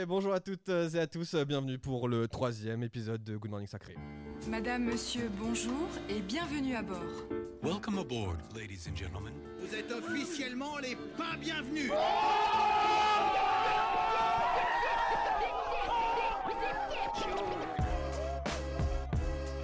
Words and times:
Et 0.00 0.06
bonjour 0.06 0.32
à 0.32 0.40
toutes 0.40 0.70
et 0.70 0.98
à 0.98 1.06
tous, 1.06 1.34
bienvenue 1.34 1.78
pour 1.78 2.08
le 2.08 2.26
troisième 2.26 2.82
épisode 2.82 3.22
de 3.22 3.36
Good 3.36 3.50
Morning 3.50 3.68
Sacré. 3.68 3.96
Madame, 4.48 4.84
monsieur, 4.84 5.30
bonjour 5.38 5.88
et 6.08 6.22
bienvenue 6.22 6.74
à 6.74 6.80
bord. 6.80 6.98
Welcome 7.62 7.98
aboard, 7.98 8.38
ladies 8.56 8.88
and 8.88 8.96
gentlemen. 8.96 9.34
Vous 9.58 9.74
êtes 9.74 9.92
officiellement 9.92 10.78
les 10.78 10.96
pas 11.18 11.36
bienvenus. 11.38 11.92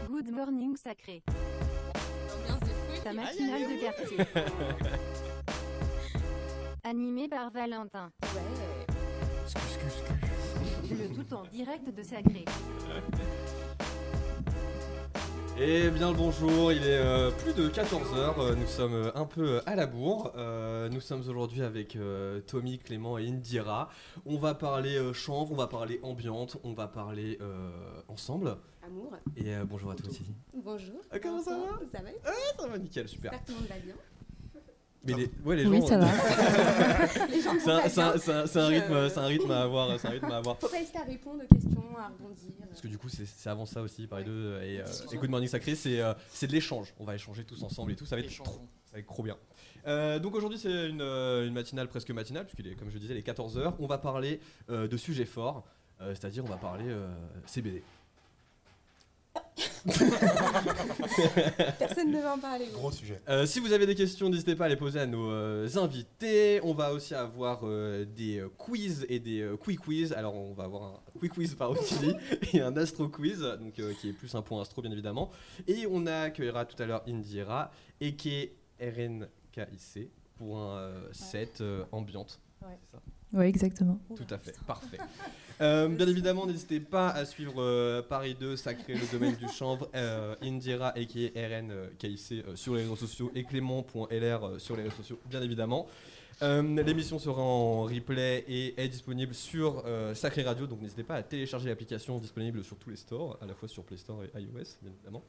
Good 0.06 0.30
morning 0.32 0.76
sacré. 0.76 1.22
Ta 3.02 3.14
matinale 3.14 3.62
de 3.62 3.80
quartier. 3.80 4.18
Animé 6.84 7.26
par 7.26 7.50
Valentin. 7.50 8.12
Le 10.90 11.14
tout 11.14 11.34
en 11.34 11.44
direct 11.44 11.96
de 11.96 12.02
Sacré. 12.02 12.44
Et 15.58 15.88
bien 15.90 16.10
le 16.10 16.16
bonjour, 16.16 16.72
il 16.72 16.82
est 16.82 16.98
euh, 16.98 17.30
plus 17.30 17.54
de 17.54 17.68
14h, 17.68 18.54
nous 18.56 18.66
sommes 18.66 18.92
euh, 18.94 19.10
un 19.14 19.24
peu 19.24 19.62
à 19.64 19.76
la 19.76 19.86
bourre. 19.86 20.32
Euh, 20.36 20.88
nous 20.88 21.00
sommes 21.00 21.20
aujourd'hui 21.20 21.62
avec 21.62 21.94
euh, 21.94 22.40
Tommy, 22.40 22.78
Clément 22.78 23.18
et 23.18 23.28
Indira. 23.28 23.88
On 24.26 24.36
va 24.36 24.54
parler 24.54 24.96
euh, 24.96 25.12
chanvre, 25.12 25.52
on 25.52 25.56
va 25.56 25.68
parler 25.68 26.00
ambiante, 26.02 26.58
on 26.64 26.72
va 26.72 26.88
parler 26.88 27.38
euh, 27.40 27.70
ensemble. 28.08 28.56
Amour. 28.84 29.12
Et 29.36 29.54
euh, 29.54 29.64
bonjour 29.64 29.92
à 29.92 29.94
tous 29.94 30.08
aussi. 30.08 30.26
Bonjour. 30.54 30.96
Ah, 31.12 31.18
comment 31.20 31.40
ça 31.40 31.56
va 31.56 31.78
Ça 31.90 32.02
va 32.02 32.10
Ça 32.60 32.68
va 32.68 32.78
nickel, 32.78 33.08
super. 33.08 33.30
J'espère 33.32 33.44
que 33.44 33.52
tout 33.52 33.52
le 33.54 33.60
monde 33.60 33.68
va 33.68 33.78
bien. 33.78 33.94
Mais 35.06 35.14
les, 35.14 35.30
ouais, 35.44 35.56
les 35.56 35.66
Oui, 35.66 35.80
gens, 35.80 35.86
ça 35.86 35.98
va. 35.98 36.06
Les 37.28 37.40
gens 37.40 37.50
C'est 37.62 37.70
un, 37.70 37.88
c'est 37.88 38.00
un- 38.00 38.18
c'est 38.18 38.32
un- 38.32 38.46
c'est 38.46 38.58
un 38.58 38.66
rythme, 38.66 38.92
Euh. 38.92 39.08
c'est 39.08 39.18
un 39.20 39.26
rythme 39.26 39.50
à 39.50 39.62
avoir, 39.62 39.98
c'est 40.00 40.08
un 40.08 40.10
rythme 40.10 40.30
à 40.30 40.36
avoir. 40.38 40.58
Faut 40.58 40.68
pas 40.68 40.80
hésiter 40.80 40.98
à 40.98 41.02
répondre 41.04 41.42
aux 41.44 41.54
questions, 41.54 41.82
à 41.98 42.08
rebondir. 42.08 42.50
Parce 42.68 42.80
que 42.80 42.88
du 42.88 42.98
coup, 42.98 43.08
c'est 43.08 43.26
c'est 43.26 43.48
avant 43.48 43.66
ça 43.66 43.82
aussi, 43.82 44.06
par 44.06 44.18
les 44.18 44.24
deux. 44.24 44.60
Et, 44.62 44.80
euh, 44.80 44.84
et 45.12 45.16
Good 45.16 45.30
Morning 45.30 45.48
Sacré, 45.48 45.74
c'est 45.74 46.00
euh, 46.00 46.12
c'est 46.30 46.46
de 46.46 46.52
l'échange. 46.52 46.92
On 46.98 47.04
va 47.04 47.14
échanger 47.14 47.44
tous 47.44 47.62
ensemble 47.62 47.92
et 47.92 47.96
tout. 47.96 48.06
Ça 48.06 48.16
va 48.16 48.22
être 48.22 48.34
trop, 48.42 48.60
ça 48.84 48.92
va 48.94 48.98
être 48.98 49.06
trop 49.06 49.22
bien. 49.22 49.36
Euh, 49.86 50.18
donc 50.18 50.34
aujourd'hui, 50.34 50.58
c'est 50.58 50.88
une, 50.88 51.00
euh, 51.00 51.46
une 51.46 51.54
matinale 51.54 51.86
presque 51.88 52.10
matinale, 52.10 52.44
puisqu'il 52.46 52.66
est, 52.70 52.74
comme 52.74 52.90
je 52.90 52.98
disais, 52.98 53.14
les 53.14 53.22
14h. 53.22 53.74
On 53.78 53.86
va 53.86 53.98
parler 53.98 54.40
euh, 54.70 54.88
de 54.88 54.96
sujets 54.96 55.24
forts, 55.26 55.64
euh, 56.00 56.08
c'est-à-dire 56.14 56.44
on 56.44 56.48
va 56.48 56.56
parler 56.56 56.86
euh, 56.88 57.06
CBD. 57.46 57.82
Personne 61.78 62.10
ne 62.10 62.20
va 62.20 62.34
en 62.34 62.38
parler. 62.38 62.66
gros. 62.72 62.90
Sujet. 62.90 63.20
Euh, 63.28 63.46
si 63.46 63.60
vous 63.60 63.72
avez 63.72 63.86
des 63.86 63.94
questions, 63.94 64.28
n'hésitez 64.28 64.56
pas 64.56 64.66
à 64.66 64.68
les 64.68 64.76
poser 64.76 65.00
à 65.00 65.06
nos 65.06 65.30
euh, 65.30 65.68
invités. 65.76 66.60
On 66.62 66.74
va 66.74 66.92
aussi 66.92 67.14
avoir 67.14 67.60
euh, 67.64 68.04
des 68.04 68.38
euh, 68.40 68.48
quiz 68.58 69.06
et 69.08 69.18
des 69.20 69.40
euh, 69.42 69.56
quick 69.56 69.80
quiz. 69.80 70.12
Alors, 70.12 70.34
on 70.34 70.52
va 70.54 70.64
avoir 70.64 70.82
un 70.82 71.00
quick 71.18 71.32
quiz 71.32 71.54
par 71.54 71.70
Otili 71.70 72.14
et 72.52 72.60
un 72.60 72.76
astro 72.76 73.08
quiz, 73.08 73.40
donc 73.60 73.78
euh, 73.78 73.92
qui 74.00 74.10
est 74.10 74.12
plus 74.12 74.34
un 74.34 74.42
point 74.42 74.60
astro 74.60 74.82
bien 74.82 74.90
évidemment. 74.90 75.30
Et 75.66 75.86
on 75.90 76.06
accueillera 76.06 76.64
tout 76.64 76.80
à 76.82 76.86
l'heure 76.86 77.02
Indira 77.08 77.70
et 78.00 78.16
qui 78.16 78.34
est 78.34 78.56
RNKIC 78.80 80.10
pour 80.36 80.58
un 80.58 80.76
euh, 80.78 81.08
set 81.12 81.60
euh, 81.60 81.84
ambiante. 81.92 82.40
Ouais. 82.62 82.78
C'est 82.90 82.96
ça? 82.96 83.02
Oui, 83.32 83.46
exactement. 83.46 83.98
tout 84.14 84.34
à 84.34 84.38
fait, 84.38 84.54
parfait. 84.66 84.98
Euh, 85.60 85.88
bien 85.88 86.06
évidemment, 86.06 86.46
n'hésitez 86.46 86.80
pas 86.80 87.08
à 87.08 87.24
suivre 87.24 87.54
euh, 87.58 88.02
Paris 88.02 88.36
2, 88.38 88.56
Sacré, 88.56 88.94
le 88.94 89.10
domaine 89.10 89.36
du 89.36 89.48
chanvre, 89.48 89.88
euh, 89.94 90.34
Indira 90.42 90.92
et 90.96 91.06
qui 91.06 91.24
est 91.24 91.32
RN 91.34 91.72
KIC 91.98 92.44
sur 92.54 92.74
les 92.74 92.82
réseaux 92.82 92.96
sociaux 92.96 93.32
et 93.34 93.44
Clément.lr 93.44 94.44
euh, 94.44 94.58
sur 94.58 94.76
les 94.76 94.82
réseaux 94.82 94.96
sociaux, 94.96 95.18
bien 95.30 95.40
évidemment. 95.42 95.86
L'émission 96.42 97.18
sera 97.18 97.40
en 97.40 97.84
replay 97.84 98.44
et 98.46 98.74
est 98.78 98.88
disponible 98.88 99.32
sur 99.32 99.82
Sacré 100.12 100.42
Radio, 100.42 100.66
donc 100.66 100.82
n'hésitez 100.82 101.02
pas 101.02 101.14
à 101.14 101.22
télécharger 101.22 101.70
l'application 101.70 102.18
disponible 102.18 102.62
sur 102.62 102.76
tous 102.76 102.90
les 102.90 102.96
stores, 102.96 103.38
à 103.40 103.46
la 103.46 103.54
fois 103.54 103.68
sur 103.68 103.84
Play 103.84 103.96
Store 103.96 104.22
et 104.22 104.42
iOS, 104.42 104.76
bien 104.82 104.92
évidemment. 104.92 105.22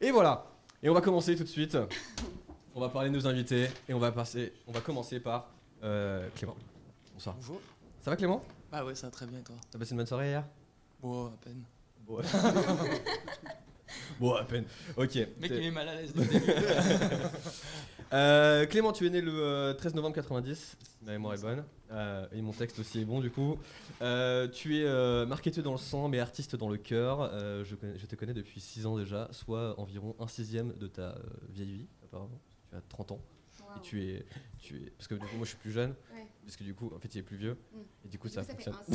Et 0.00 0.10
voilà, 0.10 0.44
et 0.82 0.90
on 0.90 0.94
va 0.94 1.00
commencer 1.00 1.36
tout 1.36 1.44
de 1.44 1.48
suite. 1.48 1.78
On 2.74 2.80
va 2.80 2.88
parler 2.88 3.10
de 3.10 3.14
nos 3.14 3.28
invités 3.28 3.68
et 3.88 3.94
on 3.94 4.00
va, 4.00 4.10
passer, 4.10 4.52
on 4.66 4.72
va 4.72 4.80
commencer 4.80 5.20
par 5.20 5.48
Clément. 6.34 6.56
Bonsoir. 7.24 7.36
Bonjour. 7.36 7.60
Ça 8.02 8.10
va 8.10 8.16
Clément? 8.16 8.44
Bah 8.72 8.84
ouais, 8.84 8.96
ça 8.96 9.06
va 9.06 9.12
très 9.12 9.26
bien 9.26 9.38
et 9.38 9.42
toi? 9.42 9.54
T'as 9.70 9.78
passé 9.78 9.92
une 9.92 9.98
bonne 9.98 10.06
soirée 10.08 10.30
hier? 10.30 10.44
Bon, 11.00 11.26
à 11.26 11.36
peine. 11.44 11.62
Bon, 12.04 12.18
bon, 14.18 14.34
à 14.34 14.42
peine. 14.42 14.64
Ok. 14.96 15.14
Mec, 15.14 15.30
T'es- 15.40 15.56
il 15.58 15.62
est 15.66 15.70
mal 15.70 15.88
à 15.88 15.94
l'aise 15.94 16.12
le 16.16 16.24
début. 16.26 16.52
Euh, 18.12 18.66
Clément, 18.66 18.92
tu 18.92 19.06
es 19.06 19.10
né 19.10 19.20
le 19.20 19.32
euh, 19.32 19.72
13 19.74 19.94
novembre 19.94 20.16
90, 20.16 20.76
si 20.82 21.04
ma 21.04 21.12
mémoire 21.12 21.34
est 21.34 21.40
bonne. 21.42 21.64
Euh, 21.92 22.26
et 22.32 22.42
mon 22.42 22.50
texte 22.52 22.80
aussi 22.80 23.00
est 23.02 23.04
bon 23.04 23.20
du 23.20 23.30
coup. 23.30 23.56
Euh, 24.00 24.48
tu 24.48 24.78
es 24.80 24.84
euh, 24.84 25.24
marketeur 25.24 25.62
dans 25.62 25.70
le 25.72 25.78
sang 25.78 26.08
mais 26.08 26.18
artiste 26.18 26.56
dans 26.56 26.68
le 26.70 26.76
cœur. 26.76 27.20
Euh, 27.20 27.62
je, 27.62 27.76
je 27.96 28.06
te 28.06 28.16
connais 28.16 28.34
depuis 28.34 28.60
6 28.60 28.84
ans 28.86 28.96
déjà, 28.98 29.28
soit 29.30 29.78
environ 29.78 30.16
un 30.18 30.26
sixième 30.26 30.72
de 30.72 30.88
ta 30.88 31.02
euh, 31.02 31.14
vieille 31.50 31.72
vie 31.72 31.86
apparemment. 32.02 32.40
Tu 32.68 32.76
as 32.76 32.80
30 32.88 33.12
ans. 33.12 33.20
Et 33.76 33.80
tu 33.80 34.02
es, 34.04 34.24
tu 34.58 34.76
es, 34.82 34.90
parce 34.90 35.08
que 35.08 35.14
du 35.14 35.20
coup 35.26 35.36
moi 35.36 35.44
je 35.44 35.50
suis 35.50 35.58
plus 35.58 35.72
jeune, 35.72 35.94
Ouais. 36.14 36.26
parce 36.44 36.56
que 36.56 36.64
du 36.64 36.74
coup 36.74 36.90
en 36.94 36.98
fait 36.98 37.14
il 37.14 37.18
est 37.18 37.22
plus 37.22 37.36
vieux, 37.36 37.56
Mm. 37.72 37.78
et 38.04 38.08
du 38.08 38.18
coup 38.18 38.28
Du 38.28 38.34
ça 38.34 38.42
coup, 38.44 38.50
fonctionne. 38.52 38.74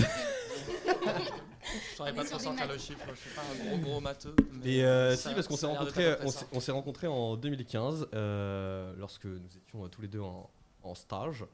Je 1.92 1.96
saurais 1.96 2.14
pas 2.14 2.24
trop 2.24 2.40
sortir 2.40 2.68
le 2.68 2.78
chiffre, 2.78 3.06
je 3.10 3.16
suis 3.20 3.30
pas 3.32 3.42
un 3.42 3.68
gros 3.70 3.78
gros 3.80 4.00
matheux. 4.02 4.36
mais 4.54 4.76
Et 4.78 4.86
euh, 4.86 5.16
ça- 5.16 5.30
si, 5.30 5.36
parce 5.36 5.48
qu'on 5.48 5.58
s'est 5.58 5.66
rencontrés, 5.66 6.16
on 6.24 6.28
s'est- 6.30 6.46
on 6.54 6.60
s'est 6.60 6.72
rencontrés 6.72 7.08
en 7.08 7.36
2015, 7.36 8.08
euh, 8.14 8.94
lorsque 8.98 9.26
nous 9.26 9.58
étions 9.58 9.84
euh, 9.84 9.88
tous 9.90 10.02
les 10.02 10.08
deux 10.08 10.22
en, 10.22 10.50
en 10.84 10.96
stage. 10.96 11.46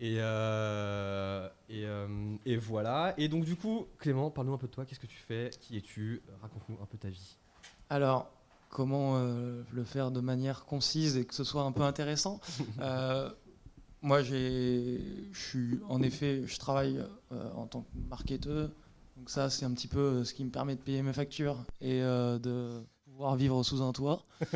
Et, 0.00 0.18
euh, 0.20 1.48
et, 1.68 1.84
euh, 1.84 2.36
et 2.46 2.56
voilà. 2.56 3.14
Et 3.18 3.28
donc 3.28 3.44
du 3.44 3.56
coup, 3.56 3.88
Clément, 3.98 4.30
parle-nous 4.30 4.54
un 4.54 4.58
peu 4.58 4.68
de 4.68 4.72
toi. 4.72 4.86
Qu'est-ce 4.86 5.00
que 5.00 5.06
tu 5.08 5.16
fais? 5.18 5.50
Qui 5.60 5.76
es-tu? 5.76 6.22
Raconte-nous 6.40 6.78
un 6.80 6.86
peu 6.86 6.96
ta 6.96 7.08
vie. 7.08 7.36
Alors, 7.90 8.30
comment 8.68 9.16
euh, 9.16 9.62
le 9.72 9.84
faire 9.84 10.10
de 10.10 10.20
manière 10.20 10.64
concise 10.64 11.16
et 11.16 11.24
que 11.24 11.34
ce 11.34 11.44
soit 11.44 11.62
un 11.62 11.72
peu 11.72 11.82
intéressant 11.82 12.40
Euh, 12.80 13.30
Moi, 14.02 14.22
j'ai, 14.22 15.00
je 15.32 15.40
suis 15.40 15.80
en 15.88 16.02
effet, 16.02 16.42
je 16.46 16.58
travaille 16.58 17.04
euh, 17.32 17.50
en 17.54 17.66
tant 17.66 17.82
que 17.82 17.88
marketeur. 18.08 18.70
Donc 19.16 19.30
ça, 19.30 19.50
c'est 19.50 19.64
un 19.64 19.72
petit 19.72 19.88
peu 19.88 20.22
ce 20.24 20.32
qui 20.32 20.44
me 20.44 20.50
permet 20.50 20.76
de 20.76 20.80
payer 20.80 21.02
mes 21.02 21.12
factures 21.12 21.64
et 21.80 22.00
de 22.00 22.80
pouvoir 23.18 23.34
vivre 23.34 23.64
sous 23.64 23.82
un 23.82 23.92
toit. 23.92 24.24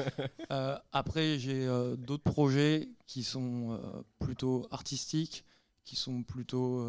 Euh, 0.50 0.76
après, 0.92 1.38
j'ai 1.38 1.66
euh, 1.66 1.96
d'autres 1.96 2.30
projets 2.30 2.90
qui 3.06 3.22
sont 3.24 3.72
euh, 3.72 4.02
plutôt 4.18 4.66
artistiques, 4.70 5.46
qui 5.84 5.96
sont 5.96 6.22
plutôt, 6.22 6.86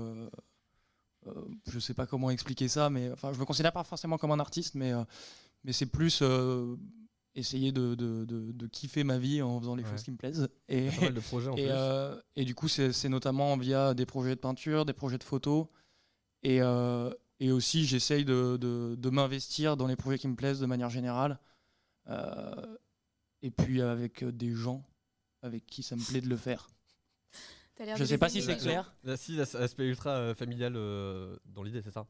je 1.71 1.79
sais 1.79 1.93
pas 1.93 2.05
comment 2.05 2.29
expliquer 2.29 2.67
ça, 2.67 2.89
mais 2.89 3.09
enfin, 3.11 3.31
je 3.31 3.39
me 3.39 3.45
considère 3.45 3.71
pas 3.71 3.85
forcément 3.85 4.17
comme 4.17 4.31
un 4.31 4.39
artiste, 4.39 4.75
mais 4.75 4.91
mais 5.63 5.71
c'est 5.71 5.85
plus 5.85 6.21
essayer 7.35 7.71
de, 7.71 7.95
de, 7.95 8.25
de- 8.25 8.51
de 8.51 8.67
kiffer 8.67 9.03
ma 9.03 9.17
vie 9.17 9.41
en 9.41 9.59
faisant 9.59 9.75
les 9.75 9.83
Ouais. 9.83 9.89
choses 9.89 10.03
qui 10.03 10.11
me 10.11 10.17
plaisent. 10.17 10.47
Et, 10.69 10.89
Pas 10.89 11.01
mal 11.01 11.13
de 11.13 11.19
projets 11.19 11.49
en 11.49 11.55
et, 11.57 11.63
plus. 11.63 11.71
euh, 11.71 12.19
et 12.35 12.45
du 12.45 12.53
coup, 12.55 12.67
c'est 12.67 12.93
c'est 12.93 13.09
notamment 13.09 13.57
via 13.57 13.93
des 13.93 14.05
projets 14.05 14.35
de 14.35 14.39
peinture, 14.39 14.85
des 14.85 14.93
projets 14.93 15.17
de 15.17 15.23
photos. 15.23 15.67
Et, 16.43 16.61
euh, 16.61 17.09
et 17.39 17.51
aussi, 17.51 17.85
j'essaye 17.85 18.25
de, 18.25 18.57
de- 18.57 18.95
de 18.97 19.09
m'investir 19.09 19.77
dans 19.77 19.87
les 19.87 19.95
projets 19.95 20.17
qui 20.19 20.27
me 20.27 20.35
plaisent 20.35 20.59
de 20.59 20.65
manière 20.65 20.89
générale. 20.89 21.39
Euh, 22.09 22.77
et 23.41 23.51
puis 23.51 23.81
avec 23.81 24.23
des 24.23 24.53
gens 24.53 24.85
avec 25.41 25.65
qui 25.65 25.83
ça 25.83 25.95
me 25.95 26.01
plaît 26.01 26.21
de 26.21 26.29
le 26.29 26.37
faire. 26.37 26.69
Je 27.97 28.05
sais 28.05 28.17
pas 28.17 28.29
si 28.29 28.41
c'est 28.41 28.57
clair. 28.57 28.93
Là, 29.03 29.17
si, 29.17 29.35
l'as- 29.35 29.53
l'aspect 29.59 29.87
ultra 29.87 30.11
euh, 30.11 30.35
familial 30.35 30.73
euh, 30.75 31.35
dans 31.45 31.63
l'idée, 31.63 31.81
c'est 31.81 31.91
ça 31.91 32.05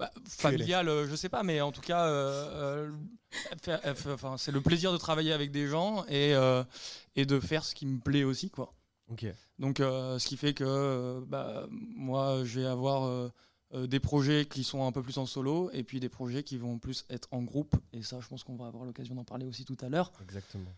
Bah, 0.00 0.10
familial, 0.26 0.88
euh, 0.88 1.06
je 1.06 1.14
sais 1.14 1.28
pas, 1.28 1.42
mais 1.42 1.60
en 1.60 1.72
tout 1.72 1.82
cas, 1.82 2.06
euh, 2.06 2.90
euh, 3.68 3.94
enfin, 4.14 4.38
c'est 4.38 4.50
le 4.50 4.62
plaisir 4.62 4.94
de 4.94 4.96
travailler 4.96 5.34
avec 5.34 5.50
des 5.50 5.66
gens 5.66 6.06
et, 6.06 6.34
euh, 6.34 6.64
et 7.16 7.26
de 7.26 7.38
faire 7.38 7.64
ce 7.64 7.74
qui 7.74 7.84
me 7.84 8.00
plaît 8.00 8.24
aussi, 8.24 8.48
quoi. 8.48 8.72
Donc, 9.58 9.76
ce 9.78 10.26
qui 10.26 10.38
fait 10.38 10.54
que 10.54 11.22
bah, 11.26 11.66
moi, 11.70 12.42
je 12.44 12.60
vais 12.60 12.66
avoir 12.66 13.30
des 13.74 14.00
projets 14.00 14.46
qui 14.46 14.64
sont 14.64 14.86
un 14.86 14.92
peu 14.92 15.02
plus 15.02 15.18
en 15.18 15.26
solo 15.26 15.70
et 15.74 15.84
puis 15.84 16.00
des 16.00 16.08
projets 16.08 16.44
qui 16.44 16.56
vont 16.56 16.78
plus 16.78 17.04
être 17.10 17.28
en 17.30 17.42
groupe. 17.42 17.76
Et 17.92 18.02
ça, 18.02 18.20
je 18.20 18.28
pense 18.28 18.42
qu'on 18.42 18.56
va 18.56 18.68
avoir 18.68 18.86
l'occasion 18.86 19.14
d'en 19.14 19.24
parler 19.24 19.44
aussi 19.44 19.66
tout 19.66 19.76
à 19.82 19.90
l'heure. 19.90 20.12
Exactement. 20.22 20.72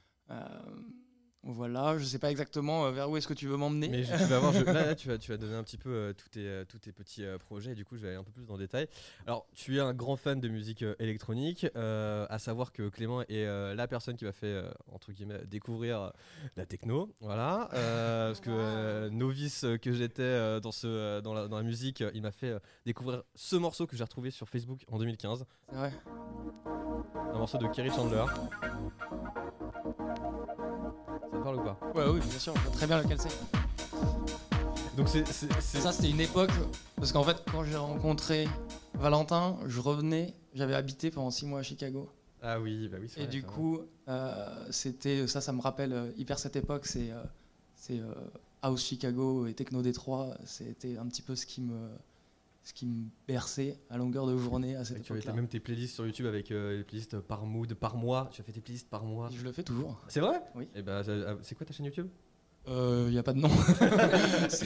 Voilà, 1.45 1.99
je 1.99 2.05
sais 2.05 2.21
pas 2.21 2.31
exactement 2.31 2.87
euh, 2.87 2.93
vers 2.93 3.11
où 3.11 3.17
est-ce 3.17 3.27
que 3.27 3.35
tu 3.35 3.49
veux 3.49 3.57
m'emmener. 3.57 3.89
Mais 3.89 4.05
je- 4.05 4.13
tu 4.17 4.25
vas 4.27 4.39
voir, 4.39 4.53
je- 4.53 4.63
là, 4.65 4.73
là, 4.87 4.95
tu 4.95 5.09
vas, 5.09 5.19
tu 5.19 5.33
vas 5.33 5.37
donner 5.37 5.57
un 5.57 5.65
petit 5.65 5.77
peu 5.77 5.91
euh, 5.91 6.13
tous, 6.13 6.29
tes, 6.29 6.47
euh, 6.47 6.65
tous 6.65 6.79
tes 6.79 6.93
petits 6.93 7.25
euh, 7.25 7.37
projets. 7.37 7.73
Et 7.73 7.75
du 7.75 7.85
coup, 7.85 7.97
je 7.97 8.03
vais 8.03 8.09
aller 8.11 8.17
un 8.17 8.23
peu 8.23 8.31
plus 8.31 8.47
dans 8.47 8.55
le 8.55 8.61
détail. 8.61 8.87
Alors, 9.27 9.47
tu 9.53 9.77
es 9.77 9.81
un 9.81 9.93
grand 9.93 10.15
fan 10.17 10.39
de 10.41 10.49
musique 10.49 10.83
euh, 10.83 10.95
électronique. 11.01 11.67
euh, 11.75 12.27
à 12.31 12.39
savoir 12.39 12.71
que 12.73 12.89
Clément 12.89 13.23
est 13.23 13.27
euh, 13.45 13.75
la 13.75 13.89
personne 13.89 14.17
qui 14.17 14.25
m'a 14.25 14.31
fait, 14.31 14.47
euh, 14.47 14.71
entre 14.93 15.11
guillemets, 15.11 15.41
découvrir 15.47 16.13
la 16.57 16.65
techno. 16.65 17.13
Voilà. 17.21 17.69
Euh, 17.75 18.29
parce 18.31 18.41
que 18.41 18.51
euh, 18.51 19.11
novice 19.11 19.67
que 19.83 19.93
j'étais 19.93 20.23
euh, 20.23 20.61
dans, 20.61 20.71
ce, 20.71 20.87
euh, 20.87 21.21
dans, 21.23 21.35
la, 21.35 21.49
dans 21.49 21.57
la 21.57 21.65
musique, 21.65 22.05
il 22.15 22.23
m'a 22.23 22.31
fait 22.31 22.51
euh, 22.51 22.59
découvrir 22.87 23.25
ce 23.35 23.57
morceau 23.57 23.89
que 23.89 23.97
j'ai 23.97 24.05
retrouvé 24.05 24.31
sur 24.31 24.49
Facebook 24.49 24.83
en 24.93 24.99
2015. 24.99 25.45
C'est 25.71 25.75
vrai. 25.77 25.93
Un 27.35 27.39
morceau 27.39 27.59
de 27.59 27.67
Kerry 27.67 27.91
Chandler. 27.91 28.27
Parle 31.43 31.57
ou 31.57 31.63
pas 31.65 31.79
Ouais, 31.95 32.05
oui, 32.09 32.21
bien 32.21 32.39
sûr, 32.39 32.55
je 32.57 32.61
vois 32.63 32.73
très 32.73 32.87
bien 32.87 33.03
lequel 33.03 33.19
c'est. 33.21 33.29
Donc 34.97 35.09
c'est 35.09 35.27
c'est- 35.27 35.49
c'est- 35.61 35.81
Ça, 35.81 35.93
c'était 35.93 36.11
une 36.11 36.21
époque. 36.21 36.51
Parce 36.97 37.13
qu'en 37.13 37.23
fait, 37.25 37.37
quand 37.51 37.65
j'ai 37.65 37.77
rencontré 37.77 38.47
Valentin, 38.95 39.57
je 39.67 39.81
revenais. 39.81 40.35
J'avais 40.55 40.75
habité 40.75 41.11
pendant 41.11 41.31
six 41.31 41.47
mois 41.47 41.61
à 41.61 41.63
Chicago. 41.63 42.09
ah 42.43 42.61
oui, 42.61 42.89
bah 42.89 42.99
oui. 43.01 43.09
c'est 43.09 43.21
Et 43.21 43.23
vrai, 43.25 43.31
du 43.33 43.43
coup, 43.43 43.81
euh, 44.09 44.67
c'était 44.71 45.27
ça, 45.27 45.41
ça 45.41 45.53
me 45.53 45.61
rappelle 45.63 45.93
euh, 45.93 46.11
hyper 46.19 46.39
cette 46.39 46.57
époque. 46.57 46.87
C'est 46.87 47.11
euh, 47.11 47.23
c'est 47.75 47.99
euh, 47.99 48.13
House 48.61 48.83
Chicago 48.85 49.47
et 49.47 49.55
Techno 49.55 49.81
Détroit. 49.83 50.35
C'était 50.45 50.99
un 50.99 51.07
petit 51.07 51.23
peu 51.23 51.35
ce 51.37 51.47
qui 51.47 51.63
me 51.63 51.89
ce 52.65 52.73
qui 52.73 52.87
me 52.87 53.07
berçait 53.27 53.77
à 53.91 53.99
longueur 53.99 54.27
de 54.27 54.37
journée 54.37 54.77
à 54.77 54.85
cette 54.85 54.99
Et 54.99 55.01
tu 55.01 55.13
avais 55.13 55.33
même 55.33 55.49
tes 55.49 55.59
playlists 55.61 55.95
sur 55.95 56.07
YouTube 56.07 56.27
avec 56.27 56.51
euh, 56.51 56.79
les 56.79 56.85
playlists 56.85 57.19
par 57.19 57.45
mood, 57.45 57.75
par 57.75 57.97
mois. 57.97 58.29
Tu 58.33 58.41
as 58.41 58.45
fait 58.45 58.53
tes 58.53 58.61
playlists 58.61 58.89
par 58.89 59.05
mois. 59.05 59.29
Je 59.35 59.43
le 59.43 59.51
fais 59.53 59.63
toujours. 59.65 60.01
C'est 60.09 60.21
vrai? 60.21 60.41
Oui. 60.55 60.69
Et 60.75 60.83
bah, 60.83 61.03
ça- 61.03 61.13
ah, 61.27 61.37
c'est 61.43 61.55
quoi 61.57 61.67
ta 61.67 61.73
chaîne 61.73 61.87
YouTube? 61.87 62.09
Il 62.69 63.09
n'y 63.11 63.19
a 63.19 63.25
pas 63.25 63.33
de 63.33 63.41
nom. 63.41 63.49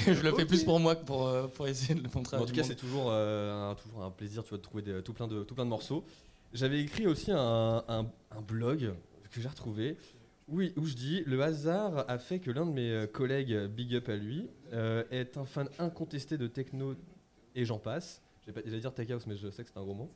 Je 0.06 0.22
le 0.22 0.32
fais 0.34 0.44
plus 0.44 0.64
pour 0.64 0.78
moi 0.78 0.96
que 0.96 1.04
pour, 1.04 1.26
euh, 1.26 1.46
pour 1.48 1.66
essayer 1.66 1.94
de 1.94 2.02
le 2.02 2.10
montrer 2.14 2.37
à 2.37 2.40
En 2.43 2.44
tout 2.44 2.52
cas, 2.52 2.62
c'est 2.62 2.76
toujours, 2.76 3.08
euh, 3.10 3.70
un, 3.70 3.75
toujours 3.75 4.02
un 4.04 4.10
plaisir 4.10 4.42
tu 4.44 4.50
vois, 4.50 4.58
de 4.58 4.62
trouver 4.62 4.82
des- 4.82 5.02
tout, 5.02 5.14
plein 5.14 5.26
de, 5.28 5.42
tout 5.44 5.54
plein 5.54 5.64
de 5.64 5.70
morceaux. 5.70 6.04
J'avais 6.52 6.81
écrit 6.81 7.06
aussi 7.06 7.32
un, 7.32 7.82
un- 7.88 8.06
un 8.31 8.40
blog 8.46 8.92
que 9.31 9.40
j'ai 9.40 9.49
retrouvé 9.49 9.96
où, 10.49 10.60
il- 10.60 10.72
où 10.76 10.84
je 10.84 10.94
dis 10.94 11.22
Le 11.26 11.40
hasard 11.42 12.04
a 12.08 12.19
fait 12.19 12.38
que 12.38 12.50
l'un 12.50 12.66
de 12.66 12.70
mes 12.72 12.90
euh, 12.90 13.06
collègues, 13.06 13.66
big 13.69 13.94
up 13.94 14.10
à 14.10 14.16
lui, 14.16 14.49
euh, 14.75 15.02
est 15.10 15.38
un 15.38 15.46
fan 15.46 15.69
incontesté 15.78 16.37
de 16.37 16.46
techno 16.49 16.94
et 17.56 17.64
j'en 17.64 17.78
passe. 17.78 18.22
J'allais 18.64 18.78
dire 18.78 18.94
tech 18.94 19.10
house, 19.10 19.26
mais 19.26 19.36
je 19.36 19.50
sais 19.50 19.64
que 19.64 19.70
c'est 19.74 19.78
un 19.80 19.82
gros 19.82 19.94
mot. 19.94 20.08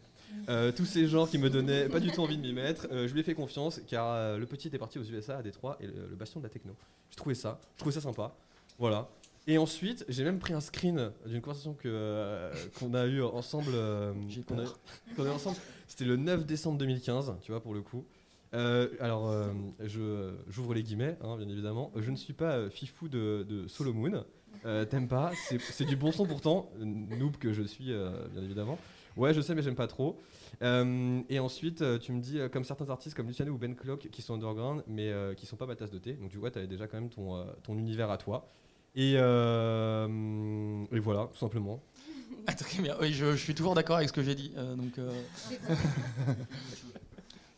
Euh, 0.49 0.71
tous 0.71 0.85
ces 0.85 1.09
genres 1.09 1.29
qui 1.29 1.39
me 1.39 1.51
donnaient 1.51 1.89
pas 1.89 1.99
du 1.99 2.13
tout 2.13 2.21
envie 2.21 2.37
de 2.37 2.43
m'y 2.43 2.53
mettre, 2.53 2.87
euh, 2.93 3.09
je 3.09 3.13
lui 3.13 3.19
ai 3.21 3.23
fait 3.25 3.35
confiance 3.35 3.81
car 3.89 4.07
euh, 4.07 4.39
le 4.39 4.47
petit 4.47 4.69
est 4.73 4.79
parti 4.79 5.01
aux 5.01 5.03
USA 5.03 5.39
à 5.39 5.43
Détroit 5.43 5.77
et 5.81 5.89
le, 5.89 6.07
le 6.09 6.15
bastion 6.15 6.39
de 6.39 6.45
la 6.45 6.51
techno. 6.51 6.77
J'ai 7.11 7.17
trouvé 7.17 7.35
ça, 7.35 7.59
je 7.75 7.79
trouvais 7.81 7.93
ça 7.95 8.01
sympa. 8.01 8.33
Voilà. 8.79 9.09
Et 9.49 9.59
ensuite, 9.59 10.05
j'ai 10.09 10.23
même 10.23 10.39
pris 10.39 10.53
un 10.53 10.61
screen 10.61 11.11
d'une 11.27 11.41
conversation 11.41 11.75
que, 11.75 12.51
qu'on 12.79 12.95
a 12.95 13.07
eue 13.07 13.23
ensemble. 13.23 13.73
J'ai 14.29 14.43
qu'on 14.43 14.59
a- 14.61 14.65
eu 15.27 15.29
ensemble. 15.29 15.57
C'était 15.89 16.05
le 16.05 16.17
9 16.17 16.47
décembre 16.47 16.79
2015, 16.79 17.35
tu 17.43 17.51
vois, 17.51 17.61
pour 17.61 17.75
le 17.75 17.81
coup. 17.81 18.05
Alors, 18.53 19.35
je, 19.81 20.31
j'ouvre 20.49 20.75
les 20.75 20.83
guillemets, 20.85 21.17
hein, 21.23 21.37
bien 21.37 21.49
évidemment. 21.49 21.91
Je 21.97 22.11
ne 22.11 22.17
suis 22.17 22.35
pas 22.35 22.69
fifou 22.71 23.09
de, 23.09 23.45
de 23.49 23.67
Solo 23.67 23.93
Moon. 23.93 24.25
Euh, 24.67 24.85
T'aimes 24.85 25.09
pas 25.09 25.33
C'est, 25.49 25.85
du 25.85 25.97
bon 25.97 26.13
son 26.13 26.27
pourtant. 26.27 26.71
Noob 26.79 27.37
que 27.37 27.53
je 27.53 27.63
suis, 27.63 27.93
euh, 27.93 28.27
bien 28.33 28.43
évidemment. 28.43 28.79
Ouais, 29.17 29.35
je 29.35 29.41
sais, 29.41 29.55
mais 29.55 29.63
j'aime 29.63 29.75
pas 29.75 29.87
trop. 29.89 30.21
Euh, 30.63 31.21
et 31.29 31.39
ensuite, 31.41 31.83
euh, 31.83 31.99
tu 31.99 32.13
me 32.13 32.21
dis, 32.21 32.39
euh, 32.39 32.49
comme 32.49 32.65
certains 32.65 32.91
artistes 32.91 33.17
comme 33.17 33.27
Luciano 33.27 33.53
ou 33.53 33.59
Ben 33.59 33.75
Clock 33.75 34.09
qui 34.13 34.23
sont 34.23 34.35
underground, 34.35 34.83
mais 34.87 35.09
euh, 35.11 35.35
qui 35.35 35.47
sont 35.47 35.57
pas 35.57 35.67
ma 35.67 35.75
tasse 35.77 35.91
de 35.91 35.99
thé. 35.99 36.13
Donc, 36.15 36.31
tu 36.31 36.39
vois, 36.39 36.51
tu 36.51 36.59
avais 36.59 36.67
déjà 36.69 36.87
quand 36.87 37.01
même 37.01 37.11
ton, 37.11 37.37
euh, 37.37 37.45
ton 37.63 37.77
univers 37.77 38.11
à 38.11 38.19
toi. 38.19 38.47
Et, 38.95 39.15
euh, 39.17 40.85
et 40.93 40.99
voilà, 41.01 41.29
tout 41.33 41.39
simplement. 41.39 41.81
Ah, 42.47 42.55
très 42.55 42.81
bien. 42.81 42.97
Oui, 43.01 43.13
je, 43.13 43.33
je 43.33 43.37
suis 43.37 43.55
toujours 43.55 43.75
d'accord 43.75 43.97
avec 43.97 44.09
ce 44.09 44.15
que 44.15 44.23
j'ai 44.23 44.35
dit. 44.35 44.53
euh, 44.57 44.75
donc, 44.75 44.99
euh, 44.99 45.11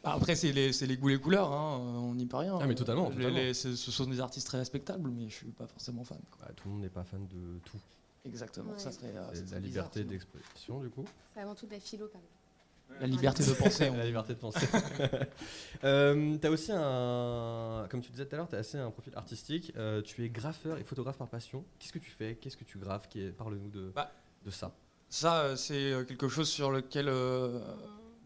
bah, 0.03 0.13
après, 0.15 0.35
c'est 0.35 0.53
les, 0.53 0.71
les 0.73 0.97
goûts, 0.97 1.09
les 1.09 1.19
couleurs. 1.21 1.53
hein, 1.53 1.79
on 1.79 2.15
n'y 2.15 2.27
peut 2.27 2.37
rien. 2.39 2.59
Ah, 2.61 2.67
mais 2.67 2.75
totalement, 2.75 3.09
Les- 3.11 3.17
totalement. 3.17 3.37
les- 3.39 3.55
ce, 3.55 3.77
ce 3.77 3.91
sont 3.91 4.07
des 4.07 4.21
artistes 4.21 4.47
très 4.47 4.59
respectables, 4.59 5.11
mais 5.11 5.29
je 5.29 5.35
suis 5.35 5.47
pas 5.53 5.67
forcément 5.67 6.05
fan. 6.05 6.19
quoi. 6.31 6.47
Bah, 6.47 6.53
tout 6.57 6.67
le 6.69 6.73
monde 6.75 6.83
n'est 6.83 6.89
pas 6.89 7.05
fan 7.05 7.27
de 7.29 7.59
tout. 7.65 7.79
Exactement. 8.25 8.73
Ouais. 8.73 8.79
Ça 8.79 8.93
serait, 8.93 9.13
euh, 9.17 9.31
C'est 9.35 9.51
la 9.53 9.59
liberté 9.61 10.05
d'expression, 10.05 10.81
du 10.81 10.89
coup. 10.91 11.05
C'est 11.35 11.41
avant 11.41 11.55
tout 11.55 11.67
de 11.67 11.73
la 11.73 11.81
philo, 11.81 12.09
quand 12.13 12.19
même. 12.19 13.01
La 13.01 13.07
liberté 13.07 13.43
de 13.45 13.53
penser. 13.53 13.89
la 13.97 14.05
liberté 14.05 14.35
de 14.35 14.39
penser. 14.39 14.67
euh, 15.85 16.37
tu 16.39 16.47
as 16.47 16.51
aussi 16.51 16.71
un. 16.75 17.87
Comme 17.91 18.01
tu 18.03 18.11
disais 18.11 18.27
tout 18.27 18.35
à 18.35 18.39
l'heure, 18.39 18.49
tu 18.49 18.55
as 18.55 18.59
assez 18.59 18.79
un 18.79 18.91
profil 18.91 19.13
artistique. 19.17 19.73
Euh, 19.77 20.03
tu 20.03 20.25
es 20.25 20.29
graffeur 20.29 20.79
et 20.79 20.85
photographe 20.85 21.17
par 21.17 21.29
passion. 21.29 21.65
Qu'est-ce 21.79 21.93
que 21.93 21.99
tu 21.99 22.11
fais? 22.11 22.37
Qu'est-ce 22.41 22.57
que 22.57 22.65
tu 22.65 22.79
graphes? 22.79 23.09
Parle-nous 23.39 23.71
de, 23.71 23.93
Bah. 23.95 24.11
de 24.45 24.51
ça. 24.51 24.73
Ça, 25.09 25.43
euh, 25.43 25.57
c'est 25.57 25.95
quelque 26.07 26.29
chose 26.29 26.49
sur 26.49 26.71
lequel, 26.71 27.09
euh, 27.09 27.61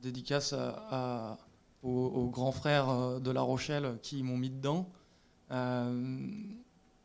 dédicace 0.02 0.52
à, 0.52 0.68
à- 0.90 1.38
aux, 1.86 2.06
aux 2.06 2.28
grands 2.30 2.52
frères 2.52 2.88
euh, 2.88 3.20
de 3.20 3.30
La 3.30 3.42
Rochelle 3.42 3.98
qui 4.02 4.22
m'ont 4.22 4.36
mis 4.36 4.50
dedans. 4.50 4.88
Euh, 5.50 6.18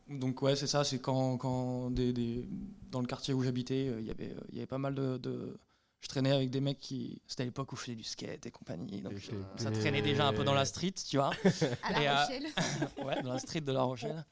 donc 0.08 0.42
ouais, 0.42 0.56
c'est 0.56 0.66
ça, 0.66 0.84
c'est 0.84 0.98
quand, 0.98 1.36
quand 1.38 1.90
des, 1.90 2.12
des- 2.12 2.48
dans 2.90 3.00
le 3.00 3.06
quartier 3.06 3.32
où 3.34 3.42
j'habitais, 3.42 3.88
euh, 3.88 4.00
il 4.00 4.06
y 4.06 4.10
avait, 4.10 4.34
il 4.50 4.56
y 4.56 4.58
avait 4.58 4.66
pas 4.66 4.78
mal 4.78 4.94
de, 4.94 5.16
de- 5.18 5.56
Je 6.00 6.08
traînais 6.08 6.32
avec 6.32 6.50
des 6.50 6.60
mecs 6.60 6.80
qui... 6.80 7.22
C'était 7.28 7.44
à 7.44 7.46
l'époque 7.46 7.72
où 7.72 7.76
je 7.76 7.82
faisais 7.82 7.94
du 7.94 8.02
skate 8.02 8.44
et 8.44 8.50
compagnie, 8.50 9.00
donc 9.00 9.14
ça 9.56 9.70
traînait 9.70 10.02
déjà 10.02 10.26
un 10.28 10.32
peu 10.32 10.44
dans 10.44 10.54
la 10.54 10.64
street, 10.64 10.94
tu 11.08 11.16
vois. 11.16 11.30
À 11.84 12.00
Et, 12.02 12.04
La 12.04 12.22
euh, 12.22 12.24
Rochelle. 12.26 12.46
ouais, 13.06 13.22
dans 13.22 13.32
la 13.32 13.38
street 13.38 13.60
de 13.60 13.72
La 13.72 13.82
Rochelle. 13.82 14.24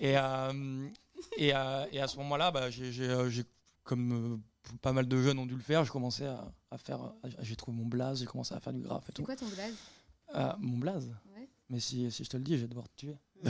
Et, 0.00 0.16
euh, 0.16 0.88
et, 1.36 1.54
euh, 1.54 1.84
et 1.92 2.00
à 2.00 2.08
ce 2.08 2.16
moment-là, 2.16 2.50
bah, 2.50 2.70
j'ai, 2.70 2.90
comme 3.84 4.34
euh, 4.34 4.36
pas 4.82 4.92
mal 4.92 5.06
de 5.08 5.22
jeunes 5.22 5.38
ont 5.38 5.46
dû 5.46 5.54
le 5.54 5.62
faire, 5.62 5.84
j'ai 5.84 5.90
commencé 5.90 6.24
à, 6.26 6.44
à 6.70 6.78
faire. 6.78 7.12
J'ai 7.40 7.56
trouvé 7.56 7.76
mon 7.76 7.86
blaze, 7.86 8.20
j'ai 8.20 8.26
commencé 8.26 8.54
à 8.54 8.60
faire 8.60 8.72
du 8.72 8.80
graphe 8.80 9.08
et 9.08 9.12
C'est 9.16 9.22
quoi 9.22 9.36
ton 9.36 9.48
blaze? 9.48 9.74
Euh, 10.34 10.52
mon 10.58 10.78
blaze? 10.78 11.14
Ouais. 11.36 11.48
Mais 11.68 11.80
si, 11.80 12.10
si 12.10 12.24
je 12.24 12.30
te 12.30 12.36
le 12.36 12.42
dis, 12.42 12.56
je 12.56 12.62
vais 12.62 12.68
devoir 12.68 12.88
te 12.88 12.96
tuer. 12.96 13.16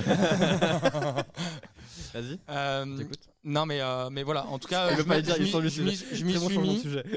Vas-y, 2.13 2.39
Euh, 2.49 2.85
non, 3.45 3.67
mais, 3.67 3.81
euh, 3.81 4.11
mais 4.11 4.23
voilà, 4.23 4.47
en 4.47 4.59
tout 4.59 4.69
cas, 4.69 4.91
Je 4.91 4.97
veux 4.97 5.03
je 5.03 5.09
pas 5.09 5.21
dire, 5.23 5.37
je 5.37 5.43
il 5.43 5.45
m'y- 5.45 5.97
je 5.97 6.15
je 6.15 6.39
bon 6.39 6.49
suis 6.49 6.59
mis. 6.59 6.79
sujet. 6.81 7.05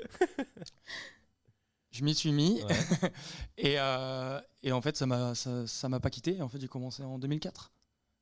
Je 1.91 2.03
m'y 2.03 2.13
suis 2.13 2.31
mis. 2.31 2.61
Ouais. 2.63 2.75
Et, 3.57 3.79
euh, 3.79 4.39
et 4.61 4.71
en 4.71 4.81
fait, 4.81 4.95
ça 4.97 5.07
m'a, 5.07 5.33
ça, 5.33 5.65
ça 5.65 5.89
m'a 5.89 5.99
pas 5.99 6.09
quitté. 6.11 6.39
En 6.41 6.49
fait, 6.49 6.59
j'ai 6.59 6.67
commencé 6.67 7.01
en 7.01 7.17
2004. 7.17 7.71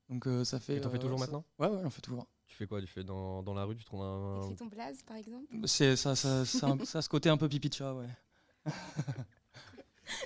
Donc 0.10 0.27
euh, 0.27 0.45
ça 0.45 0.60
fait. 0.62 0.77
Et 0.77 0.81
t'en 0.81 0.89
fais 0.89 1.00
toujours 1.00 1.19
ça- 1.19 1.25
maintenant? 1.25 1.44
Ouais, 1.60 1.68
ouais, 1.68 1.80
j'en 1.83 1.89
fais 1.89 2.00
toujours. 2.01 2.25
Tu 2.56 2.60
fais 2.60 2.68
quoi 2.68 2.80
Tu 2.80 2.88
fais 2.88 3.04
dans, 3.04 3.44
dans 3.44 3.54
la 3.54 3.66
rue 3.66 3.75
Tu 3.75 3.84
trouves 3.84 4.02
un. 4.02 4.44
Écris 4.44 4.56
ton 4.56 4.68
blaze, 4.68 5.04
par 5.06 5.18
exemple 5.18 5.46
C'est 5.66 5.98
ça, 5.98 6.16
ça, 6.16 6.46
ça, 6.46 6.68
un- 6.68 6.86
ça 6.86 7.02
ce 7.02 7.10
côté 7.10 7.28
un 7.28 7.36
peu 7.36 7.50
pipi 7.50 7.68
de 7.68 7.74
chat, 7.74 7.94
ouais. 7.94 8.07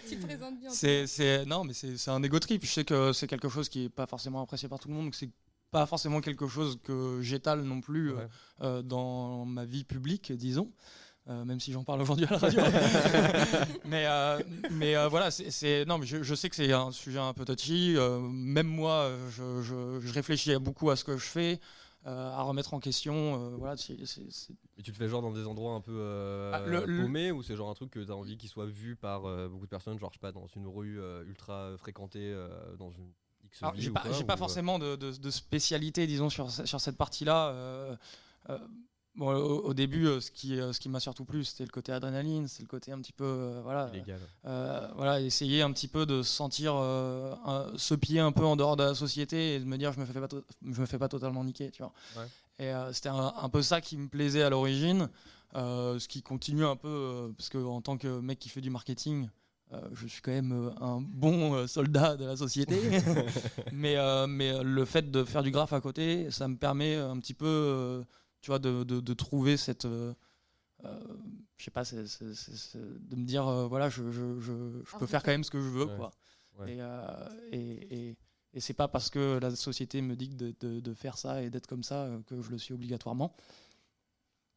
Tu 0.07 0.15
te 0.19 0.25
présentes 0.27 0.59
bien. 0.59 0.69
C'est, 0.69 1.07
c'est, 1.07 1.43
non, 1.45 1.63
mais 1.63 1.73
c'est, 1.73 1.97
c'est 1.97 2.11
un 2.11 2.21
ego 2.21 2.37
trip. 2.37 2.63
Je 2.63 2.69
sais 2.71 2.83
que 2.85 3.13
c'est 3.13 3.25
quelque 3.25 3.49
chose 3.49 3.67
qui 3.67 3.85
est 3.85 3.89
pas 3.89 4.05
forcément 4.05 4.43
apprécié 4.43 4.69
par 4.69 4.77
tout 4.77 4.89
le 4.89 4.93
monde, 4.93 5.05
donc 5.05 5.15
c'est 5.15 5.31
pas 5.71 5.87
forcément 5.87 6.21
quelque 6.21 6.47
chose 6.47 6.77
que 6.83 7.19
j'étale 7.23 7.61
non 7.63 7.81
plus 7.81 8.11
euh, 8.11 8.15
Ouais. 8.17 8.27
euh, 8.61 8.81
dans 8.83 9.45
ma 9.45 9.65
vie 9.65 9.83
publique, 9.85 10.31
disons. 10.33 10.71
Euh, 11.29 11.45
même 11.45 11.59
si 11.59 11.71
j'en 11.71 11.83
parle 11.83 12.01
aujourd'hui 12.01 12.25
à 12.25 12.31
la 12.31 12.37
radio. 12.37 12.59
mais 13.85 14.05
euh, 14.07 14.39
mais 14.71 14.95
euh, 14.95 15.07
voilà, 15.07 15.31
c'est, 15.31 15.49
c'est- 15.51 15.85
non, 15.85 15.97
mais 15.97 16.05
je, 16.05 16.21
je 16.23 16.35
sais 16.35 16.49
que 16.49 16.55
c'est 16.55 16.71
un 16.73 16.91
sujet 16.91 17.19
un 17.19 17.33
peu 17.33 17.45
touchy. 17.45 17.95
euh, 17.97 18.19
même 18.19 18.67
moi, 18.67 19.11
je, 19.31 19.61
je, 19.63 19.99
je 20.01 20.13
réfléchis 20.13 20.55
beaucoup 20.57 20.89
à 20.91 20.95
ce 20.95 21.03
que 21.03 21.17
je 21.17 21.25
fais, 21.25 21.53
euh, 21.53 21.57
à 22.05 22.41
remettre 22.43 22.73
en 22.73 22.79
question. 22.79 23.13
euh, 23.53 23.55
voilà, 23.57 23.75
tu 23.75 23.95
te 23.97 24.91
fais 24.91 25.07
genre 25.09 25.21
dans 25.21 25.31
des 25.31 25.45
endroits 25.45 25.73
un 25.73 25.81
peu 25.81 25.91
euh, 25.95 26.51
Ah, 26.55 26.69
le- 26.69 26.85
le- 26.85 27.03
paumés 27.03 27.31
ou 27.31 27.43
c'est 27.43 27.55
genre 27.55 27.69
un 27.69 27.73
truc 27.73 27.91
que 27.91 27.99
tu 27.99 28.11
as 28.11 28.15
envie 28.15 28.37
qu'il 28.37 28.49
soit 28.49 28.65
vu 28.65 28.95
par 28.95 29.25
euh, 29.25 29.47
beaucoup 29.49 29.65
de 29.65 29.69
personnes, 29.69 29.99
genre 29.99 30.09
je 30.11 30.15
sais 30.17 30.21
pas, 30.21 30.31
dans 30.31 30.47
une 30.55 30.67
rue 30.67 30.99
euh, 31.01 31.23
ultra 31.25 31.75
fréquentée, 31.77 32.31
euh, 32.33 32.75
dans 32.77 32.91
une 32.91 33.11
j'ai 33.75 33.89
pas, 33.89 34.01
pas 34.01 34.33
euh, 34.33 34.37
forcément 34.37 34.79
de, 34.79 34.95
de- 34.95 35.11
de 35.17 35.29
spécialité, 35.31 36.05
disons, 36.07 36.29
sur, 36.29 36.49
sur 36.51 36.79
cette 36.79 36.97
partie-là. 36.97 37.49
Euh, 37.49 37.95
euh, 38.49 38.59
bon, 39.19 39.31
au, 39.35 39.59
au 39.65 39.73
début, 39.73 40.07
euh, 40.07 40.19
ce 40.21 40.31
qui, 40.31 40.59
euh, 40.59 40.73
ce 40.73 40.79
qui 40.79 40.89
m'a 40.89 40.99
surtout 40.99 41.25
plu, 41.25 41.43
c'était 41.43 41.63
le 41.65 41.69
côté 41.69 41.91
adrénaline, 41.91 42.47
c'est 42.47 42.63
le 42.63 42.67
côté 42.67 42.91
un 42.91 42.99
petit 42.99 43.11
peu, 43.13 43.25
euh, 43.25 43.59
voilà, 43.63 43.91
voilà, 44.95 45.21
essayer 45.21 45.61
un 45.61 45.71
petit 45.71 45.87
peu 45.87 46.05
de 46.07 46.23
se 46.23 46.31
sentir 46.33 46.73
un- 46.73 47.67
ce 47.77 47.93
pied 47.93 48.19
un 48.19 48.31
peu 48.31 48.45
en 48.45 48.55
dehors 48.55 48.75
de 48.77 48.83
la 48.83 48.95
société 48.95 49.55
et 49.55 49.59
de 49.59 49.65
me 49.65 49.77
dire, 49.77 49.91
je 49.93 49.99
me 49.99 50.05
fais 50.05 50.19
pas, 50.19 50.27
to- 50.27 50.43
je 50.65 50.81
me 50.81 50.85
fais 50.85 50.97
pas 50.97 51.09
totalement 51.09 51.43
niquer, 51.43 51.69
tu 51.69 51.83
vois. 51.83 51.93
Ouais. 52.17 52.27
Et 52.65 52.73
c'était 52.93 53.09
un, 53.09 53.33
un 53.37 53.49
peu 53.49 53.61
ça 53.61 53.79
qui 53.81 53.95
me 53.97 54.07
plaisait 54.09 54.43
à 54.43 54.49
l'origine, 54.49 55.09
ce 55.53 56.07
qui 56.07 56.21
continue 56.23 56.65
un 56.65 56.75
peu, 56.75 57.31
parce 57.37 57.49
que 57.49 57.57
en 57.57 57.81
tant 57.81 57.97
que 57.97 58.19
mec 58.19 58.39
qui 58.39 58.49
fait 58.49 58.61
du 58.61 58.69
marketing, 58.69 59.29
euh, 59.71 59.79
je 59.93 60.07
suis 60.07 60.21
quand 60.23 60.31
même 60.31 60.51
euh, 60.51 60.71
un 60.83 60.99
bon 60.99 61.53
euh, 61.53 61.67
soldat 61.67 62.17
de 62.17 62.25
la 62.25 62.35
société. 62.35 62.75
mais, 63.71 63.95
mais 64.27 64.63
le 64.63 64.83
fait 64.85 65.11
de 65.11 65.23
faire 65.23 65.43
du 65.43 65.51
graphe 65.51 65.73
à 65.73 65.79
côté, 65.81 66.31
ça 66.31 66.47
me 66.47 66.55
permet 66.57 66.95
un 66.95 67.17
petit 67.19 67.33
peu, 67.35 68.03
tu 68.41 68.51
vois, 68.51 68.59
de, 68.59 68.83
de- 68.83 68.99
de 68.99 69.13
trouver 69.13 69.57
cette. 69.57 69.85
euh, 69.85 70.13
euh, 70.85 70.99
je 71.57 71.65
sais 71.65 71.71
pas, 71.71 71.83
de 71.83 73.15
me 73.15 73.25
dire, 73.25 73.45
euh, 73.47 73.67
voilà, 73.67 73.89
je, 73.89 74.11
je- 74.11 74.39
je- 74.39 74.81
je 74.85 74.97
peux 74.97 75.05
faire 75.07 75.23
quand 75.23 75.31
même 75.31 75.43
ce 75.43 75.51
que 75.51 75.59
je 75.61 75.67
veux, 75.67 75.85
Ouais. 75.85 75.95
quoi. 75.97 76.11
Ouais. 76.57 76.73
Et, 76.75 76.81
euh, 76.81 77.29
et, 77.51 78.07
et, 78.09 78.17
et 78.53 78.59
c'est 78.59 78.73
pas 78.73 78.87
parce 78.87 79.09
que 79.09 79.39
la 79.41 79.53
société 79.55 80.01
me 80.01 80.15
dit 80.15 80.29
de, 80.29 80.53
de- 80.61 80.79
de 80.79 80.93
faire 80.93 81.17
ça 81.17 81.41
et 81.43 81.49
d'être 81.49 81.67
comme 81.67 81.83
ça 81.83 82.09
que 82.27 82.41
je 82.41 82.49
le 82.49 82.57
suis 82.57 82.73
obligatoirement. 82.73 83.35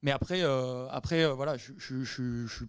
Mais 0.02 0.10
après, 0.10 0.42
euh, 0.42 0.88
après 0.90 1.24
euh, 1.24 1.32
voilà, 1.34 1.56
je, 1.56 1.72
je, 1.76 2.02
je, 2.02 2.46
je, 2.46 2.64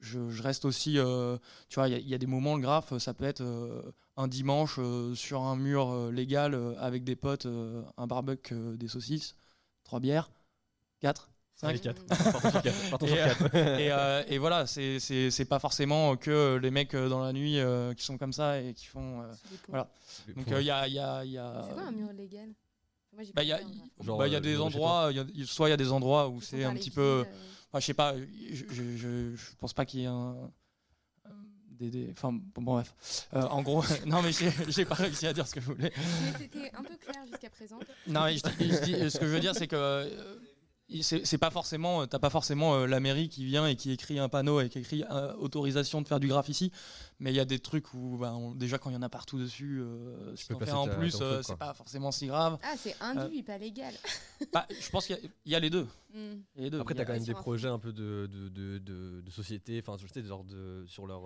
je- 0.00 0.30
je 0.30 0.42
reste 0.42 0.64
aussi, 0.64 0.98
euh, 0.98 1.38
tu 1.68 1.76
vois, 1.76 1.88
il 1.88 1.92
y 1.92 1.94
a- 1.94 1.98
il 1.98 2.08
y, 2.08 2.14
a 2.14 2.18
des 2.18 2.26
moments, 2.26 2.56
le 2.56 2.62
graphe, 2.62 2.96
ça 2.98 3.14
peut 3.14 3.24
être 3.24 3.40
euh, 3.42 3.82
un 4.16 4.28
dimanche 4.28 4.76
euh, 4.78 5.14
sur 5.14 5.42
un 5.42 5.56
mur 5.56 5.90
euh, 5.90 6.10
légal 6.10 6.54
euh, 6.54 6.74
avec 6.78 7.04
des 7.04 7.16
potes, 7.16 7.46
euh, 7.46 7.82
un 7.96 8.06
barbecue, 8.06 8.54
euh, 8.54 8.76
des 8.76 8.88
saucisses, 8.88 9.34
trois 9.92 10.00
bières, 10.00 10.30
quatre, 11.00 11.28
Allez, 11.60 11.76
cinq. 11.76 11.82
quatre. 11.82 12.02
Partons 12.32 12.48
sur 12.50 12.62
quatre. 12.62 12.90
Partons 12.90 13.06
sur 13.08 13.14
Et, 13.14 13.18
quatre. 13.18 13.54
et, 13.56 13.92
euh, 13.92 14.24
et 14.28 14.38
voilà, 14.38 14.66
c'est- 14.66 14.98
c'est 15.00 15.30
c'est 15.30 15.44
pas 15.44 15.58
forcément 15.58 16.16
que 16.16 16.56
les 16.62 16.70
mecs 16.70 16.94
euh, 16.94 17.10
dans 17.10 17.20
la 17.22 17.34
nuit 17.34 17.58
euh, 17.58 17.92
qui 17.92 18.02
sont 18.02 18.16
comme 18.16 18.32
ça 18.32 18.58
et 18.58 18.72
qui 18.72 18.86
font. 18.86 19.20
euh, 19.20 19.26
voilà. 19.68 19.86
Donc 20.34 20.46
il 20.46 20.62
y 20.62 20.70
a, 20.70 20.88
y 20.88 20.98
a- 20.98 21.24
y 21.26 21.36
a- 21.36 21.62
C'est 21.68 21.74
quoi 21.74 21.82
un 21.88 21.92
mur 21.92 22.10
légal? 22.14 22.48
Moi, 23.12 23.22
Bah, 23.34 23.42
y 23.44 23.52
a. 23.52 23.60
Genre, 24.00 24.16
bah, 24.16 24.28
y 24.28 24.34
a 24.34 24.40
des 24.40 24.58
endroits, 24.58 25.08
il 25.10 25.16
y 25.36 25.42
a- 25.42 25.46
soit 25.46 25.68
il 25.68 25.72
y 25.72 25.74
a 25.74 25.76
des 25.76 25.92
endroits 25.92 26.30
où 26.30 26.40
c'est 26.40 26.64
un 26.64 26.72
petit 26.74 26.90
peu. 26.90 27.26
euh, 27.28 27.34
Enfin, 27.68 27.80
je 27.80 27.84
sais 27.86 27.94
pas, 27.94 28.14
je, 28.16 28.64
je, 28.70 28.96
je, 28.96 29.36
je 29.36 29.56
pense 29.58 29.74
pas 29.74 29.84
qu'il 29.84 30.00
y 30.00 30.04
ait 30.04 30.06
un. 30.06 30.50
Euh, 31.82 31.90
Des, 31.90 31.90
des- 31.90 32.10
enfin, 32.12 32.32
bon, 32.32 32.62
bon, 32.62 32.74
bref. 32.74 33.26
Euh, 33.34 33.42
en 33.42 33.62
gros, 33.62 33.82
non, 34.06 34.22
mais 34.22 34.30
j'ai 34.68 34.84
pas 34.84 34.94
réussi 34.94 35.26
à 35.26 35.32
dire 35.32 35.46
ce 35.46 35.54
que 35.54 35.60
je 35.60 35.66
voulais. 35.66 35.92
Mais 35.96 36.32
c'était 36.38 36.70
un 36.74 36.82
peu 36.82 36.96
clair 36.96 37.24
jusqu'à 37.26 37.50
présent. 37.50 37.78
Non, 38.06 38.24
mais 38.24 38.36
je 38.36 38.42
dis- 38.58 38.72
je 38.72 38.80
dis- 38.84 39.10
ce 39.10 39.18
que 39.18 39.26
je 39.26 39.32
veux 39.32 39.40
dire, 39.40 39.54
c'est 39.54 39.66
que 39.68 39.76
euh, 39.76 40.38
c'est 41.00 41.38
pas 41.38 41.50
forcément, 41.50 42.06
t'as 42.06 42.18
pas 42.18 42.28
forcément 42.28 42.74
euh, 42.74 42.86
la 42.86 43.00
mairie 43.00 43.30
qui 43.30 43.46
vient 43.46 43.66
et 43.66 43.76
qui 43.76 43.92
écrit 43.92 44.18
un 44.18 44.28
panneau 44.28 44.60
et 44.60 44.68
qui 44.68 44.78
écrit 44.78 45.04
euh, 45.10 45.32
autorisation 45.36 46.02
de 46.02 46.08
faire 46.08 46.20
du 46.20 46.28
graphe 46.28 46.50
ici, 46.50 46.70
mais 47.18 47.32
il 47.32 47.36
y 47.36 47.40
a 47.40 47.46
des 47.46 47.60
trucs 47.60 47.94
où 47.94 48.18
bah, 48.18 48.34
on- 48.34 48.54
déjà 48.54 48.76
quand 48.76 48.90
il 48.90 48.92
y 48.92 48.96
en 48.96 49.02
a 49.02 49.08
partout 49.08 49.38
dessus, 49.38 49.80
euh, 49.80 50.36
si 50.36 50.44
peux 50.48 50.54
en 50.72 50.86
ta- 50.86 50.94
plus, 50.96 51.18
euh, 51.22 51.40
c'est 51.42 51.56
pas 51.56 51.72
forcément 51.72 52.12
si 52.12 52.26
grave. 52.26 52.58
Ah, 52.62 52.74
c'est 52.76 52.94
induit, 53.00 53.42
pas 53.42 53.56
légal. 53.56 53.94
Bah, 54.52 54.66
je 54.68 54.90
pense 54.90 55.06
qu'il 55.06 55.16
y 55.16 55.18
a- 55.18 55.22
il 55.46 55.52
y, 55.52 55.54
a 55.54 55.60
les 55.60 55.70
deux. 55.70 55.86
A 56.14 56.18
les 56.60 56.68
deux. 56.68 56.80
Après, 56.80 56.94
t'as 56.94 57.06
quand 57.06 57.14
même 57.14 57.24
des 57.24 57.32
projets 57.40 57.68
un 57.68 57.78
peu 57.78 57.92
de, 57.94 58.28
de, 58.30 58.48
de, 58.50 58.78
de, 58.78 59.20
de 59.22 59.30
société, 59.30 59.80
enfin, 59.82 59.96
sur 60.86 61.06
leur. 61.06 61.22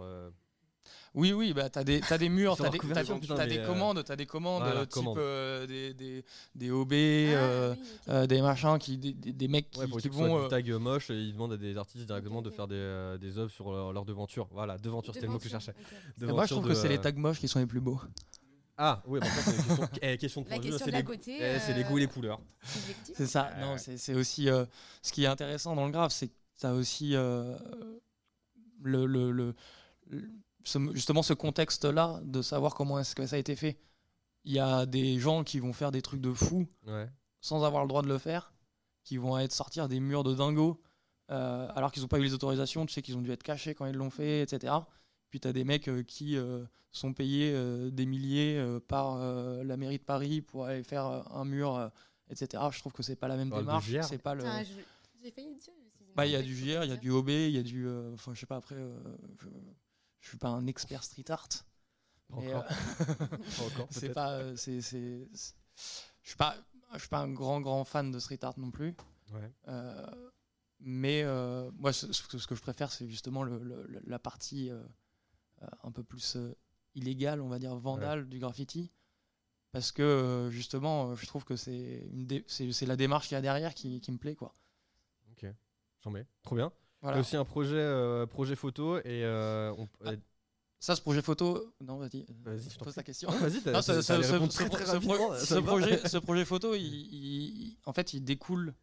Oui, 1.15 1.33
oui, 1.33 1.55
bah, 1.55 1.71
t'as 1.71 1.83
des, 1.83 2.01
t'as 2.01 2.19
des 2.19 2.29
murs, 2.29 2.57
t'as 2.59 2.69
des, 2.69 2.79
t'as- 2.79 3.05
t'as 3.05 3.37
mais, 3.47 3.47
des 3.47 3.59
euh, 3.59 3.67
commandes, 3.67 4.05
t'as 4.05 4.17
des 4.17 4.27
commandes 4.27 4.63
voilà, 4.63 4.85
type 4.85 5.03
euh, 5.17 5.67
des, 5.67 5.95
des, 5.95 6.25
des 6.55 6.71
OB, 6.71 6.93
Ah, 6.93 6.95
euh, 6.97 7.75
oui, 7.75 7.83
euh, 8.11 8.27
des 8.27 8.43
machins, 8.43 8.79
qui, 8.79 8.99
des, 8.99 9.15
des- 9.15 9.33
des 9.33 9.49
mecs 9.49 9.71
qui, 9.71 9.81
Ouais, 9.81 9.87
pour 9.89 9.99
qui 9.99 10.09
vont. 10.11 10.39
des 10.41 10.45
euh, 10.45 10.49
tags 10.63 10.79
moches, 10.79 11.09
et 11.11 11.15
ils 11.15 11.33
demandent 11.33 11.55
à 11.55 11.57
des 11.57 11.77
artistes 11.79 12.05
directement 12.05 12.43
de 12.43 12.51
faire 12.51 12.69
des, 12.69 12.75
euh, 12.77 13.17
des 13.17 13.39
œuvres 13.39 13.51
sur 13.51 13.73
leur, 13.73 13.93
leur 13.95 14.05
devanture. 14.05 14.47
Voilà, 14.53 14.77
devanture, 14.77 15.15
c'était 15.15 15.27
le 15.27 15.33
mot 15.33 15.39
que 15.39 15.45
je 15.45 15.49
cherchais. 15.51 15.75
moi, 16.21 16.45
je 16.45 16.53
trouve 16.53 16.69
que 16.69 16.75
c'est 16.75 16.89
les 16.89 17.01
tags 17.01 17.13
moches 17.13 17.39
qui 17.41 17.49
sont 17.49 17.61
les 17.61 17.67
plus 17.67 17.81
beaux. 17.81 18.01
Ah, 18.79 19.03
oui, 19.07 19.21
bah, 19.21 19.27
c'est 19.43 19.57
une 19.57 19.63
question, 19.63 19.89
eh, 20.03 20.19
question 20.19 20.41
de 20.43 20.49
La 20.51 20.57
point 20.57 20.65
de 20.65 20.69
question 20.71 20.87
les, 20.87 21.05
eh, 21.41 21.59
c'est 21.61 21.73
les 21.73 21.85
goûts 21.85 21.97
et 21.97 22.03
les 22.03 22.07
couleurs. 22.09 22.39
C'est 23.15 23.27
ça. 23.27 23.51
Non, 23.59 23.79
c'est 23.79 23.97
c'est 23.97 24.13
aussi 24.15 24.49
ce 25.03 25.13
qui 25.13 25.25
est 25.25 25.29
intéressant 25.29 25.75
dans 25.75 25.87
le 25.87 25.93
graphe, 25.93 26.13
c'est 26.13 26.29
que 26.29 26.35
tu 26.61 26.67
as 26.67 26.75
aussi 26.75 27.15
le, 28.83 29.55
justement 30.93 31.23
ce 31.23 31.33
contexte-là 31.33 32.21
de 32.25 32.43
savoir 32.43 32.75
comment 32.75 32.99
est-ce 32.99 33.15
que 33.15 33.27
ça 33.27 33.37
a 33.37 33.39
été 33.39 33.57
fait. 33.57 33.79
Il 34.45 34.53
y 34.53 34.59
a 34.59 34.87
des 34.87 35.19
gens 35.19 35.45
qui 35.45 35.59
vont 35.61 35.73
faire 35.73 35.91
des 35.93 36.03
trucs 36.03 36.21
de 36.21 36.33
fou 36.33 36.67
Ouais. 36.87 37.09
sans 37.41 37.65
avoir 37.65 37.83
le 37.83 37.89
droit 37.89 38.03
de 38.03 38.09
le 38.09 38.19
faire, 38.19 38.53
qui 39.05 39.17
vont 39.17 39.39
être 39.39 39.53
sortir 39.53 39.89
des 39.89 40.01
murs 40.01 40.25
de 40.25 40.35
dingo 40.35 40.81
euh, 41.31 41.69
alors 41.75 41.91
qu'ils 41.91 42.03
n'ont 42.03 42.09
pas 42.09 42.19
eu 42.19 42.23
les 42.23 42.35
autorisations, 42.35 42.87
tu 42.87 42.93
sais 42.93 43.03
qu'ils 43.03 43.17
ont 43.17 43.21
dû 43.23 43.33
être 43.33 43.43
cachés 43.43 43.75
quand 43.75 43.87
ils 43.87 43.97
l'ont 43.97 44.11
fait, 44.11 44.43
etc. 44.43 44.73
Puis 45.31 45.41
tu 45.41 45.49
as 45.49 45.53
des 45.53 45.65
mecs 45.65 45.89
euh, 45.89 46.05
qui 46.05 46.37
euh, 46.37 46.65
sont 46.93 47.13
payés 47.13 47.51
euh, 47.53 47.91
des 47.91 48.07
milliers 48.07 48.57
euh, 48.59 48.79
par 48.79 49.17
euh, 49.17 49.65
la 49.65 49.77
mairie 49.77 49.99
de 49.99 50.05
Paris 50.05 50.41
pour 50.41 50.67
aller 50.67 50.85
faire 50.85 51.07
euh, 51.07 51.23
un 51.33 51.45
mur, 51.45 51.75
euh, 51.77 51.89
etc. 52.31 52.63
Je 52.71 52.79
trouve 52.79 52.93
que 52.93 53.03
c'est 53.03 53.17
pas 53.17 53.27
la 53.27 53.37
même 53.37 53.51
démarche. 53.59 53.87
C'est 54.03 54.19
pas 54.23 54.35
le. 54.37 54.45
J'ai 55.23 55.31
failli 55.33 55.55
dire. 55.57 55.73
Bah, 56.15 56.27
il 56.27 56.33
y 56.33 56.37
a 56.37 56.43
du 56.43 56.55
JR, 56.57 56.85
il 56.85 56.91
y 56.91 56.93
a 56.93 56.97
du 56.97 57.11
OB, 57.11 57.29
il 57.29 57.51
y 57.51 57.59
a 57.59 57.63
du. 57.65 57.87
euh, 57.89 58.15
Enfin, 58.15 58.33
je 58.35 58.41
sais 58.41 58.47
pas, 58.47 58.57
après, 58.57 58.77
euh, 58.77 58.97
je, 59.41 59.49
je 60.27 60.31
suis 60.31 60.39
pas 60.39 60.49
un 60.49 60.67
expert 60.67 61.05
street 61.05 61.31
art. 61.31 61.49
Pas 62.29 62.37
mais, 62.41 62.53
encore. 62.53 62.65
euh, 62.65 63.27
Pas 63.27 63.63
encore, 63.75 63.89
c'est 63.93 64.09
pas. 64.13 64.33
euh, 64.33 64.57
c'est, 64.57 64.81
c'est- 64.81 65.29
c'est- 65.33 65.55
Je 66.23 66.29
suis 66.31 66.37
pas. 66.37 66.57
Je 66.95 66.99
suis 66.99 67.09
pas 67.09 67.21
un 67.21 67.33
grand 67.33 67.61
grand 67.61 67.85
fan 67.85 68.11
de 68.11 68.19
street 68.19 68.41
art 68.43 68.59
non 68.59 68.73
plus. 68.73 68.97
Ouais. 69.33 69.53
Euh, 69.69 70.31
mais 70.81 71.23
euh, 71.23 71.71
moi, 71.75 71.93
ce, 71.93 72.13
ce 72.13 72.47
que 72.47 72.55
je 72.57 72.61
préfère, 72.61 72.91
c'est 72.91 73.09
justement 73.09 73.45
le- 73.45 73.63
le- 73.63 73.87
le- 73.87 74.03
la 74.05 74.19
partie 74.19 74.69
euh, 74.71 74.83
un 75.85 75.93
peu 75.93 76.03
plus 76.03 76.37
illégale, 76.97 77.41
on 77.41 77.49
va 77.49 77.61
dire 77.61 77.77
vandale 77.77 78.29
du 78.29 78.41
graffiti. 78.41 78.91
Parce 79.71 79.93
que 79.93 80.49
justement, 80.51 81.15
je 81.15 81.27
trouve 81.27 81.45
que 81.45 81.55
c'est, 81.55 82.09
une 82.13 82.27
dé- 82.27 82.45
c'est, 82.49 82.73
c'est 82.73 82.87
la 82.87 82.97
démarche 82.97 83.29
qu'il 83.29 83.37
y 83.37 83.39
a 83.39 83.43
derrière 83.43 83.75
qui, 83.75 84.01
qui 84.01 84.11
me 84.11 84.19
plaît. 84.19 84.35
Quoi. 84.35 84.53
Ok, 85.31 85.47
j'en 86.03 86.11
mets. 86.11 86.27
Trop 86.43 86.57
bien. 86.57 86.73
Voilà. 87.03 87.21
Aussi 87.21 87.37
un 87.37 87.45
projet, 87.45 87.77
euh, 87.77 88.27
projet 88.27 88.57
photo 88.57 88.99
et 88.99 89.03
euh, 89.25 89.73
on. 89.79 89.89
Ah, 90.05 90.11
euh, 90.11 90.17
Ça, 90.81 90.97
ce 90.97 91.01
projet 91.01 91.23
photo. 91.23 91.73
Non, 91.81 91.97
vas-y. 91.99 92.25
Vas-y, 92.45 92.71
je 92.71 92.79
pose 92.79 92.95
ta 92.95 93.03
question. 93.03 93.31
non, 93.31 93.37
Vas-y, 93.39 93.61
t'as 93.63 93.73
Non, 93.73 93.83
ce, 93.83 93.93
très, 94.49 94.69
très 94.69 95.01
pro- 95.01 95.63
projet, 95.63 96.09
ce 96.09 96.19
projet 96.19 96.45
photo, 96.45 96.75
il, 96.75 96.83
il- 96.83 97.77
en 97.87 97.93
fait, 97.93 98.13
il 98.15 98.23
découle 98.25 98.75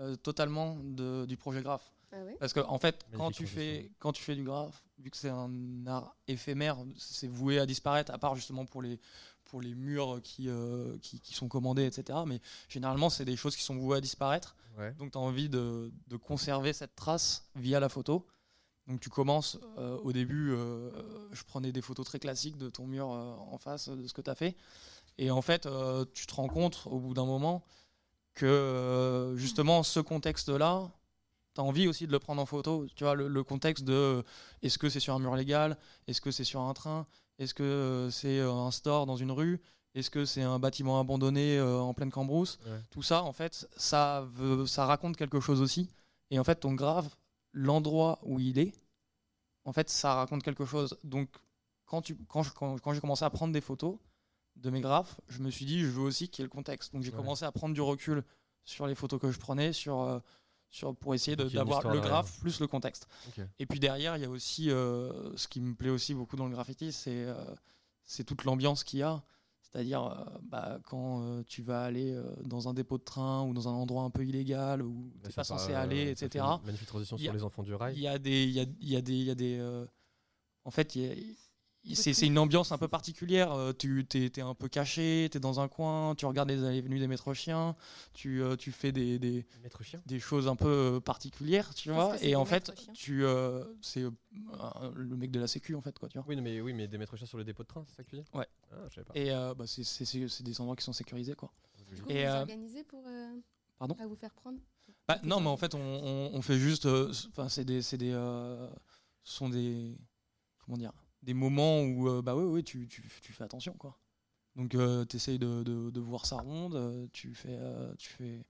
euh, 0.00 0.14
totalement 0.16 0.76
de- 0.82 1.24
du 1.26 1.36
projet 1.36 1.62
graphe. 1.62 1.92
Ah 2.12 2.16
Parce 2.38 2.52
que 2.52 2.60
en 2.60 2.78
fait, 2.78 3.04
quand 3.16 3.30
tu 3.32 3.46
fais 3.46 3.90
quand 3.98 4.12
tu 4.12 4.22
fais 4.22 4.36
du 4.36 4.44
graphe, 4.44 4.82
vu 4.98 5.10
que 5.10 5.16
c'est 5.16 5.28
un 5.28 5.50
art 5.86 6.14
éphémère, 6.28 6.76
c'est 6.96 7.26
voué 7.26 7.58
à 7.58 7.66
disparaître, 7.66 8.12
à 8.12 8.18
part 8.18 8.36
justement 8.36 8.64
pour 8.64 8.80
les 8.80 9.00
pour 9.46 9.60
les 9.60 9.74
murs 9.74 10.20
qui 10.22 10.48
euh, 10.48 10.98
qui, 10.98 11.20
qui 11.20 11.34
sont 11.34 11.48
commandés, 11.48 11.84
etc. 11.84 12.18
Mais 12.26 12.40
généralement, 12.68 13.10
c'est 13.10 13.24
des 13.24 13.36
choses 13.36 13.56
qui 13.56 13.62
sont 13.62 13.76
vouées 13.76 13.98
à 13.98 14.00
disparaître. 14.00 14.56
Ouais. 14.78 14.92
Donc, 14.94 15.12
tu 15.12 15.18
as 15.18 15.20
envie 15.20 15.48
de, 15.48 15.90
de 16.08 16.16
conserver 16.16 16.72
cette 16.72 16.94
trace 16.94 17.48
via 17.54 17.80
la 17.80 17.88
photo. 17.88 18.26
Donc, 18.86 19.00
tu 19.00 19.08
commences 19.08 19.58
euh, 19.78 19.96
au 19.98 20.12
début, 20.12 20.52
euh, 20.52 20.90
je 21.32 21.42
prenais 21.44 21.72
des 21.72 21.80
photos 21.82 22.06
très 22.06 22.18
classiques 22.18 22.58
de 22.58 22.68
ton 22.68 22.86
mur 22.86 23.08
en 23.08 23.58
face 23.58 23.88
de 23.88 24.06
ce 24.06 24.12
que 24.12 24.20
tu 24.20 24.30
as 24.30 24.34
fait. 24.34 24.54
Et 25.18 25.30
en 25.30 25.42
fait, 25.42 25.66
tu 26.12 26.26
te 26.26 26.34
rends 26.34 26.48
compte 26.48 26.82
au 26.86 27.00
bout 27.00 27.14
d'un 27.14 27.24
moment 27.24 27.64
que 28.34 29.32
justement 29.36 29.82
ce 29.82 29.98
contexte-là, 29.98 30.90
tu 31.54 31.60
as 31.62 31.64
envie 31.64 31.88
aussi 31.88 32.06
de 32.06 32.12
le 32.12 32.18
prendre 32.18 32.42
en 32.42 32.46
photo. 32.46 32.86
Tu 32.94 33.04
vois, 33.04 33.14
le, 33.14 33.28
le 33.28 33.42
contexte 33.42 33.82
de 33.84 34.22
est-ce 34.62 34.76
que 34.76 34.90
c'est 34.90 35.00
sur 35.00 35.14
un 35.14 35.18
mur 35.18 35.34
légal? 35.34 35.78
Est-ce 36.06 36.20
que 36.20 36.30
c'est 36.30 36.44
sur 36.44 36.60
un 36.60 36.74
train? 36.74 37.06
Est-ce 37.38 37.54
que 37.54 37.62
euh, 37.62 38.10
c'est 38.10 38.38
euh, 38.38 38.52
un 38.52 38.70
store 38.70 39.06
dans 39.06 39.16
une 39.16 39.30
rue? 39.32 39.60
Est-ce 39.94 40.10
que 40.10 40.24
c'est 40.24 40.42
un 40.42 40.58
bâtiment 40.58 41.00
abandonné 41.00 41.58
euh, 41.58 41.78
en 41.78 41.94
pleine 41.94 42.10
cambrousse? 42.10 42.58
Ouais. 42.66 42.80
Tout 42.90 43.02
ça, 43.02 43.22
en 43.22 43.32
fait, 43.32 43.68
ça, 43.76 44.26
veut, 44.34 44.66
ça 44.66 44.84
raconte 44.86 45.16
quelque 45.16 45.40
chose 45.40 45.60
aussi. 45.60 45.88
Et 46.30 46.38
en 46.38 46.44
fait, 46.44 46.56
ton 46.56 46.74
grave, 46.74 47.08
l'endroit 47.52 48.18
où 48.22 48.38
il 48.40 48.58
est, 48.58 48.72
en 49.64 49.72
fait, 49.72 49.88
ça 49.88 50.14
raconte 50.14 50.42
quelque 50.42 50.64
chose. 50.66 50.96
Donc, 51.04 51.28
quand, 51.86 52.02
tu, 52.02 52.16
quand, 52.28 52.42
je- 52.42 52.52
quand, 52.52 52.78
quand 52.80 52.92
j'ai 52.92 53.00
commencé 53.00 53.24
à 53.24 53.30
prendre 53.30 53.52
des 53.52 53.60
photos 53.60 53.96
de 54.56 54.70
mes 54.70 54.80
graphes, 54.80 55.20
je 55.28 55.40
me 55.40 55.50
suis 55.50 55.64
dit, 55.66 55.80
je 55.80 55.86
veux 55.86 56.02
aussi 56.02 56.28
qu'il 56.28 56.42
y 56.42 56.44
ait 56.44 56.48
le 56.48 56.50
contexte. 56.50 56.92
Donc, 56.92 57.02
j'ai 57.02 57.10
Ouais. 57.10 57.16
commencé 57.16 57.44
à 57.44 57.52
prendre 57.52 57.74
du 57.74 57.80
recul 57.80 58.22
sur 58.64 58.86
les 58.86 58.94
photos 58.94 59.20
que 59.20 59.30
je 59.30 59.38
prenais, 59.38 59.72
sur, 59.72 60.00
euh, 60.02 60.18
sur, 60.70 60.94
pour 60.96 61.14
essayer 61.14 61.36
d'avoir 61.58 61.80
le 61.94 62.00
graphe 62.08 62.40
plus 62.40 62.60
le 62.60 62.66
contexte. 62.66 63.08
Et 63.58 63.66
puis 63.66 63.78
derrière, 63.80 64.16
il 64.16 64.22
y 64.22 64.26
a 64.26 64.30
aussi 64.30 64.70
euh, 64.70 65.34
ce 65.36 65.48
qui 65.48 65.60
me 65.60 65.74
plaît 65.74 65.90
aussi 65.90 66.12
beaucoup 66.14 66.36
dans 66.36 66.46
le 66.46 66.52
graffiti, 66.52 66.92
c'est 66.92 67.24
euh, 67.24 67.34
c'est 68.04 68.24
toute 68.24 68.44
l'ambiance 68.44 68.84
qu'il 68.84 69.00
y 69.00 69.02
a. 69.02 69.22
C'est-à-dire, 69.62 70.04
euh, 70.04 70.38
bah, 70.44 70.78
quand 70.84 71.42
tu 71.46 71.62
vas 71.62 71.82
aller 71.82 72.18
dans 72.44 72.68
un 72.68 72.72
dépôt 72.74 72.98
de 72.98 73.02
train 73.02 73.42
ou 73.42 73.52
dans 73.52 73.68
un 73.68 73.72
endroit 73.72 74.04
un 74.04 74.10
peu 74.10 74.24
illégal 74.24 74.80
où 74.80 75.10
tu 75.20 75.26
n'es 75.26 75.32
pas 75.32 75.44
censé 75.44 75.72
aller, 75.74 76.14
etc. 76.24 76.44
Magnifique 76.64 76.88
transition 76.88 77.16
Il 77.18 77.24
y 77.24 77.28
a- 77.28 77.30
sur 77.30 77.36
les 77.38 77.42
enfants 77.44 77.62
du 77.62 77.74
rail. 77.74 77.94
Il 77.96 78.00
y 78.02 78.08
a 78.08 78.18
des, 78.18 78.46
y 78.46 78.60
a, 78.60 78.64
y 78.80 78.96
a 78.96 79.00
des, 79.02 79.14
y 79.16 79.30
a 79.30 79.34
des. 79.34 79.84
en 80.64 80.70
fait, 80.70 80.94
il 80.96 81.02
y 81.02 81.06
a- 81.32 81.34
c'est 81.94 82.14
c'est 82.14 82.26
une 82.26 82.38
ambiance 82.38 82.72
un 82.72 82.78
peu 82.78 82.88
particulière. 82.88 83.52
Euh, 83.52 83.72
Tu 83.72 84.04
t'es, 84.08 84.30
t'es 84.30 84.40
un 84.40 84.54
peu 84.54 84.68
caché, 84.68 85.28
tu 85.30 85.36
es 85.38 85.40
dans 85.40 85.60
un 85.60 85.68
coin, 85.68 86.14
tu 86.14 86.26
regardes 86.26 86.48
les 86.50 86.64
allées 86.64 86.78
et 86.78 86.80
venues 86.80 86.98
des 86.98 87.06
maîtres 87.06 87.32
chiens, 87.34 87.76
tu, 88.14 88.42
euh, 88.42 88.56
tu 88.56 88.72
fais 88.72 88.92
des, 88.92 89.18
des, 89.18 89.46
des 90.06 90.18
choses 90.18 90.48
un 90.48 90.56
peu 90.56 90.68
euh, 90.96 91.00
particulières, 91.00 91.74
tu 91.74 91.90
vois. 91.90 92.16
Et 92.22 92.34
en 92.34 92.44
fait, 92.44 92.72
tu, 92.94 93.24
euh, 93.24 93.64
c'est 93.80 94.02
euh, 94.02 94.10
le 94.94 95.16
mec 95.16 95.30
de 95.30 95.40
la 95.40 95.46
sécu, 95.46 95.74
en 95.74 95.80
fait, 95.80 95.98
quoi, 95.98 96.08
tu 96.08 96.18
vois. 96.18 96.26
Oui, 96.28 96.36
mais, 96.36 96.60
oui, 96.60 96.72
mais 96.72 96.88
des 96.88 96.98
maîtres 96.98 97.16
chiens 97.16 97.26
sur 97.26 97.38
le 97.38 97.44
dépôt 97.44 97.62
de 97.62 97.68
train, 97.68 97.84
c'est 97.86 97.96
ça 97.96 98.02
que 98.04 98.10
tu 98.10 98.16
dis? 98.16 98.24
Ouais. 98.34 98.46
Ah, 98.72 98.76
pas. 99.04 99.14
Et 99.14 99.30
euh, 99.30 99.54
bah, 99.54 99.66
c'est, 99.66 99.84
c'est- 99.84 100.04
c'est- 100.04 100.28
c'est 100.28 100.42
des 100.42 100.60
endroits 100.60 100.76
qui 100.76 100.84
sont 100.84 100.92
sécurisés, 100.92 101.34
quoi. 101.34 101.52
Du 101.94 102.02
coup, 102.02 102.10
Et, 102.10 102.24
vous 102.24 102.30
euh, 102.30 102.40
organisez 102.40 102.84
pour 102.84 103.04
euh, 103.06 103.38
Pardon? 103.78 103.96
à 104.00 104.06
vous 104.06 104.16
faire 104.16 104.34
prendre? 104.34 104.58
Bah, 105.08 105.18
non, 105.22 105.40
mais 105.40 105.48
en 105.48 105.56
fait, 105.56 105.74
on, 105.74 105.78
on- 105.80 106.30
on 106.34 106.42
fait 106.42 106.58
juste. 106.58 106.86
euh, 106.86 107.12
Enfin, 107.30 107.48
c'est 107.48 107.64
des, 107.64 107.80
c'est 107.82 107.96
des, 107.98 108.10
euh, 108.12 108.68
ce 109.22 109.36
sont 109.36 109.48
des, 109.48 109.96
comment 110.64 110.76
dire, 110.76 110.92
des 111.26 111.34
moments 111.34 111.80
où, 111.82 112.08
euh, 112.08 112.22
bah 112.22 112.34
oui, 112.34 112.44
oui, 112.44 112.64
tu, 112.64 112.86
tu, 112.88 113.02
tu 113.20 113.32
fais 113.32 113.44
attention, 113.44 113.74
quoi. 113.74 113.98
Donc, 114.54 114.70
tu 115.08 115.16
essayes 115.16 115.38
de, 115.38 115.62
de, 115.64 115.90
de 115.90 116.00
voir 116.00 116.24
sa 116.24 116.36
ronde. 116.36 116.76
euh, 116.76 117.06
tu 117.12 117.34
fais, 117.34 117.50
euh, 117.60 117.92
tu 117.98 118.08
fais. 118.08 118.46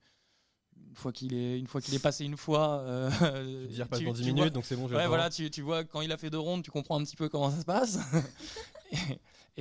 Une 0.89 0.95
fois 0.95 1.11
qu'il 1.11 1.33
est, 1.33 1.59
une 1.59 1.65
fois 1.67 1.81
qu'il 1.81 1.95
est 1.95 1.99
passé 1.99 2.23
une 2.23 2.37
fois, 2.37 2.79
euh, 2.81 3.09
Tu 3.75 3.81
repasse 3.81 3.99
tu- 3.99 4.05
dans 4.05 4.13
10 4.13 4.21
tu 4.21 4.25
minutes, 4.27 4.37
vois- 4.43 4.49
donc 4.51 4.65
c'est 4.65 4.75
bon, 4.75 4.87
je 4.87 4.95
Ouais, 4.95 5.07
voilà, 5.07 5.29
tu, 5.29 5.49
tu 5.49 5.61
vois, 5.63 5.83
quand 5.83 6.01
il 6.01 6.11
a 6.11 6.17
fait 6.17 6.29
deux 6.29 6.37
rondes, 6.39 6.63
tu 6.63 6.69
comprends 6.71 6.99
un 6.99 7.03
petit 7.03 7.15
peu 7.15 7.27
comment 7.29 7.49
ça 7.51 7.59
se 7.59 7.65
passe. 7.65 7.97
et 8.91 8.97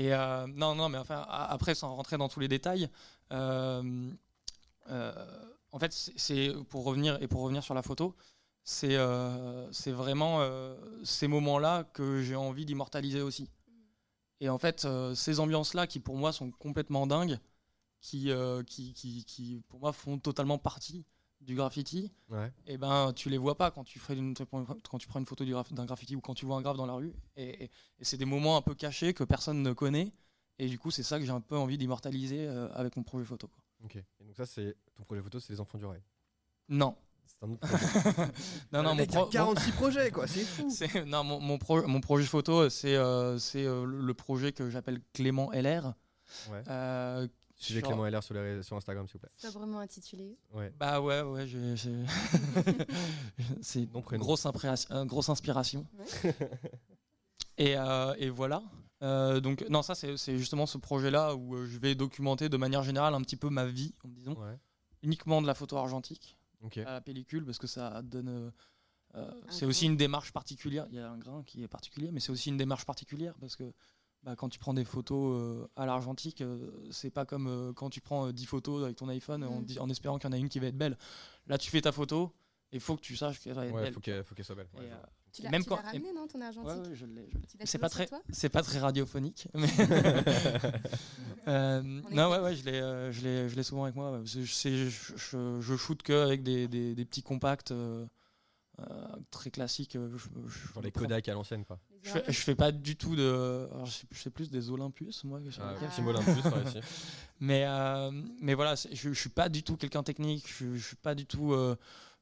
et, 0.08 0.12
euh, 0.12 0.46
non, 0.46 0.74
non, 0.74 0.90
mais 0.90 0.98
enfin, 0.98 1.24
après, 1.28 1.74
sans 1.74 1.96
rentrer 1.96 2.18
dans 2.18 2.28
tous 2.28 2.38
les 2.40 2.48
détails, 2.48 2.88
euh, 3.32 4.10
euh, 4.90 5.26
en 5.72 5.78
fait, 5.78 5.92
c'est- 5.92 6.12
c'est 6.16 6.52
pour 6.68 6.84
revenir 6.84 7.20
et 7.22 7.26
pour 7.28 7.40
revenir 7.40 7.64
sur 7.64 7.72
la 7.74 7.82
photo, 7.82 8.14
c'est 8.66 8.96
euh, 8.96 9.72
c'est 9.72 9.92
vraiment 9.92 10.42
euh, 10.42 10.76
ces 11.04 11.28
moments-là 11.28 11.84
que 11.94 12.20
j'ai 12.22 12.36
envie 12.36 12.66
d'immortaliser 12.66 13.22
aussi. 13.22 13.48
Et 14.40 14.48
en 14.50 14.58
fait, 14.58 14.84
euh, 14.84 15.14
ces 15.14 15.40
ambiances-là, 15.40 15.86
qui 15.86 16.00
pour 16.00 16.16
moi 16.16 16.32
sont 16.32 16.50
complètement 16.50 17.06
dingues, 17.06 17.38
qui, 18.00 18.30
qui, 18.66 18.92
qui, 18.92 19.24
qui, 19.24 19.62
pour 19.68 19.80
moi 19.80 19.92
font 19.92 20.18
totalement 20.18 20.58
partie 20.58 21.06
du 21.40 21.54
graffiti, 21.54 22.10
Ouais. 22.28 22.52
et 22.66 22.76
ben 22.78 23.12
tu 23.14 23.30
les 23.30 23.38
vois 23.38 23.56
pas 23.56 23.70
quand 23.70 23.84
tu, 23.84 23.98
fais 24.00 24.14
une, 24.16 24.34
quand 24.34 24.98
tu 24.98 25.06
prends 25.08 25.20
une 25.20 25.26
photo 25.26 25.44
du 25.44 25.52
d'un 25.70 25.84
graffiti 25.86 26.16
ou 26.16 26.20
quand 26.20 26.34
tu 26.34 26.46
vois 26.46 26.56
un 26.56 26.62
graphe 26.62 26.76
dans 26.78 26.86
la 26.86 26.94
rue. 26.94 27.14
Et, 27.36 27.64
et- 27.64 27.70
et 28.00 28.04
c'est 28.04 28.16
des 28.16 28.24
moments 28.24 28.56
un 28.56 28.62
peu 28.62 28.74
cachés 28.74 29.14
que 29.14 29.24
personne 29.24 29.62
ne 29.62 29.72
connaît. 29.72 30.12
Et 30.58 30.68
du 30.68 30.78
coup, 30.78 30.90
c'est 30.90 31.02
ça 31.04 31.18
que 31.18 31.24
j'ai 31.24 31.30
un 31.32 31.40
peu 31.42 31.56
envie 31.56 31.78
d'immortaliser 31.78 32.48
avec 32.48 32.96
mon 32.96 33.02
projet 33.04 33.24
photo. 33.26 33.48
quoi. 33.48 33.62
Ok. 33.84 33.96
Et 33.96 34.24
donc 34.24 34.36
ça, 34.36 34.46
c'est 34.46 34.76
ton 34.96 35.04
projet 35.04 35.22
photo, 35.22 35.38
c'est 35.40 35.52
les 35.52 35.60
enfants 35.60 35.78
du 35.78 35.84
rail? 35.84 36.02
Non. 36.68 36.96
C'est 37.26 37.44
un 37.46 37.50
autre 37.50 37.60
projet. 37.60 38.32
Non, 38.72 38.82
non, 38.82 38.88
mon, 38.90 38.94
mec 38.96 39.10
a 39.14 39.18
pro- 39.20 39.26
46 39.26 39.72
projets, 39.72 40.10
quoi, 40.10 40.26
c'est 40.26 40.44
fou. 40.44 40.68
non, 41.06 41.24
mon, 41.24 41.40
mon 41.40 41.58
pro- 41.58 41.86
mon 41.86 42.00
projet 42.00 42.26
photo, 42.26 42.68
c'est 42.70 42.96
euh, 42.96 43.38
c'est, 43.38 43.64
euh, 43.66 43.84
le 43.84 44.14
projet 44.14 44.52
que 44.52 44.70
j'appelle 44.70 45.00
Clément 45.12 45.50
LR. 45.52 45.94
Ouais. 46.50 46.62
euh, 46.68 47.26
Suivez 47.58 47.80
sur- 47.80 47.88
Clément 47.88 48.06
LR 48.06 48.22
sur, 48.22 48.34
les 48.34 48.40
ré- 48.56 48.62
sur 48.62 48.76
Instagram, 48.76 49.06
s'il 49.06 49.14
vous 49.14 49.20
plaît. 49.20 49.30
Sobrement 49.36 49.78
intitulé. 49.80 50.36
Ouais. 50.52 50.72
Bah 50.78 51.00
ouais, 51.00 51.22
ouais, 51.22 51.46
c'est 53.62 53.86
prénom. 53.86 54.18
grosse, 54.22 54.46
euh, 54.46 55.04
grosse 55.04 55.28
inspiration. 55.28 55.86
et, 57.58 57.76
euh, 57.76 58.14
et 58.18 58.30
voilà. 58.30 58.62
Euh, 59.02 59.40
donc 59.40 59.64
non, 59.68 59.82
ça 59.82 59.94
c'est 59.94 60.16
c'est 60.16 60.38
justement 60.38 60.64
ce 60.66 60.78
projet-là 60.78 61.34
où 61.34 61.54
euh, 61.54 61.66
je 61.66 61.78
vais 61.78 61.94
documenter 61.94 62.48
de 62.48 62.56
manière 62.56 62.82
générale 62.82 63.14
un 63.14 63.20
petit 63.20 63.36
peu 63.36 63.50
ma 63.50 63.66
vie, 63.66 63.94
disons, 64.04 64.32
Ouais. 64.34 64.56
uniquement 65.02 65.42
de 65.42 65.46
la 65.46 65.54
photo 65.54 65.76
argentique 65.76 66.36
À 66.86 66.92
la 66.92 67.00
pellicule 67.00 67.44
parce 67.44 67.58
que 67.58 67.66
ça 67.66 68.02
donne. 68.02 68.28
euh, 68.28 68.50
euh, 69.14 69.30
c'est 69.48 69.66
aussi 69.66 69.86
une 69.86 69.96
démarche 69.96 70.32
particulière. 70.32 70.86
Il 70.90 70.96
y 70.96 70.98
a 70.98 71.08
un 71.10 71.16
grain 71.18 71.42
qui 71.44 71.62
est 71.62 71.68
particulier, 71.68 72.10
mais 72.12 72.20
c'est 72.20 72.32
aussi 72.32 72.48
une 72.50 72.56
démarche 72.56 72.84
particulière 72.84 73.34
parce 73.40 73.56
que 73.56 73.72
bah, 74.22 74.34
quand 74.36 74.48
tu 74.48 74.58
prends 74.58 74.74
des 74.74 74.84
photos 74.84 75.40
euh, 75.40 75.68
à 75.76 75.86
l'argentique, 75.86 76.40
euh, 76.40 76.70
c'est 76.90 77.10
pas 77.10 77.24
comme 77.24 77.46
euh, 77.46 77.72
quand 77.72 77.88
tu 77.90 78.00
prends 78.00 78.26
euh, 78.26 78.32
10 78.32 78.46
photos 78.46 78.84
avec 78.84 78.96
ton 78.96 79.08
iPhone 79.08 79.44
en, 79.44 79.60
Mm. 79.62 79.66
en 79.80 79.88
espérant 79.88 80.18
qu'il 80.18 80.28
y 80.28 80.32
en 80.32 80.36
a 80.36 80.38
une 80.38 80.48
qui 80.48 80.58
va 80.58 80.66
être 80.66 80.76
belle. 80.76 80.98
Là, 81.46 81.56
tu 81.58 81.70
fais 81.70 81.80
ta 81.80 81.92
photo 81.92 82.32
et 82.72 82.76
il 82.76 82.80
faut 82.80 82.96
que 82.96 83.00
tu 83.02 83.16
saches 83.16 83.38
qu'elle 83.40 83.54
va 83.54 83.66
être 83.66 83.74
Ouais, 83.74 83.82
belle. 83.84 83.92
faut 83.94 84.00
qu'elle 84.00 84.24
faut 84.24 84.34
qu'elle 84.34 84.44
soit 84.44 84.56
belle. 84.56 84.68
Ouais, 84.74 84.90
euh. 84.90 84.96
Tu 85.36 85.42
l'as 85.42 85.50
Même 85.50 85.62
tu 85.62 85.68
quand- 85.68 85.76
l'as 85.76 85.82
ramené, 85.82 86.12
non, 86.14 86.26
ton 86.26 86.40
argentique 86.40 86.66
ouais, 86.68 86.88
ouais, 86.88 86.94
je 86.94 87.04
l'ai, 87.04 87.28
je 87.30 87.36
l'ai. 87.36 87.46
Tu 87.46 87.58
l'as 87.58 87.66
C'est 87.66 87.78
pas 87.78 87.88
très, 87.90 88.08
c'est 88.30 88.48
pas 88.48 88.62
très 88.62 88.78
radiophonique. 88.78 89.48
Mais 89.54 89.68
Euh, 91.48 91.80
non, 92.10 92.30
ouais, 92.30 92.40
ouais, 92.40 92.56
je 92.56 92.64
l'ai, 92.64 92.80
euh, 92.80 93.12
je 93.12 93.22
l'ai, 93.22 93.48
je 93.48 93.54
l'ai 93.54 93.62
souvent 93.62 93.84
avec 93.84 93.94
moi. 93.94 94.20
C'est- 94.26 94.46
c'est- 94.46 94.88
je, 94.88 95.12
je, 95.16 95.60
je 95.60 95.76
shoot 95.76 96.02
que 96.02 96.12
avec 96.24 96.42
des, 96.42 96.66
des, 96.66 96.94
des 96.96 97.04
petits 97.04 97.22
compacts 97.22 97.70
euh, 97.70 98.04
euh, 98.80 98.84
très 99.30 99.50
classiques. 99.50 99.94
euh, 99.94 100.08
Genre 100.10 100.18
je 100.48 100.80
les 100.80 100.90
prends- 100.90 101.02
Kodak 101.02 101.28
à 101.28 101.34
l'ancienne, 101.34 101.64
quoi. 101.64 101.78
Je 102.02 102.10
fais, 102.10 102.24
je 102.28 102.38
fais 102.40 102.54
pas 102.56 102.72
du 102.72 102.96
tout 102.96 103.14
de. 103.14 103.68
alors, 103.72 103.86
je, 103.86 103.92
sais- 103.92 104.06
je 104.10 104.18
fais 104.18 104.30
plus 104.30 104.50
des 104.50 104.70
Olympus, 104.70 105.22
moi. 105.24 105.40
que 105.40 105.48
Ah, 105.60 106.02
mot 106.02 106.10
Olympus, 106.10 106.34
ici. 106.66 106.78
mais, 107.40 107.64
euh, 107.66 108.10
mais 108.40 108.54
voilà, 108.54 108.74
je, 108.74 108.86
je 108.92 109.12
suis 109.12 109.28
pas 109.30 109.48
du 109.48 109.62
tout 109.62 109.76
quelqu'un 109.76 110.02
technique. 110.02 110.46
Je, 110.48 110.74
je 110.74 110.84
suis 110.84 110.96
pas 110.96 111.14
du 111.14 111.26
tout 111.26 111.52
euh, 111.52 111.76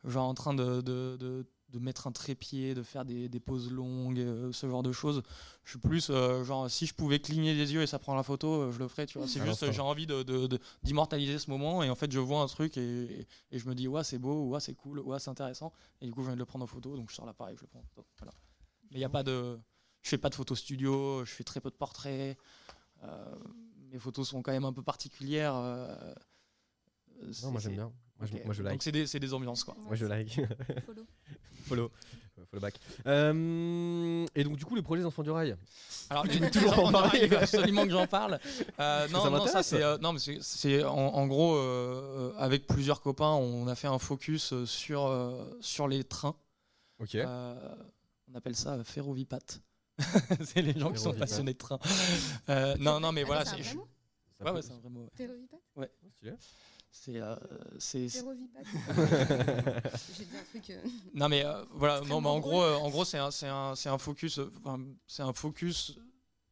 genre 0.05 0.29
en 0.29 0.35
train 0.35 0.53
de, 0.55 0.83
de, 0.83 1.17
de, 1.19 1.47
de 1.75 1.79
mettre 1.81 2.07
un 2.07 2.13
trépied, 2.13 2.73
de 2.75 2.83
faire 2.83 3.05
des, 3.05 3.29
des 3.29 3.41
poses 3.41 3.71
longues, 3.71 4.21
euh, 4.21 4.53
ce 4.53 4.69
genre 4.69 4.83
de 4.85 4.93
choses. 4.93 5.23
Je 5.65 5.71
suis 5.71 5.79
plus 5.81 6.09
euh, 6.11 6.45
genre 6.45 6.71
si 6.71 6.87
je 6.87 6.95
pouvais 6.95 7.19
cligner 7.19 7.53
les 7.53 7.73
yeux 7.75 7.83
et 7.83 7.87
ça 7.87 7.99
prend 7.99 8.15
la 8.15 8.23
photo, 8.23 8.63
euh, 8.63 8.73
je 8.73 8.79
le 8.79 8.87
ferais. 8.89 9.07
Tu 9.07 9.19
vois, 9.19 9.27
c'est 9.27 9.41
juste 9.51 9.61
j'ai 9.73 9.81
envie 9.81 10.07
de, 10.07 10.23
de- 10.23 10.47
de- 10.47 10.59
d'immortaliser 10.85 11.39
ce 11.39 11.51
moment 11.51 11.83
et 11.83 11.91
en 11.91 11.95
fait 11.97 12.11
je 12.13 12.21
vois 12.21 12.41
un 12.43 12.47
truc 12.47 12.77
et, 12.77 13.03
et, 13.21 13.27
et 13.51 13.59
je 13.59 13.69
me 13.69 13.75
dis 13.75 13.89
ouais 13.89 14.05
c'est 14.05 14.19
beau, 14.19 14.49
ouais 14.51 14.61
c'est 14.61 14.75
cool, 14.75 15.01
ouais 15.01 15.19
c'est 15.19 15.31
intéressant 15.31 15.73
et 16.01 16.07
du 16.07 16.13
coup 16.13 16.21
je 16.23 16.27
viens 16.27 16.35
de 16.35 16.39
le 16.39 16.45
prendre 16.47 16.65
en 16.65 16.69
photo 16.69 16.97
donc 16.97 17.11
je 17.11 17.15
sors 17.17 17.27
l'appareil, 17.27 17.57
je 17.57 17.63
le 17.63 17.67
prends 17.67 17.81
en 17.81 17.85
photo. 17.95 18.07
Voilà. 18.19 18.33
Mais 18.93 18.99
il 18.99 19.01
y 19.01 19.05
a 19.05 19.09
pas 19.09 19.23
de, 19.25 19.59
je 20.03 20.09
fais 20.09 20.19
pas 20.19 20.31
de 20.31 20.35
photos 20.37 20.59
studio, 20.61 21.25
je 21.25 21.31
fais 21.33 21.45
très 21.45 21.61
peu 21.61 21.71
de 21.71 21.77
portraits. 21.77 22.39
Mes 23.91 23.99
photos 23.99 24.29
sont 24.29 24.43
quand 24.43 24.53
même 24.53 24.65
un 24.65 24.73
peu 24.73 24.83
particulières. 24.83 25.55
Non, 27.43 27.51
moi 27.51 27.61
j'aime 27.61 27.73
bien. 27.75 27.93
Moi, 28.19 28.29
je, 28.31 28.45
moi, 28.45 28.55
je 28.55 28.63
Donc 28.63 28.71
like. 28.73 28.83
c'est 28.83 28.93
des, 28.93 29.07
c'est 29.07 29.21
des 29.21 29.35
ambiances 29.35 29.65
quoi. 29.65 29.75
Moi 29.79 29.97
je 29.97 30.07
like. 30.07 30.41
Follow. 30.87 31.07
follow. 31.67 31.91
Euh, 32.39 32.45
Follow 32.51 32.61
back. 32.61 32.75
Euh, 33.07 34.27
et 34.35 34.43
donc, 34.45 34.57
du 34.57 34.65
coup, 34.65 34.75
le 34.75 34.83
projet 34.83 35.01
des 35.03 35.07
enfants 35.07 35.23
du 35.23 35.31
rail. 35.31 35.57
Alors 36.11 36.27
Tu 36.29 36.39
veux 36.39 36.51
toujours 36.51 36.79
en 36.79 36.93
parler 36.93 37.21
il 37.25 37.29
faut 37.29 37.37
absolument 37.37 37.85
que 37.85 37.91
j'en 37.91 38.07
parle. 38.07 38.39
Euh, 38.81 39.09
non, 39.09 39.23
Ça 39.23 39.31
non, 39.31 39.47
ça 39.47 39.63
c'est 39.63 39.83
euh, 39.83 39.99
non, 39.99 40.13
mais 40.13 40.19
c'est- 40.19 40.43
c'est 40.43 40.83
en, 40.85 40.93
en 40.95 41.27
gros 41.27 41.55
euh, 41.57 42.33
avec 42.39 42.67
plusieurs 42.67 43.01
copains, 43.01 43.31
on 43.33 43.67
a 43.69 43.75
fait 43.75 43.87
un 43.89 43.99
focus 43.99 44.53
sur 44.65 45.07
euh, 45.07 45.45
sur 45.61 45.87
les 45.89 46.03
trains. 46.05 46.35
Ok. 46.99 47.15
Euh, 47.15 47.55
on 48.31 48.35
appelle 48.37 48.57
ça 48.57 48.83
ferrovipat. 48.85 49.39
c'est 50.45 50.63
les 50.63 50.79
gens 50.79 50.93
qui 50.93 51.01
sont 51.01 51.15
passionnés 51.15 51.53
de 51.53 51.59
train. 51.59 51.79
Euh, 52.49 52.77
non, 52.81 52.99
non, 53.01 53.13
mais 53.13 53.23
voilà, 53.23 53.45
c'est 53.45 53.55
un 53.57 53.63
vrai 53.63 53.75
mot 53.75 53.89
ouais, 54.41 54.51
ouais, 54.51 54.63
c'est 54.63 54.73
un 54.73 54.79
vrai 54.79 54.91
mot. 54.91 55.09
ouais. 55.77 55.91
C'est 56.97 57.21
euh, 57.21 57.35
c'est 57.79 58.07
J'ai 58.09 58.23
dit 60.25 60.37
un 60.37 60.45
truc. 60.45 60.71
euh, 60.71 60.81
Non 61.15 61.29
mais 61.29 61.45
euh, 61.45 61.65
voilà, 61.73 62.01
non 62.03 62.21
mais 62.21 62.29
en 62.29 62.39
gros, 62.39 62.63
euh, 62.63 62.77
en 62.77 62.89
gros 62.89 63.05
c'est 63.05 63.19
un, 63.19 63.33
c'est 63.33 63.49
un, 63.49 63.75
c'est 63.75 63.89
un 63.89 63.99
focus, 63.99 64.39
euh, 64.39 64.53
enfin, 64.65 64.81
c'est 65.09 65.23
un 65.23 65.33
focus 65.33 65.99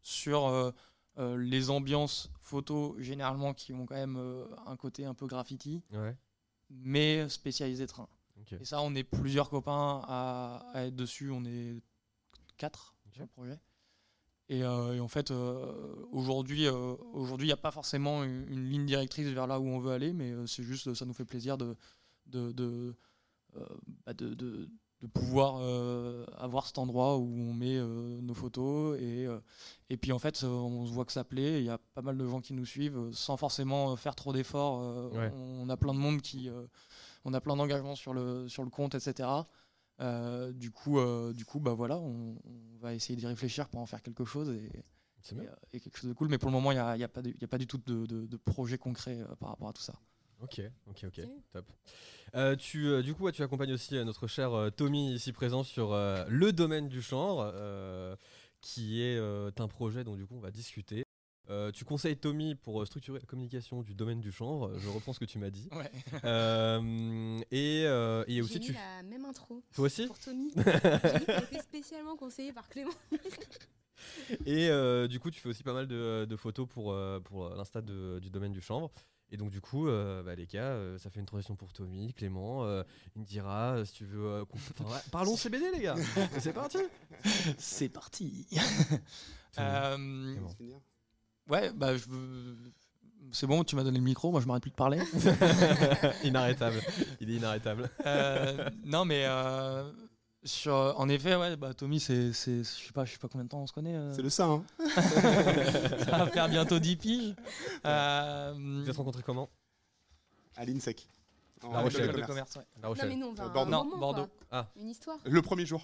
sur 0.02 0.46
euh, 0.48 0.72
euh, 1.18 1.36
les 1.38 1.70
ambiances 1.70 2.28
photos 2.40 2.98
généralement 2.98 3.54
qui 3.54 3.72
ont 3.72 3.86
quand 3.86 3.94
même 3.94 4.16
euh, 4.16 4.44
un 4.66 4.76
côté 4.76 5.04
un 5.04 5.14
peu 5.14 5.26
graffiti, 5.28 5.80
Ouais. 5.92 6.16
mais 6.70 7.28
spécialisé 7.28 7.86
train. 7.86 8.08
Ok. 8.40 8.54
Et 8.60 8.64
ça, 8.64 8.82
on 8.82 8.94
est 8.96 9.04
plusieurs 9.04 9.48
copains 9.48 10.02
à, 10.08 10.66
à 10.74 10.82
être 10.86 10.96
dessus, 10.96 11.30
on 11.30 11.44
est 11.44 11.80
quatre 12.56 12.96
Ok. 13.06 13.12
sur 13.14 13.22
le 13.22 13.28
projet. 13.28 13.58
Et, 14.52 14.62
euh, 14.64 14.94
et 14.94 15.00
en 15.00 15.08
fait, 15.08 15.30
euh, 15.30 15.72
aujourd'hui, 16.12 16.66
euh, 16.66 16.94
aujourd'hui, 17.14 17.46
il 17.46 17.48
n'y 17.48 17.54
a 17.54 17.56
pas 17.56 17.70
forcément 17.70 18.22
une, 18.22 18.44
une 18.48 18.68
ligne 18.68 18.84
directrice 18.84 19.26
vers 19.28 19.46
là 19.46 19.58
où 19.58 19.66
on 19.66 19.78
veut 19.78 19.92
aller, 19.92 20.12
mais 20.12 20.34
c'est 20.46 20.62
juste, 20.62 20.92
ça 20.92 21.06
nous 21.06 21.14
fait 21.14 21.24
plaisir 21.24 21.56
de, 21.56 21.74
de, 22.26 22.52
de, 22.52 22.94
bah, 24.04 24.12
de, 24.12 24.34
de- 24.34 24.68
de 25.00 25.06
pouvoir 25.08 25.56
avoir 26.38 26.64
cet 26.64 26.78
endroit 26.78 27.16
où 27.16 27.24
on 27.24 27.52
met 27.54 27.76
nos 28.22 28.34
photos. 28.34 28.96
Et, 29.00 29.26
et 29.90 29.96
puis 29.96 30.12
en 30.12 30.20
fait, 30.20 30.44
on 30.44 30.86
se 30.86 30.92
voit 30.92 31.04
que 31.04 31.10
ça 31.10 31.24
plaît. 31.24 31.58
Il 31.60 31.64
y 31.64 31.70
a 31.70 31.78
pas 31.94 32.02
mal 32.02 32.16
de 32.16 32.24
gens 32.24 32.40
qui 32.40 32.52
nous 32.52 32.64
suivent 32.66 33.10
sans 33.12 33.36
forcément 33.36 33.96
faire 33.96 34.14
trop 34.14 34.32
d'efforts. 34.32 35.10
Ouais. 35.12 35.32
On 35.34 35.68
a 35.70 35.76
plein 35.76 35.92
de 35.92 35.98
monde 35.98 36.20
qui. 36.22 36.48
on 37.24 37.34
a 37.34 37.40
plein 37.40 37.56
d'engagements 37.56 37.96
sur 37.96 38.14
le, 38.14 38.46
sur 38.48 38.62
le 38.62 38.70
compte, 38.70 38.94
etc. 38.94 39.28
Euh, 40.00 40.52
du 40.52 40.70
coup, 40.70 40.98
euh, 40.98 41.32
du 41.32 41.44
coup 41.44 41.60
bah 41.60 41.74
voilà, 41.74 41.98
on, 41.98 42.36
on 42.44 42.78
va 42.80 42.94
essayer 42.94 43.14
d'y 43.16 43.26
réfléchir 43.26 43.68
pour 43.68 43.80
en 43.80 43.86
faire 43.86 44.02
quelque 44.02 44.24
chose 44.24 44.48
et, 44.50 44.70
C'est 45.20 45.36
et, 45.36 45.40
bien. 45.40 45.50
euh, 45.50 45.54
et 45.72 45.80
quelque 45.80 45.96
chose 45.98 46.08
de 46.08 46.14
cool. 46.14 46.28
Mais 46.28 46.38
pour 46.38 46.48
le 46.50 46.52
moment, 46.54 46.72
il 46.72 46.76
n'y 46.76 46.80
a, 46.80 46.96
y 46.96 47.04
a, 47.04 47.08
pas 47.08 47.22
de- 47.22 47.30
il 47.30 47.40
y 47.40 47.44
a 47.44 47.48
pas 47.48 47.58
du 47.58 47.66
tout 47.66 47.78
de, 47.78 48.06
de- 48.06 48.26
de 48.26 48.36
projet 48.36 48.78
concret 48.78 49.20
euh, 49.20 49.34
par 49.36 49.50
rapport 49.50 49.68
à 49.68 49.72
tout 49.72 49.82
ça. 49.82 49.94
Ok, 50.40 50.60
ok, 50.88 51.04
ok, 51.06 51.20
top. 51.52 51.66
Euh, 52.34 52.56
tu, 52.56 52.86
euh, 52.88 53.02
du 53.02 53.14
coup, 53.14 53.24
ouais, 53.24 53.32
tu 53.32 53.42
accompagnes 53.42 53.72
aussi 53.72 53.94
notre 54.04 54.26
cher 54.26 54.52
euh, 54.54 54.70
Tommy 54.70 55.14
ici 55.14 55.32
présent 55.32 55.62
sur 55.62 55.92
euh, 55.92 56.24
le 56.28 56.52
domaine 56.52 56.88
du 56.88 57.00
euh, 57.54 58.16
qui 58.60 59.02
est 59.02 59.16
euh, 59.16 59.50
un 59.58 59.68
projet 59.68 60.02
dont 60.02 60.16
du 60.16 60.26
coup 60.26 60.34
on 60.36 60.40
va 60.40 60.50
discuter. 60.50 61.04
Euh, 61.52 61.70
tu 61.70 61.84
conseilles 61.84 62.16
Tommy 62.16 62.54
pour 62.54 62.80
euh, 62.80 62.86
structurer 62.86 63.18
la 63.20 63.26
communication 63.26 63.82
du 63.82 63.94
domaine 63.94 64.20
du 64.20 64.32
chanvre. 64.32 64.72
Je 64.78 64.88
reprends 64.88 65.12
ce 65.12 65.20
que 65.20 65.26
tu 65.26 65.38
m'as 65.38 65.50
dit. 65.50 65.68
Ouais. 65.76 65.90
Euh, 66.24 67.40
et, 67.50 67.84
euh, 67.86 68.24
et 68.26 68.40
aussi 68.40 68.58
mis 68.58 68.66
tu, 68.66 68.72
la 68.72 69.02
même 69.02 69.24
intro 69.26 69.62
toi 69.74 69.84
aussi. 69.84 70.06
pour 70.06 70.18
Tommy. 70.18 70.50
J'ai 70.56 71.22
était 71.44 71.60
spécialement 71.60 72.16
conseillée 72.16 72.52
par 72.52 72.68
Clément. 72.68 72.90
Et 74.46 74.68
euh, 74.68 75.06
du 75.06 75.20
coup, 75.20 75.30
tu 75.30 75.40
fais 75.40 75.48
aussi 75.50 75.62
pas 75.62 75.72
mal 75.74 75.86
de, 75.86 76.24
de 76.28 76.36
photos 76.36 76.66
pour, 76.68 76.92
euh, 76.92 77.20
pour 77.20 77.50
l'insta 77.50 77.82
de- 77.82 78.18
du 78.20 78.30
domaine 78.30 78.52
du 78.52 78.60
chanvre. 78.60 78.90
Et 79.30 79.36
donc, 79.36 79.50
du 79.50 79.60
coup, 79.60 79.86
euh, 79.88 80.22
bah, 80.22 80.34
les 80.34 80.46
gars, 80.46 80.72
euh, 80.72 80.98
ça 80.98 81.08
fait 81.10 81.20
une 81.20 81.26
transition 81.26 81.54
pour 81.56 81.72
Tommy, 81.72 82.12
Clément, 82.12 82.64
euh, 82.64 82.82
Indira, 83.16 83.74
euh, 83.76 83.84
si 83.84 83.92
tu 83.92 84.04
veux. 84.04 84.24
euh, 84.26 84.44
qu'on- 84.44 84.58
enfin, 84.58 84.84
ouais, 84.92 85.00
parlons 85.12 85.36
CBD, 85.36 85.70
les 85.74 85.80
gars 85.82 85.94
C'est 86.40 86.52
parti 86.52 86.78
C'est 87.58 87.88
parti. 87.90 88.46
Tommy, 88.50 89.66
Euh, 89.68 90.34
Clément. 90.56 90.82
Ouais, 91.48 91.70
bah 91.72 91.96
je 91.96 92.04
C'est 93.32 93.46
bon, 93.46 93.64
tu 93.64 93.76
m'as 93.76 93.82
donné 93.84 93.98
le 93.98 94.04
micro, 94.04 94.30
moi 94.30 94.40
je 94.40 94.46
m'arrête 94.46 94.62
plus 94.62 94.70
de 94.70 94.76
parler. 94.76 95.00
inarrêtable. 96.24 96.80
Il 97.20 97.30
est 97.30 97.34
inarrêtable. 97.36 97.88
Euh, 98.06 98.68
non, 98.84 99.04
mais 99.04 99.24
euh, 99.26 99.90
sur, 100.44 100.74
en 100.74 101.08
effet, 101.08 101.36
ouais, 101.36 101.56
bah, 101.56 101.72
Tommy, 101.74 102.00
c'est, 102.00 102.32
c'est, 102.32 102.58
je 102.58 102.86
sais 102.86 102.92
pas, 102.92 103.04
je 103.04 103.12
sais 103.12 103.18
pas 103.18 103.28
combien 103.28 103.44
de 103.44 103.48
temps 103.48 103.60
on 103.62 103.66
se 103.66 103.72
connaît. 103.72 103.94
euh. 103.94 104.12
C'est 104.14 104.22
le 104.22 104.28
ça, 104.30 104.46
hein 104.46 104.64
Ça 105.00 106.18
va 106.18 106.26
faire 106.26 106.48
bientôt 106.48 106.78
10 106.78 106.96
piges. 106.96 107.34
Euh, 107.86 108.52
Vous 108.56 108.88
êtes 108.88 108.96
rencontrés 108.96 109.22
comment? 109.24 109.48
À 110.56 110.64
l'INSEC. 110.64 111.08
En 111.64 111.72
La 111.72 111.80
école 111.80 111.84
Rochelle. 111.84 112.12
de 112.16 112.26
commerce. 112.26 112.56
ouais. 112.56 112.62
La 112.82 112.88
Non, 112.88 112.94
mais 113.08 113.16
non, 113.16 113.28
on 113.28 113.32
va 113.34 113.44
à 113.44 113.46
un 113.46 113.50
Bordeaux. 113.50 113.70
Non, 113.70 113.84
moment, 113.84 113.96
Bordeaux. 113.98 114.26
quoi. 114.50 114.68
Une 114.76 114.88
histoire. 114.88 115.16
Le 115.24 115.42
premier 115.42 115.64
jour. 115.66 115.80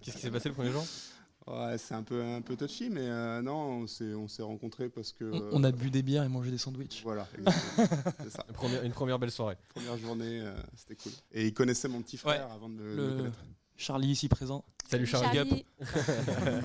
Qu'est-ce 0.00 0.16
qui 0.16 0.22
s'est 0.22 0.30
passé 0.30 0.48
le 0.48 0.54
premier 0.54 0.70
jour? 0.70 0.84
Ouais, 1.48 1.76
c'est 1.76 1.94
un 1.94 2.02
peu, 2.04 2.22
un 2.22 2.40
peu 2.40 2.56
touchy, 2.56 2.88
mais 2.88 3.00
euh, 3.02 3.42
non, 3.42 3.54
on 3.82 3.86
s'est, 3.88 4.14
on 4.14 4.28
s'est 4.28 4.42
rencontrés 4.42 4.88
parce 4.88 5.12
que. 5.12 5.24
On, 5.24 5.40
euh, 5.42 5.50
on 5.52 5.64
a 5.64 5.72
bu 5.72 5.90
des 5.90 6.02
bières 6.02 6.22
et 6.22 6.28
mangé 6.28 6.50
des 6.52 6.58
sandwichs. 6.58 7.02
Voilà, 7.02 7.26
exactement. 7.38 8.02
c'est 8.22 8.30
ça. 8.30 8.44
une 8.48 8.54
première, 8.54 8.82
une 8.84 8.92
première 8.92 9.18
belle 9.18 9.30
soirée. 9.32 9.56
Première 9.74 9.98
journée, 9.98 10.40
euh, 10.40 10.54
c'était 10.76 10.94
cool. 10.94 11.12
Et 11.32 11.46
il 11.48 11.52
connaissait 11.54 11.88
mon 11.88 12.00
petit 12.00 12.16
frère 12.16 12.50
avant 12.52 12.68
de 12.68 12.76
le, 12.82 12.94
Le- 12.96 13.16
connaître. 13.16 13.38
Charlie 13.76 14.08
ici 14.08 14.28
présent. 14.28 14.64
Salut 14.88 15.06
Charlie. 15.06 15.36
Charlie. 15.36 15.64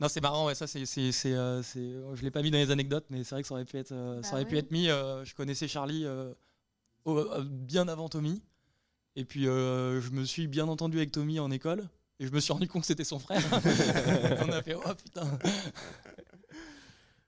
Non, 0.00 0.08
c'est 0.08 0.22
marrant, 0.22 0.46
ouais, 0.46 0.54
ça, 0.54 0.66
c'est, 0.66 0.86
c'est, 0.86 1.12
c'est, 1.12 1.34
euh, 1.34 1.60
je 1.62 2.22
l'ai 2.22 2.30
pas 2.30 2.40
mis 2.40 2.50
dans 2.50 2.56
les 2.56 2.70
anecdotes, 2.70 3.04
mais 3.10 3.22
c'est 3.22 3.34
vrai 3.34 3.42
que 3.42 3.48
ça 3.48 3.52
aurait 3.52 3.66
pu 3.66 3.76
être, 3.76 3.92
euh, 3.92 4.22
ça 4.22 4.36
Bah 4.36 4.44
pu 4.46 4.56
être 4.56 4.70
mis. 4.70 4.88
euh, 4.88 5.22
je 5.26 5.34
connaissais 5.34 5.68
Charlie 5.68 6.06
euh, 6.06 6.32
au- 7.04 7.18
euh, 7.18 7.44
bien 7.46 7.86
avant 7.86 8.08
Tommy, 8.08 8.40
et 9.16 9.26
puis 9.26 9.46
euh, 9.46 10.00
je 10.00 10.10
me 10.12 10.24
suis 10.24 10.46
bien 10.46 10.68
entendu 10.68 10.96
avec 10.96 11.12
Tommy 11.12 11.38
en 11.38 11.50
école, 11.50 11.86
et 12.20 12.26
je 12.26 12.32
me 12.32 12.38
suis 12.38 12.52
rendu 12.52 12.68
compte 12.68 12.82
que 12.82 12.86
c'était 12.86 13.04
son 13.04 13.18
frère. 13.18 13.42
On 14.46 14.52
a 14.52 14.62
fait 14.62 14.74
oh 14.74 14.94
putain. 14.94 15.26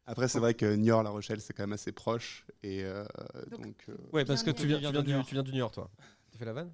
Après, 0.07 0.29
c'est 0.29 0.39
vrai 0.41 0.55
que 0.55 0.75
Niort, 0.75 1.03
La 1.03 1.11
Rochelle, 1.11 1.41
c'est 1.41 1.53
quand 1.55 1.63
même 1.63 1.73
assez 1.73 1.93
proche. 1.93 2.45
Et 2.63 2.83
euh, 2.85 3.05
Donc, 3.51 3.63
donc, 3.63 3.85
euh, 3.89 3.97
Ouais, 4.13 4.25
parce 4.25 4.43
que 4.43 4.51
Tu 4.51 4.67
viens, 4.67 4.77
tu 4.79 4.83
viens 4.91 5.03
du, 5.03 5.13
Niort. 5.13 5.27
tu 5.27 5.35
viens 5.35 5.43
du 5.43 5.53
Niort, 5.53 5.71
toi. 5.71 5.91
T'as 6.31 6.39
fait 6.39 6.45
la 6.45 6.53
vanne? 6.53 6.73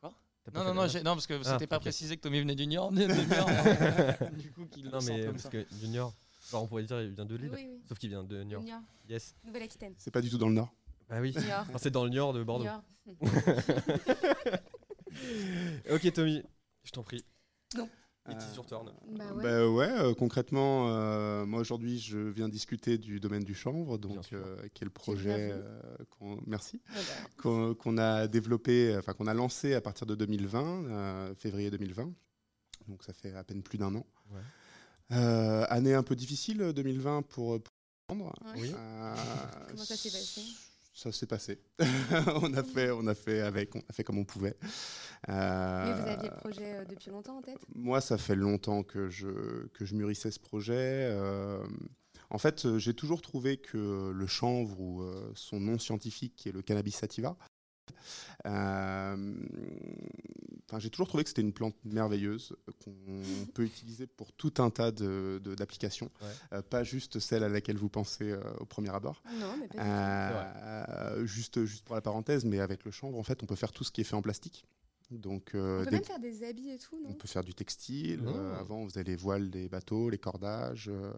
Quoi? 0.00 0.12
Non, 0.54 0.64
non, 0.64 0.74
non, 0.74 0.86
non, 0.86 1.02
parce 1.02 1.26
que 1.26 1.34
Ah, 1.44 1.52
c'était 1.54 1.66
pas 1.66 1.80
précisé 1.80 2.16
que 2.16 2.22
Tommy 2.22 2.40
venait 2.40 2.54
du 2.54 2.66
Niort. 2.66 2.92
du 2.92 4.52
coup, 4.52 4.66
qu'il 4.66 4.84
Non, 4.84 4.92
le 4.92 5.00
sente 5.00 5.08
mais 5.10 5.20
comme 5.22 5.30
parce 5.32 5.42
ça. 5.44 5.48
que 5.50 5.66
du 5.74 5.88
Niort, 5.88 6.14
on 6.52 6.66
pourrait 6.66 6.84
dire 6.84 7.00
il 7.00 7.14
vient 7.14 7.24
de 7.24 7.36
Lille, 7.36 7.50
Oui, 7.54 7.66
oui. 7.68 7.80
sauf 7.88 7.98
qu'il 7.98 8.10
vient 8.10 8.22
de 8.22 8.42
Niort. 8.44 8.62
Niort. 8.62 8.80
Yes. 9.08 9.34
Nouvelle-Aquitaine. 9.44 9.94
c'est 9.96 10.10
pas 10.12 10.20
du 10.20 10.30
tout 10.30 10.38
dans 10.38 10.48
le 10.48 10.54
Nord. 10.54 10.72
Bah 11.08 11.20
oui. 11.20 11.34
Enfin, 11.36 11.78
c'est 11.78 11.90
dans 11.90 12.04
le 12.04 12.10
Niort 12.10 12.32
de 12.34 12.44
Bordeaux. 12.44 12.64
Niort. 12.64 12.82
ok, 15.90 16.12
Tommy, 16.12 16.42
je 16.84 16.90
t'en 16.90 17.02
prie. 17.02 17.24
Non. 17.76 17.88
Et 18.30 18.34
tu 18.36 18.44
sur 18.52 18.66
turn. 18.66 18.92
Bah 19.16 19.32
ouais. 19.32 19.42
Bah 19.42 19.68
ouais, 19.70 19.88
euh, 19.90 20.14
concrètement, 20.14 20.88
euh, 20.90 21.46
moi 21.46 21.60
aujourd'hui, 21.60 21.98
je 21.98 22.18
viens 22.18 22.48
discuter 22.50 22.98
du 22.98 23.20
domaine 23.20 23.42
du 23.42 23.54
chanvre, 23.54 23.96
donc 23.96 24.32
euh, 24.34 24.68
qui 24.74 24.82
est 24.82 24.84
le 24.84 24.90
projet 24.90 25.50
euh, 25.52 25.96
qu'on- 26.10 26.38
merci 26.46 26.82
Ah 26.90 26.98
bah, 26.98 27.28
qu'on 27.38 27.74
qu'on 27.74 27.96
a 27.96 28.28
développé, 28.28 28.94
enfin 28.98 29.14
qu'on 29.14 29.28
a 29.28 29.32
lancé 29.34 29.72
à 29.72 29.80
partir 29.80 30.06
de 30.06 30.14
2020, 30.14 30.84
euh, 30.90 31.34
février 31.36 31.70
2020. 31.70 32.12
Donc 32.88 33.02
ça 33.02 33.14
fait 33.14 33.32
à 33.34 33.44
peine 33.44 33.62
plus 33.62 33.78
d'un 33.78 33.94
an. 33.94 34.04
Ouais. 34.30 34.42
Euh, 35.12 35.64
année 35.70 35.94
un 35.94 36.02
peu 36.02 36.14
difficile 36.14 36.58
2020 36.74 37.22
pour 37.22 37.58
pour. 37.62 38.32
Oui. 38.56 38.72
Euh, 38.74 39.14
Comment 39.68 39.84
ça 39.84 39.96
s'est 39.96 40.10
passé? 40.10 40.42
Ça 40.98 41.12
s'est 41.12 41.26
passé. 41.26 41.60
on 42.42 42.52
a 42.54 42.64
fait, 42.64 42.90
on 42.90 43.06
a 43.06 43.14
fait 43.14 43.40
avec, 43.40 43.76
on 43.76 43.82
a 43.88 43.92
fait 43.92 44.02
comme 44.02 44.18
on 44.18 44.24
pouvait. 44.24 44.56
Mais 45.28 45.34
Euh, 45.34 45.94
vous 45.94 46.08
aviez 46.08 46.28
le 46.28 46.34
projet 46.34 46.74
euh, 46.74 46.84
depuis 46.84 47.10
longtemps 47.10 47.38
en 47.38 47.40
tête? 47.40 47.60
Moi, 47.72 48.00
ça 48.00 48.18
fait 48.18 48.34
longtemps 48.34 48.82
que 48.82 49.08
je, 49.08 49.68
que 49.74 49.84
je 49.84 49.94
mûrissais 49.94 50.32
ce 50.32 50.40
projet. 50.40 50.74
Euh, 51.12 51.64
en 52.30 52.38
fait, 52.38 52.78
j'ai 52.78 52.94
toujours 52.94 53.22
trouvé 53.22 53.58
que 53.58 54.10
le 54.12 54.26
chanvre, 54.26 54.80
ou 54.80 55.08
son 55.36 55.60
nom 55.60 55.78
scientifique, 55.78 56.34
qui 56.34 56.48
est 56.48 56.52
le 56.52 56.62
cannabis 56.62 56.96
sativa, 56.96 57.36
euh, 58.46 59.34
enfin, 60.68 60.78
j'ai 60.78 60.90
toujours 60.90 61.08
trouvé 61.08 61.24
que 61.24 61.30
c'était 61.30 61.42
une 61.42 61.52
plante 61.52 61.74
merveilleuse 61.84 62.54
qu'on 62.84 62.92
peut 63.54 63.64
utiliser 63.64 64.06
pour 64.06 64.32
tout 64.32 64.52
un 64.58 64.70
tas 64.70 64.90
de- 64.92 65.40
de- 65.42 65.54
d'applications, 65.54 66.10
Ouais. 66.20 66.28
Euh, 66.58 66.62
pas 66.62 66.84
juste 66.84 67.18
celle 67.18 67.42
à 67.42 67.48
laquelle 67.48 67.76
vous 67.78 67.88
pensez 67.88 68.30
euh, 68.30 68.40
au 68.60 68.64
premier 68.66 68.90
abord. 68.90 69.22
Non, 69.40 69.56
mais 69.58 69.68
pas. 69.68 69.80
Euh, 69.82 71.26
juste, 71.26 71.64
juste 71.64 71.84
pour 71.84 71.94
la 71.94 72.00
parenthèse, 72.02 72.44
mais 72.44 72.60
avec 72.60 72.84
le 72.84 72.90
chanvre, 72.90 73.18
en 73.18 73.22
fait, 73.22 73.42
on 73.42 73.46
peut 73.46 73.56
faire 73.56 73.72
tout 73.72 73.84
ce 73.84 73.90
qui 73.92 74.00
est 74.02 74.04
fait 74.04 74.14
en 74.16 74.22
plastique. 74.22 74.64
Donc, 75.10 75.54
euh, 75.54 75.80
On 75.80 75.84
peut 75.84 75.90
des- 75.90 75.96
même 75.96 76.04
faire 76.04 76.18
des 76.18 76.42
habits 76.42 76.68
et 76.70 76.78
tout, 76.78 76.98
on 77.06 77.14
peut 77.14 77.28
faire 77.28 77.42
du 77.42 77.54
textile. 77.54 78.20
Oh. 78.26 78.28
euh, 78.28 78.60
avant, 78.60 78.76
on 78.80 78.88
faisait 78.88 79.04
les 79.04 79.16
voiles 79.16 79.48
des 79.50 79.68
bateaux, 79.68 80.10
les 80.10 80.18
cordages, 80.18 80.88
euh, 80.92 81.10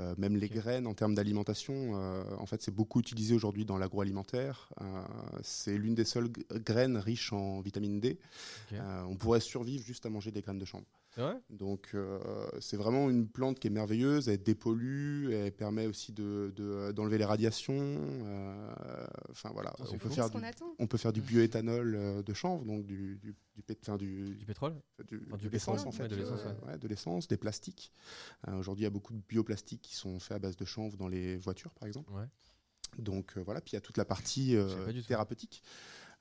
euh, 0.00 0.14
même 0.18 0.36
les 0.36 0.48
graines 0.50 0.86
en 0.86 0.92
termes 0.94 1.14
d'alimentation. 1.14 1.92
euh, 1.96 2.24
en 2.38 2.44
fait, 2.46 2.60
c'est 2.60 2.74
beaucoup 2.74 3.00
utilisé 3.00 3.34
aujourd'hui 3.34 3.64
dans 3.64 3.78
l'agroalimentaire. 3.78 4.68
Euh, 4.82 5.02
c'est 5.42 5.78
l'une 5.78 5.94
des 5.94 6.04
seules 6.04 6.28
graines 6.50 6.98
riches 6.98 7.32
en 7.32 7.60
vitamine 7.62 8.00
D. 8.00 8.18
Euh, 8.72 9.02
on 9.04 9.16
pourrait 9.16 9.40
survivre 9.40 9.82
juste 9.84 10.04
à 10.04 10.10
manger 10.10 10.30
des 10.30 10.42
graines 10.42 10.58
de 10.58 10.64
chanvre. 10.66 10.84
Vrai 11.16 11.34
Donc, 11.50 11.90
euh, 11.94 12.18
c'est 12.60 12.78
vraiment 12.78 13.10
une 13.10 13.28
plante 13.28 13.58
qui 13.60 13.66
est 13.66 13.70
merveilleuse. 13.70 14.28
Elle 14.30 14.42
dépollue, 14.42 15.30
elle 15.30 15.52
permet 15.52 15.86
aussi 15.86 16.10
de- 16.12 16.52
de- 16.56 16.90
d'enlever 16.92 17.18
les 17.18 17.26
radiations. 17.26 17.74
euh, 17.78 19.06
Enfin 19.30 19.50
voilà, 19.52 19.74
on 19.80 19.98
peut 19.98 20.08
faire 20.14 20.24
du 20.30 20.32
on 20.78 20.86
peut 20.86 20.96
faire 20.96 21.12
du 21.12 21.20
bioéthanol 21.20 21.94
euh, 21.94 22.22
de 22.22 22.32
chanvre, 22.32 22.64
donc 22.64 22.86
du, 22.86 23.16
du, 23.16 23.34
du, 23.54 23.62
pét- 23.62 23.78
enfin, 23.82 23.96
du, 23.96 24.34
Du 24.36 24.46
pétrole 24.46 24.74
du- 25.06 25.20
Enfin, 25.26 25.36
de 25.36 25.48
l'essence 25.50 25.80
en 25.86 25.92
fait, 25.92 26.02
ouais, 26.04 26.08
de 26.08 26.16
l'essence, 26.16 26.40
ouais, 26.66 26.78
de 26.78 26.88
l'essence, 26.88 27.28
des 27.28 27.36
plastiques. 27.36 27.92
Aujourd'hui, 28.48 28.82
il 28.82 28.84
y 28.84 28.86
a 28.86 28.90
beaucoup 28.90 29.12
de 29.12 29.20
bioplastiques 29.28 29.82
qui 29.82 29.94
sont 29.94 30.18
faits 30.18 30.36
à 30.36 30.38
base 30.38 30.56
de 30.56 30.64
chanvre 30.64 30.96
dans 30.96 31.08
les 31.08 31.36
voitures, 31.36 31.74
par 31.74 31.86
exemple. 31.88 32.10
Ouais. 32.12 32.24
Donc 32.98 33.38
euh, 33.38 33.42
voilà, 33.42 33.60
puis 33.62 33.72
il 33.72 33.74
y 33.74 33.78
a 33.78 33.80
toute 33.80 33.96
la 33.96 34.04
partie 34.04 34.54
euh, 34.56 34.68
tout. 35.06 35.62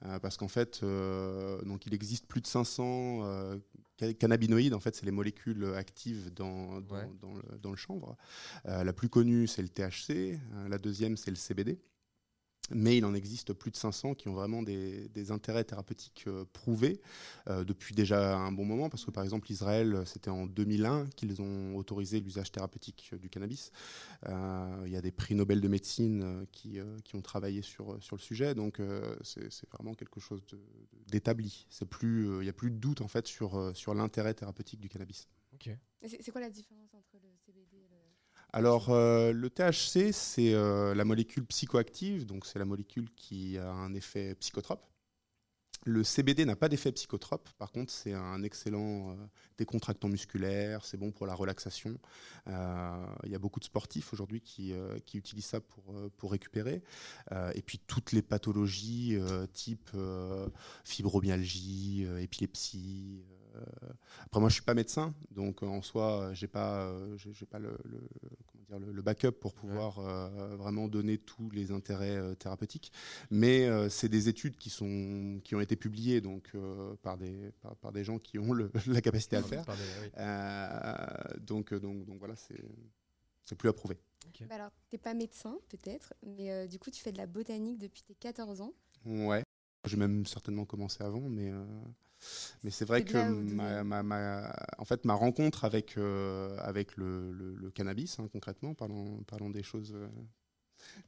Euh, 0.06 0.20
parce 0.20 0.36
qu'en 0.38 0.48
fait, 0.48 0.80
euh, 0.84 1.62
donc 1.64 1.86
il 1.86 1.94
existe 1.94 2.26
plus 2.28 2.42
de 2.42 2.48
500 2.48 3.20
euh, 3.24 3.58
ca- 4.00 4.14
cannabinoïdes. 4.16 4.74
En 4.74 4.80
fait, 4.80 4.96
c'est 4.96 5.06
les 5.06 5.12
molécules 5.12 5.64
actives 5.76 6.34
dans, 6.34 6.82
dans, 6.82 6.96
Ouais. 6.96 7.10
dans 7.22 7.34
le, 7.36 7.58
dans 7.62 7.70
le 7.72 7.76
chanvre. 7.78 8.18
La 8.66 8.94
plus 8.94 9.10
connue, 9.10 9.48
c'est 9.48 9.62
le 9.62 9.70
THC. 9.70 10.40
La 10.70 10.78
deuxième, 10.80 11.18
c'est 11.18 11.30
le 11.32 11.36
CBD. 11.38 11.80
Mais 12.74 12.98
il 12.98 13.06
en 13.06 13.14
existe 13.14 13.54
plus 13.54 13.72
de 13.72 13.76
500 13.78 14.16
qui 14.16 14.28
ont 14.28 14.34
vraiment 14.34 14.64
des, 14.64 15.10
des 15.10 15.32
intérêts 15.32 15.64
thérapeutiques 15.64 16.26
euh, 16.28 16.46
prouvés 16.54 17.02
euh, 17.50 17.64
depuis 17.64 17.96
déjà 17.96 18.38
un 18.38 18.52
bon 18.52 18.66
moment, 18.66 18.90
parce 18.90 19.06
que 19.06 19.12
par 19.12 19.24
exemple 19.24 19.52
Israël, 19.52 20.04
c'était 20.06 20.30
en 20.30 20.46
2001 20.46 21.08
qu'ils 21.16 21.42
ont 21.42 21.76
autorisé 21.76 22.20
l'usage 22.20 22.52
thérapeutique 22.52 23.10
euh, 23.14 23.18
du 23.18 23.30
cannabis. 23.30 23.72
Euh, 24.28 24.84
il 24.86 24.92
y 24.92 24.98
a 24.98 25.02
des 25.02 25.12
prix 25.12 25.36
Nobel 25.36 25.62
de 25.62 25.68
médecine 25.68 26.46
qui, 26.52 26.80
euh, 26.80 26.98
qui 27.04 27.16
ont 27.16 27.22
travaillé 27.22 27.62
sur, 27.62 28.02
sur 28.02 28.16
le 28.16 28.22
sujet, 28.22 28.56
donc 28.56 28.80
euh, 28.80 29.16
c'est 29.22 29.52
c'est 29.52 29.70
vraiment 29.70 29.94
quelque 29.94 30.20
chose 30.20 30.42
d'établi. 31.08 31.66
C'est 31.70 31.88
plus, 31.88 32.30
euh, 32.30 32.42
il 32.42 32.44
n'y 32.44 32.50
a 32.50 32.54
plus 32.54 32.72
de 32.72 32.78
doute 32.78 33.02
en 33.02 33.08
fait 33.08 33.28
sur, 33.28 33.76
sur 33.76 33.94
l'intérêt 33.94 34.34
thérapeutique 34.34 34.80
du 34.80 34.90
cannabis. 34.90 35.28
Ok. 35.54 35.68
Et 35.68 36.08
C'est 36.08 36.32
quoi 36.32 36.42
la 36.42 36.50
différence 36.50 36.94
entre 36.94 37.18
le... 37.22 37.30
Alors, 38.54 38.90
euh, 38.90 39.32
le 39.32 39.50
THC, 39.50 40.12
c'est 40.12 40.54
euh, 40.54 40.94
la 40.94 41.06
molécule 41.06 41.46
psychoactive, 41.46 42.26
donc 42.26 42.46
c'est 42.46 42.60
la 42.60 42.66
molécule 42.66 43.10
qui 43.16 43.58
a 43.58 43.72
un 43.72 43.94
effet 43.94 44.36
psychotrope. 44.36 44.86
Le 45.86 46.04
CBD 46.04 46.46
n'a 46.46 46.56
pas 46.56 46.68
d'effet 46.70 46.92
psychotrope, 46.92 47.50
par 47.58 47.72
contre, 47.72 47.92
c'est 47.92 48.14
un 48.14 48.44
excellent 48.44 49.12
euh, 49.12 49.16
décontractant 49.58 50.10
musculaire, 50.10 50.86
c'est 50.86 50.98
bon 50.98 51.12
pour 51.12 51.26
la 51.26 51.34
relaxation. 51.34 51.98
Il 52.48 53.32
y 53.32 53.36
a 53.36 53.40
beaucoup 53.40 53.62
de 53.62 53.66
sportifs 53.66 54.12
aujourd'hui 54.12 54.42
qui, 54.42 54.74
utilisent 55.14 55.46
ça 55.46 55.62
pour, 55.62 55.96
pour 56.18 56.32
récupérer. 56.32 56.84
Et 57.56 57.62
puis, 57.62 57.80
toutes 57.80 58.12
les 58.12 58.22
pathologies 58.22 59.18
type 59.54 59.90
fibromyalgie, 60.84 62.06
épilepsie. 62.20 63.24
Euh, 63.56 63.94
après, 64.26 64.40
moi, 64.40 64.50
je 64.50 64.54
suis 64.56 64.64
pas 64.64 64.74
médecin, 64.74 65.14
donc 65.32 65.64
euh, 65.64 65.66
en 65.68 65.82
soi, 65.82 66.34
j'ai 66.34 66.48
pas, 66.48 66.84
euh, 66.86 67.18
j'ai 67.18 67.46
pas 67.46 67.60
le, 67.60 67.78
le- 67.86 68.08
comment 68.48 68.64
dire, 68.68 68.80
le, 68.80 68.92
le 68.94 69.02
backup 69.02 69.32
pour 69.32 69.54
pouvoir 69.54 70.00
euh, 70.00 70.56
vraiment 70.56 70.88
donner 70.88 71.18
tous 71.18 71.50
les 71.52 71.72
intérêts 71.72 72.16
euh, 72.18 72.36
thérapeutiques. 72.36 72.92
Mais 73.30 73.66
euh, 73.66 73.90
c'est 73.90 74.10
des 74.10 74.30
études 74.30 74.56
qui 74.58 74.70
sont, 74.70 75.40
qui 75.44 75.56
ont 75.56 75.62
été 75.62 75.76
publiées 75.76 76.22
donc 76.22 76.52
euh, 76.56 76.96
par 77.02 77.18
des, 77.18 77.52
par, 77.62 77.76
par 77.78 77.92
des 77.92 78.04
gens 78.04 78.20
qui 78.20 78.40
ont 78.40 78.54
le- 78.54 78.72
la 78.88 79.02
capacité 79.02 79.36
à 79.36 79.42
le 79.42 79.46
faire. 79.48 79.66
Oui. 79.68 80.10
Euh, 80.18 81.38
donc, 81.40 81.74
donc, 81.74 82.06
donc 82.06 82.20
voilà, 82.20 82.36
c'est, 82.36 82.64
c'est 83.46 83.56
plus 83.56 83.70
approuvé. 83.70 83.98
Bah 84.48 84.56
alors, 84.56 84.72
t'es 84.90 84.98
pas 84.98 85.14
médecin, 85.14 85.58
peut-être, 85.70 86.14
mais 86.24 86.52
euh, 86.52 86.68
du 86.68 86.80
coup, 86.80 86.90
tu 86.90 87.02
fais 87.02 87.12
de 87.12 87.18
la 87.18 87.28
botanique 87.28 87.78
depuis 87.78 88.02
tes 88.02 88.16
14 88.16 88.62
ans. 88.62 88.74
Ouais. 89.06 89.44
J'ai 89.86 89.98
même 89.98 90.26
certainement 90.26 90.64
commencé 90.66 91.04
avant, 91.04 91.22
mais, 91.22 91.50
euh, 91.52 91.64
mais 92.64 92.72
c'est 92.72 92.86
vrai 92.86 93.04
que 93.04 93.18
ma, 93.54 93.82
d'où- 93.82 93.84
ma- 93.84 94.04
ma- 94.04 94.54
en 94.78 94.86
fait, 94.86 95.06
ma 95.06 95.14
rencontre 95.14 95.66
avec, 95.66 95.98
euh, 95.98 96.56
avec 96.60 96.96
le, 96.98 97.32
le- 97.32 97.56
le 97.56 97.72
cannabis, 97.72 98.20
hein, 98.20 98.28
concrètement, 98.32 98.74
parlons, 98.74 99.24
parlons 99.24 99.50
des 99.50 99.64
choses 99.64 99.94
euh, 99.96 100.08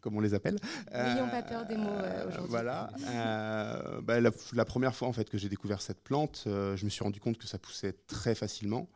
comme 0.02 0.16
on 0.18 0.20
les 0.22 0.34
appelle. 0.34 0.60
N'ayons 0.92 1.30
pas 1.30 1.44
peur 1.44 1.66
des 1.66 1.78
mots, 1.78 1.90
euh, 1.90 2.28
aujourd'hui. 2.28 2.50
Voilà. 2.50 2.92
Euh, 3.08 4.02
bah, 4.02 4.20
la, 4.20 4.32
la 4.54 4.66
première 4.66 4.96
fois 4.96 5.08
en 5.08 5.14
fait, 5.14 5.30
que 5.30 5.38
j'ai 5.38 5.50
découvert 5.50 5.82
cette 5.82 6.02
plante, 6.02 6.44
euh, 6.48 6.76
je 6.76 6.86
me 6.86 6.90
suis 6.90 7.04
rendu 7.04 7.20
compte 7.20 7.38
que 7.38 7.48
ça 7.48 7.58
poussait 7.60 7.94
très 8.08 8.36
facilement. 8.36 8.90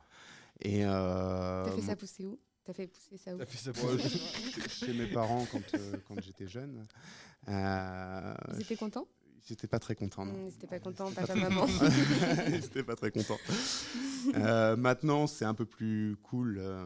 Et, 0.61 0.85
euh, 0.85 1.63
T'as 1.65 1.71
fait 1.75 1.81
ça 1.81 1.95
pousser 1.95 2.25
où? 2.25 2.39
T'as 2.65 2.73
fait 2.73 2.87
pousser 2.87 3.17
ça 3.17 3.35
où? 3.35 3.39
Fait 3.39 3.57
ça 3.57 4.67
chez 4.69 4.93
mes 4.93 5.07
parents 5.07 5.45
quand, 5.51 5.61
euh, 5.75 5.99
quand 6.07 6.19
j'étais 6.21 6.47
jeune. 6.47 6.85
Euh, 7.47 8.33
Ils 8.53 8.61
étaient 8.61 8.75
contents? 8.75 9.07
Ils 9.49 9.53
n'étaient 9.53 9.67
pas 9.67 9.79
très 9.79 9.95
contents. 9.95 10.25
non. 10.25 10.33
Mmh, 10.33 10.67
pas 10.69 10.79
contents, 10.79 11.07
J'étais 11.07 11.21
papa, 11.21 11.35
maman. 11.35 11.65
J'étais 12.51 12.83
pas 12.83 12.95
très 12.95 13.11
content. 13.11 13.37
Euh, 14.35 14.75
maintenant, 14.75 15.25
c'est 15.25 15.45
un 15.45 15.53
peu 15.53 15.65
plus 15.65 16.17
cool 16.21 16.57
euh, 16.59 16.85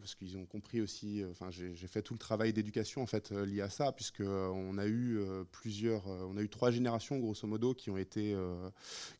parce 0.00 0.16
qu'ils 0.16 0.36
ont 0.36 0.46
compris 0.46 0.80
aussi. 0.80 1.22
euh, 1.22 1.30
Enfin, 1.30 1.48
j'ai 1.48 1.76
j'ai 1.76 1.86
fait 1.86 2.02
tout 2.02 2.12
le 2.14 2.18
travail 2.18 2.52
d'éducation 2.52 3.02
en 3.02 3.06
fait 3.06 3.30
lié 3.30 3.60
à 3.60 3.70
ça, 3.70 3.92
puisque 3.92 4.20
on 4.20 4.78
a 4.78 4.86
eu 4.88 5.20
plusieurs, 5.52 6.04
on 6.08 6.36
a 6.36 6.42
eu 6.42 6.48
trois 6.48 6.72
générations 6.72 7.18
grosso 7.18 7.46
modo 7.46 7.72
qui 7.74 7.90
ont 7.90 7.98
été 7.98 8.36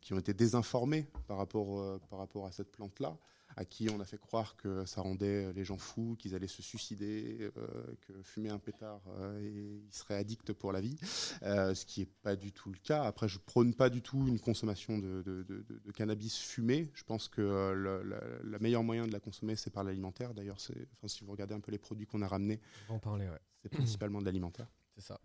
qui 0.01 0.13
ont 0.13 0.19
été 0.19 0.35
désinformées 0.35 1.07
par 1.29 1.37
rapport 1.37 2.01
par 2.11 2.19
rapport 2.19 2.47
à 2.47 2.53
cette 2.53 2.73
plante 2.73 2.99
là 2.99 3.17
à 3.57 3.65
qui 3.65 3.89
on 3.91 4.01
a 4.01 4.05
fait 4.05 4.19
croire 4.19 4.57
que 4.57 4.85
ça 4.87 5.01
rendait 5.03 5.53
les 5.53 5.65
gens 5.65 5.79
fous, 5.79 6.17
qu'ils 6.19 6.35
allaient 6.35 6.47
se 6.47 6.63
suicider, 6.63 7.51
euh, 7.57 7.67
que 8.03 8.23
fumer 8.23 8.51
un 8.51 8.59
pétard, 8.59 9.01
euh, 9.19 9.41
et 9.41 9.83
ils 9.87 9.93
seraient 9.95 10.17
addicts 10.17 10.53
pour 10.53 10.73
la 10.73 10.81
vie, 10.81 10.97
euh, 11.43 11.75
ce 11.75 11.85
qui 11.87 12.01
n'est 12.01 12.07
pas 12.23 12.37
du 12.37 12.53
tout 12.53 12.71
le 12.71 12.79
cas. 12.79 13.03
Après, 13.05 13.29
je 13.29 13.39
prône 13.39 13.75
pas 13.75 13.91
du 13.91 14.03
tout 14.03 14.27
une 14.29 14.41
consommation 14.41 14.99
de, 14.99 15.23
de- 15.23 15.43
de- 15.43 15.63
de- 15.63 15.79
de 15.79 15.93
cannabis 15.93 16.39
fumé. 16.39 16.91
Je 16.95 17.05
pense 17.05 17.29
que 17.29 17.41
euh, 17.43 17.75
le, 17.75 18.03
la, 18.03 18.21
la 18.45 18.59
meilleur 18.59 18.83
moyen 18.83 19.07
de 19.07 19.13
la 19.13 19.21
consommer, 19.21 19.57
c'est 19.57 19.71
par 19.71 19.85
l'alimentaire. 19.85 20.35
D'ailleurs, 20.35 20.57
enfin, 20.59 21.09
si 21.09 21.25
vous 21.25 21.33
regardez 21.33 21.55
un 21.55 21.61
peu 21.61 21.71
les 21.73 21.79
produits 21.79 22.07
qu'on 22.07 22.23
a 22.23 22.29
ramenés, 22.29 22.61
On 22.89 22.93
va 22.93 22.95
en 22.97 22.99
parler, 22.99 23.27
ouais. 23.29 23.41
c'est 23.63 23.69
principalement 23.71 24.21
de 24.21 24.27
l'alimentaire. 24.27 24.67
C'est 24.95 25.03
ça. 25.03 25.21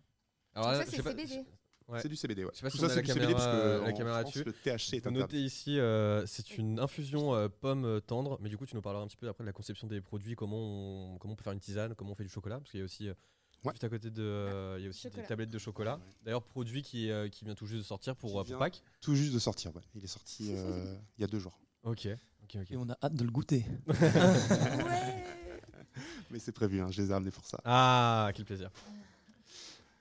Là, 0.54 0.74
ça, 0.84 0.86
c'est 0.86 0.96
CBD. 1.02 1.44
Ouais. 1.88 2.00
C'est 2.02 2.08
du 2.08 2.16
CBD, 2.16 2.44
ouais. 2.44 2.50
Je 2.52 2.58
sais 2.58 2.62
pas 2.62 2.70
Tout 2.70 2.76
si 2.76 2.80
ça, 2.82 2.86
on 2.86 2.90
a 2.90 2.92
c'est 2.92 2.96
la 2.96 3.02
du 3.02 3.12
CBD 3.12 3.32
parce 3.32 3.46
que 3.46 3.82
la 3.84 3.88
en 3.88 3.92
caméra 3.96 4.20
France, 4.20 4.34
dessus. 4.34 4.44
le 4.44 4.52
THC 4.52 4.94
est 4.94 5.10
noter 5.10 5.40
ici, 5.42 5.78
euh, 5.78 6.26
c'est 6.26 6.58
une 6.58 6.78
infusion 6.80 7.34
euh, 7.34 7.48
pomme 7.48 7.84
euh, 7.86 8.00
tendre, 8.00 8.36
mais 8.42 8.48
du 8.50 8.58
coup 8.58 8.66
tu 8.66 8.74
nous 8.74 8.82
parleras 8.82 9.02
un 9.02 9.06
petit 9.06 9.16
peu 9.16 9.26
après 9.28 9.42
de 9.42 9.46
la 9.48 9.52
conception 9.54 9.86
des 9.86 10.00
produits, 10.02 10.34
comment 10.36 10.58
on, 11.14 11.18
comment 11.18 11.32
on 11.32 11.36
peut 11.36 11.44
faire 11.44 11.54
une 11.54 11.60
tisane, 11.60 11.94
comment 11.94 12.12
on 12.12 12.14
fait 12.14 12.24
du 12.24 12.28
chocolat, 12.30 12.58
parce 12.58 12.70
qu'il 12.70 12.80
y 12.80 12.82
a 12.82 12.84
aussi 12.84 13.08
euh, 13.08 13.14
Ouais. 13.64 13.72
juste 13.72 13.82
à 13.82 13.88
côté 13.88 14.10
de, 14.10 14.22
euh, 14.22 14.76
il 14.78 14.84
y 14.84 14.86
a 14.86 14.90
aussi 14.90 15.02
Chocolat. 15.02 15.22
des 15.22 15.28
tablettes 15.28 15.50
de 15.50 15.58
chocolat. 15.58 15.98
D'ailleurs 16.24 16.44
produit 16.44 16.82
qui, 16.82 17.10
euh, 17.10 17.28
qui 17.28 17.44
vient 17.44 17.56
tout 17.56 17.66
juste 17.66 17.80
de 17.80 17.86
sortir 17.86 18.14
pour, 18.14 18.38
euh, 18.38 18.44
pour 18.44 18.56
Pâques. 18.58 18.82
Tout 19.00 19.16
juste 19.16 19.34
de 19.34 19.38
sortir, 19.40 19.74
ouais. 19.74 19.82
Il 19.96 20.04
est 20.04 20.08
sorti 20.08 20.50
euh, 20.54 20.94
il 21.16 21.22
y 21.22 21.24
a 21.24 21.26
deux 21.26 21.40
jours. 21.40 21.58
Ok, 21.82 22.06
ok, 22.44 22.56
ok. 22.60 22.70
Et 22.70 22.76
on 22.76 22.88
a 22.88 22.96
hâte 23.02 23.14
de 23.14 23.24
le 23.24 23.30
goûter. 23.32 23.64
Mais 26.30 26.38
c'est 26.38 26.52
prévu, 26.52 26.80
hein, 26.80 26.88
je 26.90 27.02
les 27.02 27.10
ai 27.10 27.12
amenés 27.12 27.30
pour 27.30 27.44
ça. 27.46 27.58
Ah, 27.64 28.30
quel 28.34 28.44
plaisir. 28.44 28.70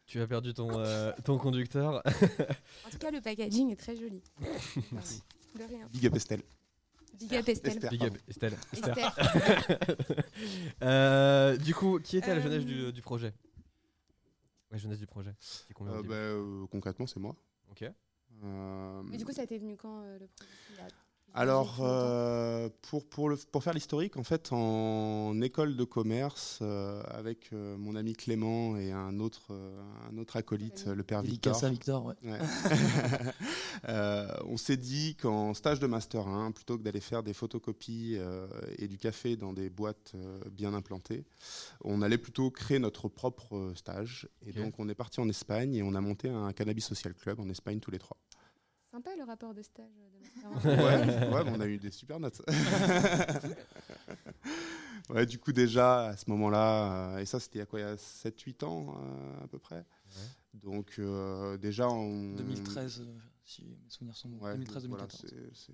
Tu 0.08 0.22
as 0.22 0.28
perdu 0.28 0.54
ton, 0.54 0.70
euh, 0.80 1.12
ton 1.24 1.38
conducteur. 1.38 2.02
En 2.86 2.90
tout 2.90 2.98
cas, 2.98 3.12
le 3.12 3.22
packaging 3.22 3.72
est 3.72 3.76
très 3.76 3.96
joli. 3.96 4.22
Merci. 4.92 5.22
De 5.58 5.64
rien. 5.64 5.88
Big 5.92 6.08
up 6.08 6.16
Estelle. 6.16 6.42
Big 7.20 7.36
up 7.36 7.48
Estelle. 7.50 7.74
Esther, 7.74 7.90
Big 7.92 8.04
up. 8.04 8.18
Estelle. 8.28 8.58
Esther. 8.74 9.16
Euh, 10.84 11.58
du 11.58 11.74
coup, 11.74 12.00
qui 12.00 12.18
était 12.18 12.32
à 12.32 12.36
la 12.36 12.40
Euh, 12.42 12.44
jeunesse 12.44 12.66
du, 12.66 12.94
du 12.94 13.02
projet? 13.02 13.34
La 14.72 14.78
jeunesse 14.78 15.00
du 15.00 15.08
projet. 15.08 15.34
C'est 15.40 15.74
combien 15.74 15.94
au 15.94 15.98
Euh, 15.98 16.02
début? 16.02 16.10
bah, 16.10 16.16
euh, 16.16 16.66
concrètement, 16.68 17.08
c'est 17.08 17.20
moi. 17.20 17.36
Ok. 17.72 17.84
Euh, 18.44 19.02
Mais 19.06 19.18
du 19.18 19.26
coup, 19.26 19.32
ça 19.32 19.46
t'est 19.48 19.58
venu 19.58 19.76
quand 19.78 20.02
euh, 20.04 20.20
le 20.20 20.28
projet? 20.28 20.88
Alors, 21.34 21.78
euh, 21.82 22.68
pour, 22.82 23.08
pour, 23.08 23.30
le, 23.30 23.38
pour 23.52 23.64
faire 23.64 23.74
l'historique, 23.74 24.18
en 24.18 24.24
fait, 24.24 24.50
en 24.52 25.40
école 25.42 25.76
de 25.76 25.84
commerce, 25.84 26.60
euh, 26.62 27.04
avec 27.10 27.54
euh, 27.54 27.78
mon 27.78 27.96
ami 27.96 28.14
Clément 28.14 28.76
et 28.76 28.92
un 28.92 29.20
autre, 29.20 29.52
euh, 29.52 29.80
un 30.12 30.18
autre 30.18 30.38
acolyte, 30.38 30.88
le 30.88 31.04
père 31.04 31.22
Victor, 31.22 31.64
à 31.64 31.70
Victor, 31.70 32.06
ouais. 32.06 32.16
Ouais. 32.24 32.40
Euh, 33.90 34.28
on 34.46 34.58
s'est 34.58 34.76
dit 34.76 35.16
qu'en 35.16 35.54
stage 35.54 35.80
de 35.80 35.86
Master 35.86 36.28
1, 36.28 36.52
plutôt 36.52 36.80
que 36.80 36.84
d'aller 36.84 37.00
faire 37.00 37.22
des 37.22 37.34
photocopies 37.34 38.16
euh, 38.18 38.48
et 38.80 38.88
du 38.88 38.98
café 38.98 39.36
dans 39.36 39.54
des 39.54 39.70
boîtes 39.70 40.14
euh, 40.16 40.40
bien 40.52 40.74
implantées, 40.74 41.26
on 41.84 42.02
allait 42.02 42.18
plutôt 42.18 42.50
créer 42.50 42.80
notre 42.80 43.08
propre 43.08 43.74
stage. 43.76 44.28
Et 44.48 44.54
donc, 44.54 44.80
on 44.80 44.90
est 44.90 44.96
parti 44.96 45.20
en 45.20 45.30
Espagne 45.30 45.76
et 45.76 45.84
on 45.84 45.94
a 45.94 46.02
monté 46.02 46.28
un 46.28 46.52
cannabis 46.54 46.86
social 46.86 47.14
club 47.14 47.40
en 47.40 47.50
Espagne 47.50 47.80
tous 47.80 47.92
les 47.92 48.00
trois. 48.00 48.18
Sympa 48.98 49.16
le 49.16 49.24
rapport 49.26 49.54
de 49.54 49.62
stage 49.62 49.86
de 49.86 50.68
Ouais, 50.68 51.32
ouais, 51.32 51.44
mais 51.44 51.52
on 51.56 51.60
a 51.60 51.68
eu 51.68 51.78
des 51.78 51.92
super 51.92 52.20
notes. 52.20 52.42
ouais, 55.10 55.26
du 55.28 55.38
coup, 55.38 55.52
déjà, 55.52 56.08
à 56.08 56.18
ce 56.18 56.28
moment-là, 56.32 57.14
euh, 57.14 57.18
et 57.20 57.28
ça, 57.28 57.40
c'était 57.40 57.58
il 57.58 57.60
y 57.60 57.62
a 57.62 57.66
quoi, 57.68 57.80
il 57.80 57.84
y 57.84 57.86
a 57.86 57.96
7-8 57.96 58.64
ans 58.64 58.96
euh, 59.00 59.44
à 59.44 59.48
peu 59.48 59.60
près. 59.60 59.86
Donc, 60.56 60.96
euh, 60.98 61.58
déjà, 61.58 61.88
on. 61.90 62.34
2013, 62.38 63.02
euh, 63.02 63.06
si 63.46 63.64
mes 63.66 63.78
souvenirs 63.90 64.16
sont 64.18 64.30
bons. 64.30 64.44
Ouais, 64.44 64.56
2013-2014. 64.58 64.88
voilà, 64.88 65.08
c'est- 65.10 65.28
c'est- 65.54 65.74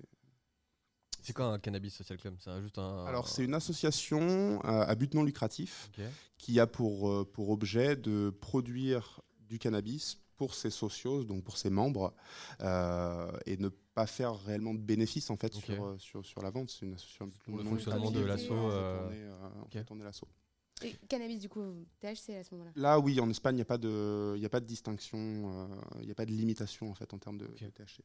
C'est 1.22 1.32
quoi 1.32 1.46
un 1.46 1.58
cannabis 1.58 1.94
social 1.94 2.18
club? 2.18 2.34
C'est 2.40 2.50
un- 2.50 2.60
juste 2.60 2.76
un. 2.76 3.06
Alors, 3.06 3.28
c'est 3.28 3.44
une 3.44 3.54
association 3.54 4.60
euh, 4.66 4.84
à 4.86 4.94
but 4.94 5.14
non 5.14 5.22
lucratif 5.22 5.90
qui 6.36 6.60
a 6.60 6.66
pour, 6.66 7.08
euh, 7.10 7.24
pour 7.24 7.48
objet 7.48 7.96
de 7.96 8.28
produire 8.28 9.22
du 9.40 9.58
cannabis 9.58 10.18
pour 10.36 10.54
ses 10.54 10.70
socios, 10.70 11.24
donc 11.24 11.44
pour 11.44 11.56
ses 11.56 11.70
membres, 11.70 12.14
euh, 12.60 13.30
et 13.46 13.56
ne 13.56 13.68
pas 13.68 14.06
faire 14.06 14.34
réellement 14.44 14.74
de 14.74 14.80
bénéfices 14.80 15.30
en 15.30 15.36
fait 15.36 15.54
Ok. 15.54 15.64
sur, 15.64 15.84
euh, 15.84 15.98
sur, 15.98 16.26
sur 16.26 16.42
la 16.42 16.50
vente. 16.50 16.70
C'est 16.70 16.86
une 16.86 16.94
association 16.94 17.30
Pour 17.44 17.58
le 17.58 17.64
fonctionnement 17.64 18.10
de 18.10 18.20
l'asso, 18.20 18.50
euh, 18.50 19.00
tourner, 19.00 19.22
euh, 19.22 19.62
ok. 19.62 20.02
l'asso. 20.02 20.24
Et 20.82 20.92
cannabis, 21.08 21.40
du 21.40 21.48
coup, 21.48 21.86
THC 22.00 22.30
à 22.36 22.44
ce 22.44 22.54
moment-là? 22.54 22.72
Là, 22.74 22.98
oui, 22.98 23.20
en 23.20 23.30
Espagne, 23.30 23.54
il 23.54 23.58
n'y 23.58 23.62
a, 23.62 23.66
pas 23.66 23.78
de- 23.78 24.34
il 24.36 24.42
y 24.42 24.46
a 24.46 24.48
pas 24.50 24.60
de 24.60 24.66
distinction, 24.66 25.18
euh, 25.18 25.66
il 26.00 26.06
n'y 26.06 26.10
a 26.10 26.14
pas 26.16 26.26
de 26.26 26.32
limitation 26.32 26.90
en 26.90 26.94
fait 26.94 27.14
en 27.14 27.18
termes 27.18 27.38
de, 27.38 27.46
Ok. 27.46 27.62
de 27.62 27.70
THC. 27.70 28.02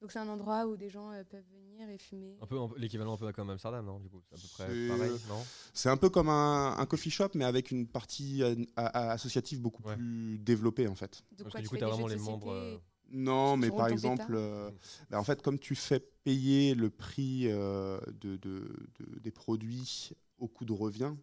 Donc 0.00 0.12
c'est 0.12 0.18
un 0.18 0.28
endroit 0.28 0.66
où 0.66 0.76
des 0.76 0.88
gens 0.88 1.10
euh, 1.12 1.22
peuvent 1.24 1.44
venir 1.52 1.88
et 1.90 1.98
fumer. 1.98 2.38
Un 2.40 2.46
peu 2.46 2.58
un 2.58 2.68
peu- 2.68 2.78
l'équivalent 2.78 3.14
un 3.14 3.16
peu 3.18 3.30
comme 3.32 3.50
Amsterdam, 3.50 3.84
non 3.84 4.00
Du 4.00 4.08
coup, 4.08 4.22
c'est 4.30 4.34
à 4.34 4.38
peu 4.38 4.48
près 4.54 4.88
pareil, 4.88 5.20
non? 5.28 5.44
C'est 5.74 5.88
un 5.90 5.96
peu 5.98 6.08
comme 6.08 6.28
un, 6.30 6.76
un 6.78 6.86
coffee 6.86 7.10
shop, 7.10 7.28
mais 7.34 7.44
avec 7.44 7.70
une 7.70 7.86
partie 7.86 8.42
euh, 8.42 8.54
a- 8.76 8.86
a- 8.86 9.10
associative 9.12 9.60
beaucoup 9.60 9.82
Ouais. 9.82 9.96
plus 9.96 10.38
développée 10.38 10.88
en 10.88 10.94
fait. 10.94 11.22
Donc 11.32 11.42
Parce 11.44 11.52
quoi, 11.52 11.58
que 11.60 11.62
du 11.64 11.68
tu 11.68 11.68
coup, 11.68 11.76
des 11.76 11.84
vraiment 11.84 12.06
les 12.08 12.16
membres. 12.16 12.52
euh, 12.52 12.78
Non, 13.10 13.56
mais 13.58 13.70
par 13.70 13.88
exemple, 13.88 14.32
euh, 14.34 14.70
bah, 15.10 15.18
en 15.20 15.24
fait, 15.24 15.42
comme 15.42 15.58
tu 15.58 15.74
fais 15.74 16.00
payer 16.00 16.74
le 16.74 16.88
prix 16.88 17.48
euh, 17.48 18.00
de, 18.20 18.36
de- 18.36 18.88
de- 19.00 19.18
des 19.18 19.30
produits 19.30 20.12
au 20.38 20.48
coût 20.48 20.64
de 20.64 20.72
revient, 20.72 21.14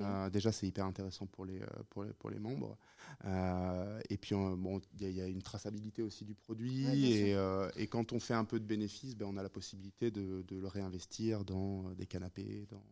Euh, 0.00 0.30
déjà 0.30 0.52
c'est 0.52 0.66
hyper 0.66 0.84
intéressant 0.84 1.26
pour 1.26 1.44
les, 1.44 1.60
euh, 1.60 1.66
pour 1.90 2.04
les, 2.04 2.12
pour 2.12 2.30
les 2.30 2.38
membres. 2.38 2.76
Euh, 3.24 4.00
et 4.10 4.16
puis, 4.16 4.34
euh, 4.34 4.54
bon, 4.56 4.80
il 4.98 5.02
y, 5.02 5.06
a- 5.06 5.10
il 5.10 5.16
y 5.16 5.20
a 5.20 5.26
une 5.26 5.42
traçabilité 5.42 6.02
aussi 6.02 6.24
du 6.24 6.34
produit. 6.34 6.86
Ouais, 6.86 6.98
et, 6.98 7.34
euh, 7.34 7.68
quand 7.90 8.12
on 8.12 8.20
fait 8.20 8.34
un 8.34 8.44
peu 8.44 8.58
de 8.60 8.64
bénéfices, 8.64 9.14
ben, 9.16 9.26
on 9.26 9.36
a 9.36 9.42
la 9.42 9.48
possibilité 9.48 10.10
de, 10.10 10.42
de 10.46 10.56
le 10.58 10.66
réinvestir 10.68 11.44
dans 11.44 11.90
des 11.94 12.06
canapés, 12.06 12.66
dans 12.70 12.82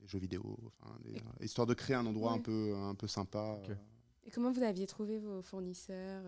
des 0.00 0.06
jeux 0.08 0.18
vidéo, 0.18 0.58
enfin, 0.80 0.96
des- 1.04 1.12
Et- 1.12 1.16
euh, 1.18 1.44
histoire 1.44 1.66
de 1.66 1.74
créer 1.74 1.96
un 1.96 2.06
endroit 2.06 2.32
un, 2.32 2.38
peu, 2.40 2.74
un 2.76 2.94
peu 2.94 3.06
sympa. 3.06 3.58
Euh, 3.68 3.74
Et 4.26 4.30
comment 4.30 4.50
vous 4.52 4.62
aviez 4.62 4.86
trouvé 4.86 5.18
vos 5.18 5.42
fournisseurs 5.42 6.22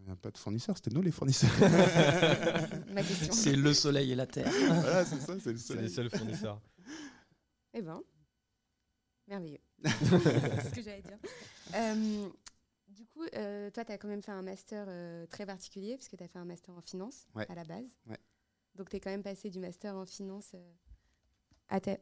Il 0.00 0.06
n'y 0.06 0.10
a 0.12 0.16
pas 0.16 0.30
de 0.30 0.38
fournisseurs, 0.38 0.76
c'était 0.76 0.94
nous 0.94 1.02
les 1.02 1.10
fournisseurs. 1.10 1.50
Ma 2.94 3.02
question. 3.02 3.32
C'est 3.32 3.56
le 3.56 3.72
soleil 3.74 4.12
et 4.12 4.14
la 4.14 4.26
terre. 4.26 4.50
voilà, 4.66 5.04
c'est 5.04 5.20
ça, 5.20 5.38
c'est 5.40 5.52
le 5.52 5.58
C'est 5.58 5.74
seul. 5.74 5.82
les 5.82 5.88
seuls 5.88 6.10
fournisseurs. 6.10 6.60
Eh 7.74 7.82
ben, 7.82 8.00
merveilleux. 9.30 9.60
c'est 9.84 10.68
ce 10.68 10.74
que 10.74 10.82
j'allais 10.82 11.02
dire. 11.02 11.18
Euh, 11.74 12.28
du 12.88 13.06
coup, 13.06 13.22
euh, 13.34 13.70
toi, 13.70 13.84
tu 13.84 13.92
as 13.92 13.98
quand 13.98 14.08
même 14.08 14.22
fait 14.22 14.32
un 14.32 14.42
master 14.42 14.84
euh, 14.88 15.24
très 15.26 15.46
particulier, 15.46 15.96
puisque 15.96 16.16
tu 16.16 16.22
as 16.24 16.28
fait 16.28 16.38
un 16.38 16.44
master 16.44 16.74
en 16.76 16.82
finance 16.82 17.26
Ouais. 17.34 17.46
à 17.48 17.54
la 17.54 17.64
base. 17.64 17.86
Ouais. 18.08 18.18
Donc, 18.74 18.90
tu 18.90 18.96
es 18.96 19.00
quand 19.00 19.10
même 19.10 19.22
passé 19.22 19.48
du 19.48 19.58
master 19.60 19.94
en 19.96 20.04
finance 20.04 20.54
à 21.68 21.80
ta... 21.80 21.96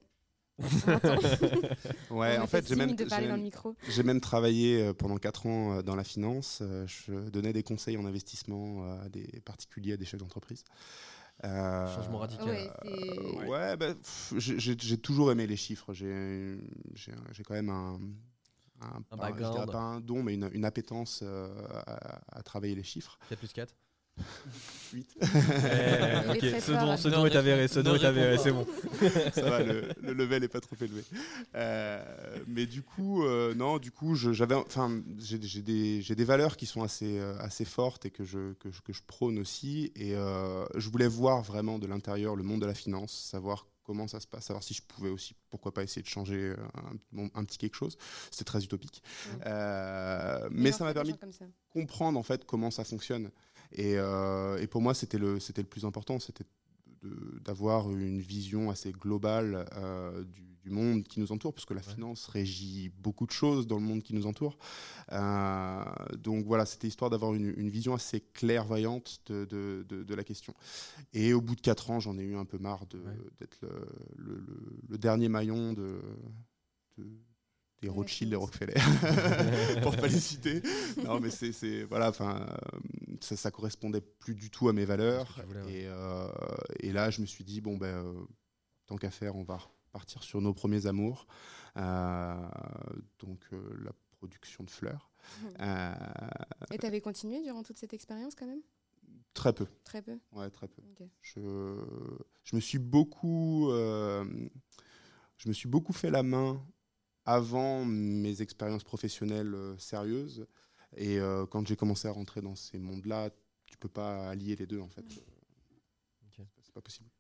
Ouais, 2.11 2.39
en 2.39 2.47
fait, 2.49 2.67
j'ai 2.67 2.75
même, 2.75 2.97
même- 2.97 4.07
même 4.07 4.21
travaillé 4.21 4.93
pendant 4.95 5.17
4 5.19 5.47
ans 5.47 5.83
dans 5.83 5.95
la 5.95 6.05
finance. 6.05 6.63
Je 6.87 7.29
donnais 7.29 7.53
des 7.53 7.63
conseils 7.63 7.97
en 7.97 8.05
investissement 8.05 8.85
à 9.01 9.09
des 9.09 9.41
particuliers, 9.45 9.93
à 9.93 9.97
des 9.97 10.05
chefs 10.05 10.19
d'entreprise. 10.21 10.65
Euh, 11.45 11.95
Changement 11.95 12.19
radical. 12.19 12.49
Ouais, 12.49 12.71
euh, 12.85 13.47
ouais, 13.49 13.77
bah, 13.77 13.95
pff, 13.95 14.35
j'ai 14.39 14.99
toujours 14.99 15.31
aimé 15.31 15.47
les 15.47 15.57
chiffres. 15.57 15.93
J'ai 15.95 16.59
j'ai- 16.95 17.13
j'ai 17.33 17.43
quand 17.45 17.55
même 17.55 17.71
un, 17.71 18.01
un, 18.81 19.03
Un 19.13 19.17
pas 19.67 19.79
un 19.79 20.01
don, 20.01 20.23
mais 20.23 20.35
une, 20.35 20.51
une 20.53 20.65
appétence 20.65 21.21
euh, 21.23 21.49
à, 21.87 22.39
à 22.39 22.43
travailler 22.43 22.75
les 22.75 22.83
chiffres. 22.83 23.19
4 23.29 23.39
plus 23.39 23.53
4 23.53 23.75
8. 24.93 25.07
Eh, 25.21 26.31
Ok, 26.31 26.61
ce 26.61 26.73
don, 26.73 26.97
ce 26.97 27.09
Ne 27.09 27.15
don 27.15 27.27
est 27.27 27.37
avéré, 27.37 27.69
ce 27.69 27.81
don 27.81 27.95
est 27.95 28.05
avéré, 28.05 28.39
c'est 28.39 28.53
bon. 28.53 28.67
ça 29.35 29.43
va, 29.43 29.63
le, 29.63 29.89
le 30.03 30.13
level 30.13 30.45
est 30.45 30.49
pas 30.49 30.61
trop 30.61 30.77
élevé. 30.81 31.03
Euh, 31.55 32.03
mais 32.47 32.67
du 32.67 32.83
coup, 32.83 33.25
euh, 33.25 33.55
non, 33.55 33.79
du 33.79 33.91
coup, 33.91 34.15
je- 34.15 34.33
j'avais, 34.33 34.55
enfin, 34.55 35.03
j'ai 35.19 35.39
des, 35.63 36.25
valeurs 36.25 36.57
qui 36.57 36.67
sont 36.67 36.83
assez, 36.83 37.19
euh, 37.19 37.37
assez 37.39 37.65
fortes 37.65 38.07
et 38.07 38.11
que 38.11 38.25
je, 38.25 38.53
que 38.55 38.71
je, 38.71 38.81
que 38.81 38.93
je 38.93 39.03
prône 39.07 39.39
aussi. 39.39 39.93
Et 39.97 40.15
euh, 40.15 40.65
je 40.77 40.89
voulais 40.89 41.09
voir 41.09 41.43
vraiment 41.43 41.79
de 41.79 41.87
l'intérieur 41.87 42.37
le 42.37 42.43
monde 42.43 42.61
de 42.61 42.67
la 42.67 42.75
finance, 42.75 43.13
savoir 43.13 43.67
comment 43.83 44.07
ça 44.07 44.21
se 44.21 44.27
passe, 44.27 44.45
savoir 44.45 44.63
si 44.63 44.75
je 44.75 44.83
pouvais 44.83 45.09
aussi, 45.09 45.35
pourquoi 45.49 45.73
pas 45.73 45.83
essayer 45.83 46.03
de 46.03 46.07
changer 46.09 46.55
un, 47.35 47.45
petit 47.45 47.57
quelque 47.57 47.75
chose. 47.77 47.97
C'était 48.31 48.45
très 48.45 48.63
utopique. 48.63 49.03
Euh, 49.47 50.47
mais 50.51 50.69
a 50.69 50.73
ça 50.73 50.85
m'a 50.85 50.93
permis 50.93 51.15
ça. 51.33 51.47
comprendre 51.71 52.19
en 52.19 52.23
fait 52.23 52.45
comment 52.45 52.71
ça 52.71 52.85
fonctionne. 52.85 53.31
Et, 53.73 53.95
euh, 53.97 54.59
et 54.59 54.67
pour 54.67 54.83
moi, 54.83 54.95
c'était 54.95 55.19
le, 55.19 55.41
c'était 55.41 55.63
le 55.63 55.69
plus 55.69 55.85
important, 55.85 56.19
c'était 56.19 56.45
d'avoir 57.45 57.91
une 57.93 58.21
vision 58.21 58.71
assez 58.71 58.91
globale 58.93 59.67
euh, 59.77 60.25
du, 60.25 60.43
du 60.65 60.71
monde 60.71 61.05
qui 61.05 61.21
nous 61.21 61.31
entoure, 61.31 61.55
parce 61.55 61.65
que 61.65 61.75
la 61.75 61.81
Ouais. 61.81 61.95
finance 61.95 62.27
régit 62.27 62.91
beaucoup 62.99 63.25
de 63.27 63.31
choses 63.31 63.67
dans 63.69 63.77
le 63.77 63.83
monde 63.83 64.03
qui 64.03 64.15
nous 64.15 64.27
entoure. 64.27 64.59
Euh, 65.13 65.85
donc 66.19 66.45
voilà, 66.47 66.67
c'était 66.67 66.89
histoire 66.89 67.11
d'avoir 67.11 67.35
une, 67.35 67.55
une 67.57 67.71
vision 67.71 67.95
assez 67.95 68.21
clairvoyante 68.21 69.21
de, 69.27 69.45
de, 69.45 69.87
de- 69.89 70.03
de 70.03 70.15
la 70.15 70.25
question. 70.25 70.55
Et 71.15 71.35
au 71.35 71.41
bout 71.41 71.57
de 71.57 71.61
quatre 71.63 71.91
ans, 71.91 72.01
j'en 72.01 72.19
ai 72.19 72.23
eu 72.25 72.37
un 72.37 72.45
peu 72.47 72.59
marre 72.59 72.87
Ouais. 73.05 73.19
d'être 73.39 73.59
le, 73.63 73.71
le- 74.17 74.41
le- 74.41 74.79
le 74.89 74.99
dernier 74.99 75.29
maillon 75.29 75.73
de- 75.75 76.01
des 77.81 77.89
Rothschild, 77.89 78.31
des. 78.31 78.37
Rockefeller, 78.37 78.75
pour 79.83 79.97
pas 79.97 80.09
les 80.09 80.19
citer. 80.21 80.63
Non, 81.05 81.21
mais 81.21 81.31
c'est, 81.31 81.53
c'est- 81.53 81.85
voilà, 81.85 82.09
enfin, 82.09 82.47
ça, 83.21 83.37
ça 83.37 83.51
correspondait 83.51 84.01
plus 84.01 84.35
du 84.35 84.51
tout 84.51 84.69
à 84.69 84.73
mes 84.73 84.85
valeurs. 84.85 85.41
Voulais, 85.47 85.63
ouais. 85.63 85.73
et, 85.73 85.87
euh, 85.87 86.29
et 86.81 86.93
là, 86.93 87.11
je 87.11 87.21
me 87.21 87.27
suis 87.27 87.45
dit 87.45 87.61
bon 87.61 87.77
ben, 87.77 88.05
euh, 88.05 88.25
tant 88.87 88.97
qu'à 88.97 89.11
faire, 89.11 89.37
on 89.37 89.45
va 89.45 89.59
partir 89.93 90.23
sur 90.23 90.41
nos 90.41 90.53
premiers 90.55 90.87
amours. 90.87 91.27
Euh, 91.77 92.35
donc 93.21 93.41
la 93.53 93.93
production 94.19 94.65
de 94.65 94.71
fleurs. 94.71 95.11
Euh, 95.61 95.95
Et 96.73 96.79
tu 96.79 96.87
avais 96.87 97.01
continué 97.01 97.43
durant 97.43 97.63
toute 97.63 97.79
cette 97.79 97.93
expérience 97.95 98.35
quand 98.35 98.47
même? 98.47 98.63
Très 99.35 99.53
peu. 99.53 99.67
Très 99.85 100.03
peu? 100.03 100.19
Ouais, 100.33 100.51
très 100.51 100.67
peu. 100.67 100.83
Je, 101.23 101.41
je 102.43 102.57
me 102.57 102.61
suis 102.61 102.79
beaucoup, 102.79 103.69
je 103.71 105.49
me 105.49 105.53
suis 105.53 105.69
beaucoup 105.69 105.93
fait 105.93 106.11
la 106.11 106.23
main 106.25 106.61
avant 107.29 107.85
mes 107.85 108.41
expériences 108.41 108.85
professionnelles 108.85 109.55
euh, 109.55 109.77
sérieuses. 109.77 110.47
Et 110.97 111.21
euh, 111.21 111.45
quand 111.45 111.67
j'ai 111.69 111.77
commencé 111.77 112.09
à 112.09 112.11
rentrer 112.13 112.41
dans 112.41 112.55
ces 112.55 112.79
mondes-là, 112.79 113.29
tu 113.67 113.77
peux 113.77 113.91
pas 113.91 114.31
allier 114.31 114.57
les 114.57 114.67
deux 114.67 114.81
en 114.81 114.89
fait. 114.89 115.05
Ok. 116.25 116.47
C'est 116.63 116.73
pas 116.73 116.81
possible. 116.81 117.11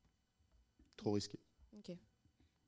Trop 0.97 1.13
risqué. 1.13 1.39
Ok. 1.77 1.91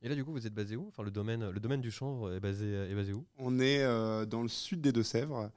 Et 0.03 0.09
là, 0.09 0.15
du 0.15 0.23
coup, 0.23 0.31
vous 0.31 0.45
êtes 0.45 0.53
basé 0.53 0.75
où? 0.75 0.87
Enfin, 0.87 1.01
le 1.01 1.09
domaine, 1.11 1.49
le 1.49 1.59
domaine 1.59 1.81
du 1.81 1.89
chanvre 1.91 2.31
est 2.33 2.39
basé, 2.39 2.71
est 2.71 2.93
basé 2.95 3.13
où? 3.13 3.25
On 3.37 3.59
est 3.59 3.81
euh, 3.81 4.25
dans 4.25 4.43
le 4.43 4.47
sud 4.47 4.81
des 4.81 4.91
Deux-Sèvres, 4.91 5.51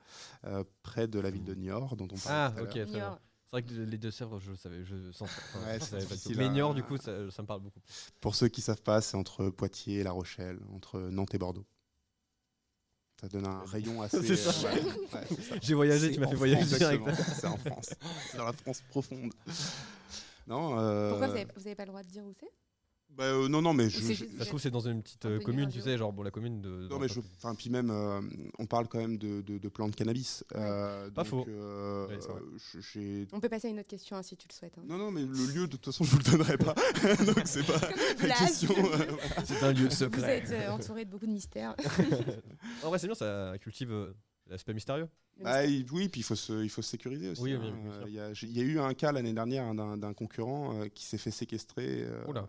euh, 0.45 0.65
près 0.83 1.07
de 1.07 1.19
la 1.21 1.31
ville 1.31 1.45
de 1.45 1.55
Niort, 1.55 1.97
dont 1.97 2.09
on 2.11 2.17
Ah, 2.27 2.51
parlait. 2.55 2.63
ok, 2.63 2.73
tout 2.73 2.79
à 2.79 2.85
très 2.87 2.93
bien. 2.99 3.19
C'est 3.45 3.51
vrai 3.51 3.63
que 3.63 3.75
les 3.75 3.99
deux 3.99 4.11
Sèvres, 4.11 4.41
je 4.41 4.55
savais, 4.55 4.85
je 4.85 5.13
sens. 5.13 5.29
enfin, 5.31 5.67
Ouais, 5.67 5.79
je 5.79 5.85
savais 5.85 6.07
pas 6.07 6.15
Mais 6.37 6.49
Niort, 6.49 6.75
du 6.75 6.83
coup, 6.83 6.97
ça, 6.97 7.31
ça 7.31 7.43
me 7.43 7.47
parle 7.47 7.61
beaucoup. 7.61 7.81
Pour 8.21 8.35
ceux 8.35 8.49
qui 8.49 8.63
savent 8.63 8.83
pas, 8.83 9.01
c'est 9.03 9.17
entre 9.17 9.51
Poitiers 9.51 9.99
et 10.01 10.03
La 10.03 10.13
Rochelle, 10.13 10.59
entre 10.75 10.99
Nantes 11.01 11.35
et 11.35 11.39
Bordeaux. 11.39 11.67
Ça 13.21 13.29
donne 13.29 13.47
un 13.47 13.65
rayon 13.65 14.03
assez. 14.03 14.17
Euh, 14.17 14.21
ouais, 14.21 14.29
ouais, 14.31 14.37
c'est 15.29 15.43
ça. 15.49 15.55
J'ai 15.63 15.75
voyagé, 15.75 16.09
C'est 16.09 16.15
tu 16.15 16.21
m'as 16.21 16.29
fait 16.29 16.35
voyager 16.35 16.65
France, 16.67 16.79
direct. 16.79 17.03
exactement. 17.09 17.35
C'est 17.41 17.47
en 17.47 17.57
France. 17.57 17.91
C'est 18.31 18.37
dans 18.39 18.45
la 18.47 18.53
France 18.53 18.83
profonde. 18.91 19.33
Non. 20.47 20.79
euh, 20.79 21.11
Pourquoi 21.11 21.29
vous 21.29 21.33
avez, 21.35 21.47
vous 21.57 21.67
avez 21.67 21.75
pas 21.75 21.85
le 21.85 21.89
droit 21.91 22.03
de 22.03 22.09
dire 22.09 22.25
où 22.25 22.33
c'est? 22.39 22.51
Bah, 23.17 23.25
euh, 23.25 23.49
non, 23.49 23.63
non, 23.63 23.73
mais 23.73 23.89
je. 23.91 24.01
je- 24.01 24.25
Ça 24.39 24.45
se 24.45 24.49
trouve, 24.49 24.61
c'est 24.61 24.71
dans 24.71 24.81
une 24.81 25.03
petite 25.03 25.25
Un 25.27 25.31
euh, 25.31 25.41
commune, 25.41 25.69
tu 25.69 25.81
sais, 25.81 25.97
genre 25.97 26.13
bon, 26.13 26.23
la 26.23 26.31
commune 26.31 26.61
de. 26.61 26.89
Non 26.89 26.99
mais 26.99 27.09
je, 27.09 27.21
enfin 27.37 27.55
puis 27.55 27.71
même, 27.71 27.91
euh, 27.91 28.21
on 28.59 28.67
parle 28.67 28.89
quand 28.89 28.99
même 28.99 29.17
de, 29.19 29.41
de, 29.43 29.59
de 29.59 29.69
plants 29.69 29.89
de 29.89 29.95
cannabis. 29.97 30.45
euh, 30.55 31.11
Pas 31.11 31.23
donc, 31.23 31.31
faux. 31.31 31.47
euh, 31.49 32.07
Ouais, 32.09 32.19
je- 32.81 33.25
On 33.33 33.41
peut 33.41 33.49
passer 33.49 33.69
à 33.69 33.71
une 33.71 33.79
autre 33.81 33.89
question 33.89 34.17
hein, 34.17 34.23
si 34.23 34.37
tu 34.37 34.47
le 34.49 34.55
souhaites. 34.55 34.77
hein. 34.79 34.83
Non 34.87 34.99
non 34.99 35.11
mais 35.11 35.23
le 35.23 35.53
lieu 35.53 35.67
de 35.67 35.73
toute 35.77 35.85
façon 35.85 36.05
je 36.05 36.11
vous 36.11 36.19
le 36.19 36.25
donnerai 36.25 36.59
pas. 36.59 36.75
donc 37.27 37.43
c'est 37.45 37.65
pas 37.67 37.81
la 38.27 38.35
question. 38.35 38.75
C'est 39.45 39.63
un 39.63 39.73
lieu 39.73 39.85
Vous 39.85 39.91
secret. 39.91 40.39
êtes 40.39 40.51
euh, 40.51 40.71
entouré 40.71 41.05
de 41.05 41.11
beaucoup 41.11 41.27
de 41.27 41.33
mystères. 41.33 41.75
En 42.83 42.89
vrai, 42.89 42.99
c'est 42.99 43.07
bien, 43.07 43.15
ça 43.15 43.55
cultive 43.61 44.13
l'aspect 44.49 44.75
mystérieux. 44.75 45.09
Bah, 45.43 45.65
il- 45.67 45.85
oui, 45.91 46.09
puis 46.09 46.21
il 46.21 46.25
faut 46.25 46.37
se, 46.37 46.63
il 46.63 46.69
faut 46.69 46.83
se 46.83 46.91
sécuriser 46.91 47.31
aussi. 47.31 47.43
Oui, 47.43 47.55
hein. 47.55 47.61
oui. 47.65 47.91
Il 48.09 48.15
y, 48.15 48.21
a- 48.21 48.33
j'ai- 48.33 48.47
il 48.47 48.57
y 48.57 48.61
a 48.61 48.65
eu 48.65 48.79
un 48.79 48.95
cas 48.95 49.11
l'année 49.11 49.33
dernière 49.33 49.65
hein, 49.65 49.97
d'un, 49.97 50.13
concurrent 50.15 50.81
euh, 50.81 50.87
qui 50.89 51.05
s'est 51.07 51.19
fait 51.19 51.31
séquestrer. 51.33 52.03
euh, 52.05 52.25
Oula. 52.29 52.47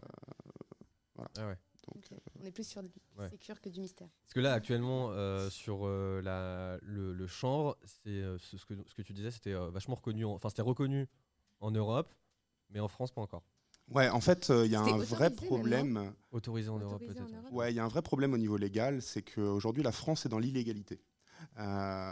Voilà. 1.16 1.32
Ah 1.38 1.48
ouais. 1.48 1.58
Donc, 1.88 1.98
Ok. 2.12 2.18
On 2.42 2.46
est 2.46 2.52
plus 2.52 2.68
sur 2.68 2.82
du 2.82 2.90
Ouais. 3.18 3.30
sécure 3.30 3.62
que 3.62 3.70
du 3.70 3.80
mystère. 3.80 4.10
Parce 4.24 4.34
que 4.34 4.40
là, 4.40 4.54
actuellement, 4.54 5.10
euh, 5.12 5.50
sur 5.50 5.86
euh, 5.86 6.20
la, 6.22 6.78
le, 6.82 7.14
le 7.14 7.28
chanvre, 7.28 7.78
c'est 7.86 8.10
euh, 8.10 8.38
ce, 8.40 8.58
ce 8.58 8.66
que, 8.66 8.74
ce 8.88 8.94
que 8.96 9.02
tu 9.04 9.14
disais, 9.14 9.30
c'était 9.32 9.54
euh, 9.54 9.70
vachement 9.70 9.96
reconnu. 9.96 10.26
en- 10.26 10.32
Enfin, 10.34 10.50
c'était 10.50 10.64
reconnu 10.64 11.08
en 11.60 11.72
Europe, 11.72 12.14
mais 12.72 12.80
en 12.80 12.88
France, 12.88 13.12
pas 13.12 13.22
encore. 13.22 13.44
Ouais, 13.90 14.10
en 14.10 14.20
fait, 14.20 14.50
euh, 14.50 14.66
il 14.66 14.72
y 14.72 14.76
a 14.76 14.82
un 14.82 14.98
vrai 14.98 15.30
problème. 15.30 16.12
Autorisé 16.32 16.70
en 16.70 16.80
Europe, 16.80 17.04
peut-être. 17.06 17.52
Ouais, 17.54 17.72
il 17.72 17.76
y 17.76 17.80
a 17.80 17.86
un 17.86 17.88
vrai 17.88 18.02
problème 18.02 18.34
au 18.34 18.38
niveau 18.40 18.58
légal, 18.58 19.02
c'est 19.04 19.22
qu'aujourd'hui 19.22 19.84
la 19.84 19.92
France 19.92 20.26
est 20.26 20.30
dans 20.30 20.40
l'illégalité. 20.40 21.00
Euh, 21.60 21.62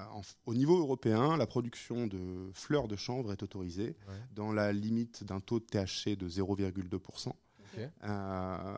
en 0.06 0.22
au 0.46 0.54
niveau 0.54 0.78
européen, 0.78 1.36
la 1.36 1.48
production 1.48 2.06
de 2.06 2.52
fleurs 2.54 2.88
de 2.88 2.96
chanvre 2.96 3.32
est 3.34 3.42
autorisée 3.42 3.98
Ouais. 4.08 4.14
dans 4.32 4.52
la 4.54 4.72
limite 4.72 5.24
d'un 5.24 5.40
taux 5.40 5.60
de 5.60 5.66
THC 5.66 6.16
de 6.16 6.30
0,2%. 6.30 7.34
Euh, 7.78 8.78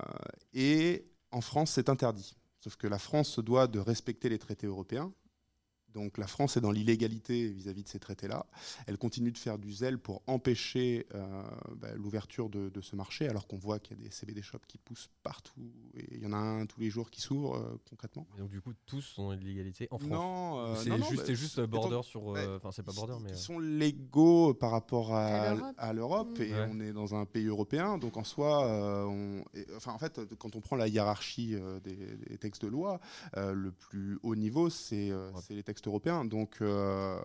et 0.54 1.06
en 1.32 1.42
France, 1.42 1.72
c'est 1.72 1.90
interdit. 1.90 2.36
Sauf 2.60 2.76
que 2.76 2.88
la 2.88 2.98
France 2.98 3.30
se 3.30 3.42
doit 3.42 3.68
de 3.68 3.80
respecter 3.80 4.30
les 4.30 4.40
traités 4.40 4.68
européens. 4.68 5.12
Donc 5.96 6.18
la 6.18 6.28
France 6.28 6.58
est 6.58 6.62
dans 6.62 6.72
l'illégalité 6.72 7.48
vis-à-vis 7.48 7.84
de 7.84 7.88
ces 7.88 8.00
traités-là. 8.00 8.46
Elle 8.86 8.98
continue 8.98 9.32
de 9.32 9.38
faire 9.38 9.58
du 9.58 9.72
zèle 9.72 9.98
pour 9.98 10.22
empêcher 10.28 11.08
euh, 11.16 11.44
bah, 11.78 11.88
l'ouverture 11.96 12.50
de, 12.50 12.70
de 12.70 12.82
ce 12.82 12.96
marché, 12.98 13.28
alors 13.30 13.48
qu'on 13.48 13.58
voit 13.58 13.80
qu'il 13.80 13.98
y 13.98 14.02
a 14.02 14.04
des 14.04 14.12
CBD 14.12 14.42
shops 14.42 14.66
qui 14.68 14.78
poussent 14.78 15.10
partout. 15.24 15.72
Et 15.96 16.16
il 16.16 16.22
y 16.22 16.26
en 16.28 16.34
a 16.34 16.38
un 16.38 16.66
tous 16.66 16.82
les 16.82 16.90
jours 16.90 17.10
qui 17.10 17.22
s'ouvre 17.22 17.56
euh, 17.56 17.80
concrètement. 17.90 18.28
Et 18.36 18.42
donc, 18.42 18.50
du 18.52 18.60
coup, 18.62 18.74
tous 18.86 19.02
sont 19.02 19.24
en 19.24 19.34
illégalité 19.40 19.88
en 19.90 19.98
France. 19.98 20.12
Non, 20.12 20.60
euh, 20.60 20.74
Ou 20.74 20.76
c'est 20.84 20.90
non, 20.90 20.98
non, 20.98 21.06
juste, 21.06 21.18
bah, 21.18 21.24
c'est 21.28 21.36
juste 21.36 21.58
étant- 21.60 21.68
border 21.68 22.02
sur. 22.04 22.34
bah, 22.34 22.40
euh, 22.42 22.58
Enfin, 22.58 22.72
c'est 22.74 22.84
pas 22.84 22.92
border, 22.94 23.16
mais. 23.24 23.30
Ils 23.30 23.34
euh, 23.34 23.38
sont 23.38 23.60
légaux 23.60 24.54
par 24.54 24.72
rapport 24.72 25.14
à, 25.16 25.26
À 25.26 25.54
l'Europe. 25.56 25.76
à 25.78 25.94
l'Europe 25.94 26.40
et 26.42 26.52
Ouais. 26.54 26.68
on 26.72 26.80
est 26.82 26.92
dans 26.94 27.16
un 27.16 27.26
pays 27.26 27.46
européen. 27.48 27.98
Donc 27.98 28.18
en 28.18 28.24
soi, 28.26 28.66
euh, 28.66 29.06
on- 29.06 29.44
et- 29.58 29.66
enfin, 29.78 29.94
en 29.94 29.98
fait, 29.98 30.20
quand 30.38 30.56
on 30.58 30.62
prend 30.62 30.76
la 30.76 30.88
hiérarchie 30.90 31.56
euh, 31.56 31.80
des, 31.80 31.96
des 31.96 32.38
textes 32.38 32.64
de 32.64 32.68
loi, 32.68 33.00
euh, 33.38 33.54
le 33.54 33.72
plus 33.72 34.20
haut 34.24 34.36
niveau, 34.36 34.70
c'est 34.70 35.10
euh, 35.12 35.32
Ouais. 35.32 35.42
c'est 35.48 35.54
les 35.56 35.64
textes 35.64 35.85
européens. 35.88 36.26
Donc 36.26 36.58
euh, 36.62 37.20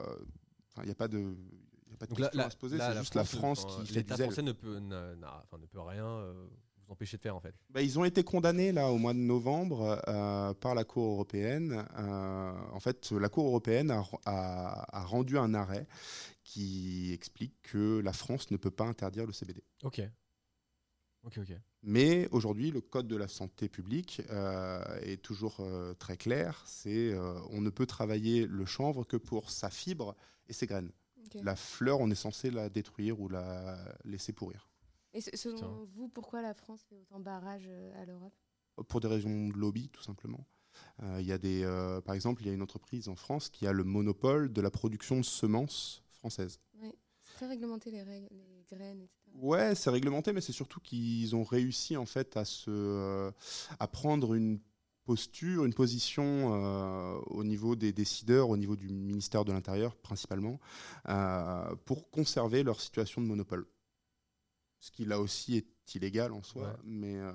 il 0.78 0.84
n'y 0.84 0.90
a 0.90 0.94
pas 0.94 1.08
de. 1.08 1.18
il 1.18 1.90
y 1.90 1.94
a 1.94 1.96
pas 1.96 2.06
de 2.06 2.14
question 2.14 2.40
à 2.46 2.50
se 2.50 2.56
poser, 2.56 2.78
c'est 2.92 2.98
juste 3.00 3.14
la 3.14 3.24
France 3.38 3.64
qui 3.86 3.92
L'État 3.94 4.16
français 4.16 4.42
ne 4.42 4.52
peut, 4.52 4.78
n'a- 4.78 5.14
n'a- 5.16 5.44
ne 5.58 5.66
peut 5.66 5.80
rien 5.80 6.06
euh, 6.06 6.46
vous 6.86 6.92
empêcher 6.92 7.16
de 7.18 7.22
faire, 7.22 7.36
en 7.36 7.40
fait. 7.40 7.54
Bah, 7.68 7.82
ils 7.82 7.98
ont 7.98 8.04
été 8.04 8.24
condamnés 8.24 8.72
là 8.72 8.88
au 8.90 8.98
mois 8.98 9.12
de 9.12 9.18
novembre 9.18 10.02
euh, 10.08 10.54
par 10.54 10.74
la 10.74 10.84
Cour 10.84 11.12
européenne. 11.12 11.84
Euh, 11.98 12.52
en 12.72 12.80
fait, 12.80 13.10
la 13.12 13.28
Cour 13.28 13.46
européenne 13.46 13.90
a, 13.90 14.04
a- 14.24 14.96
a 15.00 15.04
rendu 15.04 15.36
un 15.38 15.54
arrêt 15.54 15.86
qui 16.42 17.12
explique 17.12 17.54
que 17.62 18.00
la 18.00 18.12
France 18.12 18.50
ne 18.50 18.56
peut 18.56 18.70
pas 18.72 18.86
interdire 18.86 19.26
le 19.26 19.32
CBD. 19.32 19.62
Ok. 19.84 20.00
Ok, 21.22 21.38
ok. 21.38 21.54
Mais 21.82 22.28
aujourd'hui, 22.30 22.70
le 22.70 22.80
code 22.80 23.08
de 23.08 23.16
la 23.16 23.28
santé 23.28 23.68
publique 23.68 24.22
euh, 24.30 24.82
est 25.00 25.22
toujours 25.22 25.56
euh, 25.60 25.94
très 25.94 26.16
clair. 26.16 26.62
C'est 26.66 27.12
euh, 27.12 27.40
on 27.50 27.60
ne 27.60 27.70
peut 27.70 27.86
travailler 27.86 28.46
le 28.46 28.66
chanvre 28.66 29.04
que 29.04 29.16
pour 29.16 29.50
sa 29.50 29.70
fibre 29.70 30.14
et 30.48 30.52
ses 30.52 30.66
graines. 30.66 30.92
La 31.34 31.56
fleur, 31.56 32.00
on 32.00 32.10
est 32.10 32.16
censé 32.16 32.50
la 32.50 32.68
détruire 32.68 33.20
ou 33.20 33.28
la 33.28 33.78
laisser 34.04 34.32
pourrir. 34.32 34.68
Et 35.12 35.20
selon 35.20 35.56
Tiens. 35.56 35.86
vous, 35.94 36.08
pourquoi 36.08 36.42
la 36.42 36.54
France 36.54 36.82
fait 36.88 36.96
autant 36.96 37.20
barrage 37.20 37.68
à 37.96 38.04
l'Europe? 38.04 38.34
Pour 38.88 39.00
des 39.00 39.08
raisons 39.08 39.48
de 39.48 39.56
lobby, 39.56 39.88
tout 39.90 40.02
simplement. 40.02 40.46
Euh, 41.02 41.18
Il 41.20 41.26
y 41.26 41.32
a 41.32 41.38
des, 41.38 41.62
euh, 41.64 42.00
par 42.00 42.14
exemple, 42.14 42.42
il 42.42 42.46
y 42.46 42.50
a 42.50 42.52
une 42.52 42.62
entreprise 42.62 43.08
en 43.08 43.16
France 43.16 43.48
qui 43.48 43.66
a 43.66 43.72
le 43.72 43.84
monopole 43.84 44.52
de 44.52 44.60
la 44.60 44.70
production 44.70 45.18
de 45.18 45.24
semences 45.24 46.02
françaises. 46.12 46.60
Oui. 46.80 46.92
C'est 47.40 47.46
très 47.46 47.54
réglementé 47.54 47.90
les 47.90 48.02
règles, 48.02 48.28
les 48.30 48.66
graines, 48.70 49.00
etc. 49.00 49.16
Ouais, 49.32 49.74
c'est 49.74 49.88
réglementé, 49.88 50.34
mais 50.34 50.42
c'est 50.42 50.52
surtout 50.52 50.78
qu'ils 50.78 51.34
ont 51.34 51.42
réussi 51.42 51.96
en 51.96 52.04
fait 52.04 52.36
à 52.36 52.44
se, 52.44 52.68
euh, 52.70 53.30
à 53.78 53.88
prendre 53.88 54.34
une 54.34 54.60
posture, 55.06 55.64
une 55.64 55.72
position 55.72 56.52
euh, 56.52 57.18
au 57.28 57.42
niveau 57.42 57.76
des 57.76 57.94
décideurs, 57.94 58.50
au 58.50 58.58
niveau 58.58 58.76
du 58.76 58.90
ministère 58.90 59.46
de 59.46 59.52
l'Intérieur 59.52 59.96
principalement, 59.96 60.60
euh, 61.08 61.74
pour 61.86 62.10
conserver 62.10 62.62
leur 62.62 62.78
situation 62.78 63.22
de 63.22 63.26
monopole. 63.26 63.66
Ce 64.78 64.90
qui 64.90 65.06
là 65.06 65.18
aussi 65.18 65.56
est 65.56 65.94
illégal 65.94 66.32
en 66.34 66.42
soi, 66.42 66.64
Ouais. 66.68 66.76
mais 66.84 67.16
euh, 67.16 67.32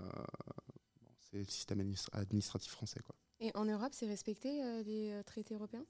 bon, 1.02 1.10
c'est 1.20 1.38
le 1.40 1.46
système 1.46 1.80
administra- 1.80 2.12
administratif 2.16 2.72
français. 2.72 3.00
Quoi. 3.04 3.16
Et 3.40 3.52
en 3.56 3.66
Europe, 3.66 3.94
c'est 3.94 4.08
respecté 4.08 4.64
euh, 4.64 4.84
les 4.84 5.20
traités 5.26 5.56
européens? 5.56 5.86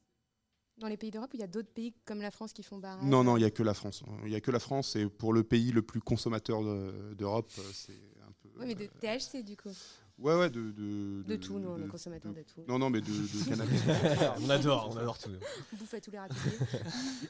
Dans 0.77 0.87
les 0.89 0.97
pays 0.97 1.09
d'Europe, 1.09 1.31
ou 1.33 1.37
il 1.37 1.39
y 1.39 1.43
a 1.43 1.47
d'autres 1.47 1.71
pays 1.71 1.93
comme 2.03 2.21
la 2.21 2.31
France 2.31 2.51
qui 2.51 2.61
font 2.61 2.77
barrage? 2.77 3.05
Non, 3.05 3.23
non, 3.23 3.37
il 3.37 3.41
n'y 3.41 3.45
a 3.45 3.51
que 3.51 3.63
la 3.63 3.73
France. 3.73 4.03
Il 4.23 4.29
n'y 4.29 4.35
a 4.35 4.41
que 4.41 4.51
la 4.51 4.59
France, 4.59 4.95
et 4.97 5.05
pour 5.07 5.31
le 5.31 5.43
pays 5.43 5.71
le 5.71 5.81
plus 5.81 6.01
consommateur 6.01 6.61
de- 6.63 7.13
d'Europe, 7.17 7.49
euh, 7.59 7.61
c'est 7.73 7.93
un 8.27 8.31
peu. 8.41 8.49
Oui, 8.59 8.65
mais 8.67 8.75
de 8.75 8.85
THC 8.99 9.43
du 9.43 9.55
coup. 9.55 9.69
Ouais, 10.17 10.35
ouais, 10.37 10.49
de. 10.49 10.71
De, 10.71 11.23
De 11.23 11.35
tout, 11.37 11.59
nous, 11.59 11.69
on 11.69 11.81
est 11.81 11.87
consommateurs 11.87 12.33
de- 12.33 12.39
de 12.39 12.43
tout. 12.43 12.61
Non, 12.67 12.77
non, 12.77 12.89
mais 12.89 12.99
de, 12.99 13.07
de 13.07 13.43
cannabis. 13.49 13.81
on 14.45 14.49
adore, 14.49 14.89
on 14.93 14.97
adore 14.97 15.17
tout. 15.17 15.29
On 15.73 15.77
bouffe 15.77 15.93
à 15.93 16.01
tous 16.01 16.11
les 16.11 16.19
râteliers. 16.19 16.57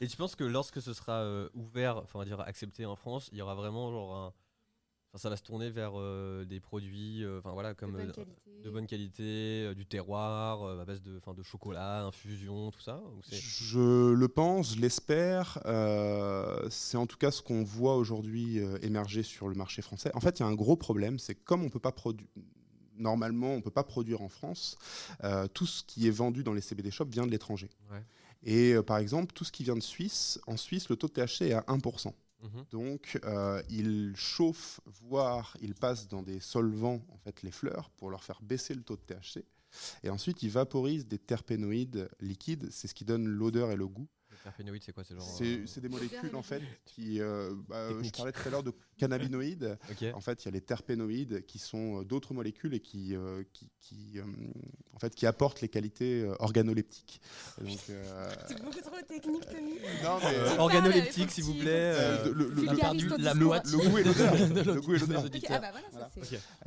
Et 0.01 0.07
tu 0.07 0.17
penses 0.17 0.35
que 0.35 0.43
lorsque 0.43 0.81
ce 0.81 0.93
sera 0.93 1.21
euh, 1.21 1.47
ouvert, 1.53 1.97
enfin, 1.97 2.11
on 2.15 2.19
va 2.19 2.25
dire 2.25 2.39
accepté 2.41 2.85
en 2.85 2.95
France, 2.95 3.29
il 3.31 3.37
y 3.37 3.41
aura 3.43 3.53
vraiment 3.55 3.91
genre 3.91 4.15
un. 4.15 4.33
Ça 5.17 5.29
va 5.29 5.37
se 5.37 5.43
tourner 5.43 5.69
vers 5.69 5.91
euh, 5.95 6.43
des 6.45 6.59
produits, 6.59 7.23
euh, 7.23 7.39
enfin 7.39 7.53
voilà, 7.53 7.73
comme 7.73 7.91
bonne 7.93 8.11
qualité. 8.11 8.31
de 8.63 8.69
bonne 8.69 8.85
qualité, 8.87 9.63
euh, 9.65 9.73
du 9.73 9.85
terroir, 9.85 10.63
euh, 10.63 10.81
à 10.81 10.85
base 10.85 11.01
de, 11.01 11.17
enfin, 11.17 11.33
de 11.33 11.41
chocolat, 11.43 12.03
infusion, 12.03 12.69
tout 12.71 12.81
ça. 12.81 13.01
ou 13.15 13.21
Je 13.31 14.11
le 14.11 14.27
pense, 14.27 14.75
je 14.75 14.81
l'espère. 14.81 15.59
euh, 15.65 16.67
c'est 16.69 16.97
en 16.97 17.05
tout 17.07 17.17
cas 17.17 17.31
ce 17.31 17.41
qu'on 17.41 17.63
voit 17.63 17.95
aujourd'hui 17.95 18.59
euh, 18.59 18.77
émerger 18.81 19.23
sur 19.23 19.47
le 19.47 19.55
marché 19.55 19.81
français. 19.81 20.11
En 20.15 20.19
fait, 20.19 20.39
il 20.39 20.43
y 20.43 20.45
a 20.45 20.47
un 20.49 20.53
gros 20.55 20.75
problème, 20.75 21.17
c'est 21.19 21.35
que 21.35 21.43
comme 21.45 21.63
on 21.63 21.69
peut 21.69 21.79
pas 21.79 21.91
produire. 21.93 22.27
Normalement, 22.97 23.51
on 23.51 23.57
ne 23.57 23.61
peut 23.61 23.71
pas 23.71 23.83
produire 23.83 24.21
en 24.21 24.29
France. 24.29 24.77
euh, 25.23 25.47
tout 25.47 25.65
ce 25.65 25.83
qui 25.83 26.07
est 26.07 26.11
vendu 26.11 26.43
dans 26.43 26.53
les 26.53 26.61
CBD 26.61 26.91
shops 26.91 27.09
vient 27.09 27.25
de 27.25 27.31
l'étranger. 27.31 27.69
Ouais. 27.91 28.03
Et 28.43 28.73
euh, 28.73 28.83
par 28.83 28.97
exemple, 28.99 29.33
tout 29.33 29.43
ce 29.43 29.51
qui 29.51 29.63
vient 29.63 29.75
de 29.75 29.81
Suisse, 29.81 30.39
en 30.47 30.55
Suisse, 30.55 30.87
le 30.89 30.95
taux 30.95 31.07
de 31.07 31.13
THC 31.13 31.41
est 31.49 31.53
à 31.53 31.61
1%. 31.67 32.13
Mhm. 32.41 32.65
Donc, 32.71 33.19
euh, 33.23 33.61
il 33.69 34.13
chauffe, 34.15 34.79
voire 34.85 35.55
il 35.61 35.73
passe 35.73 36.07
dans 36.07 36.21
des 36.21 36.39
solvants 36.39 37.01
en 37.09 37.17
fait 37.17 37.41
les 37.41 37.51
fleurs 37.51 37.89
pour 37.91 38.09
leur 38.09 38.23
faire 38.23 38.41
baisser 38.41 38.73
le 38.73 38.83
taux 38.83 38.97
de 38.97 39.01
THC. 39.01 39.45
Et 40.03 40.09
ensuite, 40.09 40.43
il 40.43 40.49
vaporise 40.49 41.07
des 41.07 41.19
terpénoïdes 41.19 42.09
liquides. 42.19 42.69
C'est 42.71 42.87
ce 42.87 42.93
qui 42.93 43.05
donne 43.05 43.27
l'odeur 43.27 43.71
et 43.71 43.75
le 43.75 43.87
goût. 43.87 44.07
Terpénoïdes, 44.45 44.83
c'est 44.85 44.93
quoi 44.93 45.03
C'est 45.03 45.15
genre. 45.15 45.23
C'est 45.27 45.43
euh, 45.57 45.65
c'est 45.65 45.81
des 45.81 45.89
molécules 45.89 46.35
en 46.35 46.43
fait 46.43 46.61
qui. 46.85 47.19
euh, 47.19 47.55
bah, 47.67 47.89
je 48.03 48.09
parlais 48.11 48.31
tout 48.31 48.41
à 48.45 48.49
l'heure 48.51 48.61
de 48.63 48.71
cannabinoïdes. 48.97 49.77
En 50.15 50.19
fait, 50.21 50.43
il 50.43 50.45
y 50.45 50.47
a 50.49 50.51
les 50.51 50.61
terpénoïdes 50.61 51.45
qui 51.47 51.57
sont 51.57 52.01
euh, 52.01 52.03
d'autres 52.05 52.33
molécules 52.35 52.73
et 52.75 52.79
qui, 52.79 53.15
euh, 53.15 53.43
qui, 53.53 53.69
qui, 53.81 54.19
euh, 54.19 54.23
en 54.93 54.99
fait, 54.99 55.15
qui 55.15 55.25
apportent 55.25 55.61
les 55.61 55.67
qualités 55.67 56.31
organoleptiques. 56.39 57.19
Euh, 57.89 58.29
C'est 58.47 58.61
beaucoup 58.63 58.79
trop 58.81 59.01
technique, 59.07 59.45
Tommy. 59.49 59.73
non, 60.03 60.17
mais, 60.21 60.35
Euh, 60.35 60.57
organoleptique, 60.57 61.31
s'il 61.31 61.43
vous 61.43 61.55
plaît. 61.55 62.23
le, 62.25 62.75
perdu 62.77 63.09
la 63.17 63.33
goût 63.33 63.53
et 63.97 64.03
l'odeur. 64.03 64.33
de 64.35 64.71
Le 64.71 64.81
goût 64.81 64.93
et 64.93 64.99
l'odeur. 64.99 65.25
ah 65.49 65.59
bah 65.59 65.71
voilà, 65.71 65.87
Voilà. 65.91 66.09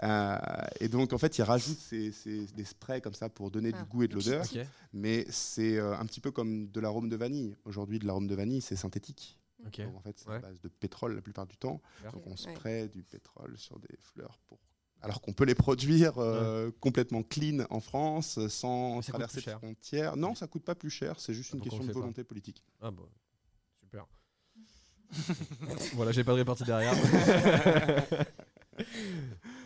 Euh, 0.03 0.67
et 0.81 0.89
donc, 0.89 1.13
en 1.13 1.19
fait, 1.19 1.39
ils 1.39 1.43
rajoutent 1.43 1.79
ces- 1.79 2.11
ces- 2.13 2.47
des 2.47 2.65
sprays 2.65 3.01
comme 3.01 3.15
ça 3.15 3.29
pour 3.29 3.51
donner 3.53 3.71
Ah. 3.75 3.83
du 3.83 3.89
goût 3.89 4.03
et 4.03 4.09
de 4.09 4.15
l'odeur. 4.15 4.45
Mais 4.93 5.27
c'est 5.31 5.77
euh, 5.79 5.97
un 5.97 6.07
petit 6.07 6.21
peu 6.21 6.31
comme 6.31 6.69
de 6.71 6.81
l'arôme 6.81 7.09
de 7.09 7.17
vanille. 7.17 7.55
Aujourd'hui, 7.69 7.99
de 7.99 8.07
l'arôme 8.07 8.27
de 8.27 8.35
vanille, 8.35 8.63
c'est 8.63 8.77
synthétique. 8.77 9.39
Ok. 9.67 9.81
Donc, 9.83 9.95
en 9.97 10.01
fait, 10.01 10.19
c'est 10.19 10.29
Ouais. 10.31 10.37
à 10.37 10.41
base 10.41 10.61
de 10.61 10.69
pétrole 10.69 11.15
la 11.15 11.21
plupart 11.23 11.47
du 11.47 11.57
temps. 11.57 11.81
Donc, 12.13 12.27
on 12.27 12.31
Ouais. 12.31 12.37
spray 12.37 12.89
du 12.89 13.03
pétrole 13.03 13.57
sur 13.59 13.79
des 13.79 13.95
fleurs 13.99 14.39
pour. 14.49 14.59
Alors 15.01 15.21
qu'on 15.21 15.33
peut 15.33 15.45
les 15.45 15.55
produire 15.55 16.19
euh, 16.19 16.73
complètement 16.81 17.23
clean 17.23 17.65
en 17.71 17.79
France, 17.81 18.39
euh, 18.39 18.49
sans 18.49 19.01
traverser 19.03 19.41
cher. 19.41 19.59
frontières. 19.59 20.17
Non, 20.17 20.35
ça 20.35 20.49
coûte 20.49 20.65
pas 20.65 20.75
plus 20.75 20.91
cher, 20.91 21.21
c'est 21.21 21.35
juste 21.35 21.51
Ah, 21.53 21.57
une 21.59 21.63
question 21.63 21.85
de 21.85 21.93
pas. 21.93 22.01
volonté 22.01 22.25
politique. 22.25 22.65
Ah 22.81 22.91
bah. 22.91 23.05
Super. 23.81 24.07
voilà, 25.95 26.11
j'ai 26.13 26.25
pas 26.25 26.33
de 26.33 26.39
répartie 26.39 26.65
derrière. 26.65 26.95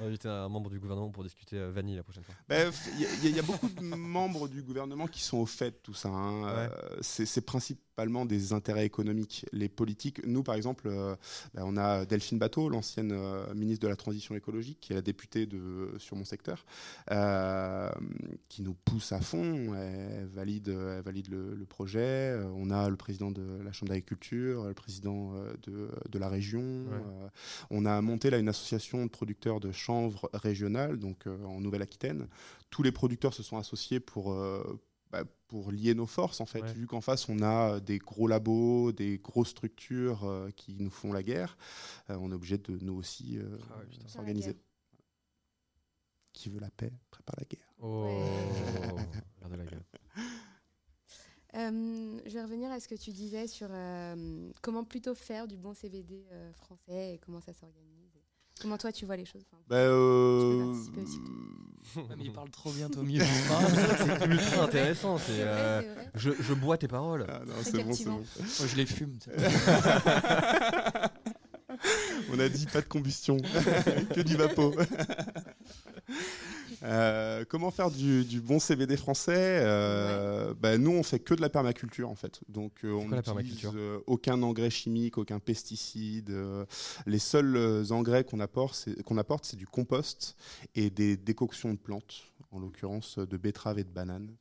Inviter 0.02 0.28
un 0.28 0.48
membre 0.48 0.70
du 0.70 0.78
gouvernement 0.80 1.10
pour 1.10 1.22
discuter 1.22 1.56
euh, 1.56 1.70
vanille 1.70 1.96
la 1.96 2.02
prochaine 2.02 2.24
fois. 2.24 2.34
Il 2.50 3.00
y, 3.00 3.06
a- 3.06 3.08
y 3.24 3.26
a- 3.32 3.36
y 3.36 3.38
a 3.38 3.42
beaucoup 3.42 3.68
de 3.68 3.80
membres 3.96 4.48
du 4.48 4.62
gouvernement 4.62 5.06
qui 5.06 5.22
sont 5.22 5.38
au 5.38 5.46
fait 5.46 5.70
de 5.70 5.76
tout 5.82 5.94
ça. 5.94 6.08
hein. 6.08 6.42
Ouais. 6.44 6.48
Euh, 6.82 6.96
c'est 7.02 7.40
principalement 7.44 8.24
des 8.26 8.52
intérêts 8.52 8.84
économiques. 8.86 9.46
Les 9.52 9.68
politiques, 9.68 10.24
nous 10.26 10.42
par 10.42 10.54
exemple, 10.54 10.88
euh, 10.88 11.14
bah, 11.54 11.62
on 11.64 11.76
a 11.76 12.04
Delphine 12.06 12.38
Bateau, 12.38 12.68
l'ancienne 12.68 13.12
euh, 13.12 13.52
ministre 13.54 13.82
de 13.84 13.88
la 13.88 13.96
Transition 13.96 14.34
écologique, 14.34 14.78
qui 14.80 14.92
est 14.92 14.96
la 14.96 15.02
députée 15.02 15.46
de, 15.46 15.94
sur 15.98 16.16
mon 16.16 16.24
secteur, 16.24 16.64
qui 18.48 18.62
nous 18.62 18.74
pousse 18.74 19.12
à 19.12 19.20
fond. 19.20 19.74
Elle 19.74 20.26
valide, 20.26 20.68
elle 20.68 21.02
valide 21.02 21.28
le, 21.28 21.54
le 21.54 21.64
projet. 21.64 22.38
On 22.56 22.70
a 22.70 22.88
le 22.88 22.96
président 22.96 23.30
de 23.30 23.60
la 23.64 23.72
Chambre 23.72 23.90
d'agriculture, 23.90 24.64
le 24.64 24.74
président 24.74 25.32
de, 25.62 25.88
de 26.10 26.18
la 26.18 26.28
région. 26.28 26.84
On 27.70 27.84
a 27.86 28.00
monté 28.00 28.30
là 28.30 28.38
une 28.38 28.48
association 28.48 29.04
de 29.04 29.10
producteurs 29.10 29.60
de 29.60 29.70
chanvre 29.92 30.30
régionale, 30.32 30.98
donc 30.98 31.26
euh, 31.26 31.44
en 31.44 31.60
Nouvelle-Aquitaine. 31.60 32.28
Tous 32.70 32.82
les 32.82 32.92
producteurs 32.92 33.34
se 33.34 33.42
sont 33.42 33.58
associés 33.58 34.00
pour, 34.00 34.32
euh, 34.32 34.80
bah, 35.10 35.24
pour 35.48 35.70
lier 35.70 35.94
nos 35.94 36.06
forces, 36.06 36.40
en 36.40 36.46
fait. 36.46 36.62
Ouais. 36.62 36.72
Vu 36.72 36.86
qu'en 36.86 37.00
face, 37.00 37.28
on 37.28 37.42
a 37.42 37.80
des 37.80 37.98
gros 37.98 38.26
labos, 38.26 38.92
des 38.92 39.18
grosses 39.18 39.50
structures 39.50 40.24
euh, 40.24 40.50
qui 40.56 40.76
nous 40.78 40.90
font 40.90 41.12
la 41.12 41.22
guerre, 41.22 41.56
euh, 42.10 42.16
on 42.20 42.30
est 42.30 42.34
obligé 42.34 42.58
de 42.58 42.78
nous 42.80 42.94
aussi 42.94 43.38
euh, 43.38 43.58
Ah 43.70 43.78
ouais, 43.78 44.08
s'organiser. 44.08 44.56
Qui 46.32 46.48
veut 46.48 46.60
la 46.60 46.70
paix 46.70 46.92
prépare 47.10 47.36
la 47.38 47.44
guerre. 47.44 47.68
Oh, 47.80 48.06
Ouais. 48.06 49.02
la. 49.56 49.64
Euh, 51.54 52.18
je 52.24 52.32
vais 52.32 52.42
revenir 52.42 52.70
à 52.70 52.80
ce 52.80 52.88
que 52.88 52.94
tu 52.94 53.10
disais 53.10 53.46
sur 53.46 53.68
euh, 53.70 54.50
comment 54.62 54.84
plutôt 54.84 55.14
faire 55.14 55.46
du 55.46 55.58
bon 55.58 55.74
CBD 55.74 56.24
euh, 56.32 56.50
français 56.54 57.14
et 57.14 57.18
comment 57.18 57.42
ça 57.42 57.52
s'organise. 57.52 58.11
Comment 58.60 58.78
toi 58.78 58.92
tu 58.92 59.06
vois 59.06 59.16
les 59.16 59.24
choses 59.24 59.42
enfin, 59.50 59.60
Bah, 59.68 59.76
euh, 59.76 60.72
mais 62.16 62.24
il 62.24 62.32
parle 62.34 62.50
trop 62.50 62.70
bien, 62.72 62.88
Tommy. 62.88 63.18
je 63.18 63.24
C'est 63.24 64.26
ultra 64.30 64.62
intéressant. 64.64 65.18
C'est 65.18 65.32
C'est, 65.32 65.42
vrai, 65.42 65.50
euh, 65.50 65.80
c'est 65.82 65.88
vrai. 65.94 66.10
je, 66.14 66.30
je 66.40 66.54
bois 66.54 66.78
tes 66.78 66.88
paroles. 66.88 67.26
ah 67.28 67.40
non, 67.46 67.54
c'est 67.62 67.82
bon, 67.82 67.92
c'est 67.92 68.04
bon. 68.04 68.10
Moi, 68.38 68.66
je 68.68 68.76
les 68.76 68.86
fume. 68.86 69.18
On 72.32 72.38
a 72.38 72.48
dit 72.48 72.66
pas 72.66 72.80
de 72.80 72.86
combustion, 72.86 73.36
que 74.14 74.20
du 74.20 74.36
vapeau. 74.36 74.74
Euh, 76.82 77.44
comment 77.48 77.70
faire 77.70 77.90
du, 77.90 78.24
du 78.24 78.40
bon 78.40 78.58
CBD 78.58 78.96
français 78.96 79.60
Euh, 79.62 80.54
bah, 80.54 80.78
Nous, 80.78 80.90
on 80.90 81.02
fait 81.02 81.20
que 81.20 81.34
de 81.34 81.40
la 81.40 81.48
permaculture 81.48 82.10
en 82.10 82.14
fait. 82.14 82.40
Donc, 82.48 82.84
euh, 82.84 82.92
on 82.92 83.08
n'utilise 83.08 83.68
aucun 84.06 84.42
engrais 84.42 84.70
chimique, 84.70 85.18
aucun 85.18 85.38
pesticide. 85.38 86.34
les 87.06 87.18
seuls 87.18 87.84
engrais 87.92 88.24
qu'on 88.24 88.40
apporte, 88.40 88.74
c'est 88.74 89.02
qu'on 89.02 89.18
apporte, 89.18 89.44
c'est 89.44 89.56
du 89.56 89.66
compost 89.66 90.36
et 90.74 90.90
des 90.90 91.16
décoctions 91.16 91.72
de 91.72 91.78
plantes, 91.78 92.22
en 92.50 92.58
l'occurrence 92.58 93.18
de 93.18 93.36
betteraves 93.36 93.78
et 93.78 93.84
de 93.84 93.90
bananes. 93.90 94.36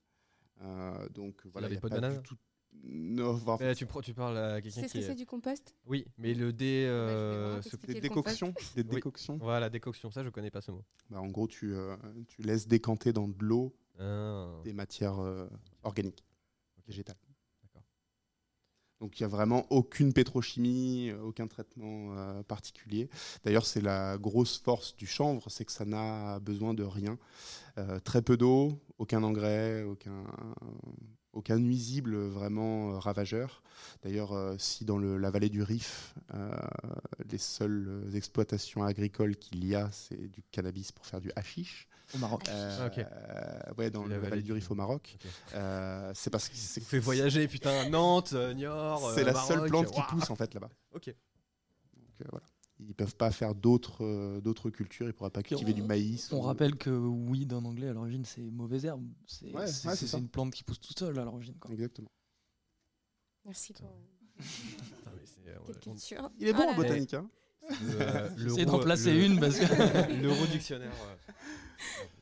Euh, 0.64 1.10
donc 1.10 1.42
voilà, 1.52 1.68
des 1.68 1.76
y 1.76 1.78
a 1.78 1.82
pots 1.82 1.90
de 1.90 2.00
pas 2.00 2.10
du 2.10 2.22
tout. 2.22 2.36
Non, 2.84 3.36
enfin, 3.36 3.58
Mais 3.60 3.68
là, 3.68 3.76
tu, 3.76 3.86
pro- 3.86 4.02
tu 4.02 4.14
parles 4.14 4.38
à 4.38 4.62
quelqu'un 4.62 4.82
sais 4.82 4.88
ce 4.88 4.92
qui 4.94 5.00
que 5.00 5.06
c'est 5.06 5.12
est... 5.12 5.16
du 5.16 5.26
compost 5.26 5.76
Oui, 5.86 6.06
mais 6.18 6.34
le 6.34 6.52
dé... 6.52 6.86
euh, 6.88 7.58
Ouais, 7.58 7.62
je 7.64 7.70
vais 7.78 7.88
des 7.88 7.94
le 7.96 8.02
décoctions, 8.02 8.54
des 8.76 8.82
Oui. 8.84 8.96
décoctions. 8.96 9.38
Voilà, 9.38 9.70
décoction, 9.70 10.10
ça 10.12 10.24
je 10.24 10.30
connais 10.30 10.50
pas 10.52 10.62
ce 10.62 10.72
mot. 10.72 10.84
Bah, 11.10 11.22
en 11.22 11.28
gros, 11.28 11.48
tu, 11.48 11.74
euh, 11.76 11.96
tu 12.28 12.42
laisses 12.42 12.68
décanter 12.68 13.14
dans 13.14 13.28
de 13.28 13.36
l'eau 13.44 13.76
Ah. 14.00 14.48
des 14.64 14.74
matières 14.74 15.20
euh, 15.20 15.48
organiques, 15.84 16.24
végétales. 16.88 17.18
D'accord. 17.62 17.84
Donc 19.00 19.20
il 19.20 19.24
n'y 19.24 19.26
a 19.26 19.30
vraiment 19.30 19.68
aucune 19.72 20.12
pétrochimie, 20.12 21.10
euh, 21.12 21.22
aucun 21.22 21.46
traitement 21.48 22.18
euh, 22.18 22.42
particulier. 22.42 23.10
D'ailleurs, 23.44 23.68
c'est 23.68 23.82
la 23.82 24.18
grosse 24.18 24.58
force 24.58 24.96
du 24.96 25.06
chanvre, 25.06 25.50
c'est 25.52 25.66
que 25.66 25.72
ça 25.72 25.86
n'a 25.86 26.40
besoin 26.40 26.74
de 26.74 26.84
rien. 26.84 27.20
Euh, 27.78 28.00
très 28.00 28.24
peu 28.24 28.38
d'eau, 28.38 28.80
aucun 28.98 29.22
engrais, 29.22 29.84
aucun, 29.84 30.24
aucun 31.34 31.58
nuisible 31.60 32.16
vraiment 32.16 32.92
euh, 32.94 33.00
ravageur. 33.00 33.62
D'ailleurs, 34.04 34.34
euh, 34.34 34.56
si 34.58 34.86
dans 34.86 34.98
le- 34.98 35.18
la 35.18 35.30
vallée 35.32 35.50
du 35.50 35.64
Rif, 35.64 36.14
euh, 36.34 36.52
les 37.30 37.38
seules 37.38 37.88
euh, 37.88 38.16
exploitations 38.16 38.84
agricoles 38.84 39.36
qu'il 39.36 39.66
y 39.66 39.76
a, 39.76 39.90
c'est 39.92 40.30
du 40.30 40.44
cannabis 40.52 40.92
pour 40.92 41.06
faire 41.06 41.22
du 41.22 41.32
hashish. 41.36 41.88
Au 42.14 42.18
Maroc. 42.18 42.44
Euh, 42.50 42.78
Ah, 42.82 42.88
ok. 42.88 43.78
ouais, 43.78 43.90
dans 43.90 44.04
La 44.04 44.10
la 44.10 44.16
vallée 44.18 44.30
vallée 44.32 44.42
du- 44.42 44.52
Rif 44.54 44.70
au 44.72 44.76
Maroc. 44.76 45.18
Euh, 45.54 46.12
c'est 46.14 46.30
parce 46.30 46.50
que 46.50 46.56
c'est 46.58 46.82
fait 46.82 47.00
voyager, 47.00 47.48
putain, 47.48 47.88
Nantes, 47.90 48.34
euh, 48.34 48.54
Niort, 48.54 49.12
c'est 49.16 49.22
euh, 49.22 49.26
la 49.26 49.34
seule 49.34 49.68
plante 49.70 49.92
qui 49.92 50.02
pousse 50.10 50.30
en 50.30 50.36
fait 50.36 50.54
là-bas. 50.54 50.70
Ok. 50.94 51.06
Donc, 51.08 51.16
euh, 52.22 52.26
voilà. 52.32 52.46
Ils 52.88 52.96
peuvent 52.96 53.16
pas 53.16 53.32
faire 53.32 53.54
d'autres 53.54 54.04
euh, 54.04 54.42
d'autres 54.42 54.70
cultures. 54.72 55.06
Ils 55.08 55.14
pourraient 55.14 55.30
pas 55.30 55.44
cultiver 55.44 55.72
on- 55.72 55.76
du 55.76 55.84
maïs. 55.84 56.32
On 56.34 56.38
ou- 56.38 56.42
rappelle 56.42 56.76
que 56.76 56.90
weed 56.90 57.54
en 57.54 57.64
anglais 57.66 57.88
à 57.88 57.94
l'origine 57.94 58.26
c'est 58.26 58.42
mauvaise 58.42 58.86
herbe. 58.86 59.06
C'est 59.28 59.54
Ouais, 59.54 59.66
ouais, 59.66 60.18
une 60.20 60.28
plante 60.30 60.52
qui 60.54 60.64
pousse 60.64 60.80
toute 60.80 60.98
seule 60.98 61.18
à 61.20 61.24
l'origine. 61.26 61.54
Exactement. 61.72 62.10
Merci 63.46 63.74
pour 63.74 63.88
euh, 65.48 65.58
quelle 65.68 65.76
on- 65.88 65.96
culture. 65.96 66.32
Il 66.40 66.48
est 66.48 66.54
bon 66.54 66.60
Ah 66.64 66.68
en 66.68 66.72
là. 66.72 66.76
botanique. 66.78 67.14
Hein 67.14 67.30
le, 67.70 68.02
euh, 68.02 68.30
J'essaie 68.38 68.66
d'en 68.66 68.80
placer 68.80 69.14
le- 69.14 69.26
une 69.26 69.40
parce 69.40 69.58
que 69.60 69.66
L'euro 70.24 70.46
dictionnaire. 70.48 70.92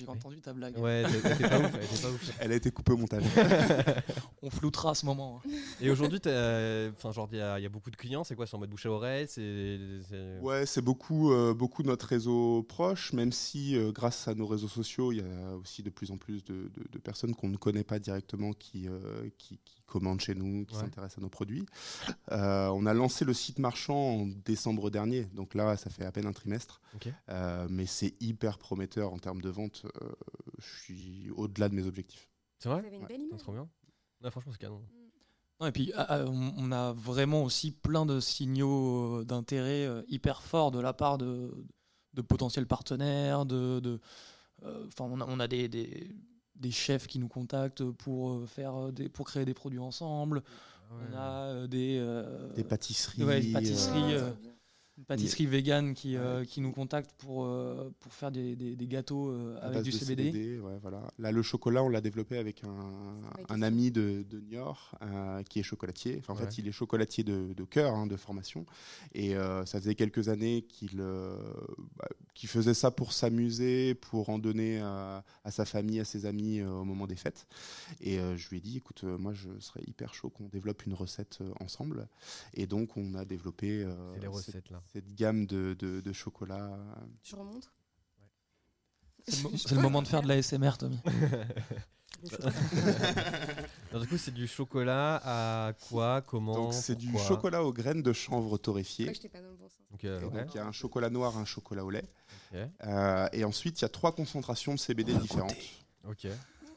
j'ai 0.00 0.08
entendu 0.08 0.40
ta 0.40 0.52
blague. 0.52 0.76
Ouais, 0.78 1.04
elle 1.06 1.32
était 1.32 1.48
pas 1.48 1.58
ouf, 1.60 1.70
elle 1.74 1.84
était 1.84 2.02
pas 2.02 2.08
ouf. 2.10 2.30
Elle 2.40 2.52
a 2.52 2.54
été 2.54 2.70
coupée 2.70 2.92
au 2.92 2.96
montage. 2.96 3.22
On 4.42 4.50
floutera 4.50 4.94
ce 4.94 5.04
moment. 5.06 5.40
hein. 5.44 5.50
Et 5.80 5.90
aujourd'hui, 5.90 6.20
t'as- 6.20 6.88
enfin, 6.90 7.12
genre, 7.12 7.28
il 7.32 7.38
y, 7.38 7.40
a 7.40 7.58
il 7.58 7.62
y 7.62 7.66
a 7.66 7.68
beaucoup 7.68 7.90
de 7.90 7.96
clients, 7.96 8.24
c'est 8.24 8.34
quoi 8.34 8.46
C'est 8.46 8.56
en 8.56 8.58
mode 8.58 8.70
bouche 8.70 8.86
à 8.86 8.90
oreille 8.90 9.26
c'est- 9.28 9.78
ouais, 10.40 10.66
c'est 10.66 10.82
beaucoup 10.82 11.32
euh, 11.32 11.54
beaucoup 11.54 11.82
notre 11.82 12.06
réseau 12.06 12.62
proche. 12.62 13.12
Même 13.12 13.32
si 13.32 13.76
euh, 13.76 13.92
grâce 13.92 14.28
à 14.28 14.34
nos 14.34 14.46
réseaux 14.46 14.68
sociaux, 14.68 15.12
il 15.12 15.18
y 15.18 15.20
a 15.22 15.56
aussi 15.56 15.82
de 15.82 15.90
plus 15.90 16.10
en 16.10 16.16
plus 16.16 16.44
de, 16.44 16.70
de- 16.74 16.86
de 16.90 16.98
personnes 16.98 17.34
qu'on 17.34 17.48
ne 17.48 17.56
connaît 17.56 17.84
pas 17.84 17.98
directement 17.98 18.52
qui 18.52 18.88
euh, 18.88 19.28
qui, 19.38 19.58
qui 19.64 19.79
commandent 19.90 20.20
chez 20.20 20.34
nous, 20.34 20.64
qui 20.64 20.74
Ouais. 20.74 20.80
s'intéressent 20.80 21.18
à 21.18 21.20
nos 21.20 21.28
produits. 21.28 21.66
Euh, 22.32 22.68
on 22.68 22.86
a 22.86 22.94
lancé 22.94 23.24
le 23.26 23.34
site 23.34 23.58
marchand 23.58 23.94
en 24.20 24.26
décembre 24.26 24.88
dernier. 24.90 25.24
Donc 25.34 25.54
là, 25.54 25.76
ça 25.76 25.90
fait 25.90 26.04
à 26.06 26.12
peine 26.12 26.26
un 26.26 26.32
trimestre. 26.32 26.80
Euh, 27.28 27.66
mais 27.68 27.84
c'est 27.86 28.14
hyper 28.20 28.56
prometteur 28.58 29.12
en 29.12 29.18
termes 29.18 29.42
de 29.42 29.50
vente. 29.50 29.84
Euh, 30.00 30.12
je 30.58 30.82
suis 30.82 31.30
au-delà 31.36 31.68
de 31.68 31.74
mes 31.74 31.86
objectifs. 31.86 32.28
C'est 32.58 32.68
Vous 32.68 32.74
vrai 32.76 32.86
avez 32.86 32.96
une 32.96 33.02
Ouais. 33.02 33.08
belle 33.08 33.16
Putain, 33.18 33.28
image. 33.28 33.42
Trop 33.42 33.52
bien. 33.52 33.68
Ouais, 34.22 34.30
franchement, 34.30 34.52
c'est 34.52 34.58
canon. 34.58 34.82
Non, 35.60 35.66
et 35.66 35.72
puis 35.72 35.92
ah, 35.94 36.06
ah, 36.08 36.24
on 36.26 36.72
a 36.72 36.92
vraiment 36.92 37.42
aussi 37.44 37.70
plein 37.70 38.06
de 38.06 38.18
signaux 38.20 39.24
d'intérêt 39.24 39.86
hyper 40.08 40.40
forts 40.42 40.70
de 40.70 40.80
la 40.80 40.94
part 40.94 41.18
de, 41.18 41.52
de 42.14 42.22
potentiels 42.22 42.66
partenaires, 42.66 43.44
de, 43.44 43.78
de, 43.80 44.00
euh, 44.64 44.86
enfin, 44.86 45.04
on 45.04 45.20
a, 45.20 45.26
on 45.28 45.38
a 45.38 45.46
des, 45.48 45.68
des, 45.68 46.10
des 46.60 46.70
chefs 46.70 47.06
qui 47.06 47.18
nous 47.18 47.28
contactent 47.28 47.82
pour 47.90 48.30
euh, 48.30 48.46
faire 48.46 48.76
euh, 48.76 48.92
des, 48.92 49.08
pour 49.08 49.26
créer 49.26 49.44
des 49.44 49.54
produits 49.54 49.78
ensemble. 49.78 50.42
On 50.92 51.16
a 51.16 51.44
euh, 51.44 51.66
des, 51.66 51.98
euh, 52.00 52.52
Des 52.54 52.64
pâtisseries. 52.64 53.24
ouais, 53.24 53.40
des 53.40 53.52
pâtisseries, 53.52 54.16
une 55.00 55.06
pâtisseries 55.06 55.46
véganes 55.46 55.94
qui, 55.94 56.16
euh, 56.16 56.44
qui 56.44 56.60
nous 56.60 56.72
contactent 56.72 57.12
pour, 57.18 57.44
euh, 57.44 57.90
pour 58.00 58.12
faire 58.12 58.30
des, 58.30 58.54
des- 58.54 58.76
des 58.76 58.86
gâteaux 58.86 59.30
euh, 59.30 59.58
avec 59.62 59.82
du 59.82 59.92
CBD. 59.92 60.58
ouais, 60.58 60.78
voilà. 60.82 61.02
Là, 61.18 61.32
le 61.32 61.42
chocolat, 61.42 61.82
on 61.82 61.88
l'a 61.88 62.02
développé 62.02 62.36
avec 62.36 62.62
un, 62.64 63.20
un 63.48 63.62
ami 63.62 63.90
de, 63.90 64.22
de 64.28 64.40
Niort 64.40 64.94
euh, 65.02 65.42
qui 65.44 65.58
est 65.58 65.62
chocolatier. 65.62 66.18
Enfin, 66.18 66.34
en 66.34 66.36
Ouais. 66.36 66.42
fait, 66.44 66.58
il 66.58 66.68
est 66.68 66.72
chocolatier 66.72 67.24
de, 67.24 67.54
de 67.54 67.64
cœur, 67.64 67.94
hein, 67.94 68.06
de 68.06 68.16
formation. 68.16 68.66
Et 69.14 69.34
euh, 69.36 69.64
ça 69.64 69.80
faisait 69.80 69.94
quelques 69.94 70.28
années 70.28 70.62
qu'il 70.68 71.00
euh, 71.00 71.36
bah, 71.96 72.08
qu'il 72.34 72.48
faisait 72.48 72.74
ça 72.74 72.90
pour 72.90 73.12
s'amuser, 73.12 73.94
pour 73.94 74.28
en 74.28 74.38
donner 74.38 74.80
à, 74.80 75.24
à 75.44 75.50
sa 75.50 75.64
famille, 75.64 76.00
à 76.00 76.04
ses 76.04 76.26
amis 76.26 76.60
euh, 76.60 76.70
au 76.70 76.84
moment 76.84 77.06
des 77.06 77.16
fêtes. 77.16 77.46
Et 78.02 78.18
euh, 78.18 78.36
je 78.36 78.48
lui 78.50 78.58
ai 78.58 78.60
dit, 78.60 78.76
écoute, 78.76 79.02
euh, 79.04 79.16
moi, 79.18 79.32
je 79.32 79.48
serais 79.60 79.82
hyper 79.86 80.12
chaud 80.14 80.28
qu'on 80.30 80.48
développe 80.48 80.84
une 80.86 80.94
recette 80.94 81.38
euh, 81.40 81.50
ensemble. 81.60 82.06
Et 82.54 82.66
donc, 82.66 82.96
on 82.98 83.14
a 83.14 83.24
développé 83.24 83.82
euh, 83.82 83.94
C'est 84.14 84.20
les 84.20 84.26
cette- 84.26 84.32
recettes 84.34 84.70
là. 84.70 84.82
Cette 84.92 85.14
gamme 85.14 85.46
de, 85.46 85.74
de, 85.78 86.00
de 86.00 86.12
chocolat. 86.12 86.70
Tu 87.22 87.34
remontes 87.34 87.70
C'est 89.28 89.36
le, 89.36 89.42
mo- 89.50 89.56
c'est 89.56 89.74
le 89.74 89.80
moment 89.80 90.02
de 90.02 90.08
faire 90.08 90.22
de 90.22 90.28
la 90.28 90.42
SMR, 90.42 90.76
Tommy. 90.78 90.98
Alors, 93.90 94.02
du 94.02 94.08
coup, 94.08 94.18
c'est 94.18 94.34
du 94.34 94.46
chocolat 94.46 95.20
à 95.24 95.72
quoi 95.88 96.20
Comment 96.22 96.54
Donc 96.54 96.74
c'est 96.74 96.96
du 96.96 97.16
chocolat 97.18 97.64
aux 97.64 97.72
graines 97.72 98.02
de 98.02 98.12
chanvre 98.12 98.58
torréfié. 98.58 99.06
Moi, 99.06 99.14
j'étais 99.14 99.28
pas 99.28 99.40
dans 99.40 99.48
le 99.50 99.56
bon 99.56 99.68
sens. 99.68 99.78
Donc, 99.90 100.04
euh, 100.04 100.20
Et 100.20 100.24
ouais. 100.24 100.30
donc 100.44 100.54
il 100.54 100.56
y 100.56 100.60
a 100.60 100.66
un 100.66 100.72
chocolat 100.72 101.10
noir, 101.10 101.36
un 101.38 101.44
chocolat 101.44 101.84
au 101.84 101.90
lait. 101.90 102.04
Euh, 102.84 103.28
et 103.32 103.44
ensuite 103.44 103.80
il 103.80 103.82
y 103.82 103.84
a 103.86 103.88
trois 103.88 104.12
concentrations 104.14 104.74
de 104.74 104.78
CBD 104.78 105.14
différentes. 105.14 105.54
Ok. 106.08 106.26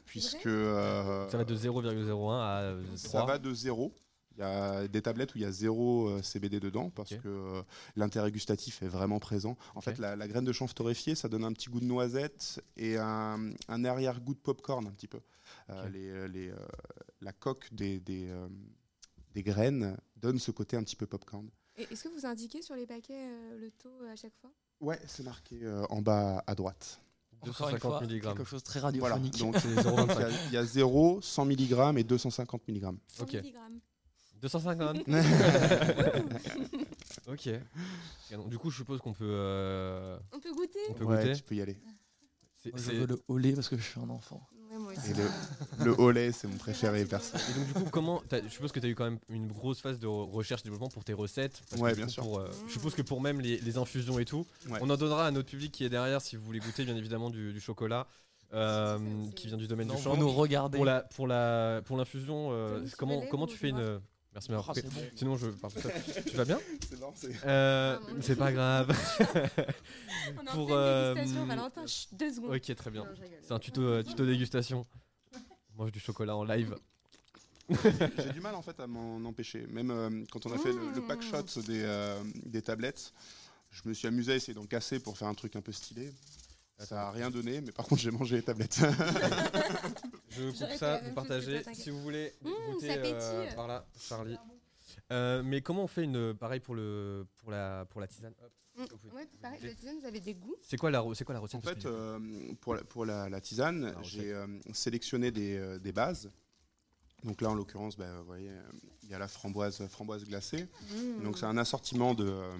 Puisque 0.06 0.46
euh, 0.46 1.28
Ça 1.28 1.36
va 1.38 1.44
de 1.44 1.56
0,01 1.56 2.32
à 2.40 2.60
euh, 2.60 2.82
3. 2.84 2.96
ça 2.96 3.24
va 3.26 3.38
de 3.38 3.52
zéro. 3.52 3.92
Il 4.36 4.40
y 4.40 4.42
a 4.42 4.88
des 4.88 5.00
tablettes 5.02 5.34
où 5.34 5.38
il 5.38 5.42
y 5.42 5.44
a 5.44 5.52
zéro 5.52 6.08
euh, 6.08 6.22
CBD 6.22 6.58
dedans 6.60 6.90
parce 6.90 7.10
que 7.14 7.28
euh, 7.28 7.62
l'intérêt 7.94 8.32
gustatif 8.32 8.82
est 8.82 8.88
vraiment 8.88 9.20
présent. 9.20 9.56
En 9.76 9.80
fait, 9.80 9.98
la, 9.98 10.16
la 10.16 10.26
graine 10.26 10.44
de 10.44 10.52
chanvre 10.52 10.74
torréfiée, 10.74 11.14
ça 11.14 11.28
donne 11.28 11.44
un 11.44 11.52
petit 11.52 11.68
goût 11.70 11.78
de 11.80 11.84
noisette 11.84 12.60
et 12.76 12.96
un, 12.96 13.50
un 13.68 13.84
arrière-goût 13.84 14.34
de 14.34 14.38
popcorn 14.40 14.86
un 14.86 14.90
petit 14.90 15.06
peu. 15.08 15.20
Euh, 15.70 15.84
Ok. 15.86 15.92
les, 15.92 16.28
les, 16.28 16.52
la 17.20 17.32
coque 17.32 17.72
des, 17.72 18.00
des, 18.00 18.28
euh, 18.28 18.48
des 19.34 19.42
graines 19.42 19.96
donne 20.16 20.38
ce 20.38 20.50
côté 20.50 20.76
un 20.76 20.82
petit 20.82 20.96
peu 20.96 21.06
popcorn. 21.06 21.48
Est-ce 21.76 22.04
que 22.04 22.08
vous 22.08 22.26
indiquez 22.26 22.60
sur 22.62 22.74
les 22.76 22.86
paquets 22.86 23.26
euh, 23.28 23.58
le 23.58 23.70
taux 23.70 24.02
à 24.10 24.16
chaque 24.16 24.34
fois? 24.40 24.50
Ouais, 24.80 24.98
c'est 25.06 25.22
marqué 25.22 25.60
euh, 25.62 25.84
en 25.90 26.02
bas 26.02 26.42
à 26.46 26.54
droite. 26.54 27.00
Encore 27.40 27.68
une 27.68 27.76
250 27.78 27.80
fois, 27.80 28.00
mg. 28.06 28.20
quelque 28.22 28.44
chose 28.44 28.62
de 28.62 28.66
très 28.66 28.80
Voilà, 28.80 29.14
radiophonique. 29.16 29.38
donc 29.38 29.56
il 29.64 29.70
y 29.72 29.74
0,25. 29.76 30.22
a- 30.24 30.30
il 30.48 30.52
y, 30.52 30.56
a 30.56 30.64
0, 30.64 31.20
100 31.20 31.44
mg 31.46 31.98
et 31.98 32.04
250 32.04 32.68
mg. 32.68 32.96
100 33.08 33.22
Ok. 33.24 33.34
mg. 33.34 33.54
250 34.42 34.98
Ok. 37.28 37.46
Et 37.46 37.60
donc, 38.36 38.48
du 38.50 38.58
coup, 38.58 38.70
je 38.70 38.76
suppose 38.76 39.00
qu'on 39.00 39.12
peut. 39.12 39.24
euh, 39.26 40.18
On 40.32 40.40
peut 40.40 40.52
goûter 40.52 40.78
On 40.90 40.92
peut 40.94 41.04
ouais, 41.04 41.16
goûter 41.24 41.36
tu 41.36 41.42
peux 41.42 41.54
y 41.54 41.62
aller. 41.62 41.78
C'est- 42.62 42.70
Moi, 42.70 42.78
je 42.80 42.84
c'est- 42.90 42.94
veux 42.94 43.06
le 43.06 43.22
au 43.28 43.38
lait 43.38 43.52
parce 43.52 43.68
que 43.68 43.76
je 43.76 43.82
suis 43.82 44.00
un 44.00 44.10
enfant. 44.10 44.46
Ouais, 44.70 44.78
moi 44.78 44.92
aussi. 44.92 45.10
Et 45.10 45.14
le, 45.14 45.84
le 45.84 46.00
au 46.00 46.10
lait, 46.10 46.32
c'est 46.32 46.48
mon 46.48 46.56
préféré 46.56 47.04
perso. 47.04 47.36
Et 47.36 47.54
donc, 47.58 47.66
du 47.66 47.72
coup, 47.74 47.84
comment. 47.90 48.22
t'as- 48.28 48.42
Je 48.42 48.48
suppose 48.48 48.72
que 48.72 48.80
tu 48.80 48.86
as 48.86 48.88
eu 48.90 48.94
quand 48.94 49.04
même 49.04 49.18
une 49.28 49.46
grosse 49.48 49.80
phase 49.80 49.98
de 49.98 50.06
re- 50.06 50.30
recherche-développement 50.30 50.88
pour 50.88 51.04
tes 51.04 51.12
recettes. 51.12 51.62
parce 51.70 51.80
que 51.80 51.84
Ouais, 51.84 51.92
du 51.92 51.96
bien 51.98 52.06
coup, 52.06 52.12
sûr. 52.12 52.22
pour, 52.24 52.38
euh, 52.40 52.48
je 52.66 52.72
suppose 52.72 52.94
que 52.94 53.02
pour 53.02 53.20
même 53.20 53.40
les, 53.40 53.58
les 53.58 53.78
infusions 53.78 54.18
et 54.18 54.24
tout, 54.24 54.46
Ouais. 54.68 54.78
on 54.82 54.90
en 54.90 54.96
donnera 54.96 55.26
à 55.26 55.30
notre 55.30 55.48
public 55.48 55.72
qui 55.72 55.84
est 55.84 55.90
derrière 55.90 56.20
si 56.20 56.36
vous 56.36 56.44
voulez 56.44 56.58
goûter, 56.60 56.84
bien 56.84 56.96
évidemment, 56.96 57.30
du, 57.30 57.52
du 57.52 57.60
chocolat 57.60 58.06
euh, 58.52 58.98
C'est 58.98 59.04
ça, 59.04 59.10
c'est- 59.28 59.34
qui 59.34 59.46
vient 59.48 59.56
du 59.56 59.66
domaine 59.66 59.88
Non, 59.88 59.94
du 59.94 59.98
vous 60.00 60.04
chanvre. 60.04 60.18
nous 60.18 60.30
regardez. 60.30 60.76
Pour 60.76 60.84
la 60.84 61.00
pour 61.02 61.26
la 61.26 61.80
pour 61.84 61.96
l'infusion, 61.96 62.48
euh, 62.52 62.84
tu 62.84 62.94
comment 63.30 63.46
tu 63.46 63.56
fais 63.56 63.72
Merci 64.34 64.50
m'avoir 64.50 64.70
Ah, 64.70 64.74
c'est 64.74 64.84
bon. 64.92 65.00
Sinon 65.14 65.36
je 65.36 65.46
toi, 65.48 65.70
tu 66.26 66.36
vas 66.36 66.44
bien 66.44 66.58
C'est 66.88 66.98
bon, 66.98 67.12
c'est- 67.14 67.28
Euh, 67.46 67.98
Ah, 68.00 68.10
C'est 68.20 68.36
pas 68.36 68.52
grave. 68.52 68.88
On 70.40 70.44
Pour, 70.52 70.66
pleine 70.66 71.14
dégustation, 71.14 71.42
euh, 71.42 71.46
Valentin, 71.46 71.86
chut, 71.86 72.08
deux 72.14 72.32
secondes. 72.32 72.54
ok 72.54 72.74
très 72.74 72.90
bien. 72.90 73.06
C'est 73.42 73.52
un 73.52 73.58
tuto 73.58 73.82
euh, 73.82 74.02
tuto 74.02 74.26
dégustation. 74.26 74.84
On 75.76 75.82
mange 75.82 75.92
du 75.92 76.00
chocolat 76.00 76.36
en 76.36 76.44
live. 76.44 76.74
J'ai 78.18 78.32
du 78.32 78.40
mal 78.40 78.54
en 78.54 78.62
fait 78.62 78.78
à 78.80 78.86
m'en 78.86 79.16
empêcher. 79.24 79.66
Même 79.68 79.90
euh, 79.90 80.24
quand 80.30 80.44
on 80.46 80.52
a 80.52 80.58
fait 80.58 80.72
le, 80.72 80.90
le 80.94 81.06
pack 81.06 81.20
Mmh. 81.20 81.22
shot 81.22 81.62
des, 81.62 81.82
euh, 81.84 82.22
des 82.44 82.60
tablettes, 82.62 83.12
je 83.70 83.82
me 83.88 83.94
suis 83.94 84.06
amusé 84.08 84.32
à 84.32 84.36
essayer 84.36 84.54
d'en 84.54 84.66
casser 84.66 84.98
pour 84.98 85.16
faire 85.16 85.28
un 85.28 85.34
truc 85.34 85.54
un 85.56 85.60
peu 85.62 85.72
stylé. 85.72 86.12
Ça 86.78 87.08
a 87.08 87.10
rien 87.12 87.30
donné, 87.30 87.60
mais 87.60 87.72
par 87.72 87.86
contre 87.86 88.00
j'ai 88.02 88.10
mangé 88.10 88.36
les 88.36 88.42
tablettes. 88.42 88.80
Je 90.30 90.50
coupe 90.50 90.76
ça, 90.78 91.00
vous 91.04 91.12
partagez. 91.14 91.62
Si 91.72 91.90
vous 91.90 92.00
voulez 92.02 92.32
Mmh, 92.42 92.50
goûter 92.72 92.90
euh, 92.98 93.54
par 93.54 93.68
là, 93.68 93.86
Charlie. 93.98 94.36
Euh, 95.12 95.42
mais 95.44 95.60
comment 95.60 95.84
on 95.84 95.86
fait 95.86 96.02
une 96.02 96.34
pareil 96.34 96.60
pour 96.60 96.74
le 96.74 97.26
pour 97.36 97.50
la 97.52 97.84
pour 97.90 98.00
la 98.00 98.06
tisane 98.08 98.34
Hop. 98.42 98.52
Mm, 98.76 99.14
Ouais, 99.14 99.28
pareil, 99.40 99.60
la 99.62 99.74
tisane, 99.74 100.00
vous 100.00 100.06
avez 100.06 100.18
des 100.20 100.34
goûts. 100.34 100.56
C'est 100.62 100.76
quoi 100.76 100.90
la 100.90 101.04
c'est 101.14 101.24
quoi 101.24 101.34
la 101.34 101.40
recette 101.40 101.64
en 101.64 101.68
fait, 101.68 101.86
euh, 101.86 102.18
pour, 102.60 102.74
la, 102.74 102.82
pour 102.82 103.04
la, 103.06 103.28
la 103.28 103.40
tisane, 103.40 103.94
j'ai 104.02 104.32
euh, 104.32 104.46
sélectionné 104.72 105.30
des, 105.30 105.56
euh, 105.56 105.78
des 105.78 105.92
bases. 105.92 106.28
Donc 107.22 107.40
là, 107.40 107.50
en 107.50 107.54
l'occurrence, 107.54 107.96
bah, 107.96 108.06
vous 108.18 108.24
voyez, 108.24 108.50
il 109.04 109.08
y 109.10 109.14
a 109.14 109.18
la 109.18 109.28
framboise, 109.28 109.86
framboise 109.86 110.24
glacée. 110.24 110.66
Mm. 110.90 111.22
Donc 111.22 111.38
c'est 111.38 111.46
un 111.46 111.56
assortiment 111.56 112.14
de, 112.14 112.26
euh, 112.28 112.56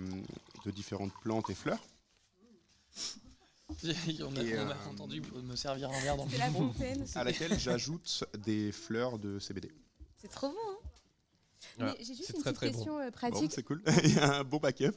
de 0.65 0.71
différentes 0.71 1.13
plantes 1.23 1.51
et 1.51 1.55
fleurs. 1.55 1.83
on 3.85 4.37
a, 4.37 4.43
Et, 4.43 4.59
on 4.59 4.69
a 4.69 4.73
euh, 4.73 4.91
entendu 4.91 5.23
me 5.43 5.57
servir 5.57 5.91
un 5.91 6.01
verre 6.01 6.17
dans 6.17 6.27
le 6.27 6.39
la 6.39 6.51
fontaine. 6.51 7.05
à 7.15 7.25
laquelle 7.25 7.59
j'ajoute 7.59 8.25
des 8.45 8.71
fleurs 8.73 9.19
de 9.19 9.39
CBD. 9.39 9.73
C'est 10.21 10.29
trop 10.29 10.49
bon, 10.49 10.55
hein 10.55 10.77
Voilà. 11.79 11.95
J'ai 11.99 12.15
juste 12.15 12.31
une 12.37 12.43
très, 12.43 12.53
petite 12.53 12.57
très 12.57 12.69
question 12.73 12.99
euh, 12.99 13.07
Bon, 13.07 13.11
pratique. 13.13 13.53
c'est 13.53 13.63
cool. 13.63 13.83
Il 14.05 14.15
y 14.15 14.19
a 14.19 14.41
un 14.41 14.45
bon 14.45 14.59
backup. 14.59 14.93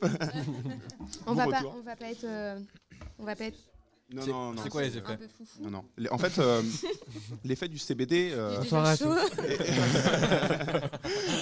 on, 1.25 1.33
bon 1.33 1.35
va 1.35 1.47
pas, 1.47 1.63
on 1.65 1.81
va 1.81 1.95
pas 1.95 2.11
être. 2.11 2.23
euh, 2.25 2.59
on 3.19 3.23
va 3.23 3.35
pas 3.35 3.45
être 3.45 3.57
Non, 4.13 4.21
C'est- 4.21 4.31
non, 4.31 4.53
non. 4.53 4.61
c'est 4.63 4.69
quoi 4.69 4.81
les 4.83 4.95
un 4.95 4.99
effets 4.99 5.17
peu 5.17 5.27
foufou. 5.27 5.61
Non, 5.63 5.69
non. 5.71 5.85
En 6.11 6.17
fait, 6.17 6.37
euh, 6.39 6.61
l'effet 7.45 7.67
du 7.69 7.77
CBD 7.77 8.31
euh, 8.33 8.61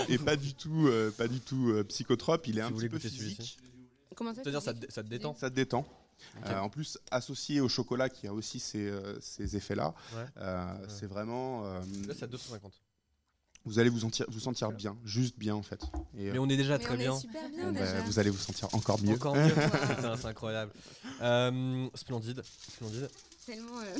est, 0.08 0.14
est 0.14 0.24
pas 0.24 0.36
du 0.36 0.54
tout, 0.54 0.88
euh, 0.88 1.12
pas 1.12 1.28
du 1.28 1.40
tout 1.42 1.70
euh, 1.70 1.84
psychotrope. 1.84 2.48
Il 2.48 2.60
est 2.60 2.62
Si 2.62 2.68
un 2.68 2.72
petit 2.72 2.90
peu 2.90 3.00
physique. 3.00 3.58
Comment 4.16 4.34
ça 4.34 4.42
C'est-à-dire 4.44 4.62
ça 4.62 4.74
te 4.74 5.08
détend 5.10 5.36
Ça 5.36 5.50
te 5.50 5.56
détend. 5.56 5.86
Euh, 6.46 6.60
en 6.60 6.70
plus, 6.70 6.98
associé 7.12 7.62
au 7.62 7.70
chocolat 7.70 8.10
qui 8.10 8.28
a 8.28 8.34
aussi 8.34 8.60
ces, 8.60 8.88
euh, 8.88 9.18
ces 9.22 9.56
effets-là, 9.56 9.94
Ouais. 10.16 10.26
euh, 10.38 10.74
c'est 10.88 11.06
vraiment. 11.08 11.66
euh, 11.66 11.80
Là 12.08 12.14
c'est 12.18 12.24
à 12.24 12.28
250. 12.28 12.74
vous 13.66 13.80
allez 13.80 13.90
vous 13.90 14.00
sentir, 14.02 14.26
vous 14.30 14.40
sentir 14.40 14.72
bien, 14.72 14.98
juste 15.06 15.38
bien 15.40 15.56
en 15.56 15.64
fait. 15.64 15.82
Et, 16.18 16.32
Mais 16.32 16.40
on 16.40 16.48
est 16.50 16.58
déjà 16.58 16.78
Mais 16.78 16.84
très 16.84 16.94
on 16.94 16.98
bien. 16.98 17.16
est 17.16 17.20
super 17.20 17.50
bien 17.50 17.72
bah, 17.74 17.80
déjà. 17.80 18.02
vous 18.02 18.20
allez 18.20 18.30
vous 18.30 18.38
sentir 18.38 18.74
encore 18.74 19.02
mieux. 19.02 19.16
Encore 19.16 19.36
mieux. 19.36 19.54
C'est 20.22 20.26
incroyable. 20.26 20.72
Euh, 21.22 21.88
splendide, 21.96 22.44
splendide. 22.74 23.10
Tellement. 23.46 23.80
euh, 23.80 23.98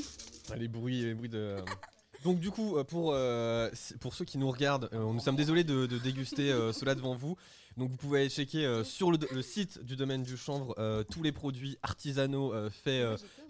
Ah, 0.50 0.56
Les 0.56 0.68
bruits, 0.68 1.02
les 1.02 1.14
bruits 1.14 1.28
de. 1.28 1.56
Donc 2.26 2.40
du 2.40 2.50
coup, 2.50 2.76
euh, 2.76 2.82
pour, 2.82 3.12
euh, 3.12 3.70
pour 4.00 4.12
ceux 4.12 4.24
qui 4.24 4.36
nous 4.36 4.50
regardent, 4.50 4.88
euh, 4.92 5.12
nous 5.12 5.20
sommes 5.20 5.36
désolés 5.36 5.62
de, 5.62 5.86
de 5.86 5.96
déguster 5.96 6.50
euh, 6.50 6.72
cela 6.72 6.96
devant 6.96 7.14
vous. 7.14 7.36
Donc 7.76 7.88
vous 7.90 7.96
pouvez 7.96 8.18
aller 8.18 8.28
checker 8.28 8.66
euh, 8.66 8.82
sur 8.82 9.12
le, 9.12 9.18
le 9.30 9.42
site 9.42 9.84
du 9.84 9.94
domaine 9.94 10.24
du 10.24 10.36
chanvre 10.36 10.74
euh, 10.76 11.04
tous 11.04 11.22
les 11.22 11.30
produits 11.30 11.78
artisanaux 11.84 12.52
euh, 12.52 12.68
faits 12.68 13.06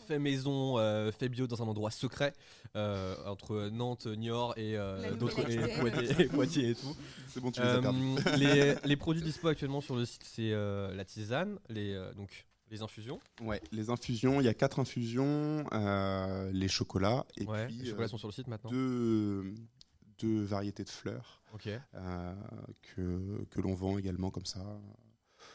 fait 0.07 0.19
maison, 0.19 0.79
euh, 0.79 1.11
fait 1.11 1.31
bio 1.31 1.47
dans 1.47 1.63
un 1.63 1.67
endroit 1.67 1.91
secret 1.91 2.35
euh, 2.77 3.15
entre 3.25 3.71
Nantes, 3.73 4.07
Niort 4.07 4.53
et 4.59 4.77
euh, 4.77 5.15
d'autres. 5.15 5.37
Poitiers, 5.81 6.21
et 6.21 6.27
Poitiers 6.27 6.69
et 6.71 6.75
tout. 6.75 6.95
C'est 7.29 7.41
bon, 7.41 7.51
tu 7.51 7.63
les 7.63 7.67
as 7.67 8.37
les, 8.37 8.75
les 8.85 8.97
produits 8.97 9.23
dispo 9.23 9.49
actuellement 9.49 9.81
sur 9.81 9.97
le 9.97 10.05
site, 10.05 10.23
c'est 10.23 10.53
euh, 10.53 10.95
la 10.95 11.07
tisane, 11.07 11.59
les, 11.71 11.95
euh, 11.95 12.13
donc 12.13 12.45
les 12.71 12.83
infusions. 12.83 13.21
Ouais, 13.41 13.61
les 13.73 13.91
infusions, 13.91 14.41
il 14.41 14.45
y 14.45 14.49
a 14.49 14.55
quatre 14.55 14.79
infusions, 14.81 15.65
euh, 15.73 16.51
les 16.53 16.69
chocolats 16.69 17.25
et 17.37 17.45
Ouais, 17.47 17.67
puis 17.67 17.77
les 17.77 17.85
chocolats 17.91 18.05
euh, 18.07 18.09
sont 18.09 18.19
sur 18.19 18.29
le 18.29 18.33
site 18.33 18.49
maintenant. 18.49 18.71
deux, 18.71 19.55
deux 20.19 20.43
variétés 20.43 20.85
de 20.85 20.89
fleurs 20.89 21.43
euh, 21.95 22.35
que, 22.83 23.45
que 23.51 23.61
l'on 23.61 23.75
vend 23.75 23.99
également 23.99 24.31
comme 24.31 24.47
ça 24.47 24.65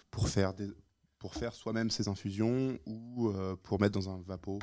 pour 0.09 0.29
faire, 0.29 0.53
des, 0.53 0.69
pour 1.19 1.35
faire 1.35 1.53
soi-même 1.53 1.89
ces 1.89 2.07
infusions 2.07 2.77
ou 2.85 3.31
pour 3.63 3.79
mettre 3.79 3.99
dans 3.99 4.09
un 4.09 4.21
vapeau. 4.21 4.59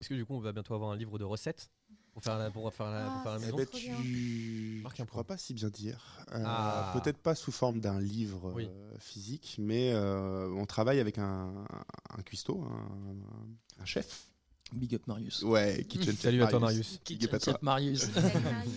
Est-ce 0.00 0.08
que 0.10 0.14
du 0.14 0.24
coup 0.24 0.34
on 0.34 0.40
va 0.40 0.52
bientôt 0.52 0.74
avoir 0.74 0.90
un 0.92 0.96
livre 0.96 1.18
de 1.18 1.24
recettes 1.24 1.70
pour 2.18 2.24
faire 2.24 2.38
la, 2.38 2.50
pour 2.50 2.74
faire 2.74 2.90
la, 2.90 3.04
pour 3.04 3.12
Ah, 3.16 3.22
faire 3.22 3.32
la 3.32 3.38
c'est 3.38 3.44
maison 3.46 3.58
Eh 3.58 3.64
ben, 4.82 4.90
tu 4.94 5.02
un 5.02 5.06
crois 5.06 5.22
point. 5.24 5.36
pas 5.36 5.38
si 5.38 5.54
bien 5.54 5.68
dire. 5.68 6.18
Euh, 6.32 6.42
Ah. 6.44 6.92
Peut-être 7.00 7.18
pas 7.18 7.34
sous 7.36 7.52
forme 7.52 7.78
d'un 7.80 8.00
livre 8.00 8.52
Oui. 8.56 8.66
euh, 8.68 8.94
physique, 8.98 9.54
mais 9.58 9.92
euh, 9.92 10.48
on 10.56 10.66
travaille 10.66 10.98
avec 11.00 11.18
un, 11.18 11.52
un 12.16 12.22
cuistot, 12.22 12.60
un, 12.64 13.82
un 13.82 13.84
chef. 13.84 14.24
Big 14.72 14.94
up 14.96 15.06
Marius. 15.06 15.42
Ouais, 15.44 15.82
Kitchen 15.88 16.10
Chef 16.12 16.20
Salut 16.20 16.42
à 16.42 16.48
toi 16.48 16.58
Marius. 16.60 17.00
Big 17.08 17.24
up 17.32 17.62
Marius. 17.62 18.00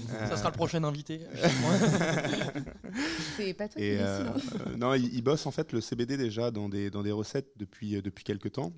Ça 0.09 0.37
sera 0.37 0.49
le 0.49 0.55
prochain 0.55 0.81
invité. 0.85 1.19
C'est 3.37 3.53
pas 3.53 3.67
toi 3.67 3.81
qui 3.81 3.91
euh, 3.97 4.27
hein. 4.27 4.33
non, 4.77 4.93
il, 4.93 5.13
il 5.13 5.21
bosse 5.21 5.45
en 5.45 5.51
fait 5.51 5.71
le 5.73 5.81
CBD 5.81 6.17
déjà 6.17 6.51
dans 6.51 6.69
des, 6.69 6.89
dans 6.89 7.03
des 7.03 7.11
recettes 7.11 7.51
depuis, 7.57 8.01
depuis 8.01 8.23
quelques 8.23 8.51
temps. 8.53 8.73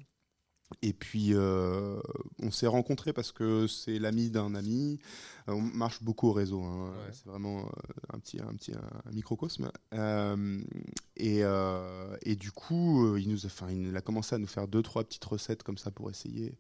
Et 0.82 0.94
puis, 0.94 1.34
euh, 1.34 2.00
on 2.40 2.52
s'est 2.52 2.68
rencontrés 2.68 3.14
parce 3.14 3.32
que 3.32 3.68
c'est 3.68 4.00
l'ami 4.00 4.30
d'un 4.30 4.56
ami. 4.56 5.00
Euh, 5.48 5.54
on 5.54 5.62
marche 5.62 6.02
beaucoup 6.04 6.28
au 6.28 6.34
réseau. 6.34 6.62
hein. 6.64 6.92
Ouais. 6.92 7.12
C'est 7.14 7.26
vraiment 7.26 7.60
euh, 7.66 7.70
un 8.14 8.20
petit, 8.20 8.40
un 8.42 8.54
petit 8.56 8.74
un 8.74 9.12
microcosme. 9.12 9.72
Euh, 9.94 10.62
et, 11.16 11.44
euh, 11.44 12.18
et 12.24 12.36
du 12.36 12.52
coup, 12.52 13.16
il, 13.18 13.30
nous 13.30 13.46
a, 13.46 13.48
enfin, 13.48 13.70
il 13.72 13.96
a 13.96 14.02
commencé 14.02 14.36
à 14.36 14.38
nous 14.38 14.48
faire 14.48 14.68
deux, 14.68 14.82
trois 14.82 15.04
petites 15.04 15.26
recettes 15.26 15.64
comme 15.64 15.78
ça 15.78 15.92
pour 15.92 16.10
essayer. 16.10 16.58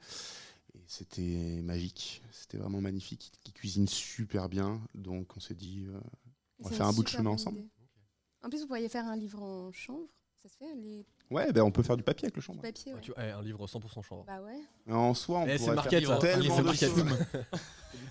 Et 0.75 0.81
c'était 0.87 1.61
magique. 1.63 2.21
C'était 2.31 2.57
vraiment 2.57 2.81
magnifique. 2.81 3.31
Il, 3.45 3.49
il 3.49 3.53
cuisine 3.53 3.87
super 3.87 4.49
bien. 4.49 4.81
Donc, 4.95 5.35
on 5.37 5.39
s'est 5.39 5.55
dit, 5.55 5.85
euh, 5.87 5.99
on 6.59 6.69
va 6.69 6.75
faire 6.75 6.87
un 6.87 6.93
bout 6.93 7.03
de 7.03 7.09
chemin 7.09 7.31
ensemble. 7.31 7.59
En 8.43 8.49
plus, 8.49 8.59
vous 8.61 8.67
pourriez 8.67 8.89
faire 8.89 9.07
un 9.07 9.15
livre 9.15 9.41
en 9.41 9.71
chanvre. 9.71 10.07
Ça 10.43 10.49
se 10.49 10.57
fait, 10.57 10.75
les 10.75 11.05
Ouais, 11.31 11.53
ben, 11.53 11.61
on 11.63 11.71
peut 11.71 11.83
faire 11.83 11.95
du 11.95 12.03
papier 12.03 12.25
avec 12.25 12.35
le 12.35 12.41
chambre. 12.41 12.61
papiers. 12.61 12.91
Ouais, 12.91 12.95
Ouais. 12.97 13.01
tu 13.01 13.11
vois, 13.13 13.23
eh, 13.23 13.31
un 13.31 13.41
livre 13.41 13.65
100% 13.65 14.01
chanvre. 14.03 14.25
Bah 14.25 14.41
ouais. 14.41 14.59
En 14.93 15.13
soi, 15.13 15.39
on 15.39 15.45
Eh, 15.47 15.57
c'est 15.57 15.71
pourrait 15.73 15.89
faire 15.89 16.19
tellement 16.19 16.57
C'est 16.57 16.63
de 16.63 16.73
choses. 16.73 17.17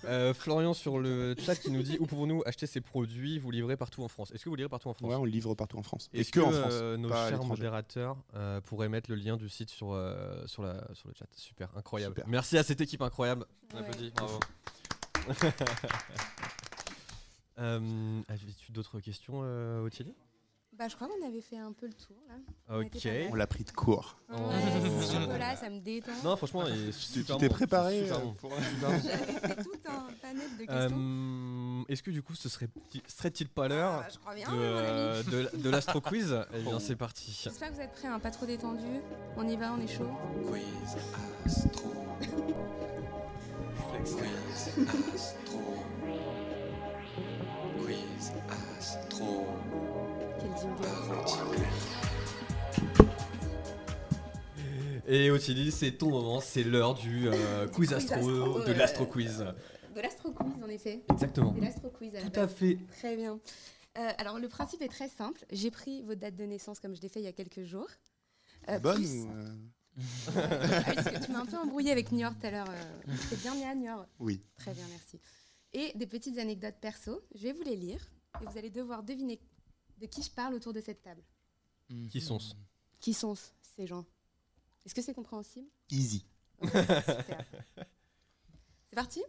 Euh, 0.05 0.33
Florian 0.33 0.73
sur 0.73 0.97
le 0.99 1.33
chat 1.39 1.55
qui 1.55 1.69
nous 1.71 1.81
dit 1.83 1.97
où 1.99 2.05
pouvons-nous 2.05 2.41
acheter 2.45 2.65
ces 2.67 2.81
produits 2.81 3.37
Vous 3.39 3.51
livrez 3.51 3.77
partout 3.77 4.03
en 4.03 4.07
France? 4.09 4.31
Est-ce 4.31 4.43
que 4.43 4.49
vous 4.49 4.55
livrez 4.55 4.69
partout 4.69 4.89
en 4.89 4.93
France? 4.93 5.09
Ouais, 5.09 5.15
on 5.15 5.23
le 5.23 5.31
livre 5.31 5.53
partout 5.55 5.77
en 5.77 5.83
France. 5.83 6.09
Et 6.13 6.21
Est-ce 6.21 6.31
que, 6.31 6.39
que, 6.41 6.45
en 6.45 6.51
France. 6.51 6.71
euh, 6.73 6.97
nos 6.97 7.07
pas 7.09 7.15
à 7.15 7.29
chers 7.29 7.31
l'étranger. 7.37 7.49
modérateurs 7.51 8.17
euh, 8.33 8.59
pourraient 8.61 8.89
mettre 8.89 9.09
le 9.09 9.15
lien 9.15 9.37
du 9.37 9.47
site 9.47 9.69
sur, 9.69 9.93
euh, 9.93 10.45
sur, 10.47 10.63
la, 10.63 10.75
sur 10.93 11.07
le 11.07 11.13
chat? 11.13 11.25
Super, 11.35 11.69
incroyable. 11.77 12.15
Super. 12.15 12.27
Merci 12.27 12.57
à 12.57 12.63
cette 12.63 12.81
équipe 12.81 13.01
incroyable. 13.01 13.45
On 13.73 13.77
Ouais. 13.77 13.81
applaudit, 13.83 14.11
bravo. 14.11 14.39
euh, 17.59 18.21
Avais-tu 18.27 18.71
d'autres 18.71 18.99
questions, 18.99 19.41
euh, 19.43 19.85
Ottilie? 19.85 20.13
Bah, 20.77 20.87
je 20.87 20.95
crois 20.95 21.07
qu'on 21.07 21.25
avait 21.27 21.41
fait 21.41 21.57
un 21.57 21.71
peu 21.71 21.85
le 21.85 21.93
tour 21.93 22.15
là. 22.27 22.79
Ok. 22.79 23.07
On 23.31 23.35
l'a 23.35 23.45
pris 23.45 23.63
de 23.63 23.71
court. 23.71 24.17
Oh. 24.29 24.33
Ouais, 24.49 25.05
ce 25.05 25.13
chocolat, 25.13 25.55
ça 25.55 25.69
me 25.69 25.79
détend. 25.79 26.11
Non, 26.23 26.35
franchement, 26.35 26.63
il 26.67 26.89
est 26.89 26.91
Tu 26.91 26.93
super 26.93 27.37
t'es 27.37 27.47
bon, 27.47 27.53
préparé 27.53 28.01
super 28.01 28.17
euh, 28.17 28.21
bon. 28.21 28.33
pour 28.33 28.51
J'avais 28.83 28.99
fait 29.39 29.63
tout 29.63 29.71
un 29.85 30.07
panel 30.21 30.49
de 30.57 30.65
questions. 30.65 30.97
Euh, 30.97 31.83
Est-ce 31.89 32.01
que 32.01 32.09
du 32.09 32.23
coup, 32.23 32.33
ce 32.33 32.49
serait 32.49 32.67
serait-il 33.07 33.49
pas 33.49 33.67
l'heure 33.67 34.03
Ah, 34.25 34.33
de, 34.35 34.41
euh, 34.49 35.71
l'astro 35.71 36.01
quiz 36.01 36.35
Eh 36.55 36.61
bien, 36.63 36.73
Oh. 36.77 36.79
c'est 36.79 36.95
parti. 36.95 37.39
J'espère 37.43 37.69
que 37.69 37.75
vous 37.75 37.81
êtes 37.81 37.91
prêts, 37.91 38.07
hein, 38.07 38.19
pas 38.19 38.31
trop 38.31 38.47
détendu. 38.47 38.81
On 39.37 39.47
y 39.47 39.55
va, 39.55 39.73
on 39.73 39.79
est 39.79 39.87
chaud. 39.87 40.09
Quiz 40.49 40.97
Astro. 41.45 41.93
Quiz 44.03 44.69
Astro. 45.13 45.83
Quiz 47.85 48.31
Astro. 48.79 49.47
Et 55.05 55.29
Ottilie, 55.31 55.71
c'est 55.71 55.91
ton 55.91 56.09
moment, 56.09 56.39
c'est 56.39 56.63
l'heure 56.63 56.93
du 56.93 57.27
euh, 57.27 57.67
quiz 57.67 57.93
astro, 57.93 58.15
astro, 58.15 58.59
de 58.63 58.69
euh, 58.69 58.73
l'astro 58.73 59.05
quiz. 59.05 59.45
De 59.93 60.01
l'astro 60.01 60.31
quiz, 60.31 60.53
en 60.63 60.69
effet. 60.69 61.03
Exactement. 61.11 61.51
De 61.51 61.61
l'astro 61.61 61.89
quiz 61.89 62.15
à 62.15 62.21
Tout 62.21 62.39
à 62.39 62.47
fait. 62.47 62.77
Très 62.97 63.15
bien. 63.15 63.39
Euh, 63.97 64.09
alors, 64.17 64.39
le 64.39 64.47
principe 64.47 64.81
est 64.81 64.87
très 64.87 65.09
simple. 65.09 65.45
J'ai 65.51 65.71
pris 65.71 66.01
vos 66.03 66.15
dates 66.15 66.35
de 66.35 66.45
naissance 66.45 66.79
comme 66.79 66.95
je 66.95 67.01
l'ai 67.01 67.09
fait 67.09 67.19
il 67.19 67.25
y 67.25 67.27
a 67.27 67.33
quelques 67.33 67.63
jours. 67.63 67.87
Euh, 68.69 68.79
Bonne 68.79 68.95
plus- 68.95 69.23
ou, 69.23 69.29
euh, 69.29 69.55
parce 70.33 71.09
que 71.09 71.25
tu 71.25 71.31
m'as 71.31 71.41
un 71.41 71.45
peu 71.45 71.57
embrouillé 71.57 71.91
avec 71.91 72.11
New 72.11 72.19
York 72.19 72.35
tout 72.39 72.47
à 72.47 72.51
l'heure. 72.51 72.67
T'es 73.29 73.35
bien 73.35 73.55
né 73.55 73.65
à 73.65 73.75
New 73.75 73.85
York 73.85 74.07
Oui. 74.19 74.41
Très 74.55 74.73
bien, 74.73 74.85
merci. 74.89 75.19
Et 75.73 75.91
des 75.97 76.07
petites 76.07 76.37
anecdotes 76.37 76.75
perso. 76.79 77.21
Je 77.35 77.43
vais 77.43 77.53
vous 77.53 77.63
les 77.63 77.75
lire 77.75 77.99
et 78.41 78.45
vous 78.45 78.57
allez 78.57 78.69
devoir 78.71 79.03
deviner 79.03 79.39
de 80.03 80.07
qui 80.07 80.21
je 80.21 80.29
parle 80.29 80.53
autour 80.53 80.73
de 80.73 80.81
cette 80.81 81.01
table. 81.01 81.23
Qui 82.11 82.19
sont-ce? 82.19 82.53
Qui 82.99 83.13
sont 83.13 83.35
ces 83.77 83.87
gens? 83.87 84.05
Est-ce 84.85 84.93
que 84.93 85.01
c'est 85.01 85.13
compréhensible? 85.13 85.67
Easy. 85.89 86.25
C'est 88.89 88.95
parti? 88.95 89.23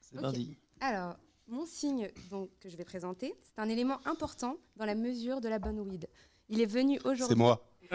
C'est 0.00 0.16
Ok. 0.16 0.22
parti. 0.22 0.56
Alors, 0.80 1.16
mon 1.48 1.66
signe 1.66 2.10
donc, 2.30 2.48
que 2.60 2.68
je 2.70 2.76
vais 2.76 2.84
présenter, 2.84 3.34
c'est 3.42 3.60
un 3.60 3.68
élément 3.68 4.00
important 4.06 4.56
dans 4.76 4.84
la 4.86 4.94
mesure 4.96 5.40
de 5.40 5.48
la 5.48 5.58
bonne 5.60 5.78
weed. 5.80 6.08
Il 6.48 6.60
est 6.60 6.66
venu 6.66 6.98
aujourd'hui. 7.04 7.26
C'est 7.28 7.34
moi. 7.36 7.64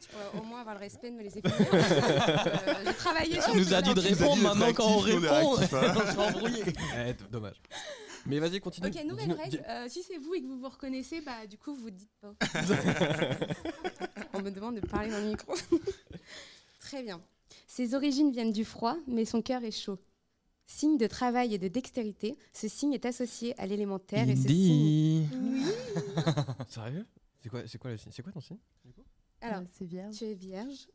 Tu 0.00 0.08
pourrais 0.10 0.38
au 0.38 0.42
moins 0.44 0.60
avoir 0.60 0.74
le 0.74 0.80
respect 0.80 1.10
de 1.10 1.16
me 1.16 1.22
laisser 1.22 1.40
finir. 1.40 1.56
Euh, 1.72 2.74
J'ai 2.84 2.94
travaillé 2.94 3.40
sur 3.40 3.52
Tu 3.52 3.58
nous 3.58 3.72
as 3.74 3.80
dit 3.82 3.94
de 3.94 4.00
répondre, 4.00 4.42
maintenant 4.42 4.72
quand 4.74 4.86
on 4.86 4.98
répond, 4.98 5.26
hein. 5.26 5.42
on 5.44 5.56
s'est 6.12 6.18
embrouillé. 6.18 6.64
Eh, 7.06 7.14
dommage. 7.30 7.56
Mais 8.26 8.38
vas-y, 8.38 8.60
continue. 8.60 8.88
Ok, 8.88 9.04
nouvelle 9.04 9.32
règle. 9.32 9.62
euh, 9.68 9.86
si 9.88 10.02
c'est 10.02 10.16
vous 10.18 10.34
et 10.34 10.40
que 10.42 10.46
vous 10.46 10.58
vous 10.58 10.68
reconnaissez, 10.68 11.20
bah 11.20 11.46
du 11.46 11.58
coup 11.58 11.74
vous 11.74 11.90
dites 11.90 12.10
pas. 12.20 12.34
On 14.32 14.40
me 14.40 14.50
demande 14.50 14.76
de 14.76 14.80
parler 14.86 15.10
dans 15.10 15.18
le 15.20 15.28
micro. 15.28 15.54
Très 16.80 17.02
bien. 17.02 17.20
Ses 17.66 17.94
origines 17.94 18.30
viennent 18.32 18.52
du 18.52 18.64
froid, 18.64 18.96
mais 19.06 19.24
son 19.24 19.42
cœur 19.42 19.62
est 19.64 19.70
chaud. 19.70 19.98
Signe 20.66 20.96
de 20.96 21.06
travail 21.06 21.54
et 21.54 21.58
de 21.58 21.68
dextérité, 21.68 22.36
ce 22.54 22.68
signe 22.68 22.94
est 22.94 23.04
associé 23.04 23.58
à 23.60 23.66
l'élément 23.66 23.98
terre 23.98 24.28
et 24.30 24.36
ce 24.36 24.48
signe. 24.48 25.28
Oui. 25.32 25.64
Sérieux? 26.68 27.06
C'est 27.42 27.48
quoi, 27.50 27.66
c'est 27.66 27.78
quoi 27.78 27.90
le 27.90 27.98
signe? 27.98 28.12
C'est 28.12 28.22
quoi 28.22 28.32
ton 28.32 28.40
signe? 28.40 28.56
Alors, 29.42 29.60
Euh, 29.60 29.64
c'est 29.72 29.84
vierge. 29.84 30.16
tu 30.16 30.24
es 30.24 30.34
vierge. 30.34 30.88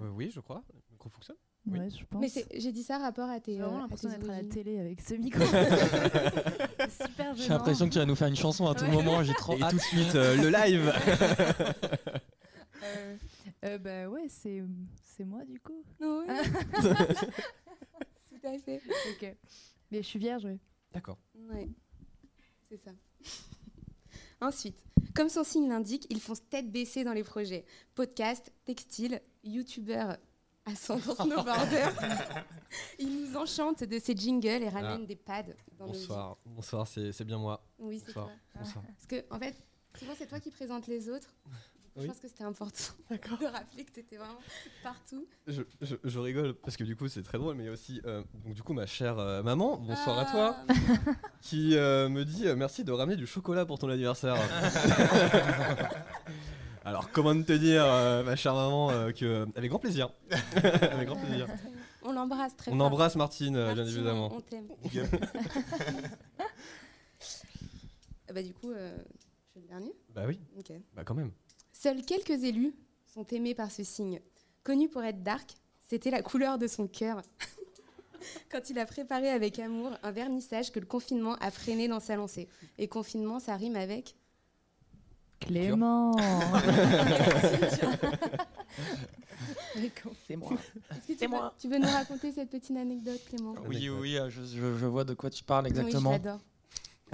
Euh, 0.00 0.08
Oui, 0.10 0.30
je 0.34 0.40
crois. 0.40 0.64
Le 0.72 0.80
micro 0.92 1.10
fonctionne 1.10 1.36
Oui. 1.70 1.78
Ouais, 1.80 1.90
je 1.90 2.04
pense. 2.08 2.20
Mais 2.20 2.44
j'ai 2.54 2.72
dit 2.72 2.82
ça 2.82 2.98
rapport 2.98 3.28
à 3.28 3.40
tes. 3.40 3.52
J'ai 3.54 3.60
vraiment 3.60 3.78
euh, 3.78 3.80
l'impression 3.82 4.08
d'être 4.08 4.28
à 4.30 4.42
la 4.42 4.44
télé 4.44 4.78
avec 4.78 5.00
ce 5.00 5.14
micro. 5.16 5.44
Super 5.44 7.34
J'ai 7.36 7.48
l'impression 7.48 7.86
que 7.88 7.92
tu 7.92 7.98
vas 7.98 8.06
nous 8.06 8.14
faire 8.16 8.28
une 8.28 8.36
chanson 8.36 8.66
à 8.66 8.74
tout 8.74 8.84
Ouais. 8.84 8.90
moment, 8.92 9.22
j'ai 9.22 9.34
trop 9.34 9.56
Et 9.56 9.62
hâte. 9.62 9.70
tout 9.70 9.76
de 9.76 9.82
suite, 9.82 10.14
euh, 10.14 10.36
le 10.36 10.48
live 10.50 10.92
Euh, 12.84 13.16
euh, 13.64 13.78
bah 13.78 14.08
ouais, 14.08 14.26
c'est 14.28 14.62
c'est 15.02 15.24
moi 15.24 15.44
du 15.44 15.58
coup. 15.58 15.82
Oui. 16.00 16.26
Tout 18.30 18.46
à 18.46 18.56
fait. 18.58 18.80
Ok. 19.10 19.36
Mais 19.90 19.98
je 19.98 20.06
suis 20.06 20.18
vierge, 20.18 20.44
oui. 20.44 20.58
D'accord. 20.92 21.18
Ouais, 21.50 21.68
c'est 22.70 22.76
ça. 22.78 22.92
Ensuite, 24.40 24.76
comme 25.14 25.28
son 25.28 25.42
signe 25.42 25.68
l'indique, 25.68 26.06
ils 26.08 26.20
font 26.20 26.34
tête 26.48 26.70
baissée 26.70 27.02
dans 27.02 27.12
les 27.12 27.24
projets. 27.24 27.64
Podcast, 27.96 28.52
textile, 28.64 29.20
youtubeur, 29.42 30.16
ascendant 30.68 31.14
snowboarder. 31.14 31.88
ils 32.98 33.08
nous 33.30 33.36
enchantent 33.36 33.84
de 33.84 33.98
ces 33.98 34.14
jingles 34.16 34.62
et 34.62 34.68
ramènent 34.68 35.06
des 35.06 35.16
pads 35.16 35.42
dans 35.78 35.86
nos 35.86 35.92
vies. 35.92 35.98
Bonsoir. 36.06 36.36
Bonsoir, 36.46 36.86
c'est 36.86 37.24
bien 37.24 37.38
moi. 37.38 37.64
Oui, 37.78 37.98
c'est 37.98 38.06
Bonsoir. 38.14 38.26
toi. 38.26 38.34
Bonsoir. 38.62 38.84
Parce 38.86 39.06
que, 39.06 39.24
en 39.34 39.38
fait, 39.38 39.54
souvent, 39.98 40.12
c'est 40.16 40.26
toi 40.26 40.40
qui 40.40 40.50
présentes 40.50 40.86
les 40.86 41.08
autres. 41.08 41.34
Je 41.96 42.02
Oui. 42.02 42.08
pense 42.10 42.20
que 42.20 42.28
c'était 42.28 42.44
important 42.44 42.94
de 43.10 43.46
rappeler 43.46 43.84
que 43.84 43.90
tu 43.90 43.98
étais 44.00 44.16
vraiment 44.18 44.38
partout. 44.84 45.26
Je, 45.48 45.62
je- 45.80 45.96
je 46.04 46.18
rigole 46.20 46.54
parce 46.54 46.76
que 46.76 46.84
du 46.84 46.94
coup 46.94 47.08
c'est 47.08 47.24
très 47.24 47.38
drôle, 47.38 47.56
mais 47.56 47.64
il 47.64 47.66
y 47.66 47.70
a 47.70 47.72
aussi 47.72 48.00
euh, 48.04 48.22
donc 48.44 48.54
du 48.54 48.62
coup 48.62 48.72
ma 48.72 48.86
chère 48.86 49.18
euh, 49.18 49.42
maman, 49.42 49.78
bonsoir 49.78 50.16
à 50.16 50.24
toi, 50.26 50.56
Ah, 50.68 50.72
qui 51.40 51.76
euh, 51.76 52.08
me 52.08 52.24
dit 52.24 52.46
euh, 52.46 52.54
merci 52.54 52.84
de 52.84 52.92
ramener 52.92 53.16
du 53.16 53.26
chocolat 53.26 53.66
pour 53.66 53.80
ton 53.80 53.88
anniversaire. 53.88 54.36
Alors 56.88 57.10
comment 57.10 57.34
te 57.42 57.52
dire, 57.52 57.84
euh, 57.84 58.22
ma 58.22 58.34
chère 58.34 58.54
maman, 58.54 58.90
euh, 58.90 59.12
que 59.12 59.46
avec 59.54 59.68
grand 59.68 59.78
plaisir, 59.78 60.10
avec 60.56 61.06
grand 61.06 61.16
plaisir. 61.20 61.46
On 62.02 62.12
l'embrasse 62.12 62.56
très 62.56 62.70
On 62.72 62.78
fort. 62.78 62.86
embrasse 62.86 63.14
Martine, 63.16 63.56
euh, 63.56 63.74
bien 63.74 63.84
évidemment. 63.84 64.32
On 64.32 64.40
t'aime. 64.40 64.68
Ah 66.38 66.44
bah, 68.32 68.42
du 68.42 68.54
coup, 68.54 68.70
euh, 68.70 68.96
je 68.96 69.52
fais 69.52 69.60
le 69.60 69.66
dernier. 69.68 69.92
Bah 70.14 70.22
oui, 70.26 70.40
Ok. 70.58 70.72
bah 70.94 71.04
quand 71.04 71.14
même. 71.14 71.30
Seuls 71.74 72.00
quelques 72.02 72.42
élus 72.44 72.74
sont 73.06 73.26
aimés 73.26 73.54
par 73.54 73.70
ce 73.70 73.84
signe. 73.84 74.20
Connu 74.64 74.88
pour 74.88 75.02
être 75.04 75.22
dark, 75.22 75.50
c'était 75.88 76.10
la 76.10 76.22
couleur 76.22 76.56
de 76.56 76.66
son 76.66 76.86
cœur. 76.86 77.20
Quand 78.50 78.70
il 78.70 78.78
a 78.78 78.86
préparé 78.86 79.28
avec 79.28 79.58
amour 79.58 79.90
un 80.02 80.10
vernissage 80.10 80.72
que 80.72 80.80
le 80.80 80.86
confinement 80.86 81.34
a 81.36 81.50
freiné 81.50 81.86
dans 81.86 82.00
sa 82.00 82.16
lancée. 82.16 82.48
Et 82.78 82.88
confinement, 82.88 83.40
ça 83.40 83.56
rime 83.56 83.76
avec 83.76 84.14
Clément 85.40 86.16
C'est 90.26 90.36
moi. 90.36 90.50
Que 91.06 91.12
tu, 91.12 91.26
veux, 91.28 91.38
tu 91.58 91.68
veux 91.68 91.78
nous 91.78 91.86
raconter 91.90 92.32
cette 92.32 92.50
petite 92.50 92.76
anecdote, 92.76 93.20
Clément 93.28 93.54
Oui, 93.66 93.88
oui, 93.88 93.98
oui, 94.00 94.16
euh, 94.18 94.28
je, 94.30 94.42
je- 94.42 94.76
je 94.76 94.86
vois 94.86 95.04
de 95.04 95.14
quoi 95.14 95.30
tu 95.30 95.44
parles 95.44 95.64
Oui, 95.64 95.70
exactement. 95.70 96.10
je 96.10 96.16
l'adore. 96.24 96.40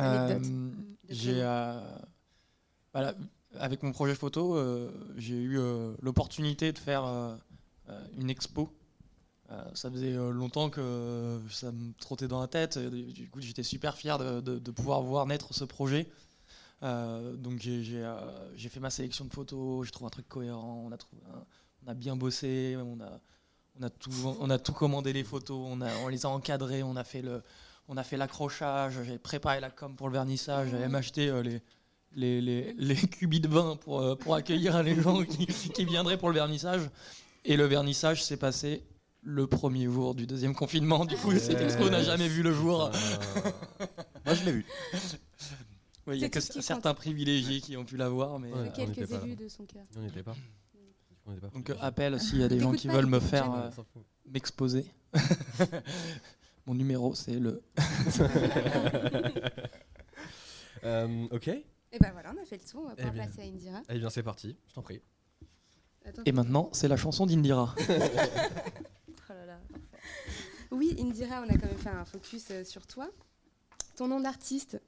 Euh, 0.00 0.38
j'ai 1.08 1.40
euh, 1.42 1.80
voilà, 2.92 3.14
avec 3.58 3.82
mon 3.82 3.92
projet 3.92 4.14
photo, 4.14 4.56
euh, 4.56 4.90
j'ai 5.16 5.36
eu 5.36 5.58
euh, 5.58 5.94
l'opportunité 6.00 6.72
de 6.72 6.78
faire 6.78 7.04
une 8.18 8.30
expo. 8.30 8.70
Euh, 9.50 9.62
ça 9.74 9.90
faisait 9.90 10.12
longtemps 10.14 10.70
que 10.70 11.38
ça 11.50 11.70
me 11.70 11.92
trottait 12.00 12.28
dans 12.28 12.40
la 12.40 12.48
tête. 12.48 12.78
et 12.78 12.88
Du 12.88 13.28
coup, 13.28 13.40
j'étais 13.40 13.62
super 13.62 13.96
fier 13.96 14.18
de, 14.18 14.40
de- 14.40 14.58
de 14.58 14.70
pouvoir 14.70 15.02
voir 15.02 15.26
naître 15.26 15.52
ce 15.54 15.64
projet. 15.64 16.08
Euh, 16.84 17.34
donc 17.36 17.60
j'ai 17.60 17.82
euh, 18.04 18.14
j'ai 18.56 18.68
fait 18.68 18.80
ma 18.80 18.90
sélection 18.90 19.24
de 19.24 19.32
photos. 19.32 19.86
Je 19.86 19.92
trouve 19.92 20.06
un 20.06 20.10
truc 20.10 20.28
cohérent. 20.28 20.84
On 20.86 20.92
a 20.92 20.96
trouvé 20.96 21.22
un- 21.34 21.44
on 21.86 21.90
a 21.90 21.94
bien 21.94 22.14
bossé. 22.16 22.76
On 22.78 23.00
a 23.00 23.20
on 23.80 23.82
a 23.82 23.90
tout 23.90 24.10
on 24.40 24.50
a 24.50 24.58
tout 24.58 24.72
commandé 24.72 25.12
les 25.12 25.24
photos. 25.24 25.66
On 25.70 25.80
a 25.80 25.88
on 26.04 26.08
les 26.08 26.26
a 26.26 26.28
encadrées. 26.28 26.82
On 26.82 26.96
a 26.96 27.04
fait 27.04 27.22
le 27.22 27.42
on 27.88 27.96
a 27.98 28.02
fait 28.02 28.16
l'accrochage, 28.16 28.94
j'ai 29.04 29.18
préparé 29.18 29.60
la 29.60 29.68
com 29.70 29.94
pour 29.94 30.08
le 30.08 30.14
vernissage, 30.14 30.70
j'avais 30.70 30.84
même 30.84 30.94
acheté 30.94 31.28
euh, 31.28 31.42
les, 31.42 31.60
les, 32.14 32.40
les, 32.40 32.72
les 32.78 32.94
cubis 33.08 33.40
de 33.40 33.48
vin 33.48 33.76
pour, 33.76 34.00
euh, 34.00 34.14
pour 34.16 34.34
accueillir 34.34 34.82
les 34.82 34.98
gens 34.98 35.22
qui, 35.22 35.44
qui 35.46 35.84
viendraient 35.84 36.16
pour 36.16 36.30
le 36.30 36.34
vernissage. 36.36 36.88
Et 37.44 37.58
le 37.58 37.66
vernissage 37.66 38.24
s'est 38.24 38.38
passé 38.38 38.82
le 39.22 39.46
premier 39.46 39.84
jour 39.84 40.14
du 40.14 40.26
deuxième 40.26 40.54
confinement. 40.54 41.04
Du 41.04 41.14
coup, 41.16 41.32
cette 41.38 41.60
expo 41.60 41.90
n'a 41.90 42.02
jamais 42.02 42.26
vu 42.26 42.42
le 42.42 42.54
jour. 42.54 42.90
Moi, 44.24 44.34
je 44.34 44.44
l'ai 44.46 44.52
vu. 44.52 44.66
Il 46.08 46.18
y 46.18 46.24
a 46.24 46.28
que 46.28 46.40
certains 46.40 46.94
privilégiés 46.94 47.60
qui 47.60 47.76
ont 47.76 47.84
pu 47.84 47.96
la 47.96 48.08
voir. 48.08 48.38
Mais, 48.38 48.50
Quelques 48.74 49.10
élus 49.10 49.36
de 49.36 49.48
son 49.48 49.64
cœur. 49.64 49.84
On 49.96 50.00
n'y 50.00 50.08
était 50.08 50.22
pas. 50.22 50.34
On 51.26 51.30
n'y 51.30 51.38
était 51.38 51.46
pas. 51.46 51.52
donc, 51.54 51.72
appel 51.80 52.20
s'il 52.20 52.38
y 52.40 52.44
a 52.44 52.48
des 52.48 52.60
gens 52.60 52.72
qui 52.72 52.88
pas, 52.88 52.94
veulent 52.94 53.06
me 53.06 53.20
faire 53.20 53.52
euh, 53.52 53.70
m'exposer. 54.26 54.84
Mon 56.66 56.74
numéro, 56.74 57.14
c'est 57.14 57.38
le. 57.38 57.62
Euh, 60.84 61.26
ok. 61.30 61.48
Et 61.48 61.98
ben 61.98 62.10
voilà, 62.12 62.32
on 62.36 62.42
a 62.42 62.44
fait 62.44 62.58
le 62.62 62.68
tour. 62.70 62.82
On 62.84 62.88
va 62.88 62.94
pouvoir 62.94 63.12
Eh 63.14 63.16
bien. 63.16 63.26
passer 63.26 63.40
à 63.40 63.44
Indira. 63.44 63.80
Eh 63.88 63.98
bien, 63.98 64.10
c'est 64.10 64.22
parti. 64.22 64.54
Je 64.68 64.74
t'en 64.74 64.82
prie. 64.82 65.00
Attends, 66.04 66.22
Et 66.26 66.32
maintenant, 66.32 66.68
c'est 66.72 66.88
la 66.88 66.98
chanson 66.98 67.24
d'Indira. 67.24 67.74
Oh 67.78 69.32
là 69.32 69.46
là. 69.46 69.58
Oui, 70.70 70.94
Indira, 70.98 71.40
on 71.40 71.48
a 71.48 71.56
quand 71.56 71.66
même 71.66 71.78
fait 71.78 71.88
un 71.88 72.04
focus 72.04 72.48
euh, 72.50 72.64
sur 72.64 72.86
toi. 72.86 73.08
Ton 73.96 74.08
nom 74.08 74.20
d'artiste, 74.20 74.78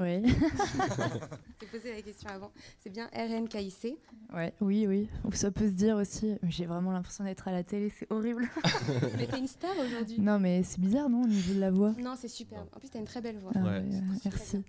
Oui. 0.00 0.22
j'ai 1.60 1.66
posé 1.66 1.92
la 1.94 2.02
question 2.02 2.30
avant, 2.30 2.50
c'est 2.80 2.90
bien 2.90 3.08
RNKIC. 3.14 3.96
Ouais, 4.34 4.52
oui, 4.60 4.86
oui. 4.86 5.08
Ou 5.24 5.32
ça 5.32 5.50
peut 5.50 5.66
se 5.66 5.72
dire 5.72 5.96
aussi. 5.96 6.36
J'ai 6.44 6.66
vraiment 6.66 6.92
l'impression 6.92 7.24
d'être 7.24 7.48
à 7.48 7.52
la 7.52 7.62
télé, 7.64 7.90
c'est 7.98 8.06
horrible. 8.10 8.48
Mais 9.18 9.26
t'es 9.26 9.38
une 9.38 9.46
star 9.46 9.72
aujourd'hui. 9.78 10.20
non, 10.20 10.38
mais 10.38 10.62
c'est 10.62 10.80
bizarre, 10.80 11.08
non, 11.08 11.22
au 11.22 11.26
niveau 11.26 11.54
de 11.54 11.60
la 11.60 11.70
voix? 11.70 11.94
Non, 11.98 12.14
c'est 12.16 12.28
superbe. 12.28 12.66
En 12.74 12.78
plus, 12.78 12.88
t'as 12.90 12.98
une 12.98 13.04
très 13.06 13.20
belle 13.20 13.38
voix. 13.38 13.52
Ah 13.54 13.60
Ouais, 13.62 13.82
euh, 13.84 14.00
merci. 14.24 14.62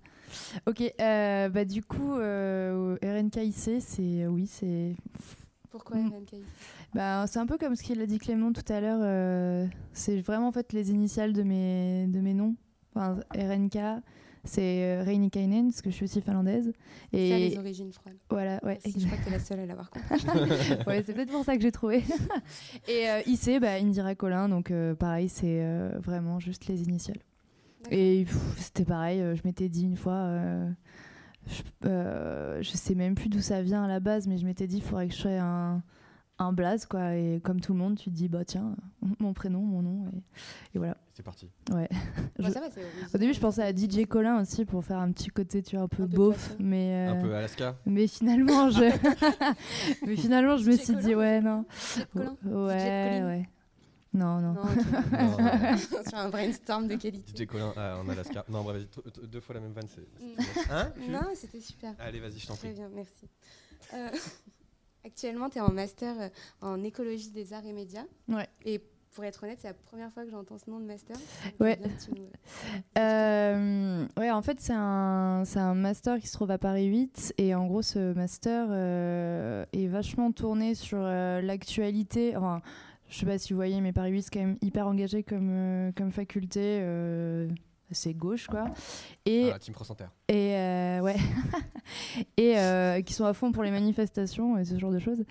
Ok, 0.66 0.80
euh, 1.00 1.48
bah 1.48 1.64
du 1.64 1.82
coup, 1.82 2.14
euh, 2.14 2.96
RNKIC, 3.02 3.80
c'est 3.82 4.26
oui, 4.26 4.46
c'est 4.46 4.94
Pourquoi 5.70 5.96
Mm. 5.96 6.12
RNKIC 6.12 6.44
bah, 6.92 7.24
c'est 7.28 7.38
un 7.38 7.46
peu 7.46 7.56
comme 7.56 7.76
ce 7.76 7.84
qu'il 7.84 8.00
a 8.00 8.06
dit 8.06 8.18
Clément 8.18 8.52
tout 8.52 8.64
à 8.72 8.80
l'heure. 8.80 8.98
euh, 9.00 9.64
c'est 9.92 10.20
vraiment 10.20 10.48
en 10.48 10.52
fait 10.52 10.72
les 10.72 10.90
initiales 10.90 11.32
de 11.32 11.44
mes 11.44 12.08
de 12.08 12.18
mes 12.20 12.34
noms. 12.34 12.56
Enfin, 12.96 13.20
RNK, 13.32 14.02
c'est 14.44 14.84
euh, 14.84 15.02
Reinikainen 15.04 15.68
parce 15.68 15.82
que 15.82 15.90
je 15.90 15.94
suis 15.96 16.04
aussi 16.04 16.20
finlandaise. 16.20 16.66
Ça, 17.12 17.18
les 17.18 17.54
Et 17.54 17.58
origines 17.58 17.92
froides. 17.92 18.16
voilà, 18.30 18.58
ouais, 18.64 18.78
je 18.84 19.04
crois 19.06 19.18
que 19.18 19.24
t'es 19.24 19.30
la 19.30 19.38
seule 19.38 19.60
à 19.60 19.66
l'avoir 19.66 19.90
compris. 19.90 20.24
ouais, 20.86 21.02
c'est 21.02 21.12
peut-être 21.12 21.30
pour 21.30 21.44
ça 21.44 21.56
que 21.56 21.62
j'ai 21.62 21.72
trouvé. 21.72 22.02
Et 22.88 23.08
euh, 23.08 23.20
IC, 23.26 23.60
bah, 23.60 23.74
Indira 23.74 24.14
Colin, 24.14 24.48
donc 24.48 24.70
euh, 24.70 24.94
pareil, 24.94 25.28
c'est 25.28 25.60
euh, 25.62 25.90
vraiment 25.98 26.40
juste 26.40 26.66
les 26.66 26.82
initiales. 26.82 27.18
Et 27.90 28.26
c'était 28.56 28.84
pareil, 28.84 29.20
je 29.20 29.40
m'étais 29.44 29.68
dit 29.68 29.84
une 29.84 29.96
fois, 29.96 30.28
je, 31.46 31.62
je 32.60 32.70
sais 32.76 32.94
même 32.94 33.14
plus 33.14 33.30
d'où 33.30 33.40
ça 33.40 33.62
vient 33.62 33.84
à 33.84 33.88
la 33.88 34.00
base, 34.00 34.26
mais 34.26 34.36
je 34.36 34.44
m'étais 34.44 34.66
dit, 34.66 34.76
il 34.76 34.82
faudrait 34.82 35.08
que 35.08 35.14
je 35.14 35.18
sois 35.18 35.30
un, 35.40 35.82
un 36.40 36.52
blaze, 36.52 36.86
quoi. 36.86 37.14
Et 37.14 37.40
comme 37.44 37.60
tout 37.60 37.72
le 37.72 37.78
monde, 37.78 37.96
tu 37.96 38.10
te 38.10 38.14
dis, 38.14 38.28
bah 38.28 38.44
tiens, 38.44 38.74
mon 39.20 39.32
prénom, 39.32 39.60
mon 39.60 39.82
nom, 39.82 40.08
et, 40.08 40.16
et 40.74 40.78
voilà. 40.78 40.96
C'est 41.12 41.22
parti. 41.22 41.50
Ouais. 41.72 41.88
Je- 42.38 42.50
ça 42.50 42.60
va. 42.60 42.66
Au 43.14 43.18
début, 43.18 43.34
je 43.34 43.40
pensais 43.40 43.62
à 43.62 43.74
DJ 43.74 44.06
Colin 44.06 44.40
aussi 44.40 44.64
pour 44.64 44.84
faire 44.84 44.98
un 44.98 45.12
petit 45.12 45.28
côté, 45.28 45.62
tu 45.62 45.76
vois, 45.76 45.84
un 45.84 45.88
peu 45.88 46.04
Un 46.04 46.06
beauf, 46.06 46.56
mais. 46.58 47.06
Un 47.08 47.16
euh, 47.16 47.22
peu 47.22 47.34
Alaska. 47.34 47.76
mais 47.84 48.06
finalement, 48.06 48.70
je, 48.70 48.84
mais 50.06 50.16
finalement, 50.16 50.56
je 50.56 50.70
me 50.70 50.76
suis 50.76 50.96
dit, 50.96 51.14
ouais, 51.14 51.40
non. 51.40 51.64
Colin 52.12 52.36
Ouais, 52.44 53.22
ouais. 53.22 53.48
Non, 54.12 54.40
non. 54.40 54.54
Non, 54.54 56.02
sur 56.08 56.18
un 56.18 56.30
brainstorm 56.30 56.88
de 56.88 56.96
qualité. 56.96 57.44
DJ 57.44 57.46
Colin 57.46 57.72
ah, 57.76 57.98
en 57.98 58.08
Alaska. 58.08 58.44
Non, 58.48 58.64
bref, 58.64 58.82
deux 59.22 59.38
fois 59.40 59.54
la 59.54 59.60
même 59.60 59.72
vanne, 59.72 59.86
c'est. 59.88 60.00
Mm. 60.00 60.70
Hein? 60.70 60.92
Non, 61.08 61.20
c'était 61.34 61.60
super. 61.60 61.94
Allez, 62.00 62.18
vas-y, 62.18 62.38
je 62.38 62.46
t'en 62.48 62.56
Très 62.56 62.68
prie. 62.68 62.76
bien, 62.76 62.88
merci. 62.92 63.28
Euh, 63.94 64.08
actuellement, 65.04 65.48
tu 65.50 65.58
es 65.58 65.60
en 65.60 65.72
master 65.72 66.14
euh, 66.20 66.28
en 66.60 66.82
écologie 66.82 67.30
des 67.30 67.52
arts 67.52 67.66
et 67.66 67.72
médias. 67.72 68.04
Ouais. 68.28 68.48
Et 68.64 68.80
pour 69.14 69.24
être 69.24 69.42
honnête, 69.42 69.58
c'est 69.60 69.66
la 69.68 69.74
première 69.74 70.12
fois 70.12 70.24
que 70.24 70.30
j'entends 70.30 70.56
ce 70.58 70.70
nom 70.70 70.78
de 70.78 70.84
master. 70.84 71.16
Ouais. 71.58 71.78
nous- 71.82 71.88
Euh, 72.98 74.06
ouais, 74.18 74.30
en 74.30 74.42
fait, 74.42 74.60
c'est 74.60 74.72
un, 74.74 75.42
c'est 75.44 75.58
un 75.58 75.74
master 75.74 76.18
qui 76.20 76.26
se 76.28 76.32
trouve 76.34 76.50
à 76.50 76.58
Paris 76.58 76.86
8. 76.86 77.34
Et 77.38 77.54
en 77.54 77.66
gros, 77.66 77.82
ce 77.82 78.12
master 78.14 78.68
euh, 78.70 79.64
est 79.72 79.86
vachement 79.86 80.30
tourné 80.32 80.74
sur 80.74 80.98
euh, 81.00 81.40
l'actualité. 81.40 82.36
Enfin, 82.36 82.60
je 83.08 83.18
sais 83.18 83.26
pas 83.26 83.38
si 83.38 83.52
vous 83.52 83.56
voyez, 83.56 83.80
mais 83.80 83.92
Paris 83.92 84.10
8, 84.12 84.22
c'est 84.22 84.30
quand 84.30 84.40
même 84.40 84.58
hyper 84.62 84.86
engagé 84.86 85.22
comme, 85.24 85.92
comme 85.96 86.12
faculté. 86.12 86.80
C'est 87.92 88.14
gauche, 88.14 88.46
quoi. 88.46 88.64
Et, 89.26 89.50
Ah, 89.54 89.58
Team 89.58 89.74
Cross 89.74 89.90
Inter. 89.90 90.06
et 90.28 90.54
euh, 90.56 91.00
ouais. 91.00 91.16
et 92.36 92.58
euh, 92.58 93.00
qui 93.02 93.12
sont 93.14 93.24
à 93.24 93.32
fond 93.32 93.52
pour 93.52 93.62
les 93.62 93.70
manifestations 93.70 94.58
et 94.58 94.64
ce 94.64 94.78
genre 94.78 94.92
de 94.92 94.98
choses. 94.98 95.24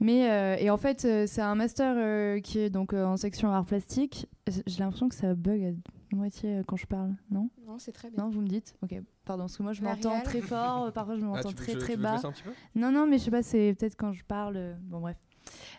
Mais 0.00 0.30
euh, 0.30 0.56
et 0.58 0.70
en 0.70 0.76
fait, 0.76 1.06
c'est 1.26 1.40
un 1.42 1.54
master 1.54 1.94
euh, 1.96 2.40
qui 2.40 2.58
est 2.60 2.70
donc 2.70 2.92
euh, 2.92 3.04
en 3.04 3.16
section 3.16 3.50
art 3.50 3.64
plastique. 3.64 4.26
J'ai 4.66 4.78
l'impression 4.80 5.08
que 5.08 5.14
ça 5.14 5.34
bug 5.34 5.74
à 6.12 6.16
moitié 6.16 6.62
quand 6.66 6.76
je 6.76 6.86
parle, 6.86 7.14
non? 7.30 7.50
Non, 7.66 7.78
c'est 7.78 7.92
très 7.92 8.10
bien. 8.10 8.22
Non, 8.24 8.30
vous 8.30 8.40
me 8.40 8.46
dites? 8.46 8.74
Ok, 8.82 8.94
pardon, 9.24 9.44
parce 9.44 9.56
que 9.56 9.62
moi 9.62 9.72
je 9.72 9.82
m'entends 9.82 10.20
très 10.22 10.40
fort, 10.40 10.92
parfois 10.92 11.16
je 11.16 11.22
Ah, 11.22 11.26
m'entends 11.26 11.48
tu 11.50 11.56
veux 11.56 11.62
très 11.64 11.72
je- 11.72 11.78
très 11.78 11.96
bas. 11.96 12.12
baisser 12.14 12.26
un 12.26 12.32
petit 12.32 12.42
peu? 12.44 12.52
Non, 12.76 12.92
non, 12.92 13.06
mais 13.06 13.18
je 13.18 13.24
sais 13.24 13.30
pas, 13.30 13.42
c'est 13.42 13.74
peut-être 13.78 13.96
quand 13.96 14.12
je 14.12 14.24
parle. 14.24 14.76
Bon, 14.82 15.00
bref. 15.00 15.16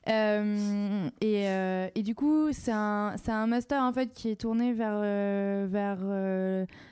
Euh, 0.09 1.09
et, 1.21 1.49
euh, 1.49 1.89
et 1.95 2.03
du 2.03 2.15
coup, 2.15 2.51
c'est 2.51 2.71
un, 2.71 3.15
un 3.27 3.47
master 3.47 3.81
en 3.81 3.91
fait 3.91 4.13
qui 4.13 4.29
est 4.29 4.35
tourné 4.35 4.73
vers, 4.73 4.93
euh, 4.95 5.67
vers 5.69 5.99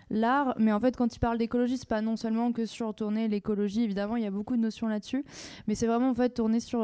l'art. 0.09 0.55
Mais 0.59 0.71
en 0.71 0.79
fait, 0.79 0.95
quand 0.95 1.15
il 1.15 1.19
parle 1.19 1.37
d'écologie, 1.37 1.77
c'est 1.77 1.87
pas 1.87 2.01
non 2.01 2.15
seulement 2.15 2.51
que 2.51 2.65
sur 2.65 2.93
tourner 2.93 3.27
l'écologie. 3.27 3.83
Évidemment, 3.83 4.15
il 4.17 4.23
y 4.23 4.27
a 4.27 4.31
beaucoup 4.31 4.55
de 4.55 4.61
notions 4.61 4.87
là-dessus. 4.87 5.23
Mais 5.67 5.75
c'est 5.75 5.87
vraiment 5.87 6.09
en 6.09 6.13
fait 6.13 6.29
tourné 6.29 6.59
sur, 6.59 6.79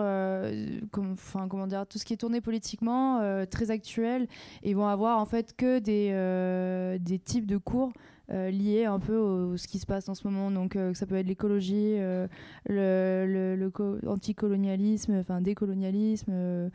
comme, 0.91 1.13
enfin, 1.13 1.47
comment 1.47 1.67
dire, 1.67 1.85
tout 1.87 1.97
ce 1.97 2.05
qui 2.05 2.13
est 2.13 2.17
tourné 2.17 2.41
politiquement, 2.41 3.45
très 3.49 3.71
actuel. 3.71 4.27
Et 4.63 4.71
ils 4.71 4.75
vont 4.75 4.87
avoir 4.87 5.19
en 5.19 5.25
fait 5.25 5.55
que 5.55 5.79
des, 5.79 6.99
des 6.99 7.19
types 7.19 7.45
de 7.45 7.57
cours. 7.57 7.91
Euh, 8.31 8.49
liés 8.49 8.85
un 8.85 8.99
peu 8.99 9.17
au 9.17 9.57
ce 9.57 9.67
qui 9.67 9.77
se 9.79 9.85
passe 9.85 10.07
en 10.09 10.15
ce 10.15 10.27
moment 10.27 10.51
donc 10.51 10.75
euh, 10.75 10.93
ça 10.93 11.05
peut 11.05 11.15
être 11.15 11.27
l'écologie 11.27 11.95
euh, 11.99 12.27
le, 12.67 13.25
le, 13.27 13.55
le 13.55 13.69
co- 13.69 13.97
anticolonialisme, 14.07 15.13
enfin 15.19 15.41
décolonialisme, 15.41 16.69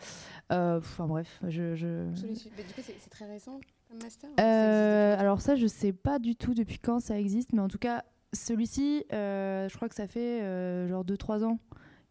enfin 0.50 1.06
bref, 1.06 1.40
je, 1.48 1.74
je- 1.74 2.08
du 2.14 2.24
coup, 2.74 2.80
c'est 2.82 3.10
très 3.10 3.26
récent 3.26 3.60
comme 3.88 3.98
master. 4.02 4.30
ça 4.36 4.42
existe 5.12 5.20
alors 5.20 5.40
ça, 5.40 5.54
je 5.56 5.66
sais 5.66 5.92
pas 5.92 6.18
du 6.18 6.34
tout 6.36 6.54
depuis 6.54 6.78
quand 6.78 7.00
ça 7.00 7.18
existe, 7.18 7.52
mais 7.52 7.60
en 7.60 7.68
tout 7.68 7.78
cas, 7.78 8.04
celui-ci, 8.32 9.04
euh, 9.12 9.68
je 9.68 9.76
crois 9.76 9.88
que 9.88 9.94
ça 9.94 10.06
fait 10.06 10.42
euh, 10.42 10.88
genre 10.88 11.04
2-3 11.04 11.44
ans. 11.44 11.58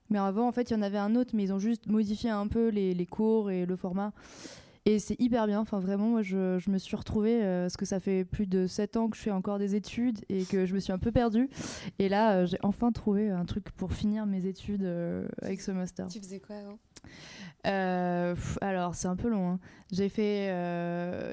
Mais 0.09 0.19
avant, 0.19 0.47
en 0.47 0.51
fait, 0.51 0.69
il 0.69 0.73
y 0.73 0.75
en 0.75 0.81
avait 0.83 0.99
un 0.99 1.15
autre, 1.15 1.31
mais 1.33 1.43
ils 1.43 1.51
ont 1.53 1.57
juste 1.59 1.87
modifié 1.87 2.29
un 2.29 2.47
peu 2.47 2.69
les, 2.69 2.93
les 2.93 3.05
cours 3.07 3.49
et 3.49 3.65
le 3.65 3.75
format. 3.75 4.13
Et 4.87 4.99
c'est 4.99 5.19
hyper 5.19 5.47
bien. 5.47 5.59
Enfin, 5.59 5.79
vraiment, 5.79 6.09
moi, 6.09 6.21
je, 6.21 6.59
je 6.59 6.69
me 6.69 6.77
suis 6.77 6.95
retrouvée, 6.95 7.43
euh, 7.43 7.63
parce 7.63 7.75
que 7.75 7.85
ça 7.85 7.99
fait 7.99 8.23
plus 8.23 8.45
de 8.45 8.67
7 8.67 8.97
ans 8.97 9.09
que 9.09 9.17
je 9.17 9.21
fais 9.23 9.31
encore 9.31 9.57
des 9.57 9.73
études 9.75 10.19
et 10.29 10.45
que 10.45 10.65
je 10.67 10.75
me 10.75 10.79
suis 10.79 10.93
un 10.93 10.99
peu 10.99 11.11
perdue. 11.11 11.49
Et 11.97 12.07
là, 12.07 12.35
euh, 12.35 12.45
j'ai 12.45 12.59
enfin 12.61 12.91
trouvé 12.91 13.29
un 13.31 13.45
truc 13.45 13.71
pour 13.71 13.93
finir 13.93 14.27
mes 14.27 14.45
études 14.45 14.83
euh, 14.83 15.27
avec 15.41 15.61
ce 15.61 15.71
master. 15.71 16.07
Tu 16.07 16.19
faisais 16.19 16.39
quoi 16.39 16.57
avant? 16.57 16.77
Pff, 17.63 18.59
alors, 18.61 18.93
c'est 18.93 19.07
un 19.07 19.15
peu 19.15 19.27
long. 19.27 19.53
hein. 19.53 19.59
J'ai 19.91 20.09
fait, 20.09 20.49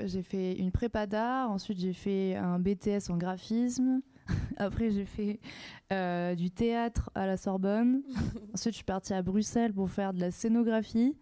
j'ai 0.07 0.23
fait 0.23 0.55
une 0.55 0.71
prépa 0.71 1.07
d'art, 1.07 1.51
ensuite 1.51 1.79
j'ai 1.79 1.93
fait 1.93 2.37
un 2.37 2.59
BTS 2.59 3.11
en 3.11 3.17
graphisme, 3.17 4.01
après 4.57 4.91
j'ai 4.91 5.05
fait 5.05 5.41
euh, 5.93 6.35
du 6.35 6.51
théâtre 6.51 7.11
à 7.15 7.27
la 7.27 7.37
Sorbonne, 7.37 8.03
ensuite 8.55 8.73
je 8.73 8.77
suis 8.77 8.85
partie 8.85 9.15
à 9.15 9.23
Bruxelles 9.23 9.73
pour 9.73 9.91
faire 9.91 10.13
de 10.15 10.21
la 10.21 10.31
scénographie. 10.31 11.17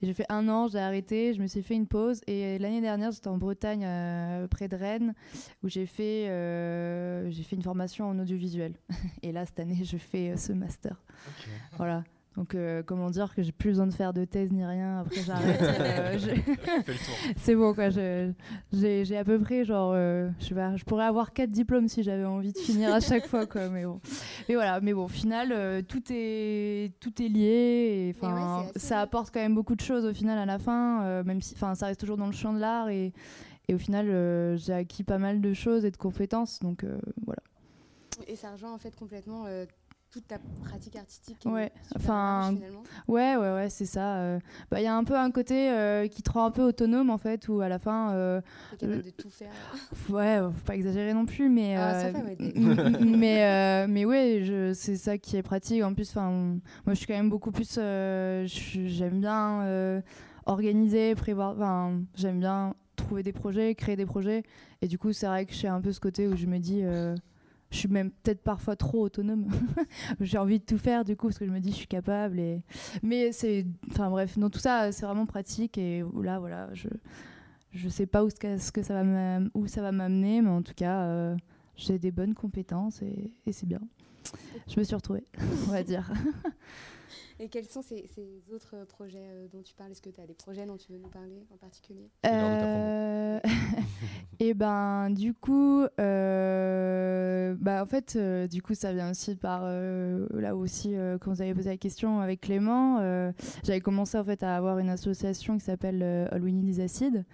J'ai 0.00 0.14
fait 0.14 0.26
un 0.28 0.48
an, 0.48 0.68
j'ai 0.68 0.78
arrêté, 0.78 1.34
je 1.34 1.42
me 1.42 1.48
suis 1.48 1.62
fait 1.62 1.74
une 1.74 1.86
pause. 1.86 2.20
Et 2.26 2.58
l'année 2.58 2.80
dernière, 2.80 3.10
j'étais 3.10 3.28
en 3.28 3.36
Bretagne, 3.36 3.84
euh, 3.84 4.46
près 4.46 4.68
de 4.68 4.76
Rennes, 4.76 5.14
où 5.62 5.68
j'ai 5.68 5.86
fait, 5.86 6.28
euh, 6.28 7.28
j'ai 7.30 7.42
fait 7.42 7.56
une 7.56 7.62
formation 7.62 8.08
en 8.08 8.18
audiovisuel. 8.18 8.74
Et 9.22 9.32
là, 9.32 9.44
cette 9.44 9.58
année, 9.58 9.84
je 9.84 9.96
fais 9.96 10.30
euh, 10.30 10.36
ce 10.36 10.52
master. 10.52 11.02
Voilà. 11.76 12.04
Donc, 12.36 12.54
euh, 12.54 12.84
comment 12.84 13.10
dire 13.10 13.34
que 13.34 13.42
j'ai 13.42 13.50
plus 13.50 13.70
besoin 13.70 13.88
de 13.88 13.92
faire 13.92 14.12
de 14.12 14.24
thèse 14.24 14.52
ni 14.52 14.64
rien. 14.64 15.00
Après, 15.00 15.20
j'arrête. 15.26 15.60
euh, 15.60 16.18
je-. 16.18 16.92
C'est 17.36 17.56
bon, 17.56 17.74
quoi. 17.74 17.88
J'ai 17.90 18.32
j'ai 18.72 19.16
à 19.16 19.24
peu 19.24 19.40
près, 19.40 19.64
genre, 19.64 19.92
euh, 19.94 20.28
je 20.38 20.46
sais 20.46 20.54
pas, 20.54 20.76
je 20.76 20.84
pourrais 20.84 21.06
avoir 21.06 21.32
quatre 21.32 21.50
diplômes 21.50 21.88
si 21.88 22.04
j'avais 22.04 22.24
envie 22.24 22.52
de 22.52 22.58
finir 22.58 22.92
à 22.94 23.00
chaque 23.00 23.26
fois, 23.26 23.46
quoi. 23.46 23.68
Mais 23.70 23.84
bon. 23.84 24.00
Mais 24.48 24.54
voilà, 24.54 24.80
mais 24.80 24.92
bon, 24.92 25.06
au 25.06 25.08
final, 25.08 25.50
euh, 25.50 25.82
tout, 25.82 26.02
est, 26.10 26.92
tout 27.00 27.20
est 27.20 27.28
lié. 27.28 27.42
et, 27.42 28.16
Mais 28.22 28.28
ouais, 28.28 28.34
Enfin, 28.34 28.66
ça 28.76 29.00
apporte 29.00 29.32
quand 29.34 29.40
même 29.40 29.54
beaucoup 29.56 29.74
de 29.74 29.80
choses 29.80 30.04
au 30.04 30.14
final 30.14 30.38
à 30.38 30.46
la 30.46 30.58
fin, 30.60 31.02
euh, 31.02 31.24
même 31.24 31.42
si, 31.42 31.54
enfin, 31.54 31.74
ça 31.74 31.86
reste 31.86 31.98
toujours 32.00 32.18
dans 32.18 32.26
le 32.26 32.32
champ 32.32 32.52
de 32.52 32.60
l'art. 32.60 32.88
Et, 32.88 33.12
et 33.66 33.74
au 33.74 33.78
final, 33.78 34.08
euh, 34.10 34.56
j'ai 34.56 34.74
acquis 34.74 35.02
pas 35.02 35.18
mal 35.18 35.40
de 35.40 35.52
choses 35.54 35.84
et 35.84 35.90
de 35.90 35.96
compétences. 35.96 36.60
Donc, 36.60 36.84
euh, 36.84 36.98
voilà. 37.26 37.42
Et 38.28 38.36
ça 38.36 38.52
rejoint 38.52 38.72
en 38.72 38.78
fait 38.78 38.94
complètement 38.96 39.44
euh, 39.46 39.64
toute 40.10 40.26
ta 40.26 40.38
pratique 40.64 40.96
artistique. 40.96 41.42
Ouais, 41.44 41.66
est 41.66 41.70
super 41.84 41.96
enfin, 41.96 42.52
large. 42.52 42.74
Ouais, 43.08 43.36
ouais, 43.36 43.52
ouais, 43.54 43.68
c'est 43.70 43.84
ça. 43.86 44.16
euh. 44.16 44.38
Bah, 44.70 44.80
il 44.80 44.84
y 44.84 44.86
a 44.86 44.94
un 44.96 45.04
peu 45.04 45.16
un 45.16 45.30
côté 45.30 45.70
euh, 45.70 46.08
qui 46.08 46.22
te 46.22 46.30
rend 46.30 46.46
un 46.46 46.50
peu 46.50 46.62
autonome 46.62 47.10
en 47.10 47.18
fait, 47.18 47.46
où 47.48 47.60
à 47.60 47.68
la 47.68 47.78
fin, 47.78 48.12
euh, 48.12 48.40
capable 48.78 49.02
de 49.02 49.10
tout 49.10 49.28
faire. 49.30 49.50
ouais, 50.10 50.38
faut 50.40 50.64
pas 50.64 50.74
exagérer 50.74 51.12
non 51.12 51.26
plus, 51.26 51.48
mais 51.50 51.76
Ah, 51.76 52.06
euh, 52.06 52.12
va, 52.12 52.20
ouais, 52.20 52.36
mais 53.00 53.44
euh, 53.44 53.86
mais 53.88 54.04
ouais, 54.06 54.40
je- 54.44 54.72
c'est 54.72 54.96
ça 54.96 55.18
qui 55.18 55.36
est 55.36 55.42
pratique. 55.42 55.82
En 55.82 55.92
plus, 55.94 56.08
enfin, 56.10 56.30
moi, 56.30 56.58
je 56.88 56.94
suis 56.94 57.06
quand 57.06 57.14
même 57.14 57.30
beaucoup 57.30 57.50
plus, 57.52 57.76
euh, 57.78 58.44
j'aime 58.46 59.20
bien 59.20 59.62
euh, 59.62 60.00
organiser, 60.46 61.14
prévoir. 61.14 61.52
Enfin, 61.56 62.00
j'aime 62.14 62.40
bien 62.40 62.74
trouver 62.96 63.22
des 63.22 63.32
projets, 63.32 63.74
créer 63.74 63.96
des 63.96 64.06
projets, 64.06 64.42
et 64.82 64.88
du 64.88 64.98
coup, 64.98 65.12
c'est 65.12 65.26
vrai 65.26 65.44
que 65.46 65.52
j'ai 65.52 65.68
un 65.68 65.80
peu 65.80 65.92
ce 65.92 66.00
côté 66.00 66.26
où 66.28 66.34
je 66.36 66.46
me 66.46 66.58
dis. 66.58 66.80
Je 67.70 67.76
suis 67.78 67.88
même 67.88 68.10
peut-être 68.10 68.42
parfois 68.42 68.76
trop 68.76 69.02
autonome. 69.02 69.48
J'ai 70.20 70.38
envie 70.38 70.58
de 70.58 70.64
tout 70.64 70.78
faire 70.78 71.04
du 71.04 71.16
coup 71.16 71.26
parce 71.26 71.38
que 71.38 71.46
je 71.46 71.50
me 71.50 71.60
dis 71.60 71.70
je 71.70 71.76
suis 71.76 71.86
capable 71.86 72.40
et 72.40 72.62
mais 73.02 73.32
c'est 73.32 73.66
enfin 73.90 74.10
bref, 74.10 74.38
dans 74.38 74.50
tout 74.50 74.58
ça 74.58 74.90
c'est 74.92 75.04
vraiment 75.04 75.26
pratique 75.26 75.78
et 75.78 76.04
là 76.22 76.38
voilà, 76.38 76.68
je 76.72 76.88
je 77.72 77.88
sais 77.88 78.06
pas 78.06 78.24
où 78.24 78.30
ce 78.30 78.36
que, 78.72 78.82
ça 78.82 79.02
va 79.02 79.40
où 79.54 79.66
ça 79.66 79.82
va 79.82 79.92
m'amener 79.92 80.40
mais 80.40 80.50
en 80.50 80.62
tout 80.62 80.74
cas 80.74 81.02
euh, 81.02 81.36
j'ai 81.76 81.98
des 81.98 82.10
bonnes 82.10 82.34
compétences 82.34 83.02
et, 83.02 83.32
et 83.46 83.52
c'est 83.52 83.66
bien. 83.66 83.80
Je 84.66 84.78
me 84.78 84.84
suis 84.84 84.94
retrouvée, 84.94 85.24
on 85.68 85.72
va 85.72 85.82
dire. 85.82 86.10
Et 87.40 87.48
quels 87.48 87.66
sont 87.66 87.82
ces, 87.82 88.06
ces 88.14 88.52
autres 88.52 88.84
projets 88.88 89.28
euh, 89.30 89.46
dont 89.48 89.62
tu 89.62 89.74
parles? 89.74 89.92
Est-ce 89.92 90.02
que 90.02 90.10
tu 90.10 90.20
as 90.20 90.26
des 90.26 90.34
projets 90.34 90.66
dont 90.66 90.76
tu 90.76 90.92
veux 90.92 90.98
nous 90.98 91.08
parler 91.08 91.46
en 91.52 91.56
particulier? 91.56 92.10
Euh, 92.26 93.38
et 94.40 94.54
ben 94.54 95.10
du 95.10 95.34
coup, 95.34 95.84
euh, 96.00 97.54
bah 97.60 97.82
en 97.82 97.86
fait, 97.86 98.14
euh, 98.16 98.48
du 98.48 98.60
coup 98.60 98.74
ça 98.74 98.92
vient 98.92 99.10
aussi 99.10 99.36
par 99.36 99.62
euh, 99.64 100.26
là 100.32 100.56
aussi 100.56 100.96
euh, 100.96 101.16
quand 101.18 101.32
vous 101.32 101.42
avez 101.42 101.54
posé 101.54 101.70
la 101.70 101.76
question 101.76 102.20
avec 102.20 102.40
Clément, 102.40 102.98
euh, 103.00 103.30
j'avais 103.62 103.80
commencé 103.80 104.18
en 104.18 104.24
fait 104.24 104.42
à 104.42 104.56
avoir 104.56 104.78
une 104.78 104.90
association 104.90 105.58
qui 105.58 105.64
s'appelle 105.64 106.02
euh, 106.02 106.26
All 106.32 106.42
We 106.42 106.52
Need 106.52 106.76
Is 106.76 106.82
Acid. 106.82 107.24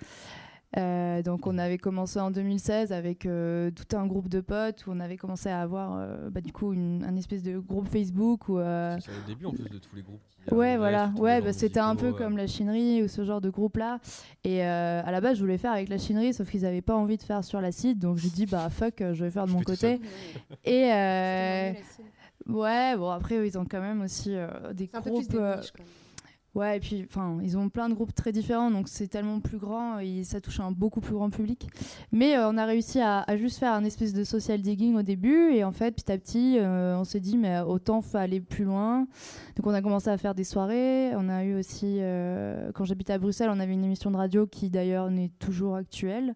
Euh, 0.77 1.23
donc 1.23 1.47
on 1.47 1.57
avait 1.59 1.79
commencé 1.79 2.19
en 2.19 2.31
2016 2.31 2.93
avec 2.93 3.27
euh, 3.27 3.71
tout 3.71 3.97
un 3.97 4.07
groupe 4.07 4.29
de 4.29 4.41
potes 4.41 4.87
où 4.87 4.91
on 4.91 4.99
avait 4.99 5.17
commencé 5.17 5.49
à 5.49 5.61
avoir 5.61 5.97
euh, 5.97 6.31
bah, 6.31 6.41
du 6.41 6.53
coup 6.53 6.73
une, 6.73 7.05
un 7.05 7.15
espèce 7.17 7.43
de 7.43 7.59
groupe 7.59 7.87
Facebook 7.87 8.49
où 8.49 8.59
euh, 8.59 8.97
C'est 9.01 9.13
le 9.13 9.27
début 9.27 9.47
en 9.47 9.53
plus 9.53 9.69
de 9.69 9.79
tous 9.79 9.95
les 9.95 10.03
groupes. 10.03 10.21
qui 10.29 10.53
Ouais, 10.53 10.77
voilà. 10.77 11.13
Ouais, 11.17 11.41
bah, 11.41 11.53
c'était 11.53 11.81
un 11.81 11.97
peu 11.97 12.09
euh. 12.09 12.13
comme 12.13 12.37
la 12.37 12.47
chinerie 12.47 13.03
ou 13.03 13.09
ce 13.09 13.25
genre 13.25 13.41
de 13.41 13.51
groupe-là. 13.51 13.99
Et 14.43 14.65
euh, 14.65 15.01
à 15.05 15.11
la 15.13 15.21
base, 15.21 15.37
je 15.37 15.43
voulais 15.43 15.59
faire 15.59 15.73
avec 15.73 15.89
la 15.89 15.99
chinerie, 15.99 16.35
sauf 16.35 16.51
qu'ils 16.51 16.63
n'avaient 16.63 16.83
pas 16.83 16.97
envie 16.97 17.17
de 17.17 17.23
faire 17.23 17.45
sur 17.45 17.61
l'acide. 17.61 17.99
Donc 17.99 18.19
j'ai 18.19 18.31
dit, 18.31 18.47
bah 18.47 18.69
fuck, 18.71 18.97
je 18.99 19.25
vais 19.25 19.31
faire 19.31 19.47
de 19.47 19.53
mon 19.53 19.63
côté. 19.63 20.01
Et 20.65 20.93
euh, 20.93 21.73
ouais, 22.49 22.97
bon, 22.97 23.11
après, 23.11 23.47
ils 23.47 23.57
ont 23.57 23.65
quand 23.65 23.81
même 23.81 24.03
aussi 24.03 24.35
euh, 24.35 24.73
des 24.73 24.89
C'est 24.91 24.99
un 24.99 25.03
peu 25.03 25.11
plus 25.13 25.29
groupes. 25.29 25.41
Ouais, 26.55 26.77
et 26.77 26.81
puis, 26.81 27.05
enfin, 27.09 27.39
ils 27.43 27.59
ont 27.59 27.69
plein 27.69 27.89
de 27.89 27.95
groupes 27.95 28.15
très 28.15 28.31
différents, 28.31 28.71
donc 28.71 28.89
c'est 28.89 29.09
tellement 29.09 29.41
plus 29.41 29.59
grand 29.59 29.99
et 29.99 30.23
ça 30.23 30.41
touche 30.41 30.61
un 30.61 30.71
beaucoup 30.71 31.01
plus 31.01 31.15
grand 31.15 31.29
public. 31.29 31.67
Mais 32.13 32.37
euh, 32.37 32.49
on 32.49 32.57
a 32.57 32.65
réussi 32.65 33.01
à, 33.01 33.23
à 33.23 33.37
juste 33.37 33.59
faire 33.59 33.73
un 33.73 33.83
espèce 33.83 34.13
de 34.13 34.23
social 34.23 34.61
digging 34.63 34.95
au 34.95 35.03
début, 35.03 35.53
et 35.53 35.65
en 35.65 35.73
fait, 35.73 35.91
petit 35.91 36.13
à 36.13 36.17
petit, 36.17 36.59
euh, 36.61 36.97
on 36.97 37.03
s'est 37.03 37.19
dit, 37.19 37.37
mais 37.37 37.59
autant 37.61 38.01
faut 38.01 38.19
aller 38.19 38.41
plus 38.41 38.65
loin. 38.65 39.09
Donc, 39.57 39.67
on 39.67 39.75
a 39.75 39.83
commencé 39.83 40.11
à 40.11 40.17
faire 40.17 40.35
des 40.37 40.45
soirées. 40.45 41.11
On 41.17 41.29
a 41.29 41.45
eu 41.45 41.57
aussi, 41.57 41.97
euh, 41.99 42.71
quand 42.73 42.85
j'habitais 42.85 43.15
à 43.15 43.19
Bruxelles, 43.19 43.51
on 43.53 43.59
avait 43.59 43.73
une 43.75 43.85
émission 43.85 44.13
de 44.13 44.17
radio 44.17 44.47
qui 44.47 44.71
d'ailleurs 44.71 45.11
n'est 45.11 45.31
toujours 45.41 45.75
actuelle. 45.75 46.35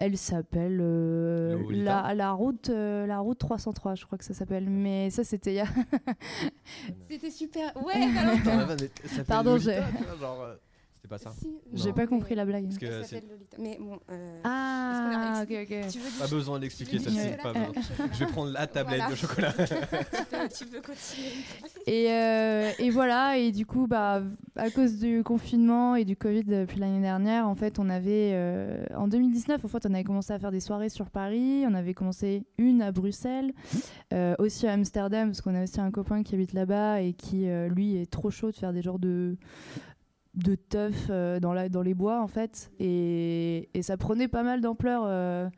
Elle 0.00 0.16
s'appelle 0.16 0.78
euh, 0.80 1.56
la, 1.70 2.14
la 2.14 2.32
route 2.32 2.70
euh, 2.70 3.06
la 3.06 3.18
route 3.18 3.38
303 3.38 3.94
je 3.94 4.04
crois 4.06 4.18
que 4.18 4.24
ça 4.24 4.34
s'appelle 4.34 4.68
mais 4.68 5.10
ça 5.10 5.24
c'était 5.24 5.52
il 5.52 5.56
y 5.56 5.60
a 5.60 5.66
C'était 7.10 7.30
super. 7.30 7.72
Ouais. 7.84 7.94
Attends, 8.18 8.76
ça 9.06 9.24
Pardon, 9.24 9.58
j'ai- 9.58 9.80
C'était 11.06 11.24
pas 11.24 11.30
ça. 11.30 11.32
Si, 11.38 11.48
j'ai 11.74 11.92
pas 11.92 12.02
mais 12.02 12.06
compris 12.08 12.34
la 12.34 12.44
blague 12.44 12.64
Parce 12.64 12.78
que 12.78 12.86
elle 12.86 13.04
c'est 13.04 13.14
s'appelle 13.16 13.28
Lolita. 13.30 13.56
Mais 13.60 13.78
bon. 13.80 13.98
euh, 14.10 14.40
ah 14.44 15.42
ok 15.42 15.56
ok 15.62 15.88
Tu 15.90 15.98
veux 16.00 16.18
pas 16.18 16.26
besoin 16.28 16.56
de 16.58 16.62
l'expliquer 16.62 16.98
tu 16.98 17.04
veux 17.04 17.10
du 17.10 17.16
celle-ci. 17.16 17.36
chocolat 17.36 17.52
Pas 17.52 17.52
besoin. 17.70 18.08
Je 18.12 18.18
vais 18.24 18.32
prendre 18.32 18.50
la 18.52 18.66
tablette 18.66 18.98
Voilà. 19.00 19.10
de 19.10 19.16
chocolat. 19.16 19.52
tu, 19.56 19.64
peux, 19.66 20.48
tu 20.58 20.66
peux 20.66 20.80
continuer. 20.80 21.30
Et, 21.86 22.10
euh, 22.10 22.72
et 22.80 22.90
voilà, 22.90 23.38
et 23.38 23.52
du 23.52 23.64
coup, 23.64 23.86
bah, 23.86 24.20
à 24.56 24.70
cause 24.70 24.98
du 24.98 25.22
confinement 25.22 25.94
et 25.94 26.04
du 26.04 26.16
Covid 26.16 26.42
depuis 26.42 26.80
l'année 26.80 27.00
dernière, 27.00 27.46
en 27.46 27.54
fait, 27.54 27.78
on 27.78 27.88
avait, 27.88 28.32
euh, 28.34 28.84
en 28.96 29.06
2019, 29.06 29.64
en 29.64 29.68
fait, 29.68 29.86
on 29.88 29.94
avait 29.94 30.02
commencé 30.02 30.32
à 30.32 30.38
faire 30.40 30.50
des 30.50 30.58
soirées 30.58 30.88
sur 30.88 31.10
Paris, 31.10 31.64
on 31.64 31.74
avait 31.74 31.94
commencé 31.94 32.42
une 32.58 32.82
à 32.82 32.90
Bruxelles, 32.90 33.52
euh, 34.12 34.34
aussi 34.40 34.66
à 34.66 34.72
Amsterdam, 34.72 35.28
parce 35.28 35.40
qu'on 35.42 35.54
a 35.54 35.62
aussi 35.62 35.80
un 35.80 35.92
copain 35.92 36.24
qui 36.24 36.34
habite 36.34 36.54
là-bas 36.54 37.02
et 37.02 37.12
qui, 37.12 37.48
euh, 37.48 37.68
lui, 37.68 37.96
est 37.96 38.10
trop 38.10 38.30
chaud 38.32 38.50
de 38.50 38.56
faire 38.56 38.72
des 38.72 38.82
genres 38.82 38.98
de 38.98 39.36
de 40.36 40.54
teuf 40.54 41.06
euh, 41.10 41.40
dans, 41.40 41.52
la, 41.52 41.68
dans 41.68 41.82
les 41.82 41.94
bois 41.94 42.20
en 42.22 42.26
fait 42.28 42.70
et, 42.78 43.68
et 43.74 43.82
ça 43.82 43.96
prenait 43.96 44.28
pas 44.28 44.42
mal 44.42 44.60
d'ampleur 44.60 45.02
euh, 45.06 45.48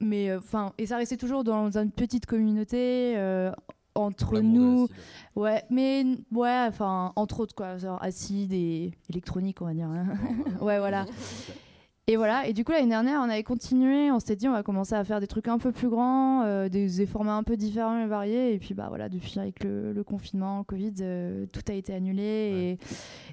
mais 0.00 0.34
enfin 0.34 0.72
et 0.78 0.86
ça 0.86 0.96
restait 0.96 1.16
toujours 1.16 1.44
dans 1.44 1.76
une 1.78 1.90
petite 1.90 2.26
communauté 2.26 3.14
euh, 3.16 3.52
entre 3.94 4.34
L'amour 4.34 4.88
nous. 5.36 5.42
Ouais, 5.42 5.64
mais 5.70 6.04
ouais, 6.32 6.64
enfin, 6.68 7.12
entre 7.16 7.40
autres, 7.40 7.54
quoi, 7.54 7.78
genre 7.78 8.00
acide 8.02 8.52
et 8.52 8.92
électronique, 9.10 9.60
on 9.60 9.64
va 9.66 9.74
dire. 9.74 9.88
hein. 9.88 10.06
ouais, 10.60 10.78
voilà. 10.78 11.04
Et 12.10 12.16
voilà, 12.16 12.46
et 12.46 12.54
du 12.54 12.64
coup, 12.64 12.72
l'année 12.72 12.88
dernière, 12.88 13.20
on 13.20 13.28
avait 13.28 13.42
continué, 13.42 14.10
on 14.10 14.18
s'était 14.18 14.36
dit, 14.36 14.48
on 14.48 14.52
va 14.52 14.62
commencer 14.62 14.94
à 14.94 15.04
faire 15.04 15.20
des 15.20 15.26
trucs 15.26 15.46
un 15.46 15.58
peu 15.58 15.72
plus 15.72 15.90
grands, 15.90 16.42
euh, 16.42 16.70
des, 16.70 16.88
des 16.88 17.04
formats 17.04 17.36
un 17.36 17.42
peu 17.42 17.54
différents 17.54 18.02
et 18.02 18.06
variés, 18.06 18.54
et 18.54 18.58
puis 18.58 18.72
bah 18.72 18.86
voilà, 18.88 19.10
depuis 19.10 19.38
avec 19.38 19.62
le, 19.62 19.92
le 19.92 20.04
confinement, 20.04 20.56
le 20.56 20.64
Covid, 20.64 20.94
euh, 21.02 21.44
tout 21.52 21.60
a 21.68 21.74
été 21.74 21.92
annulé, 21.92 22.78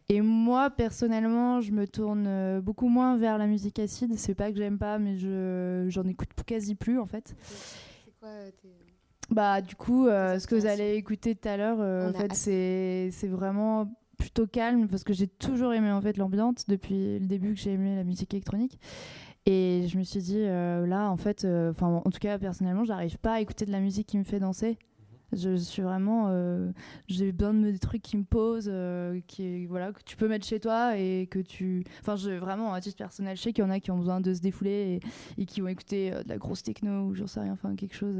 et, 0.09 0.15
et 0.15 0.19
moi, 0.19 0.69
personnellement, 0.69 1.61
je 1.61 1.71
me 1.71 1.88
tourne 1.88 2.26
euh, 2.28 2.59
beaucoup 2.59 2.89
moins 2.89 3.15
vers 3.15 3.38
la 3.38 3.47
musique 3.47 3.80
acide, 3.80 4.11
c'est 4.17 4.36
pas 4.36 4.51
que 4.51 4.57
j'aime 4.57 4.78
pas, 4.78 4.99
mais 4.99 5.15
je 5.15 5.86
j'en 5.88 6.03
écoute 6.03 6.28
quasi 6.45 6.76
plus, 6.76 6.99
en 6.99 7.05
fait. 7.05 7.34
C'est 7.45 8.19
quoi 8.19 8.30
tes. 8.61 8.67
Bah 9.32 9.61
du 9.61 9.76
coup, 9.76 10.07
euh, 10.07 10.38
ce 10.38 10.45
que 10.45 10.53
vous 10.53 10.67
allez 10.67 10.95
écouter 10.95 11.34
tout 11.34 11.47
à 11.47 11.57
l'heure, 11.57 11.78
euh, 11.80 12.09
en 12.09 12.13
fait, 12.13 12.34
c'est 12.34 13.28
vraiment 13.28 13.89
plutôt 14.18 14.47
calme 14.47 14.88
parce 14.88 15.03
que 15.03 15.13
j'ai 15.13 15.28
toujours 15.28 15.74
aimé 15.74 15.91
en 15.91 16.01
fait 16.01 16.18
l'ambiance 16.18 16.66
depuis 16.68 17.20
le 17.20 17.26
début 17.26 17.53
que 17.53 17.59
j'ai 17.59 17.74
aimé 17.74 17.95
la 17.95 18.03
musique 18.03 18.34
électronique. 18.34 18.80
Et 19.45 19.86
je 19.88 19.97
me 19.97 20.03
suis 20.03 20.22
dit 20.22 20.39
euh, 20.39 20.88
là, 20.88 21.09
en 21.11 21.18
fait, 21.18 21.45
euh, 21.45 21.70
enfin 21.70 22.01
en 22.03 22.09
tout 22.09 22.20
cas 22.20 22.39
personnellement, 22.39 22.84
j'arrive 22.84 23.18
pas 23.20 23.34
à 23.34 23.41
écouter 23.41 23.66
de 23.66 23.72
la 23.72 23.80
musique 23.80 24.07
qui 24.07 24.18
me 24.18 24.24
fait 24.24 24.39
danser. 24.39 24.78
Je 25.34 25.55
suis 25.55 25.82
vraiment, 25.82 26.28
euh, 26.30 26.72
j'ai 27.07 27.32
besoin 27.32 27.53
de 27.53 27.70
des 27.72 27.80
trucs 27.80 28.01
qui 28.01 28.16
me 28.16 28.24
posent, 28.24 28.72
qui 29.28 29.66
voilà 29.66 29.91
que 29.91 30.01
tu 30.03 30.16
peux 30.16 30.28
mettre 30.28 30.45
chez 30.45 30.59
toi 30.59 30.97
et 30.97 31.28
que 31.30 31.39
tu, 31.39 31.84
enfin 31.99 32.16
je 32.16 32.32
vraiment 32.32 32.74
à 32.74 32.80
titre 32.80 32.97
personnel, 32.97 33.36
je 33.36 33.41
sais 33.41 33.51
qu'il 33.51 33.63
y 33.63 33.68
en 33.68 33.72
a 33.72 33.80
qui 33.80 33.91
ont 33.91 33.97
besoin 33.97 34.22
de 34.22 34.34
se 34.34 34.39
défouler 34.39 34.99
et, 35.38 35.45
qui 35.45 35.61
vont 35.61 35.68
écouter 35.68 36.11
de 36.11 36.30
la 36.30 36.38
grosse 36.38 36.63
techno 36.63 37.07
ou 37.07 37.16
j'en 37.16 37.28
sais 37.28 37.41
rien, 37.41 37.53
enfin 37.53 37.76
quelque 37.76 37.95
chose. 37.95 38.18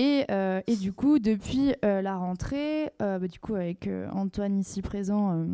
Euh. 0.00 0.20
Et, 0.20 0.24
euh, 0.30 0.60
et 0.66 0.76
du 0.76 0.92
coup, 0.92 1.18
depuis 1.18 1.74
euh, 1.84 2.02
la 2.02 2.16
rentrée, 2.16 2.90
euh, 3.02 3.18
bah, 3.18 3.28
du 3.28 3.38
coup, 3.38 3.54
avec 3.54 3.88
Antoine 4.12 4.58
ici 4.58 4.82
présent, 4.82 5.46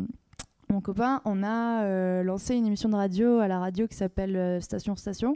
mon 0.69 0.81
copain, 0.81 1.21
on 1.25 1.43
a 1.43 2.23
lancé 2.23 2.55
une 2.55 2.65
émission 2.65 2.89
de 2.89 2.95
radio 2.95 3.39
à 3.39 3.47
la 3.47 3.59
radio 3.59 3.87
qui 3.87 3.95
s'appelle 3.95 4.61
Station 4.61 4.95
Station. 4.95 5.35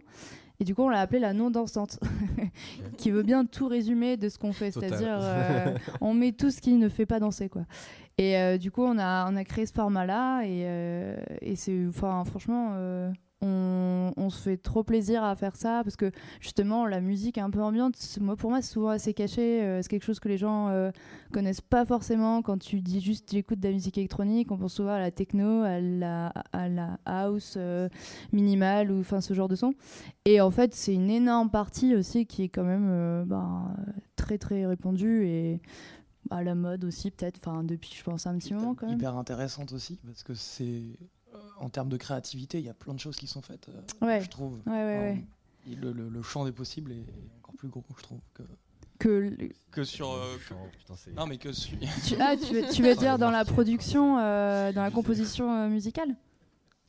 Et 0.59 0.63
du 0.63 0.75
coup, 0.75 0.83
on 0.83 0.89
l'a 0.89 0.99
appelée 0.99 1.19
la 1.19 1.33
non 1.33 1.49
dansante, 1.49 1.99
qui 2.97 3.09
veut 3.09 3.23
bien 3.23 3.45
tout 3.45 3.67
résumer 3.67 4.15
de 4.15 4.29
ce 4.29 4.37
qu'on 4.37 4.53
fait, 4.53 4.69
c'est-à-dire 4.69 5.19
on 6.01 6.13
met 6.13 6.33
tout 6.33 6.51
ce 6.51 6.61
qui 6.61 6.73
ne 6.73 6.87
fait 6.87 7.07
pas 7.07 7.19
danser, 7.19 7.49
quoi. 7.49 7.63
Et 8.19 8.59
du 8.59 8.69
coup, 8.69 8.83
on 8.83 8.99
a, 8.99 9.31
on 9.31 9.35
a 9.35 9.43
créé 9.43 9.65
ce 9.65 9.73
format-là, 9.73 10.43
et, 10.43 11.15
et 11.41 11.55
c'est, 11.55 11.91
franchement, 11.91 12.75
on, 13.41 14.13
on 14.17 14.29
se 14.29 14.41
fait 14.41 14.57
trop 14.57 14.83
plaisir 14.83 15.23
à 15.23 15.35
faire 15.35 15.55
ça, 15.55 15.81
parce 15.83 15.95
que 15.95 16.11
justement, 16.39 16.85
la 16.85 17.01
musique 17.01 17.37
un 17.37 17.49
peu 17.49 17.61
ambiante, 17.61 17.95
moi, 18.19 18.35
pour 18.35 18.49
moi, 18.49 18.61
c'est 18.61 18.71
souvent 18.73 18.89
assez 18.89 19.13
caché. 19.13 19.63
euh, 19.63 19.81
c'est 19.81 19.89
quelque 19.89 20.03
chose 20.05 20.19
que 20.19 20.29
les 20.29 20.37
gens 20.37 20.69
euh, 20.69 20.91
connaissent 21.33 21.61
pas 21.61 21.85
forcément. 21.85 22.41
Quand 22.41 22.57
tu 22.57 22.81
dis 22.81 23.01
juste 23.01 23.31
j'écoute 23.31 23.59
de 23.59 23.67
la 23.67 23.73
musique 23.73 23.97
électronique, 23.97 24.51
on 24.51 24.57
pense 24.57 24.73
souvent 24.73 24.93
à 24.93 24.99
la 24.99 25.11
techno, 25.11 25.63
à 25.63 25.79
la, 25.79 26.27
à 26.53 26.69
la 26.69 26.99
house 27.05 27.55
euh, 27.57 27.89
minimale, 28.31 28.91
ou 28.91 28.99
enfin 28.99 29.21
ce 29.21 29.33
genre 29.33 29.47
de 29.47 29.55
son. 29.55 29.73
Et 30.25 30.41
en 30.41 30.51
fait, 30.51 30.73
c'est 30.75 30.93
une 30.93 31.09
énorme 31.09 31.49
partie 31.49 31.95
aussi 31.95 32.25
qui 32.25 32.43
est 32.43 32.49
quand 32.49 32.63
même 32.63 33.25
ben, 33.25 33.75
très 34.15 34.37
très 34.37 34.65
répandue 34.65 35.25
et 35.25 35.61
à 36.29 36.43
la 36.43 36.55
mode 36.55 36.83
aussi, 36.85 37.11
peut-être. 37.11 37.39
Enfin, 37.43 37.63
depuis, 37.63 37.93
je 37.97 38.03
pense, 38.03 38.27
un 38.27 38.37
petit 38.37 38.53
moment 38.53 38.75
quand 38.75 38.85
même. 38.85 38.95
hyper 38.95 39.17
intéressante 39.17 39.71
aussi 39.73 39.99
parce 40.05 40.23
que 40.23 40.33
c'est 40.33 40.83
en 41.59 41.69
termes 41.69 41.89
de 41.89 41.97
créativité, 41.97 42.59
il 42.59 42.65
y 42.65 42.69
a 42.69 42.73
plein 42.73 42.93
de 42.93 42.99
choses 42.99 43.15
qui 43.15 43.27
sont 43.27 43.41
faites. 43.41 43.69
euh, 43.69 44.05
Ouais. 44.05 44.21
Je 44.21 44.29
trouve. 44.29 44.53
Ouais, 44.65 44.71
ouais, 44.71 44.97
Enfin, 44.97 45.01
ouais. 45.19 45.25
et 45.71 45.75
Le, 45.75 45.91
le- 45.91 46.09
le 46.09 46.21
champ 46.23 46.45
des 46.45 46.51
possibles 46.51 46.91
est 46.91 47.05
encore 47.39 47.55
plus 47.55 47.67
gros, 47.69 47.83
je 47.97 48.03
trouve, 48.03 48.19
que, 48.33 48.43
Que 48.99 49.09
le- 49.09 49.49
que 49.71 49.83
sur. 49.83 50.11
euh, 50.11 50.37
que- 50.47 50.77
putain, 50.77 50.93
Non, 51.15 51.27
mais 51.27 51.37
que 51.37 51.51
sur. 51.53 51.77
tu, 52.05 52.15
ah, 52.19 52.35
tu 52.35 52.53
veux, 52.53 52.63
tu 52.73 52.81
veux 52.83 52.95
dire 52.95 53.17
dans 53.19 53.31
la 53.31 53.45
production, 53.45 54.17
euh, 54.19 54.71
dans 54.73 54.81
la 54.83 54.91
composition 54.91 55.51
euh, 55.53 55.67
musicale 55.69 56.15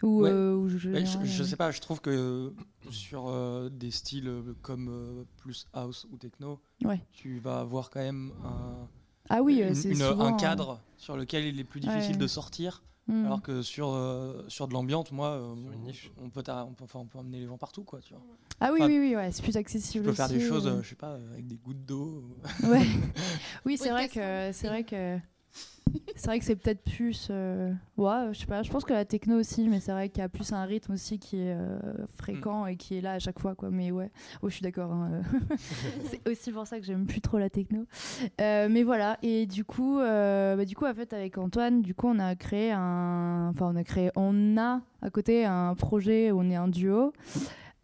Ou, 0.03 0.23
Ouais. 0.23 0.31
euh, 0.31 0.55
ou 0.57 0.69
je, 0.69 0.91
Ouais, 0.91 1.07
je, 1.07 1.19
je 1.25 1.45
sais 1.45 1.55
pas, 1.57 1.71
je 1.71 1.81
trouve 1.81 2.01
que 2.01 2.53
sur 2.91 3.29
euh, 3.29 3.69
des 3.71 3.91
styles 3.93 4.43
comme 4.61 4.89
euh, 4.89 5.25
plus 5.39 5.69
house 5.75 6.07
ou 6.11 6.17
techno, 6.17 6.61
Ouais. 6.85 7.01
tu 7.13 7.39
vas 7.39 7.61
avoir 7.61 7.89
quand 7.91 8.01
même 8.01 8.33
un, 8.45 8.89
Ah 9.31 9.43
oui, 9.43 9.61
une- 9.63 9.75
c'est 9.77 9.91
une- 9.91 9.97
souvent, 9.97 10.25
un 10.27 10.37
cadre 10.37 10.81
sur 10.97 11.17
lequel 11.17 11.45
il 11.45 11.61
est 11.61 11.65
plus 11.65 11.79
difficile 11.81 12.13
Ouais. 12.13 12.19
de 12.19 12.27
sortir. 12.27 12.83
Hmm. 13.09 13.27
Alors 13.27 13.43
que 13.43 13.63
sur, 13.63 13.89
euh, 13.93 14.45
sur 14.49 14.69
de 14.69 14.75
l'ambiance, 14.75 15.11
moi, 15.11 15.31
euh, 15.31 15.55
une 15.75 15.83
niche. 15.83 16.13
on, 16.23 16.31
peut 16.31 16.43
on, 16.49 16.73
peut, 16.73 16.85
enfin, 16.85 17.01
on 17.01 17.07
peut 17.07 17.19
emmener 17.19 17.41
les 17.41 17.47
gens 17.47 17.59
partout. 17.59 17.83
Quoi, 17.83 18.01
tu 18.01 18.15
vois. 18.15 18.23
Ah 18.61 18.71
oui, 18.73 18.79
Enfin, 18.81 18.89
oui, 18.93 18.99
oui, 19.01 19.17
ouais, 19.17 19.33
c'est 19.33 19.43
plus 19.43 19.53
Tu 19.53 19.59
accessible. 19.59 20.05
peux 20.05 20.13
faire 20.13 20.29
des 20.29 20.39
choses, 20.41 20.67
euh. 20.69 20.83
je 20.83 20.91
sais 20.91 20.95
pas, 20.95 21.11
euh, 21.15 21.33
avec 21.33 21.47
des 21.49 21.57
gouttes 21.57 21.85
d'eau. 21.85 22.23
Ouais. 22.63 22.87
Oui, 23.67 23.77
c'est 23.77 23.85
Oui, 23.87 23.91
vrai 23.91 24.09
que 24.09 24.53
c'est 24.53 24.69
vrai 24.69 24.85
que 24.85 25.19
c'est 26.17 26.27
vrai 26.27 26.39
que 26.39 26.45
c'est 26.45 26.57
peut-être 26.57 26.83
plus 26.85 27.29
euh, 27.31 27.73
ouais, 27.97 28.29
je 28.33 28.41
sais 28.41 28.47
pas, 28.47 28.63
je 28.63 28.71
pense 28.71 28.85
que 28.85 28.93
la 28.93 29.05
techno 29.05 29.39
aussi 29.39 29.69
mais 29.69 29.81
c'est 29.81 29.93
vrai 29.93 30.09
qu'il 30.09 30.21
y 30.21 30.25
a 30.25 30.29
plus 30.29 30.53
un 30.53 30.65
rythme 30.65 30.93
aussi 30.93 31.19
qui 31.19 31.37
est 31.37 31.55
euh, 31.55 31.79
fréquent 32.17 32.67
et 32.67 32.77
qui 32.77 32.97
est 32.97 33.01
là 33.01 33.13
à 33.13 33.19
chaque 33.19 33.39
fois 33.39 33.55
quoi 33.55 33.71
mais 33.71 33.91
ouais, 33.91 34.11
oh, 34.43 34.49
je 34.49 34.55
suis 34.55 34.63
d'accord 34.63 34.93
hein, 34.93 35.11
euh. 35.13 35.57
c'est 36.05 36.29
aussi 36.29 36.53
pour 36.53 36.67
ça 36.67 36.79
que 36.79 36.87
j'aime 36.87 37.07
plus 37.07 37.21
trop 37.21 37.39
la 37.39 37.51
techno. 37.51 37.85
Euh, 38.41 38.69
mais 38.71 38.83
voilà 38.83 39.19
et 39.23 39.47
du 39.47 39.65
coup 39.65 39.99
bah, 39.99 40.65
du 40.65 40.75
coup 40.75 40.87
en 40.87 40.95
fait 40.95 41.13
avec 41.13 41.37
Antoine, 41.39 41.83
du 41.83 41.95
coup 41.95 42.09
on 42.09 42.19
a 42.19 42.35
créé 42.37 42.73
un 42.73 43.49
enfin 43.51 43.71
on 43.73 43.77
a 43.77 43.85
créé 43.85 44.11
on 44.17 44.57
a 44.57 44.81
à 45.03 45.11
côté 45.11 45.45
un 45.45 45.75
projet 45.75 46.31
où 46.31 46.41
on 46.41 46.51
est 46.51 46.57
un 46.57 46.69
duo. 46.69 47.13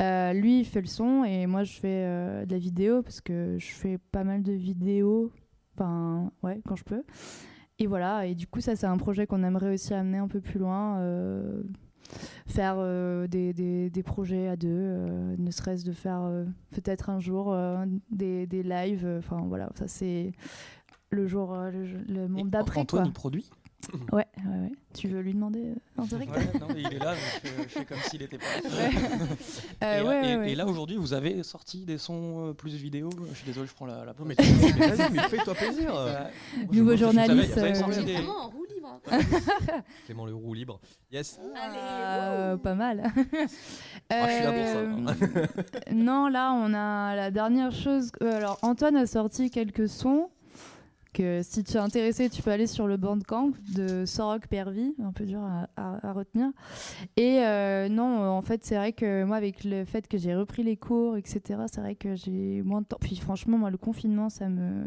Euh, 0.01 0.33
lui, 0.33 0.61
il 0.61 0.64
fait 0.64 0.81
le 0.81 0.87
son 0.87 1.25
et 1.25 1.47
moi, 1.47 1.64
je 1.64 1.73
fais 1.79 2.05
euh, 2.05 2.47
de 2.47 2.53
la 2.53 2.59
vidéo 2.59 3.03
parce 3.03 3.21
que 3.21 3.57
je 3.59 3.73
fais 3.73 3.99
pas 3.99 4.23
mal 4.23 4.43
de 4.43 4.53
vidéos, 4.53 5.33
enfin, 5.75 6.31
ouais, 6.43 6.61
quand 6.66 6.77
je 6.77 6.85
peux. 6.85 7.03
Et 7.79 7.87
voilà, 7.87 8.26
et 8.26 8.35
du 8.35 8.47
coup, 8.47 8.61
ça, 8.61 8.74
c'est 8.76 8.87
un 8.87 8.97
projet 8.97 9.26
qu'on 9.26 9.43
aimerait 9.45 9.72
aussi 9.74 9.95
amener 9.95 10.18
un 10.18 10.29
peu 10.29 10.41
plus 10.41 10.59
loin. 10.59 10.99
euh, 10.99 11.62
faire 12.47 12.76
euh, 12.79 13.26
des, 13.26 13.53
des, 13.53 13.91
des 13.91 14.03
projets 14.03 14.49
à 14.49 14.57
deux, 14.57 14.68
euh, 14.70 15.37
ne 15.39 15.51
serait-ce 15.51 15.85
de 15.85 15.93
faire 15.93 16.22
peut-être 16.74 17.11
un 17.11 17.20
jour 17.20 17.55
des, 18.11 18.47
des 18.47 18.62
lives. 18.62 19.07
Enfin, 19.18 19.43
voilà, 19.47 19.70
ça, 19.74 19.87
c'est 19.89 20.33
le 21.11 21.26
jour, 21.26 21.55
le, 21.57 21.85
le 22.09 22.29
monde 22.29 22.51
d'après. 22.51 22.81
Antoine, 22.81 23.05
quoi. 23.05 23.12
produit 23.12 23.51
Ouais, 24.12 24.26
ouais, 24.45 24.61
ouais. 24.62 24.72
Tu 24.95 25.07
veux 25.09 25.20
lui 25.20 25.33
demander 25.35 25.66
euh, 25.66 25.74
en 26.03 26.05
direct 26.05 26.31
Ouais, 26.35 26.59
non, 26.61 26.66
mais 26.74 26.83
il 26.83 26.95
est 26.95 26.99
là, 26.99 27.12
donc 27.12 27.18
je, 27.45 27.49
fais- 27.49 27.62
je 27.62 27.68
fais 27.68 27.85
comme 27.85 27.99
s'il 27.99 28.22
était 28.22 28.39
pas 28.39 28.45
là. 28.64 28.68
Ouais. 28.76 28.91
Euh, 29.85 29.99
et, 30.01 30.03
ouais, 30.03 30.16
et- 30.16 30.26
ouais, 30.35 30.37
ouais. 30.39 30.51
et 30.53 30.55
là, 30.57 30.66
aujourd'hui, 30.66 30.97
vous 30.97 31.12
avez 31.12 31.43
sorti 31.45 31.85
des 31.85 31.99
sons 31.99 32.49
euh, 32.49 32.53
plus 32.53 32.74
vidéo. 32.74 33.09
Je 33.31 33.37
suis 33.37 33.47
désolé, 33.47 33.68
je 33.68 33.74
prends 33.74 33.87
la, 33.87 34.05
la 34.05 34.12
mais 34.24 34.35
fais-toi 34.35 35.55
plaisir. 35.55 35.95
Euh, 35.97 36.24
Nouveau 36.72 36.97
journaliste, 36.97 37.53
vous 37.53 37.59
avez 37.61 37.70
euh, 37.70 37.74
sorti 37.74 37.99
On 37.99 38.03
est 38.03 38.05
des- 38.05 38.12
vraiment 38.14 38.45
en 38.45 38.49
roue 38.49 38.64
libre. 38.74 39.01
Clément 40.07 40.26
le 40.26 40.35
roue 40.35 40.55
libre. 40.55 40.81
Yes. 41.12 41.39
Euh, 41.57 42.57
pas 42.57 42.74
mal. 42.74 43.05
Ah, 44.11 44.26
je 44.29 44.35
suis 44.35 44.45
là 44.45 44.53
pour 44.53 44.66
ça. 44.66 45.26
Euh, 45.26 45.47
non, 45.93 46.29
là, 46.29 46.53
on 46.53 46.74
a 46.74 47.14
la 47.14 47.31
dernière 47.31 47.70
chose. 47.70 48.11
euh, 48.22 48.37
alors, 48.37 48.59
Antoine 48.62 48.97
a 48.97 49.07
sorti 49.07 49.51
quelques 49.51 49.89
sons. 49.89 50.31
Que 51.13 51.41
si 51.43 51.65
tu 51.65 51.75
es 51.75 51.81
intéressé, 51.81 52.29
tu 52.29 52.43
peux 52.43 52.51
aller 52.51 52.67
sur 52.67 52.87
le 52.87 52.97
bandcamp 52.97 53.53
de 53.75 54.05
Sorok 54.05 54.47
Pervi, 54.47 54.95
un 55.03 55.13
peu 55.13 55.25
dur 55.25 55.41
à, 55.77 56.13
retenir. 56.13 56.51
Et 57.17 57.41
euh, 57.45 57.89
non, 57.89 58.23
euh, 58.23 58.29
en 58.29 58.43
fait, 58.43 58.65
c'est 58.65 58.77
vrai 58.77 58.93
que 58.93 59.25
moi, 59.25 59.37
avec 59.37 59.65
le 59.65 59.85
fait 59.85 60.07
que 60.07 60.19
j'ai 60.19 60.35
repris 60.35 60.63
les 60.63 60.77
cours, 60.77 61.17
etc., 61.17 61.63
c'est 61.73 61.81
vrai 61.81 61.95
que 61.95 62.15
j'ai 62.15 62.63
moins 62.63 62.83
de 62.83 62.87
temps. 62.87 62.99
Puis 63.01 63.17
franchement, 63.17 63.59
moi, 63.59 63.71
le 63.71 63.79
confinement, 63.79 64.29
ça 64.29 64.49
me. 64.49 64.85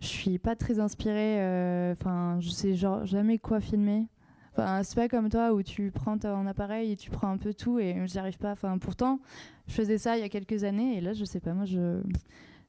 Je 0.00 0.06
suis 0.06 0.38
pas 0.38 0.54
très 0.56 0.80
inspirée. 0.80 1.40
euh, 1.40 1.92
Enfin, 1.92 2.38
je 2.40 2.50
sais 2.50 2.74
jamais 2.74 3.38
quoi 3.38 3.60
filmer. 3.60 4.06
Enfin, 4.52 4.82
c'est 4.84 4.94
pas 4.94 5.08
comme 5.08 5.28
toi 5.30 5.52
où 5.52 5.62
tu 5.62 5.90
prends 5.90 6.16
ton 6.16 6.46
appareil 6.46 6.92
et 6.92 6.96
tu 6.96 7.10
prends 7.10 7.28
un 7.28 7.38
peu 7.38 7.52
tout 7.54 7.80
et 7.80 7.96
j'y 8.06 8.18
arrive 8.18 8.38
pas. 8.38 8.52
Enfin, 8.52 8.78
pourtant, 8.78 9.18
je 9.66 9.74
faisais 9.74 9.98
ça 9.98 10.16
il 10.16 10.20
y 10.20 10.24
a 10.24 10.28
quelques 10.28 10.62
années 10.62 10.96
et 10.96 11.00
là, 11.00 11.12
je 11.12 11.24
sais 11.24 11.40
pas, 11.40 11.54
moi, 11.54 11.64
je 11.64 12.00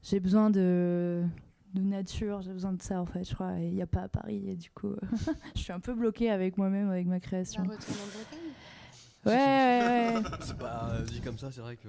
j'ai 0.02 0.20
besoin 0.20 0.50
de 0.52 1.24
de 1.76 1.88
nature, 1.88 2.42
j'ai 2.42 2.52
besoin 2.52 2.74
de 2.74 2.82
ça 2.82 3.00
en 3.02 3.06
fait, 3.06 3.24
je 3.24 3.34
crois. 3.34 3.60
Et 3.60 3.68
il 3.68 3.74
n'y 3.74 3.82
a 3.82 3.88
pas 3.88 4.02
à 4.04 4.08
Paris 4.08 4.44
et 4.48 4.56
du 4.56 4.70
coup, 4.72 4.96
je 5.56 5.62
suis 5.62 5.74
un 5.74 5.80
peu 5.80 5.94
bloquée 5.94 6.30
avec 6.32 6.58
moi-même, 6.58 6.90
avec 6.90 7.06
ma 7.08 7.20
création. 7.20 7.62
en 7.64 7.66
Bretagne? 7.66 7.96
Ouais, 9.26 9.34
ouais, 9.34 10.14
ouais. 10.18 10.22
C'est 10.42 10.58
pas 10.58 10.90
euh, 10.92 11.02
dit 11.02 11.20
comme 11.20 11.40
ça, 11.40 11.50
c'est 11.52 11.62
vrai 11.62 11.78
que. 11.78 11.88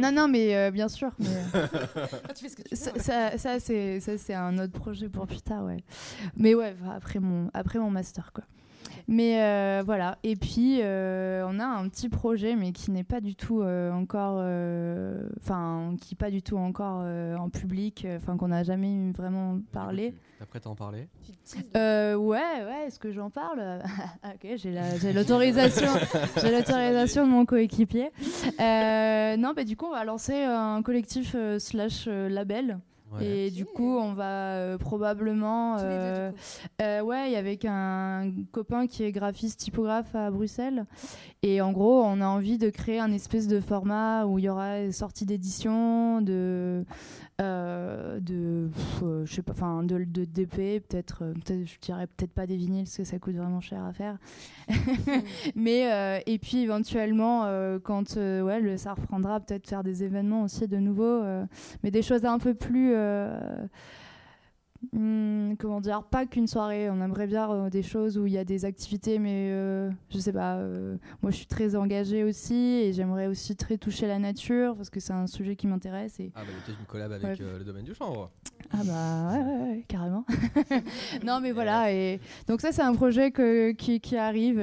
Non, 0.00 0.10
non, 0.10 0.26
mais 0.26 0.56
euh, 0.56 0.70
bien 0.70 0.88
sûr. 0.88 1.10
Mais, 1.18 1.26
euh, 1.54 1.66
Ah, 2.28 2.32
tu 2.32 2.44
fais 2.44 2.48
ce 2.48 2.56
que 2.56 2.62
tu 2.62 2.74
veux. 2.74 2.76
ça, 2.76 2.92
ça, 2.98 3.36
ça, 3.38 3.60
c'est 3.60 4.00
ça 4.00 4.16
c'est 4.16 4.32
un 4.34 4.56
autre 4.58 4.72
projet 4.72 5.08
pour 5.10 5.26
plus 5.26 5.42
tard 5.42 5.64
ouais 5.64 5.84
mais 6.36 6.54
ouais 6.54 6.74
après 6.90 7.18
mon 7.18 7.50
après 7.52 7.78
mon 7.78 7.90
master 7.90 8.30
quoi 8.32 8.44
mais 9.08 9.42
euh, 9.42 9.82
voilà. 9.84 10.18
Et 10.22 10.36
puis 10.36 10.80
euh, 10.82 11.44
on 11.48 11.58
a 11.58 11.64
un 11.64 11.88
petit 11.88 12.08
projet 12.08 12.54
mais 12.54 12.72
qui 12.72 12.90
n'est 12.90 13.04
pas 13.04 13.20
du 13.20 13.34
tout 13.34 13.62
euh, 13.62 13.90
encore 13.90 14.36
euh, 14.40 15.28
enfin 15.42 15.94
qui 16.00 16.14
est 16.14 16.16
pas 16.18 16.30
du 16.30 16.42
tout 16.42 16.56
encore 16.58 17.00
euh, 17.04 17.36
en 17.36 17.48
public 17.48 18.06
enfin 18.16 18.36
qu'on 18.36 18.48
n'a 18.48 18.62
jamais 18.62 18.92
eu 18.92 19.10
vraiment 19.12 19.58
parlé. 19.72 20.14
T'es 20.38 20.44
prête 20.46 20.66
à 20.66 20.70
en 20.70 20.74
parler? 20.76 21.08
Euh, 21.76 22.14
ouais, 22.14 22.38
ouais, 22.38 22.84
est-ce 22.86 22.98
que 23.00 23.10
j'en 23.10 23.30
parle? 23.30 23.60
Ah, 24.22 24.32
Ok, 24.34 24.48
j'ai 24.56 24.70
la- 24.70 24.96
j'ai 24.98 25.12
l'autorisation, 25.12 25.88
j'ai 26.40 26.52
l'autorisation 26.56 27.26
de 27.26 27.30
mon 27.32 27.44
coéquipier. 27.44 28.10
Euh, 28.60 29.36
non, 29.36 29.52
bah 29.56 29.64
du 29.64 29.76
coup, 29.76 29.86
on 29.86 29.92
va 29.92 30.04
lancer 30.04 30.34
un 30.44 30.82
collectif 30.82 31.32
euh, 31.34 31.58
slash 31.58 32.04
euh, 32.08 32.28
label. 32.28 32.78
Ouais. 33.12 33.26
Et 33.26 33.50
du 33.50 33.64
coup, 33.64 33.96
on 33.98 34.12
va 34.12 34.54
euh, 34.54 34.78
probablement, 34.78 35.76
deux, 35.76 35.82
euh, 35.84 36.30
euh, 36.82 37.00
ouais, 37.00 37.36
avec 37.36 37.64
un 37.64 38.30
copain 38.52 38.86
qui 38.86 39.04
est 39.04 39.12
graphiste 39.12 39.60
typographe 39.60 40.14
à 40.14 40.30
Bruxelles. 40.30 40.84
Et 41.42 41.60
en 41.60 41.70
gros, 41.70 42.02
on 42.02 42.20
a 42.20 42.26
envie 42.26 42.58
de 42.58 42.68
créer 42.68 42.98
un 42.98 43.12
espèce 43.12 43.46
de 43.46 43.60
format 43.60 44.26
où 44.26 44.40
il 44.40 44.46
y 44.46 44.48
aura 44.48 44.80
des 44.80 44.90
sorties 44.90 45.24
d'édition, 45.24 46.20
de, 46.20 46.84
euh, 47.40 48.18
de, 48.18 48.68
euh, 49.04 49.24
je 49.24 49.32
sais 49.32 49.42
pas, 49.42 49.52
enfin, 49.52 49.84
de, 49.84 50.02
de 50.02 50.22
euh, 50.22 50.80
peut-être, 50.80 51.32
je 51.46 51.78
dirais 51.80 52.08
peut-être 52.08 52.32
pas 52.32 52.48
des 52.48 52.56
vinyles 52.56 52.82
parce 52.84 52.96
que 52.96 53.04
ça 53.04 53.20
coûte 53.20 53.36
vraiment 53.36 53.60
cher 53.60 53.84
à 53.84 53.92
faire. 53.92 54.18
Mais 55.54 55.92
euh, 55.92 56.18
et 56.26 56.40
puis 56.40 56.58
éventuellement, 56.62 57.42
quand 57.84 58.16
ouais, 58.16 58.76
ça 58.76 58.94
reprendra, 58.94 59.38
peut-être 59.38 59.68
faire 59.68 59.84
des 59.84 60.02
événements 60.02 60.42
aussi 60.42 60.66
de 60.66 60.78
nouveau, 60.78 61.22
mais 61.84 61.92
des 61.92 62.02
choses 62.02 62.24
un 62.24 62.38
peu 62.38 62.54
plus. 62.54 62.94
Hmm, 64.92 65.54
comment 65.58 65.80
dire, 65.80 66.02
pas 66.04 66.26
qu'une 66.26 66.46
soirée. 66.46 66.88
On 66.90 67.00
aimerait 67.02 67.26
bien 67.26 67.50
euh, 67.50 67.70
des 67.70 67.82
choses 67.82 68.16
où 68.18 68.26
il 68.26 68.32
y 68.32 68.38
a 68.38 68.44
des 68.44 68.64
activités, 68.64 69.18
mais 69.18 69.50
euh, 69.52 69.90
je 70.10 70.18
sais 70.18 70.32
pas. 70.32 70.56
euh, 70.56 70.96
moi, 71.22 71.30
je 71.30 71.36
suis 71.36 71.46
très 71.46 71.74
engagée 71.76 72.24
aussi 72.24 72.54
et 72.54 72.92
j'aimerais 72.92 73.26
aussi 73.26 73.56
très 73.56 73.78
toucher 73.78 74.06
la 74.06 74.18
nature 74.18 74.74
parce 74.76 74.90
que 74.90 75.00
c'est 75.00 75.12
un 75.12 75.26
sujet 75.26 75.56
qui 75.56 75.66
m'intéresse. 75.66 76.18
Et 76.20 76.30
Ah, 76.34 76.42
bah, 76.44 76.50
peut-être 76.66 76.78
une 76.80 76.86
collab 76.86 77.12
avec 77.12 77.24
Ouais. 77.24 77.36
euh, 77.40 77.58
le 77.58 77.64
domaine 77.64 77.84
du 77.84 77.94
chanvre. 77.94 78.30
ah 78.70 78.82
bah 78.84 79.32
ouais, 79.32 79.44
ouais, 79.44 79.62
ouais, 79.70 79.84
carrément. 79.88 80.24
non 81.24 81.40
mais 81.40 81.52
voilà 81.52 81.90
et 81.92 82.20
donc 82.48 82.60
ça 82.60 82.70
c'est 82.72 82.82
un 82.82 82.94
projet 82.94 83.30
que, 83.30 83.72
qui, 83.72 84.00
qui 84.00 84.16
arrive, 84.16 84.60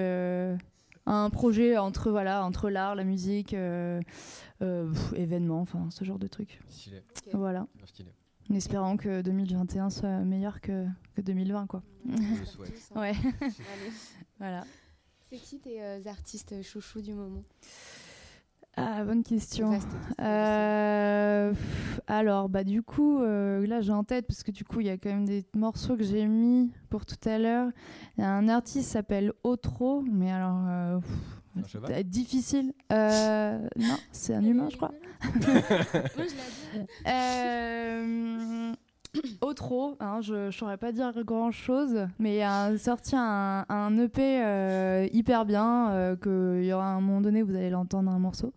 un 1.08 1.30
projet 1.30 1.78
entre 1.78 2.12
voilà 2.12 2.44
entre 2.46 2.70
l'art, 2.70 2.96
la 2.96 3.04
musique, 3.04 3.56
événements, 5.16 5.62
enfin 5.62 5.88
ce 5.90 6.04
genre 6.04 6.20
de 6.20 6.28
trucs. 6.28 6.60
Stylé. 6.70 7.02
Voilà, 7.34 7.68
stylé. 7.86 8.10
En 8.50 8.54
espérant 8.56 8.98
que 8.98 9.22
2021 9.22 9.90
soit 9.90 10.20
meilleur 10.20 10.62
que, 10.62 10.86
que 11.16 11.22
2020 11.22 11.68
quoi. 11.68 11.84
Je 12.08 12.40
le 12.40 12.46
souhaite. 12.46 12.92
Ouais, 12.96 13.14
Allez. 13.42 13.92
voilà. 14.40 14.64
C'est 15.30 15.38
qui 15.38 15.60
tes 15.60 15.82
euh, 15.82 16.00
artistes 16.06 16.62
chouchous 16.62 17.02
du 17.02 17.14
moment? 17.14 17.44
Ah 18.78 19.06
bonne 19.06 19.24
question. 19.24 19.80
Euh, 20.20 21.52
pff, 21.52 22.02
alors, 22.08 22.50
bah 22.50 22.66
du 22.66 22.84
coup, 22.84 23.22
euh, 23.22 23.66
là 23.66 23.80
j'ai 23.80 23.94
en 23.94 24.04
tête 24.04 24.28
parce 24.28 24.44
que 24.44 24.52
du 24.52 24.66
coup 24.66 24.82
il 24.82 24.88
y 24.88 24.90
a 24.90 24.98
quand 24.98 25.10
même 25.10 25.26
des 25.26 25.46
morceaux 25.56 25.96
que 25.96 26.04
j'ai 26.04 26.26
mis 26.26 26.72
pour 26.90 27.06
tout 27.06 27.16
à 27.28 27.38
l'heure. 27.40 27.70
Il 28.18 28.22
y 28.22 28.24
a 28.26 28.30
un 28.32 28.50
artiste 28.50 28.88
qui 28.88 28.92
s'appelle 28.92 29.32
Otro, 29.44 30.02
mais 30.02 30.30
alors 30.30 30.66
euh, 30.68 31.00
pff, 31.00 31.42
Être 31.92 32.10
difficile. 32.10 32.74
Euh, 32.92 33.60
non, 33.78 33.96
c'est 34.12 34.34
un 34.36 34.44
humain, 34.44 34.68
je 34.72 34.78
crois. 34.78 34.92
Euh, 37.08 38.74
Otro, 39.42 39.96
hein, 40.02 40.20
je 40.22 40.48
ne 40.48 40.52
saurais 40.52 40.78
pas 40.78 40.92
dire 40.92 41.14
grand 41.24 41.52
chose, 41.52 42.08
mais 42.20 42.38
il 42.38 42.42
a 42.42 42.78
sorti 42.78 43.16
un, 43.18 43.66
un 43.70 43.98
EP 43.98 44.22
euh, 44.44 45.08
hyper 45.14 45.46
bien, 45.46 45.90
euh, 45.92 46.16
qu'il 46.18 46.66
y 46.66 46.74
aura 46.74 46.88
un 46.90 47.00
moment 47.00 47.22
donné, 47.22 47.42
vous 47.42 47.56
allez 47.56 47.70
l'entendre 47.70 48.12
un 48.12 48.20
morceau. 48.20 48.54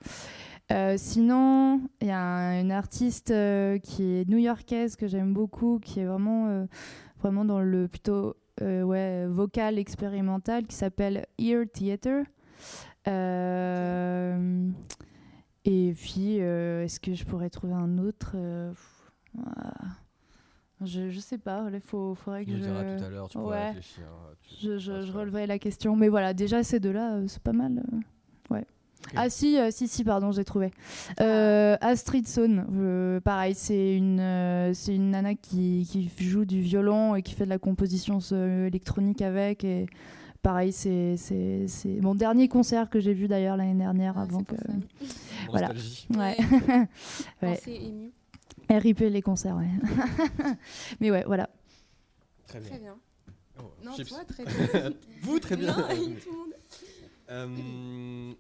Euh, 0.72 0.96
sinon, 0.99 1.80
il 2.01 2.09
y 2.09 2.11
a 2.11 2.20
un- 2.20 2.61
une 2.61 2.72
artiste 2.72 3.30
euh, 3.30 3.78
qui 3.78 4.03
est 4.16 4.28
new-yorkaise 4.28 4.96
que 4.96 5.07
j'aime 5.07 5.32
beaucoup, 5.32 5.78
qui 5.82 6.01
est 6.01 6.05
vraiment, 6.07 6.49
euh, 6.49 6.64
vraiment 7.20 7.44
dans 7.44 7.61
le 7.61 7.86
plutôt 7.88 8.34
euh, 8.61 8.82
ouais, 8.82 9.26
vocal 9.28 9.78
expérimental, 9.78 10.66
qui 10.66 10.74
s'appelle 10.74 11.24
Ear 11.38 11.64
Theater. 11.72 12.24
Euh, 13.09 14.69
et 15.65 15.95
puis, 15.97 16.41
euh, 16.41 16.85
est-ce 16.85 17.01
que 17.01 17.15
je 17.15 17.25
pourrais 17.25 17.51
trouver 17.51 17.75
un 17.75 17.99
autre 17.99 18.33
euh, 18.37 18.73
ah. 19.45 19.73
Je, 20.85 21.11
je 21.11 21.19
sais 21.19 21.39
pas, 21.39 21.67
il 21.73 21.81
faudrait 21.81 22.45
Tu 22.45 22.53
que 22.53 22.59
je. 22.59 22.65
tout 22.99 23.05
à 23.05 23.09
l'heure, 23.09 23.29
tu 23.29 23.37
pourras 23.39 23.51
Ouais. 23.57 23.67
réfléchir. 23.69 24.05
tu- 24.43 24.67
Je, 24.67 24.79
je, 24.79 24.93
Ah, 24.93 25.19
releverai 25.19 25.47
la 25.49 25.59
question. 25.59 25.97
Mais 25.97 26.09
voilà, 26.09 26.35
déjà 26.35 26.63
ces 26.63 26.79
deux-là, 26.79 27.19
c'est 27.27 27.43
pas 27.43 27.53
mal. 27.53 27.83
Ouais. 28.49 28.65
Ah 29.17 29.29
si, 29.29 29.59
euh, 29.59 29.71
si, 29.73 29.89
si, 29.89 30.05
pardon, 30.05 30.31
j'ai 30.31 30.45
trouvé. 30.45 30.71
Euh, 31.21 31.77
Astrid 31.81 32.29
Sohn, 32.29 32.65
euh, 32.77 33.21
pareil, 33.21 33.55
c'est 33.57 33.97
une, 33.97 34.21
euh, 34.21 34.73
c'est 34.73 34.95
une 34.95 35.11
nana 35.11 35.35
qui, 35.35 35.85
qui 35.91 36.09
joue 36.25 36.45
du 36.45 36.61
violon 36.61 37.17
et 37.17 37.23
qui 37.23 37.35
fait 37.35 37.45
de 37.45 37.51
la 37.51 37.59
composition 37.59 38.19
euh, 38.33 38.67
électronique 38.69 39.21
avec. 39.23 39.65
Et 39.65 39.87
pareil, 40.49 40.72
c'est, 40.72 41.18
mon 42.01 42.14
dernier 42.14 42.49
concert 42.49 42.88
que 42.88 43.01
j'ai 43.01 43.12
vu 43.12 43.28
d'ailleurs 43.28 43.59
l'année 43.59 43.78
dernière 43.78 44.14
Ah, 44.16 44.22
avant 44.22 44.42
que. 44.42 44.55
Voilà. 45.51 45.72
Ouais. 46.16 46.38
ouais. 47.42 47.61
RIP 48.70 49.01
les 49.01 49.20
concerts, 49.20 49.57
ouais. 49.57 49.68
Mais 51.01 51.11
ouais, 51.11 51.24
voilà. 51.26 51.51
Très 52.46 52.61
bien. 52.61 52.68
Très 52.70 52.78
bien. 52.78 52.96
Oh, 53.59 53.64
Non, 53.84 53.92
chips. 53.94 54.09
toi, 54.09 54.24
très 54.24 54.44
bien. 54.46 54.90
Vous, 55.22 55.38
très 55.38 55.57
bien. 55.57 55.76
Non, 55.76 55.82
tout 55.82 56.30
le 56.30 56.38
monde. 56.38 56.55
Euh. 57.30 58.32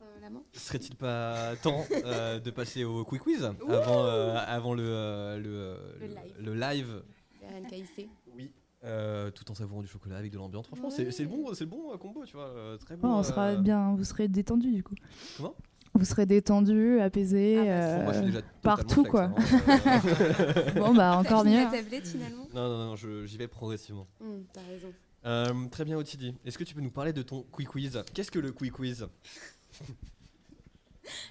Serait-il 0.54 0.96
pas 0.96 1.56
temps 1.56 1.84
euh, 2.06 2.40
de 2.40 2.50
passer 2.50 2.84
au 2.84 3.04
quick 3.04 3.20
quiz 3.20 3.44
avant, 3.44 4.06
euh, 4.06 4.34
avant 4.46 4.72
le, 4.72 4.82
euh, 4.86 5.36
le, 5.36 6.06
Le 6.06 6.06
live. 6.06 6.34
le 6.40 6.54
live? 6.54 7.02
Oui. 8.34 8.50
Euh, 8.84 9.30
tout 9.32 9.50
en 9.50 9.54
savourant 9.56 9.82
du 9.82 9.88
chocolat 9.88 10.16
avec 10.18 10.30
de 10.30 10.36
l'ambiance. 10.38 10.66
Franchement, 10.68 10.88
c'est- 10.90 11.06
Ouais. 11.06 11.10
c'est 11.10 11.24
le 11.24 11.28
bon, 11.28 11.52
c'est 11.52 11.64
le 11.64 11.70
bon 11.70 11.92
euh, 11.92 11.96
combo, 11.96 12.24
tu 12.24 12.34
vois. 12.36 12.46
euh, 12.46 12.76
très 12.76 12.96
bon. 12.96 13.08
Oh, 13.08 13.16
on 13.18 13.22
sera 13.24 13.46
euh, 13.48 13.56
bien, 13.56 13.94
vous 13.96 14.04
serez 14.04 14.28
détendu 14.28 14.70
du 14.72 14.84
coup. 14.84 14.94
Comment? 15.36 15.54
Vous 15.94 16.04
serez 16.04 16.26
détendu, 16.26 17.00
apaisé. 17.00 17.58
Ah 17.58 17.64
bah, 17.64 17.70
euh, 17.70 17.96
Bon, 17.98 18.02
moi, 18.04 18.12
je 18.12 18.18
suis 18.18 18.26
déjà 18.26 18.42
partout, 18.62 19.02
quoi. 19.04 19.22
hein, 19.24 19.34
Bon, 20.76 20.94
bah 20.94 21.16
encore 21.18 21.44
mieux. 21.44 21.56
la 21.56 21.66
tablette 21.66 22.06
finalement? 22.06 22.46
Non, 22.54 22.68
non, 22.68 22.78
non, 22.90 22.96
je- 22.96 23.26
j'y 23.26 23.36
vais 23.36 23.48
progressivement. 23.48 24.06
Hum, 24.20 24.44
T'as 24.52 24.62
raison. 24.62 24.92
Euh, 25.26 25.66
très 25.72 25.84
bien, 25.84 25.96
Otidi. 25.96 26.36
Est-ce 26.44 26.56
que 26.56 26.62
tu 26.62 26.76
peux 26.76 26.80
nous 26.80 26.92
parler 26.92 27.12
de 27.12 27.22
ton 27.22 27.42
quick 27.50 27.68
quiz? 27.68 28.00
Qu'est-ce 28.14 28.30
que 28.30 28.38
le 28.38 28.52
quick 28.52 28.72
quiz? 28.74 29.08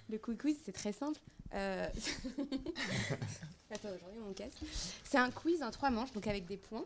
Le 0.10 0.18
quick 0.18 0.40
quiz, 0.40 0.58
c'est 0.66 0.72
très 0.72 0.92
simple. 0.92 1.20
Euh, 1.54 1.88
Attends, 3.72 3.90
aujourd'hui 3.96 4.20
mon 4.26 4.34
casque. 4.34 4.58
C'est 5.04 5.18
un 5.18 5.30
quiz 5.30 5.62
en 5.62 5.72
trois 5.72 5.90
manches, 5.90 6.12
donc 6.14 6.26
avec 6.28 6.46
des 6.48 6.58
points. 6.58 6.84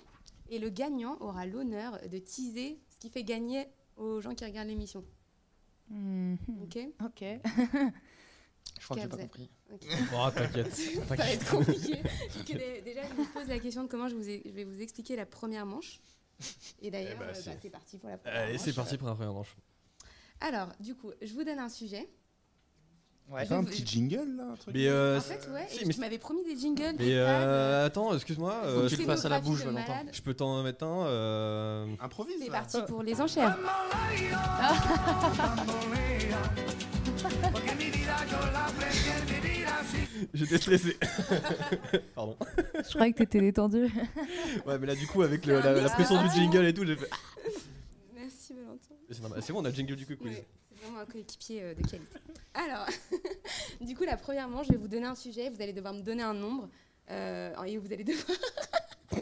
Et 0.52 0.60
le 0.60 0.70
gagnant 0.70 1.18
aura 1.22 1.46
l'honneur 1.48 1.98
de 2.08 2.18
teaser 2.20 2.80
ce 2.90 2.98
qui 2.98 3.10
fait 3.10 3.24
gagner 3.24 3.66
aux 3.96 4.20
gens 4.22 4.36
qui 4.36 4.44
regardent 4.46 4.68
l'émission. 4.68 5.04
Mhm. 5.90 6.38
Ok 6.62 6.78
Ok. 7.04 7.24
Je 8.80 8.86
crois 8.86 8.96
que 8.98 9.02
j'ai 9.04 9.08
pas 9.10 9.18
compris. 9.18 9.50
Ok. 9.74 9.86
Oh, 10.14 10.30
t'inquiète. 10.34 10.74
Ça 11.08 11.16
va 11.16 11.32
être 11.32 11.50
compliqué. 11.50 12.02
Déjà, 12.84 13.02
je 13.08 13.14
me 13.14 13.34
pose 13.34 13.48
la 13.48 13.60
question 13.60 13.84
de 13.84 13.88
comment 13.90 14.08
je, 14.08 14.16
vous 14.16 14.30
ai- 14.30 14.42
je 14.46 14.52
vais 14.52 14.64
vous 14.64 14.82
expliquer 14.82 15.16
la 15.16 15.26
première 15.26 15.66
manche. 15.66 16.00
Et 16.82 16.90
d'ailleurs, 16.92 17.14
Eh 17.16 17.20
ben, 17.20 17.26
euh, 17.30 17.34
c'est- 17.34 17.50
bah, 17.52 17.58
c'est 17.62 17.70
parti 17.70 17.98
pour 17.98 18.10
la 18.10 18.18
première 18.18 18.40
Allez, 18.40 18.54
manche. 18.54 18.62
c'est 18.62 18.74
parti 18.74 18.98
pour 18.98 19.08
la 19.08 19.16
première 19.16 19.34
manche. 19.34 19.56
Alors, 20.40 20.70
du 20.80 20.96
coup, 20.96 21.12
je 21.22 21.34
vous 21.34 21.44
donne 21.44 21.60
un 21.60 21.70
sujet. 21.70 22.10
Ouais. 23.30 23.46
Pas 23.46 23.56
un 23.56 23.64
petit 23.64 23.86
jingle 23.86 24.36
là 24.36 24.44
un 24.52 24.56
truc 24.58 24.76
Mais, 24.76 24.88
euh, 24.88 25.18
en 25.18 25.22
fait, 25.22 25.48
ouais, 25.54 25.66
si, 25.70 25.84
et 25.84 25.86
mais 25.86 25.94
tu 25.94 26.02
m'avais 26.02 26.18
promis 26.18 26.44
des 26.44 26.58
jingles, 26.58 26.96
Mais 27.00 27.06
des 27.06 27.14
euh, 27.16 27.80
tags, 27.80 27.86
attends, 27.86 28.14
excuse-moi. 28.14 28.62
euh, 28.66 28.84
euh, 28.84 28.88
tu 28.90 28.96
je, 28.96 29.00
le 29.02 29.06
fasses 29.08 29.24
à 29.24 29.30
la 29.30 29.40
bouche, 29.40 29.64
Valentin. 29.64 30.02
je 30.12 30.22
peux 30.22 30.34
t'en 30.34 30.62
mettre 30.64 30.84
un. 30.84 31.06
euh, 31.08 31.86
Improvise. 32.02 32.36
C'est 32.42 32.52
parti 32.52 32.78
pour 32.88 33.04
les 33.04 33.22
enchères. 33.22 33.58
J'étais 40.34 40.58
stressé. 40.58 40.98
Pardon. 42.16 42.38
Je 42.76 42.94
croyais 42.94 43.12
que 43.12 43.18
t'étais 43.18 43.42
détendu. 43.42 43.84
Ouais, 44.66 44.80
mais 44.80 44.88
là, 44.88 44.96
du 44.96 45.08
coup, 45.08 45.24
avec 45.24 45.46
le- 45.46 45.60
la, 45.60 45.90
pression 45.90 46.22
du 46.24 46.30
jingle 46.30 46.66
et 46.66 46.74
tout, 46.74 46.86
j'ai 46.86 46.96
fait. 46.96 47.10
Merci 48.16 48.54
Valentin. 48.54 48.96
C'est 49.42 49.52
bon, 49.54 49.62
on 49.62 49.66
a 49.66 49.70
le 49.70 49.76
jingle 49.76 49.96
du 49.96 50.06
quiz. 50.06 50.18
Ouais, 50.22 50.32
c'est 50.36 50.46
vraiment 50.82 51.00
un 51.00 51.06
coéquipier 51.06 51.64
euh, 51.64 51.74
de 51.74 51.82
qualité. 51.82 52.18
Alors, 52.54 52.86
du 53.82 53.96
coup, 53.96 54.04
la 54.04 54.18
première 54.18 54.48
manche, 54.50 54.68
je 54.68 54.74
vais 54.74 54.78
vous 54.78 54.88
donner 54.88 55.06
un 55.08 55.16
sujet. 55.16 55.50
Vous 55.50 55.62
allez 55.62 55.74
devoir 55.74 55.94
me 55.94 56.02
donner 56.02 56.24
un 56.24 56.34
nombre. 56.34 56.70
euh, 57.10 57.64
et 57.64 57.78
vous 57.78 57.92
allez 57.92 58.04
devoir. 58.04 58.38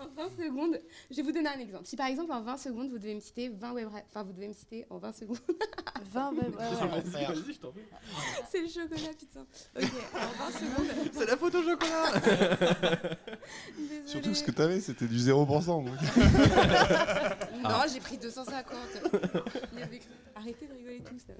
en 0.00 0.08
20 0.28 0.30
secondes, 0.36 0.78
je 1.10 1.16
vais 1.16 1.22
vous 1.22 1.32
donner 1.32 1.48
un 1.48 1.58
exemple. 1.58 1.84
Si 1.86 1.96
par 1.96 2.06
exemple, 2.06 2.32
en 2.32 2.40
20 2.42 2.56
secondes, 2.56 2.90
vous 2.90 2.98
devez 2.98 3.14
me 3.14 3.20
citer 3.20 3.48
20 3.48 3.72
web. 3.72 3.88
Enfin, 4.08 4.22
vous 4.22 4.32
devez 4.32 4.48
me 4.48 4.52
citer 4.52 4.86
en 4.90 4.98
20 4.98 5.12
secondes. 5.12 5.38
20 6.12 6.32
web. 6.34 6.54
Vas-y, 6.54 7.24
vas-y, 7.26 7.52
je 7.52 7.58
t'en 7.58 7.72
prie. 7.72 7.82
C'est 8.50 8.60
le 8.62 8.68
chocolat, 8.68 9.12
putain. 9.18 9.44
Ok, 9.76 9.90
en 10.14 10.44
20 10.44 10.58
secondes. 10.58 11.10
C'est 11.12 11.26
la 11.26 11.36
photo 11.36 11.62
chocolat 11.62 12.12
Désolée. 13.76 14.06
Surtout 14.06 14.34
ce 14.34 14.44
que 14.44 14.50
t'avais, 14.52 14.80
c'était 14.80 15.06
du 15.06 15.18
0%. 15.18 15.84
donc. 15.84 15.88
Non, 17.62 17.80
j'ai 17.92 18.00
pris 18.00 18.16
250. 18.18 18.76
Arrêtez 20.38 20.66
de 20.66 20.72
rigoler 20.72 21.02
tous. 21.02 21.26
là. 21.28 21.34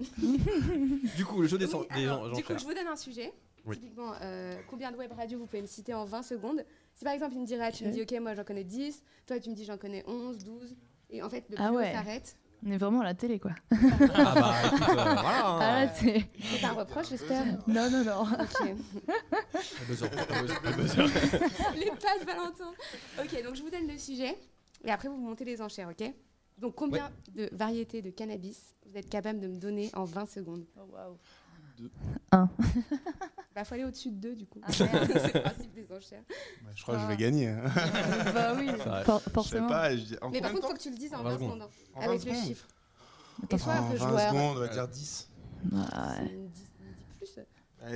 Du 1.15 1.25
coup, 1.25 1.41
le 1.41 1.47
jeu 1.47 1.57
des, 1.57 1.65
Oui, 1.65 1.71
gens- 1.71 1.85
des 1.95 2.03
alors, 2.05 2.29
gens. 2.29 2.35
du 2.35 2.43
coup, 2.43 2.53
je 2.57 2.63
vous 2.65 2.73
donne 2.73 2.87
un 2.87 2.95
sujet. 2.95 3.33
Oui. 3.65 3.77
Typiquement, 3.77 4.13
euh, 4.21 4.55
combien 4.69 4.91
de 4.91 4.97
web 4.97 5.11
radios 5.11 5.37
vous 5.39 5.45
pouvez 5.45 5.61
me 5.61 5.67
citer 5.67 5.93
en 5.93 6.05
20 6.05 6.21
secondes? 6.23 6.63
Si 6.95 7.03
par 7.03 7.13
exemple, 7.13 7.33
il 7.35 7.41
me 7.41 7.45
dirait, 7.45 7.71
tu 7.71 7.85
me 7.85 7.91
dis, 7.91 8.01
ok, 8.01 8.13
moi 8.21 8.33
j'en 8.33 8.43
connais 8.43 8.63
10, 8.63 9.03
toi 9.27 9.39
tu 9.39 9.49
me 9.49 9.55
dis, 9.55 9.65
j'en 9.65 9.77
connais 9.77 10.03
11, 10.07 10.37
12, 10.39 10.75
et 11.11 11.21
en 11.21 11.29
fait, 11.29 11.43
le 11.49 11.55
Ah 11.59 11.67
plus 11.67 11.75
haut 11.75 11.79
ouais. 11.79 11.91
s'arrête. 11.93 12.35
On 12.65 12.71
est 12.71 12.77
vraiment 12.77 13.01
à 13.01 13.05
la 13.05 13.13
télé, 13.13 13.39
quoi. 13.39 13.51
Ah 13.71 13.75
bah 14.35 14.53
écoute, 14.65 14.81
euh, 14.89 14.93
voilà. 14.93 15.57
Ah 15.61 15.85
là, 15.85 15.93
c'est. 15.93 16.25
C'est 16.41 16.65
un 16.65 16.73
reproche, 16.73 17.09
j'espère. 17.09 17.45
Non, 17.67 17.89
non, 17.89 18.03
non. 18.03 18.21
Ok. 18.23 18.75
Les 21.75 21.85
pattes, 21.91 22.25
Valentin. 22.25 22.71
Ok, 23.21 23.43
donc 23.43 23.55
je 23.55 23.61
vous 23.61 23.69
donne 23.69 23.87
le 23.87 23.97
sujet, 23.97 24.35
et 24.83 24.91
après 24.91 25.07
vous 25.09 25.17
montez 25.17 25.45
les 25.45 25.61
enchères, 25.61 25.89
ok? 25.89 26.11
Donc, 26.59 26.75
combien 26.75 27.09
de 27.35 27.49
variétés 27.53 28.01
de 28.01 28.09
cannabis 28.09 28.75
vous 28.85 28.97
êtes 28.97 29.09
capable 29.09 29.39
de 29.39 29.47
me 29.47 29.57
donner 29.57 29.89
en 29.93 30.03
20 30.03 30.25
secondes? 30.29 30.65
Deux. 31.77 31.89
Un. 32.31 32.49
Bah, 33.55 33.65
faut 33.65 33.73
aller 33.73 33.83
au-dessus 33.83 34.11
de 34.11 34.15
2 34.17 34.35
du 34.35 34.45
coup. 34.45 34.61
c'est 34.69 34.83
le 34.83 35.41
principe 35.41 35.73
des 35.73 35.91
enchères. 35.91 36.21
Je 36.75 36.81
crois 36.83 36.95
que 36.95 37.01
je 37.01 37.07
vais 37.07 37.17
gagner. 37.17 37.47
hein. 37.47 37.63
bah 38.33 38.53
oui, 38.55 38.67
vrai. 38.67 39.03
for- 39.03 39.19
Je 39.19 39.23
sais 39.25 39.29
forcément. 39.31 39.67
pas. 39.67 39.95
je 39.95 40.01
dis- 40.03 40.15
en 40.21 40.29
Mais 40.29 40.39
par 40.39 40.51
contre, 40.53 40.67
faut 40.67 40.73
que 40.75 40.79
tu 40.79 40.91
le 40.91 40.95
dises 40.97 41.13
en 41.13 41.23
20 41.23 41.29
20 41.31 41.35
secondes. 41.35 41.49
secondes. 41.55 41.69
En 41.95 41.99
20 42.01 42.05
avec 42.05 42.23
le 42.25 42.31
secondes 42.31 42.45
chiffre. 42.47 42.67
Et 43.49 43.57
sois 43.57 43.73
un 43.73 43.81
En 43.81 43.89
peu 43.91 43.97
20 43.97 44.07
joueur. 44.09 44.29
secondes, 44.29 44.57
on 44.57 44.59
va 44.59 44.67
dire 44.67 44.87
10. 44.87 45.29
Ah 45.73 46.15
ouais. 46.21 46.39
Plus. 47.17 47.39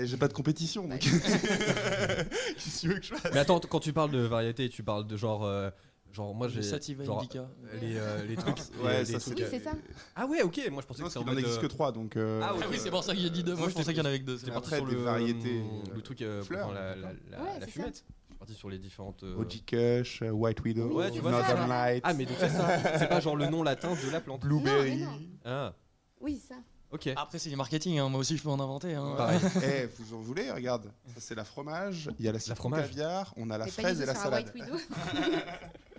J'ai 0.06 0.18
pas 0.18 0.28
de 0.28 0.34
compétition, 0.34 0.88
donc. 0.88 1.00
Qu'est-ce 1.00 2.76
que 2.76 2.80
tu 2.82 2.88
veux 2.88 3.00
que 3.00 3.06
je 3.06 3.16
fasse? 3.16 3.32
Mais 3.34 3.40
attends, 3.40 3.60
quand 3.60 3.80
tu 3.80 3.94
parles 3.94 4.12
de 4.12 4.20
variété, 4.20 4.70
tu 4.70 4.84
parles 4.84 5.06
de 5.08 5.16
genre. 5.18 5.44
euh, 5.46 5.70
genre, 6.14 6.34
moi 6.34 6.48
j'ai. 6.48 6.62
Sativa 6.62 7.04
genre, 7.04 7.20
Indica. 7.20 7.50
Les, 7.82 7.98
euh, 7.98 8.26
les 8.26 8.36
trucs. 8.36 8.56
Ouais, 8.84 9.00
les- 9.00 9.06
ça, 9.06 9.14
les 9.14 9.20
c'est- 9.20 9.20
trucs, 9.20 9.38
Oui, 9.40 9.44
euh, 9.44 9.48
c'est 9.50 9.60
ça. 9.60 9.72
Ah 10.16 10.26
ouais, 10.26 10.42
ok, 10.44 10.62
moi 10.72 10.82
je 10.82 10.88
pensais 10.88 11.02
Non, 11.02 11.08
que 11.08 11.14
c'était 11.14 11.20
en 11.20 11.22
qu'il 11.24 11.32
en 11.32 11.34
mode, 11.34 11.40
existe 11.44 11.60
que 11.62 11.66
euh, 11.66 11.70
3, 11.70 11.92
donc. 11.92 12.16
euh, 12.16 12.40
Ah, 12.44 12.52
Ah 12.54 12.66
oui, 12.70 12.78
c'est 12.80 12.90
pour 12.92 13.04
ça 13.04 13.14
que 13.14 13.20
j'ai 13.20 13.30
dit 13.30 13.44
deux. 13.44 13.52
Moi, 13.54 13.62
Moi, 13.62 13.70
je 13.70 13.74
pensais 13.76 13.94
qu'il 13.94 13.98
y 13.98 14.02
en 14.02 14.06
avait 14.06 14.20
que 14.20 14.26
deux. 14.26 14.36
J'étais 14.38 14.48
Mais 14.48 14.54
parti 14.54 14.70
sur 14.76 14.86
des 14.86 14.94
le, 14.96 15.02
variétés, 15.02 15.64
le 15.92 15.98
euh, 15.98 16.02
truc, 16.02 16.22
euh, 16.22 16.42
fleurs. 16.44 16.72
la, 16.72 16.96
la, 16.96 17.08
la, 17.32 17.42
Ouais, 17.44 17.60
la 17.60 17.68
fumette. 17.68 18.06
Je 18.30 18.36
suis 18.36 18.38
parti 18.40 18.54
sur 18.54 18.70
les 18.70 18.78
différentes. 18.80 19.24
euh, 19.24 19.36
OG 19.40 19.64
Kush, 19.66 20.22
euh, 20.22 20.30
White 20.32 20.62
Widow, 20.64 20.98
Ouais, 20.98 21.12
tu 21.12 21.20
vois, 21.20 21.32
Northern 21.32 21.62
ça. 21.62 21.68
Lights, 21.68 22.04
Ah, 22.06 22.14
mais 22.14 22.26
donc 22.26 22.36
c'est 22.40 22.50
ça. 22.50 22.98
C'est 23.00 23.08
pas 23.10 23.20
genre 23.20 23.36
le 23.36 23.48
nom 23.48 23.64
latin 23.64 23.94
de 23.94 24.12
la 24.12 24.22
plante. 24.22 24.42
Blueberry. 24.42 24.98
Non, 25.04 25.20
Ah, 25.46 25.74
Oui, 26.20 26.42
ça. 26.48 26.56
ok. 26.92 27.08
Après, 27.16 27.40
c'est 27.40 27.50
du 27.50 27.56
marketing. 27.56 28.00
hein. 28.00 28.10
Moi 28.10 28.20
aussi, 28.20 28.36
je 28.38 28.44
peux 28.44 28.50
en 28.50 28.60
inventer. 28.60 28.94
hein. 28.96 29.14
Pareil. 29.18 29.40
Eh, 29.64 29.88
vous 29.98 30.14
en 30.16 30.20
voulez 30.20 30.52
Regarde, 30.52 30.92
ça 31.08 31.20
c'est 31.22 31.36
la 31.36 31.44
fromage, 31.46 32.10
il 32.20 32.26
y 32.26 32.28
a 32.30 32.32
la 32.34 32.40
citron 32.40 32.56
fromage. 32.56 32.88
caviar, 32.90 33.34
on 33.38 33.50
a 33.50 33.58
la 33.58 33.68
fraise 33.68 34.02
et 34.02 34.06
la 34.06 34.16
salade. 34.16 34.52
White 34.54 34.66
Widow. 34.70 34.78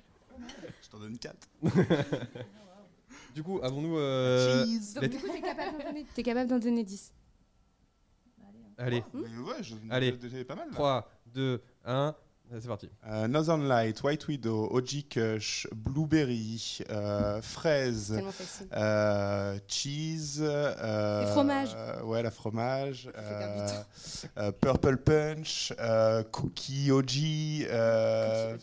Je 0.83 0.89
t'en 0.91 0.99
donne 0.99 1.19
4. 1.19 1.37
Du 3.35 3.43
coup, 3.43 3.61
avons-nous. 3.63 3.99
euh, 3.99 4.65
Cheese. 4.65 4.95
Donc, 4.95 5.05
du 5.09 5.19
coup, 5.19 5.29
t'es 5.33 5.41
capable 5.41 5.79
d'en 5.79 5.85
donner- 5.85 6.07
t'es 6.15 6.23
capable 6.23 6.51
d'en 6.51 6.59
donner 6.59 6.85
10. 6.85 7.13
Allez, 8.77 9.05
Mais 9.13 9.21
ouais, 9.39 9.63
je 9.63 9.75
Allez. 9.91 10.13
déjà 10.13 10.45
pas 10.45 10.57
mal. 10.57 10.67
là. 10.69 10.75
3, 10.75 11.11
2, 11.27 11.63
1. 11.85 12.15
C'est 12.61 12.69
parti. 12.69 12.89
Euh, 13.07 13.27
Northern 13.27 13.67
Light, 13.67 14.01
White 14.03 14.29
Widow, 14.29 14.69
OG 14.71 15.07
Kush, 15.09 15.67
Blueberry, 15.75 16.79
euh, 16.91 17.41
fraise, 17.41 18.13
Tellement 18.15 18.31
facile. 18.33 18.69
euh, 18.75 19.59
cheese. 19.67 20.41
Euh, 20.43 21.25
Les 21.25 21.31
fromages. 21.33 21.71
euh, 21.75 22.03
ouais, 22.03 22.23
la 22.23 22.31
fromage. 22.31 23.09
euh, 23.17 23.69
euh, 24.37 24.53
Purple 24.53 24.99
Punch, 24.99 25.73
euh, 25.81 26.23
Cookie 26.25 26.91
OG, 26.93 27.67
euh, 27.71 28.57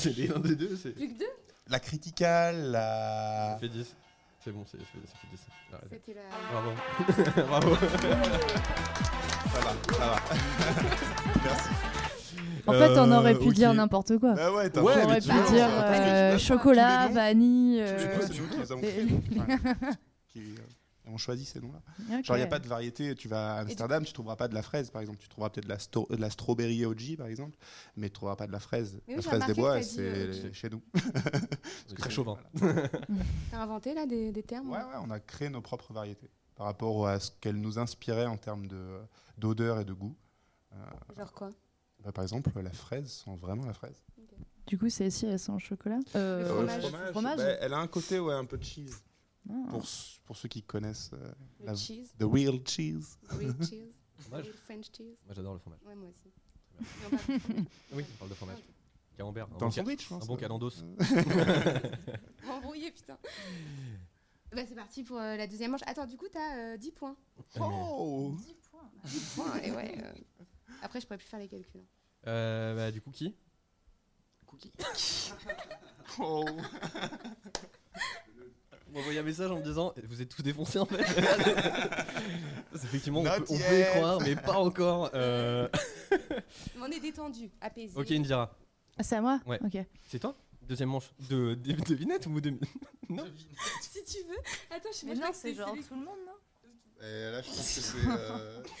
C'est 0.02 0.16
les 0.16 0.30
1 0.30 0.38
des 0.40 0.56
deux, 0.56 0.76
c'est. 0.82 0.90
Plus 0.90 1.08
que 1.14 1.18
2 1.18 1.24
la 1.68 1.78
Critical, 1.78 2.56
Ça 2.56 2.62
la. 3.52 3.58
fait 3.60 3.68
10. 3.68 3.94
C'est 4.44 4.50
bon, 4.52 4.64
c'est- 4.70 4.78
ça 4.78 4.84
fait, 4.84 4.98
ça 5.06 5.14
fait 5.20 5.28
10. 5.30 5.40
Arrêtez. 5.72 6.00
C'était 6.06 6.14
la. 6.18 7.42
Bravo. 7.46 7.70
Bravo. 7.76 7.76
Ça 9.52 9.60
va, 9.60 9.72
ça 9.98 10.06
va. 10.06 10.16
Merci. 11.44 11.68
En 12.66 12.72
fait, 12.72 12.98
on 12.98 13.10
Euh, 13.12 13.18
aurait 13.18 13.34
pu 13.38 13.48
ok. 13.48 13.54
dire 13.54 13.74
n'importe 13.74 14.18
quoi. 14.18 14.34
Bah 14.34 14.52
ouais, 14.52 14.70
t'as 14.70 14.80
Ouais, 14.82 14.94
mais 14.96 15.02
J'aurais 15.02 15.20
tu 15.20 15.28
pu 15.28 15.34
vois, 15.34 15.50
dire 15.50 15.68
parce 15.68 15.98
que 15.98 16.04
euh, 16.04 16.32
je- 16.38 16.44
chocolat, 16.44 17.02
tous 17.02 17.08
les 17.08 17.08
noms, 17.08 17.14
vanille. 17.14 17.78
tous 17.78 17.84
les 17.84 18.04
euh, 18.04 18.16
noms, 18.16 18.22
c'est 18.26 18.38
nous 18.40 18.48
qui 18.48 18.58
les 18.58 18.72
avons 18.72 18.80
créés, 18.80 19.06
qui, 20.32 20.38
euh, 20.40 20.62
on 21.12 21.16
choisit 21.18 21.46
ces 21.48 21.60
noms-là. 21.60 21.82
Genre, 22.22 22.36
il 22.36 22.40
n'y 22.40 22.44
a 22.44 22.48
pas 22.48 22.58
de 22.58 22.66
variété. 22.68 23.14
Tu 23.14 23.28
vas 23.28 23.54
à 23.56 23.60
Amsterdam, 23.60 24.04
tu 24.04 24.12
trouveras 24.12 24.36
pas 24.36 24.48
de 24.48 24.54
la 24.54 24.62
fraise, 24.62 24.90
par 24.90 25.00
exemple. 25.00 25.18
Tu 25.20 25.28
trouveras 25.28 25.50
peut-être 25.50 25.64
de 25.66 25.70
la, 25.70 25.78
sto- 25.78 26.06
de 26.10 26.16
la 26.20 26.30
strawberry 26.30 26.84
OG, 26.84 27.16
par 27.18 27.26
exemple, 27.26 27.56
mais 27.96 28.08
tu 28.08 28.14
trouveras 28.14 28.36
pas 28.36 28.46
de 28.46 28.52
la 28.52 28.60
fraise. 28.60 29.00
Oui, 29.08 29.14
la 29.16 29.22
fraise 29.22 29.46
des 29.46 29.54
bois, 29.54 29.76
euh, 29.76 29.82
c'est 29.82 30.46
OG. 30.48 30.52
chez 30.52 30.70
nous. 30.70 30.82
C'est 31.88 31.96
très 31.96 32.10
chauvin. 32.10 32.36
T'as 33.50 33.58
inventé 33.62 33.94
là 33.94 34.06
des, 34.06 34.32
des 34.32 34.42
termes 34.42 34.70
Ouais, 34.70 34.78
ouais, 34.78 34.98
on 35.02 35.10
a 35.10 35.18
créé 35.20 35.48
nos 35.48 35.60
propres 35.60 35.92
variétés 35.92 36.30
par 36.54 36.66
rapport 36.66 37.06
à 37.08 37.18
ce 37.20 37.30
qu'elles 37.40 37.60
nous 37.60 37.78
inspiraient 37.78 38.26
en 38.26 38.36
termes 38.36 38.66
de- 38.66 39.00
d'odeur 39.38 39.80
et 39.80 39.84
de 39.84 39.92
goût. 39.92 40.16
Euh, 40.72 40.76
Genre 41.18 41.32
quoi? 41.32 41.50
bah, 42.04 42.12
par 42.12 42.22
exemple, 42.22 42.50
la 42.60 42.70
fraise 42.72 43.10
sent 43.10 43.34
vraiment 43.36 43.64
la 43.66 43.72
fraise. 43.74 44.02
Du 44.66 44.78
coup, 44.78 44.88
celle-ci, 44.88 45.26
elles 45.26 45.38
sont 45.40 45.54
au 45.54 45.58
chocolat? 45.58 45.98
Euh, 46.14 46.40
Le 46.40 46.44
fromage. 46.46 46.82
le 46.92 47.10
fromage. 47.12 47.36
bah, 47.38 47.44
elle 47.60 47.74
a 47.74 47.78
un 47.78 47.88
côté, 47.88 48.20
ouais, 48.20 48.34
un 48.34 48.44
peu 48.44 48.56
de 48.56 48.62
cheese. 48.62 49.02
Ah. 49.48 49.52
Pour, 49.70 49.84
pour 50.24 50.36
ceux 50.36 50.48
qui 50.48 50.62
connaissent 50.62 51.10
euh, 51.14 51.32
Le 51.60 51.66
la, 51.66 51.74
cheese. 51.74 52.12
the 52.18 52.24
real 52.24 52.60
cheese. 52.66 53.18
Real 53.30 53.54
cheese. 53.60 53.94
Fromage. 54.18 54.44
Real 54.44 54.54
French 54.54 54.86
cheese. 54.96 55.16
Moi 55.26 55.34
j'adore 55.34 55.54
le 55.54 55.58
fromage. 55.60 55.80
Ouais, 55.86 55.94
moi 55.94 56.08
aussi. 56.10 56.30
Non, 57.10 57.18
fromage. 57.18 57.64
Oui, 57.92 58.04
on 58.14 58.16
parle 58.18 58.30
de 58.30 58.34
fromage. 58.34 58.58
Camembert. 59.16 59.46
un 59.46 59.48
Dans 59.50 59.58
bon 59.58 59.66
le 59.66 59.72
sandwich, 59.72 60.02
je 60.04 60.08
pense. 60.08 60.22
Un 60.24 60.26
bon 60.26 60.36
calendos. 60.36 60.70
Embrouillé, 62.48 62.90
putain. 62.90 63.18
Bah, 64.52 64.62
c'est 64.66 64.74
parti 64.74 65.04
pour 65.04 65.18
euh, 65.18 65.36
la 65.36 65.46
deuxième 65.46 65.70
manche. 65.72 65.82
Attends, 65.86 66.06
du 66.06 66.16
coup, 66.16 66.26
t'as 66.32 66.56
euh, 66.74 66.76
10 66.76 66.90
points. 66.92 67.16
Oh 67.60 68.34
10 69.04 69.34
points, 69.36 69.56
et 69.62 69.70
ouais. 69.72 69.94
euh. 70.02 70.12
Après, 70.82 71.00
je 71.00 71.06
pourrais 71.06 71.18
plus 71.18 71.26
faire 71.28 71.38
les 71.40 71.48
calculs. 71.48 71.84
Euh, 72.26 72.74
bah, 72.76 72.90
du 72.90 73.00
coup, 73.00 73.10
qui? 73.10 73.34
Cookie. 74.46 74.72
Oh. 76.18 76.44
Vous 78.90 78.96
m'envoyez 78.98 79.20
un 79.20 79.22
message 79.22 79.50
en 79.50 79.56
me 79.58 79.62
disant 79.62 79.94
Vous 80.08 80.20
êtes 80.20 80.28
tous 80.28 80.42
défoncés 80.42 80.78
en 80.80 80.84
fait 80.86 81.04
C'est 82.74 82.84
Effectivement, 82.84 83.20
on 83.20 83.24
Not 83.24 83.30
peut, 83.38 83.44
on 83.50 83.56
peut 83.58 83.74
y 83.74 83.78
yet. 83.78 83.90
croire, 83.94 84.20
mais 84.20 84.34
pas 84.36 84.58
encore. 84.58 85.10
Euh, 85.14 85.68
Mais 86.10 86.82
on 86.82 86.86
est 86.86 87.00
détendu, 87.00 87.50
apaisé. 87.60 87.92
Ok, 87.96 88.10
Indira. 88.10 88.56
Ah, 88.98 89.02
C'est 89.02 89.16
à 89.16 89.20
moi? 89.20 89.40
Ouais. 89.46 89.58
Ok. 89.64 89.78
C'est 90.08 90.18
toi? 90.18 90.34
Deuxième 90.62 90.88
manche 90.88 91.10
de, 91.28 91.54
de 91.54 91.72
devinette 91.72 92.26
ou 92.26 92.40
de. 92.40 92.50
Non 93.08 93.24
Si 93.80 94.04
tu 94.04 94.18
veux. 94.28 94.36
Attends, 94.70 94.88
je 94.92 94.98
sais 94.98 95.06
Mais 95.06 95.14
pas 95.14 95.26
non, 95.26 95.32
c'est 95.34 95.52
genre 95.54 95.72
tout 95.72 95.94
le 95.94 95.96
monde, 95.96 96.18
non? 96.26 96.32
Et 97.02 97.30
là, 97.30 97.40
je 97.42 97.48
pense 97.48 97.56
que 97.58 97.80
c'est. 97.80 98.08
euh, 98.08 98.62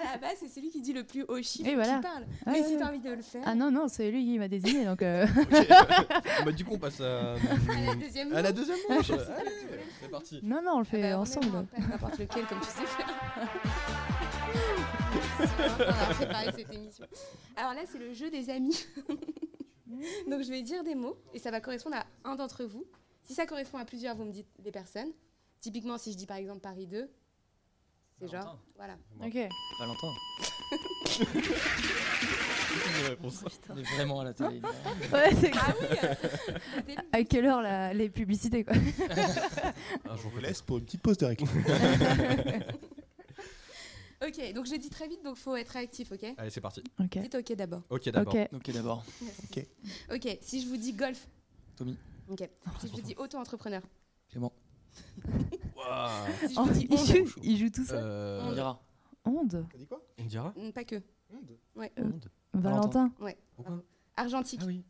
À 0.00 0.12
la 0.12 0.18
base, 0.18 0.36
c'est 0.38 0.48
celui 0.48 0.70
qui 0.70 0.80
dit 0.80 0.92
le 0.92 1.02
plus 1.02 1.24
haut 1.26 1.42
chiffre 1.42 1.72
voilà. 1.74 1.96
qui 1.96 2.02
parle. 2.02 2.24
Ah, 2.46 2.50
Mais 2.52 2.60
ouais, 2.60 2.66
si 2.66 2.74
ouais. 2.74 2.78
t'as 2.78 2.88
envie 2.88 3.00
de 3.00 3.10
le 3.10 3.22
faire. 3.22 3.42
Ah 3.44 3.54
non, 3.56 3.70
non, 3.70 3.88
c'est 3.88 4.10
lui 4.12 4.24
qui 4.24 4.38
m'a 4.38 4.46
désigné, 4.46 4.84
donc... 4.84 5.02
euh, 5.02 5.26
bah, 6.44 6.52
du 6.52 6.64
coup, 6.64 6.74
on 6.74 6.78
passe 6.78 7.00
à. 7.00 7.32
À 7.34 7.36
la 7.86 7.94
deuxième 7.96 8.32
à 8.32 8.42
la 8.42 8.50
manche. 8.52 8.58
deuxième 8.60 8.78
manche 8.88 9.10
Allez, 9.10 9.50
c'est 10.00 10.08
parti 10.10 10.40
Non, 10.42 10.60
non, 10.62 10.72
on 10.74 10.78
le 10.80 10.84
fait 10.84 11.02
Ah 11.10 11.14
bah, 11.16 11.20
ensemble. 11.20 11.66
N'importe 11.78 12.18
lequel, 12.18 12.46
comme 12.46 12.60
tu 12.60 12.66
sais 12.66 12.86
faire. 12.86 13.08
C'est 15.38 15.68
longtemps 15.68 15.84
qu'on 15.84 16.10
a 16.10 16.14
préparé 16.14 16.52
cette 16.56 16.72
émission. 16.72 17.06
Alors 17.56 17.74
là, 17.74 17.80
c'est 17.90 17.98
le 17.98 18.12
jeu 18.12 18.30
des 18.30 18.50
amis. 18.50 18.86
Donc 20.30 20.42
je 20.42 20.50
vais 20.50 20.62
dire 20.62 20.84
des 20.84 20.94
mots 20.94 21.16
et 21.34 21.38
ça 21.38 21.50
va 21.50 21.60
correspondre 21.60 21.96
à 21.96 22.06
un 22.30 22.36
d'entre 22.36 22.64
vous. 22.64 22.84
Si 23.24 23.34
ça 23.34 23.46
correspond 23.46 23.78
à 23.78 23.84
plusieurs, 23.84 24.14
vous 24.16 24.24
me 24.24 24.32
dites 24.32 24.46
des 24.60 24.70
personnes. 24.70 25.10
Typiquement, 25.60 25.98
si 25.98 26.12
je 26.12 26.16
dis 26.16 26.26
par 26.26 26.36
exemple 26.36 26.60
Paris 26.60 26.86
2, 26.86 27.08
c'est 28.20 28.28
genre. 28.30 28.58
Voilà. 28.76 28.96
Ok. 29.22 29.48
Réponse. 33.06 33.44
On 33.70 33.76
est 33.76 33.82
vraiment 33.94 34.20
à 34.20 34.24
la 34.24 34.34
télé. 34.34 34.60
Ouais, 35.12 35.34
c'est 35.40 35.50
Ah 35.54 35.74
oui 35.80 35.86
euh, 36.04 36.94
À 37.12 37.24
quelle 37.24 37.46
heure 37.46 37.62
la- 37.62 37.94
les 37.94 38.08
publicités, 38.10 38.64
quoi 38.64 38.74
Un 38.76 40.16
Je 40.16 40.22
vous 40.28 40.38
laisse 40.38 40.62
pour 40.62 40.78
une 40.78 40.84
petite 40.84 41.02
pause 41.02 41.16
de 41.18 41.26
réclame. 41.26 41.48
Ok, 44.20 44.52
donc 44.52 44.66
je 44.66 44.74
dis 44.74 44.90
très 44.90 45.06
vite, 45.06 45.22
donc 45.22 45.36
faut 45.36 45.54
être 45.54 45.68
réactif, 45.68 46.10
ok 46.10 46.34
Allez, 46.38 46.50
c'est 46.50 46.60
parti. 46.60 46.82
Ok. 46.98 47.18
Dites 47.18 47.36
ok 47.36 47.52
d'abord. 47.52 47.82
Ok, 47.88 48.08
d'abord. 48.10 48.34
Ok. 48.34 48.48
Ok, 48.52 48.70
d'abord. 48.72 49.04
Merci. 49.22 49.68
Ok, 50.12 50.38
si 50.42 50.60
je 50.60 50.66
vous 50.66 50.76
dis 50.76 50.92
golf. 50.92 51.28
Tommy. 51.76 51.96
Ok. 52.28 52.40
Si 52.80 52.88
je 52.88 52.92
vous 52.94 53.00
dis 53.00 53.14
auto-entrepreneur. 53.16 53.80
Clément. 54.28 54.52
Waouh. 55.76 56.26
Si 56.46 56.54
je 56.54 56.60
Oh, 56.60 56.64
vous 56.64 56.72
dis 56.72 56.88
il, 56.90 56.98
joue, 56.98 57.34
il 57.42 57.56
joue 57.58 57.70
tout 57.70 57.84
ça. 57.84 57.94
Euh, 57.96 58.42
Indira. 58.48 58.80
Onde 59.24 59.64
T'as 59.70 59.78
dit 59.78 59.86
quoi? 59.86 60.00
Indira 60.18 60.52
Mm, 60.56 60.70
Pas 60.72 60.84
que. 60.84 60.96
Ouais. 61.76 61.92
Onde 61.98 62.28
Valentin 62.54 63.10
Pourquoi? 63.56 63.82
Argentique. 64.16 64.60
Ah 64.62 64.66
oui. 64.66 64.84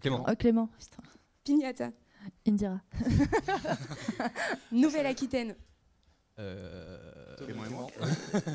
Clément. 0.00 0.24
Oh, 0.28 0.32
Clément. 0.38 0.68
Putain. 0.78 1.02
Pignata. 1.44 1.90
Indira. 2.46 2.80
Nouvelle-Aquitaine. 4.72 5.54
Euh... 6.38 7.36
Clément 7.44 7.64
et 7.64 7.68
moi. 7.70 7.86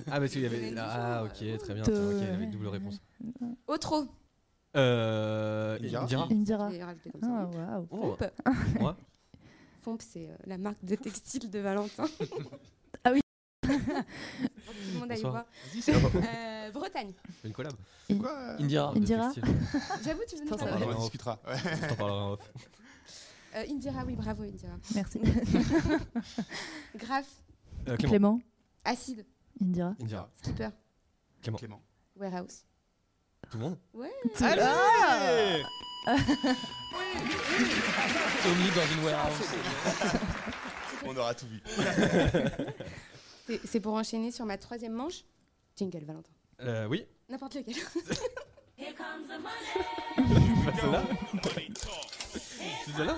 Ah, 0.10 0.20
parce 0.20 0.32
qu'il 0.32 0.42
y 0.42 0.46
avait. 0.46 0.74
Ah, 0.78 1.24
ok, 1.26 1.58
très 1.60 1.74
bien. 1.74 1.84
Tiens, 1.84 1.94
Ok, 2.08 2.14
il 2.14 2.24
y 2.24 2.30
avait 2.30 2.44
une 2.46 2.52
double 2.52 2.68
réponse. 2.68 3.00
Otro. 3.68 4.06
Euh. 4.76 5.78
Indira 5.82 6.28
Indira 6.32 6.70
rajouté 6.86 7.10
comme 7.12 7.22
ça. 7.22 7.28
Ah, 7.32 7.80
waouh. 7.82 7.88
Oh, 7.92 8.18
moi 8.80 8.98
C'est 10.00 10.28
euh, 10.30 10.36
la 10.46 10.58
marque 10.58 10.84
de 10.84 10.96
textile 10.96 11.50
de 11.50 11.60
Valentin. 11.60 12.06
Ah 13.04 13.12
oui. 13.14 13.22
Tout 13.62 13.70
le 14.94 15.00
monde 15.00 15.12
aille 15.12 15.22
voir. 15.22 15.46
Euh, 16.16 16.72
Bretagne. 16.72 17.14
Une 17.44 17.54
collab. 17.54 17.74
Quoi 18.20 18.56
Indira. 18.60 18.92
Indira. 18.96 19.32
J'avoue, 20.04 20.22
tu 20.28 20.36
faire 20.38 20.58
va. 20.58 20.86
On 20.86 20.92
en 20.94 21.00
discutera. 21.00 21.40
Ouais. 21.48 21.58
Je 21.58 21.88
t'en 21.88 21.96
parlerai 21.96 22.20
en 22.20 22.32
off. 22.34 22.52
euh, 23.56 23.64
Indira, 23.70 24.04
oui, 24.06 24.16
bravo 24.16 24.44
Indira. 24.44 24.74
Merci. 24.96 25.20
Graph. 26.96 27.28
Euh, 27.88 27.96
Clément. 27.96 28.10
Clément. 28.10 28.40
Acide. 28.84 29.26
Indira. 29.62 29.96
Indira. 30.02 30.30
Skipper. 30.42 30.70
Clément. 31.42 31.58
Clément. 31.58 31.82
Warehouse. 32.18 32.66
Tout 33.50 33.58
le 33.58 33.64
monde 33.64 33.78
Ouais. 33.94 34.12
Allez 34.42 35.64
Tommy 38.44 38.70
dans 38.76 38.88
une 38.96 39.04
warehouse. 39.04 39.50
On 41.06 41.16
aura 41.18 41.34
tout 41.34 41.48
vu. 41.48 41.62
C'est- 43.46 43.62
C'est 43.66 43.80
pour 43.80 43.94
enchaîner 43.94 44.32
sur 44.32 44.46
ma 44.46 44.58
troisième 44.58 44.94
manche. 44.94 45.24
Jingle, 45.76 46.04
Valentin. 46.06 46.32
Euh, 46.62 46.86
oui. 46.88 47.06
N'importe 47.30 47.56
lequel. 47.56 47.76
Celle-là 50.82 51.04
C'est 52.86 52.92
celle-là 52.96 53.18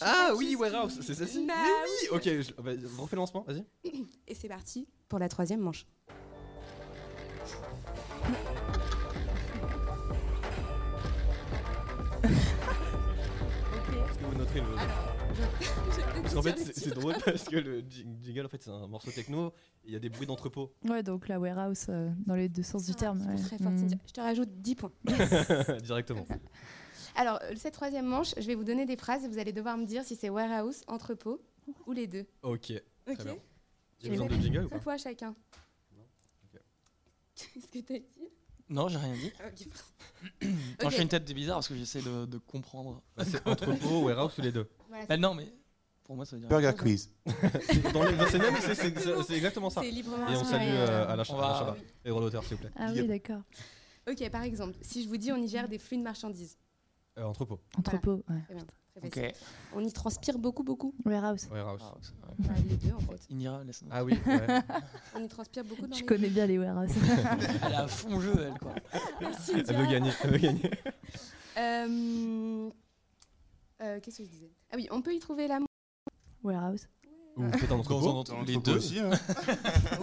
Ah 0.00 0.32
oui, 0.36 0.54
Warehouse, 0.56 0.98
c'est 1.00 1.14
celle-ci 1.14 1.46
Bah 1.46 1.54
Mais 1.62 1.68
oui 1.68 2.08
Ok, 2.16 2.24
je... 2.24 2.52
bah, 2.62 2.72
refais 2.98 3.16
le 3.16 3.20
lancement, 3.20 3.44
vas-y. 3.46 3.64
Et 4.26 4.34
c'est 4.34 4.48
parti 4.48 4.88
pour 5.08 5.18
la 5.18 5.28
troisième 5.28 5.60
manche. 5.60 5.86
Parce 16.22 16.34
qu'en 16.34 16.42
dire 16.42 16.54
fait, 16.56 16.72
c'est 16.74 16.94
drôle 16.94 17.14
parce 17.24 17.44
que 17.44 17.56
le 17.56 17.80
jing- 17.82 18.16
jingle, 18.22 18.46
en 18.46 18.48
fait, 18.48 18.62
c'est 18.62 18.70
un 18.70 18.86
morceau 18.86 19.10
techno, 19.10 19.52
il 19.84 19.92
y 19.92 19.96
a 19.96 19.98
des 19.98 20.08
bruits 20.08 20.26
d'entrepôt. 20.26 20.72
Ouais, 20.88 21.02
donc 21.02 21.28
la 21.28 21.38
warehouse 21.40 21.86
euh, 21.88 22.10
dans 22.26 22.34
les 22.34 22.48
deux 22.48 22.62
sens 22.62 22.84
du 22.84 22.92
Ah, 22.94 22.98
terme. 22.98 23.20
c'est 23.20 23.28
ouais. 23.28 23.36
très 23.40 23.58
fort, 23.58 23.72
Mm. 23.72 23.88
Je 24.06 24.12
te 24.12 24.20
rajoute 24.20 24.50
10 24.60 24.74
points. 24.74 24.92
Directement. 25.82 26.26
Alors, 27.14 27.40
euh, 27.42 27.52
cette 27.56 27.74
troisième 27.74 28.06
manche, 28.06 28.34
je 28.36 28.46
vais 28.46 28.54
vous 28.54 28.64
donner 28.64 28.86
des 28.86 28.96
phrases 28.96 29.24
et 29.24 29.28
vous 29.28 29.38
allez 29.38 29.52
devoir 29.52 29.76
me 29.78 29.84
dire 29.86 30.04
si 30.04 30.16
c'est 30.16 30.28
warehouse, 30.30 30.82
entrepôt 30.86 31.40
ou 31.86 31.92
les 31.92 32.06
deux. 32.06 32.26
Ok, 32.42 32.72
Ok 33.08 33.14
très 33.14 33.24
bien. 33.24 33.36
J'ai 34.00 34.10
besoin 34.10 34.26
de 34.26 34.34
jingle 34.34 34.64
ou 34.66 34.68
pas? 34.68 34.78
points 34.80 34.96
chacun. 34.98 35.34
Qu'est-ce 37.34 37.66
que 37.66 37.78
t'as 37.78 37.98
dit? 37.98 38.04
Non, 38.72 38.88
j'ai 38.88 38.98
rien 38.98 39.12
dit. 39.14 39.30
Ah, 39.38 39.44
ok. 39.48 39.68
Quand 40.78 40.86
Ok. 40.86 40.90
je 40.92 40.96
fais 40.96 41.02
une 41.02 41.08
tête 41.08 41.24
de 41.24 41.32
bizarre 41.34 41.56
parce 41.56 41.68
que 41.68 41.76
j'essaie 41.76 42.00
de, 42.00 42.26
de 42.26 42.38
comprendre. 42.38 43.02
Bah, 43.16 43.24
C'est 43.26 43.46
entrepôt, 43.46 44.02
warehouse 44.04 44.38
ou 44.38 44.42
les 44.42 44.52
deux 44.52 44.68
Voilà, 44.88 45.04
Bah 45.06 45.16
non, 45.16 45.34
mais 45.34 45.52
pour 46.04 46.16
moi, 46.16 46.24
ça 46.24 46.36
veut 46.36 46.40
dire. 46.40 46.48
Burger 46.48 46.72
quiz. 46.78 47.10
C'est 47.66 47.82
dans 47.92 48.04
les 48.04 48.16
c'est 48.30 48.74
c'est- 48.74 49.34
exactement 49.36 49.68
ça. 49.68 49.82
c'est 49.82 49.90
librement 49.90 50.28
Et 50.28 50.36
on 50.36 50.44
salue 50.44 50.62
euh, 50.68 51.04
à 51.08 51.16
la 51.16 51.24
on 51.28 51.36
va- 51.36 51.58
Chabat 51.58 51.76
et 52.04 52.10
d'auteur, 52.20 52.42
s'il 52.44 52.56
vous 52.56 52.62
plaît. 52.62 52.72
Ah 52.76 52.90
oui, 52.92 53.06
d'accord. 53.06 53.42
Ok, 54.08 54.28
par 54.30 54.42
exemple, 54.42 54.74
si 54.80 55.04
je 55.04 55.08
vous 55.08 55.16
dis 55.16 55.30
on 55.32 55.36
y 55.36 55.48
gère 55.48 55.68
des 55.68 55.78
flux 55.78 55.96
de 55.98 56.02
marchandises. 56.02 56.56
Euh, 57.18 57.24
entrepôt, 57.24 57.60
Entrepôt, 57.76 58.24
ouais. 58.30 58.56
Très 58.94 59.06
Ok. 59.08 59.34
On 59.74 59.80
y 59.82 59.90
transpire 59.92 60.38
beaucoup, 60.38 60.62
beaucoup. 60.62 60.94
Warehouse. 61.04 61.48
warehouse. 61.50 62.12
Ouais. 62.28 62.34
Bah, 62.40 62.52
les 62.68 62.76
deux, 62.76 62.92
en 62.94 63.00
fait. 63.00 63.20
Indira, 63.32 63.64
laisse 63.64 63.82
Ah 63.90 64.04
oui, 64.04 64.12
ouais. 64.26 64.46
On 65.16 65.22
y 65.24 65.28
transpire 65.28 65.64
beaucoup 65.64 65.86
dans 65.86 65.94
Je 65.96 66.00
les 66.00 66.06
connais 66.06 66.28
bien 66.28 66.46
les 66.46 66.58
warehouses. 66.58 66.90
Elle 67.66 67.74
à 67.74 67.88
fond 67.88 68.20
jeu, 68.20 68.34
elle, 68.38 68.58
quoi. 68.58 68.74
Merci, 69.20 69.52
elle 69.66 69.76
veut 69.76 69.86
gagner, 69.86 70.10
elle 70.24 70.30
veut 70.30 70.38
gagner. 70.38 70.70
Euh, 71.56 72.70
euh, 73.82 74.00
Qu'est-ce 74.00 74.18
que 74.18 74.24
je 74.24 74.28
disais? 74.28 74.50
Ah 74.70 74.76
oui, 74.76 74.88
on 74.90 75.00
peut 75.00 75.14
y 75.14 75.18
trouver 75.18 75.48
l'amour. 75.48 75.68
warehouse. 76.42 76.86
Ou 77.36 77.44
peut-être 77.48 77.72
un 77.72 77.76
entrepôt. 77.78 78.22
Dans 78.24 78.42
Les 78.42 78.56
deux. 78.58 78.76
aussi. 78.76 78.98
hein. 78.98 79.10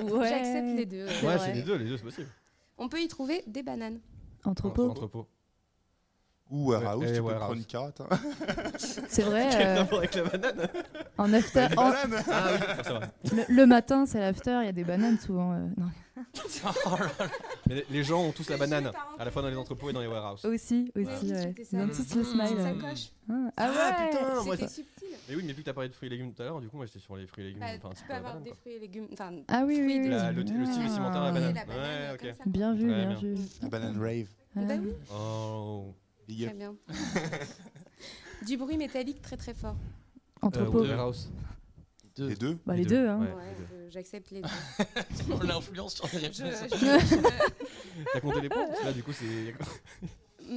Ouais. 0.04 0.30
J'accepte 0.30 0.76
les 0.78 0.86
deux. 0.88 1.08
C'est 1.08 1.28
Ouais, 1.28 1.38
c'est 1.38 1.54
les 1.54 1.62
deux, 1.62 1.76
les 1.76 1.86
deux, 1.86 1.98
c'est 1.98 2.04
possible. 2.04 2.28
On 2.80 2.90
peut 2.90 3.02
y 3.02 3.08
trouver 3.08 3.44
des 3.46 3.62
bananes. 3.62 4.00
Entrepôt. 4.46 4.90
Entrepôt. 4.90 5.28
Ou 6.52 6.72
warehouse, 6.72 7.02
Ouais, 7.04 7.14
tu 7.14 7.22
peux 7.22 7.36
prendre 7.36 7.54
une 7.54 7.66
carotte. 7.66 8.02
hein. 8.02 8.20
C'est 9.08 9.22
vrai. 9.24 9.50
Euh, 9.56 9.76
rapport 9.82 10.00
avec 10.00 10.16
la 10.16 10.24
banane 10.24 10.68
en 11.18 11.34
after, 11.34 11.68
en- 11.78 11.90
bananes. 11.92 12.24
Ah 12.32 12.48
oui, 12.52 12.58
ah, 12.68 12.76
c'est 12.84 12.90
vrai. 12.94 13.10
le, 13.50 13.56
le 13.56 13.66
matin, 13.68 14.06
c'est 14.08 14.20
l'after. 14.20 14.58
Il 14.62 14.66
y 14.66 14.70
a 14.70 14.72
des 14.72 14.84
bananes 14.84 15.20
souvent. 15.20 15.54
euh, 15.54 15.68
non. 15.78 15.86
Mais 17.68 17.86
les- 17.90 18.04
gens 18.04 18.22
ont 18.24 18.32
tous 18.32 18.50
la 18.50 18.58
banane, 18.58 18.92
à 19.18 19.26
la 19.26 19.32
fois 19.32 19.42
dans 19.42 19.48
les 19.50 19.56
entrepôts 19.58 19.90
et 19.90 19.94
dans 19.94 20.02
les 20.02 20.08
warehouses. 20.08 20.44
Aussi, 20.46 20.92
aussi. 20.96 21.32
Ouais. 21.32 21.54
ça. 21.64 21.78
Ils 21.78 21.80
ont 21.82 21.88
tous 21.88 22.16
le 22.16 22.24
smile. 22.24 22.58
Ça 22.58 22.72
coche. 22.90 23.10
Ah, 23.30 23.34
ah 23.36 23.52
Ah, 23.58 23.70
ouais. 24.02 24.10
putain, 24.10 24.44
moi, 24.44 24.58
ça- 24.58 24.68
subtil. 24.68 25.08
Mais 25.30 25.36
oui, 25.36 25.44
mais 25.46 25.54
vu 25.54 25.62
que 25.62 25.66
t'as 25.68 25.74
parlé 25.74 25.90
de 25.90 25.94
fruits 25.94 26.08
et 26.08 26.10
légumes 26.10 26.34
tout 26.34 26.42
à 26.42 26.46
l'heure, 26.46 26.60
du 26.62 26.68
coup, 26.68 26.78
moi 26.78 26.86
j'étais 26.88 27.00
sur 27.00 27.16
les 27.16 27.28
fruits 27.28 27.44
et 27.44 27.48
légumes. 27.50 27.60
Bah, 27.62 27.68
enfin, 27.78 27.90
tu 27.96 28.02
peu 28.02 28.08
peux 28.08 28.14
avoir 28.16 28.34
banane, 28.34 28.44
des 28.44 28.54
fruits 28.56 28.74
et 28.74 28.80
légumes. 28.80 29.08
Enfin, 29.14 29.32
Ah 29.48 29.64
oui, 29.66 29.82
oui, 29.86 30.00
oui. 30.02 30.10
Le, 30.10 30.42
le 30.42 30.66
style 30.66 30.82
Ah. 30.88 30.90
la 31.26 31.32
Oui, 31.32 31.34
banane. 31.40 31.54
la 31.56 31.66
banane, 31.66 32.12
Ouais, 32.12 32.14
ok. 32.30 32.36
ça. 32.38 32.44
Bien 32.48 32.74
vu, 32.74 32.88
bien 32.88 33.08
bien. 33.10 33.20
vu. 33.20 33.36
La 33.62 33.68
banane 33.70 34.02
rave. 34.02 34.28
Ah. 34.56 34.60
Bah 34.68 34.74
oui, 34.82 34.94
Oh. 35.14 35.94
Big 36.30 36.46
très 36.46 36.52
up. 36.52 36.58
bien. 36.58 36.76
du 38.46 38.58
bruit 38.58 38.78
métallique 38.78 39.22
très 39.22 39.36
très 39.38 39.54
fort. 39.54 39.76
Entrepôt. 40.42 40.84
Euh, 40.86 40.96
warehouse. 40.96 41.30
Les 42.18 42.36
deux 42.36 42.58
Bah, 42.66 42.76
les 42.76 42.86
deux, 42.86 43.08
hein. 43.08 43.20
Ouais, 43.20 43.34
Ouais, 43.34 43.56
j'accepte 43.90 44.30
les 44.32 44.42
deux. 44.42 44.50
On 45.34 45.40
l'influence 45.40 45.96
sur 45.96 46.08
les 46.20 46.30
T'as 46.30 48.20
compté 48.22 48.42
les 48.42 48.50
points 48.50 48.68
Là, 48.84 48.92
du 48.94 49.02
coup, 49.04 49.14
c'est. 49.14 49.56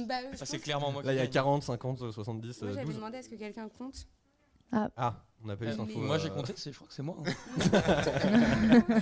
Bah, 0.05 0.15
Ça, 0.35 0.45
c'est 0.45 0.59
clairement 0.59 0.91
moi 0.91 1.03
Là, 1.03 1.13
il 1.13 1.15
y 1.15 1.19
a 1.19 1.23
qui 1.23 1.27
gagne. 1.27 1.33
40, 1.43 1.63
50, 1.63 2.11
70, 2.11 2.61
Moi, 2.61 2.71
j'avais 2.73 2.85
12. 2.85 2.95
demandé 2.95 3.17
à 3.17 3.23
ce 3.23 3.29
que 3.29 3.35
quelqu'un 3.35 3.69
compte. 3.69 4.07
Ah, 4.71 5.23
on 5.43 5.47
n'a 5.47 5.55
pas 5.55 5.65
eu 5.65 5.67
Euh, 5.69 5.71
cette 5.71 5.79
info. 5.81 5.99
Moi, 5.99 6.17
j'ai 6.17 6.29
compté, 6.29 6.53
c'est- 6.55 6.71
je 6.71 6.75
crois 6.77 6.87
que 6.87 6.93
c'est 6.93 7.03
moi. 7.03 7.15
hein. 7.25 9.01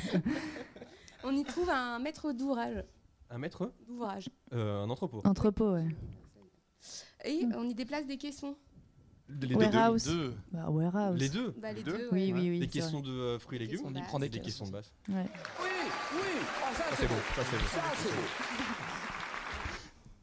On 1.23 1.35
y 1.35 1.43
trouve 1.43 1.69
un 1.69 1.99
maître 1.99 2.31
d'ouvrage. 2.33 2.83
Un 3.29 3.37
maître 3.37 3.71
d'ouvrage. 3.87 4.29
Euh, 4.53 4.83
Un 4.83 4.89
entrepôt. 4.89 5.21
Entrepôt, 5.23 5.73
ouais. 5.73 5.87
Et 7.25 7.45
on 7.55 7.63
y 7.63 7.73
déplace 7.75 8.05
des 8.07 8.17
caissons. 8.17 8.55
Les 9.29 9.47
deux. 9.47 9.55
Warehouse. 9.55 10.03
Deux. 10.05 10.33
Bah, 10.51 10.69
warehouse. 10.69 11.19
Les 11.19 11.29
deux 11.29 11.53
Bah, 11.57 11.71
les 11.71 11.83
deux 11.83 11.91
deux, 11.97 12.09
Oui, 12.11 12.33
ouais. 12.33 12.39
oui, 12.39 12.49
oui. 12.49 12.59
Des 12.59 12.65
c'est 12.65 12.71
caissons 12.71 12.99
de 12.99 13.11
euh, 13.11 13.39
fruits 13.39 13.57
et 13.57 13.59
Des 13.59 13.65
légumes 13.71 13.85
On 13.85 13.95
y 13.95 14.01
prend 14.01 14.19
des 14.19 14.27
Des 14.29 14.41
caissons 14.41 14.65
de 14.65 14.71
base. 14.71 14.91
Ouais. 15.09 15.25
Ça, 16.75 16.83
c'est 16.97 17.07
bon. 17.07 17.15
Ça, 17.35 17.41
c'est 17.43 17.57
bon. 17.57 18.15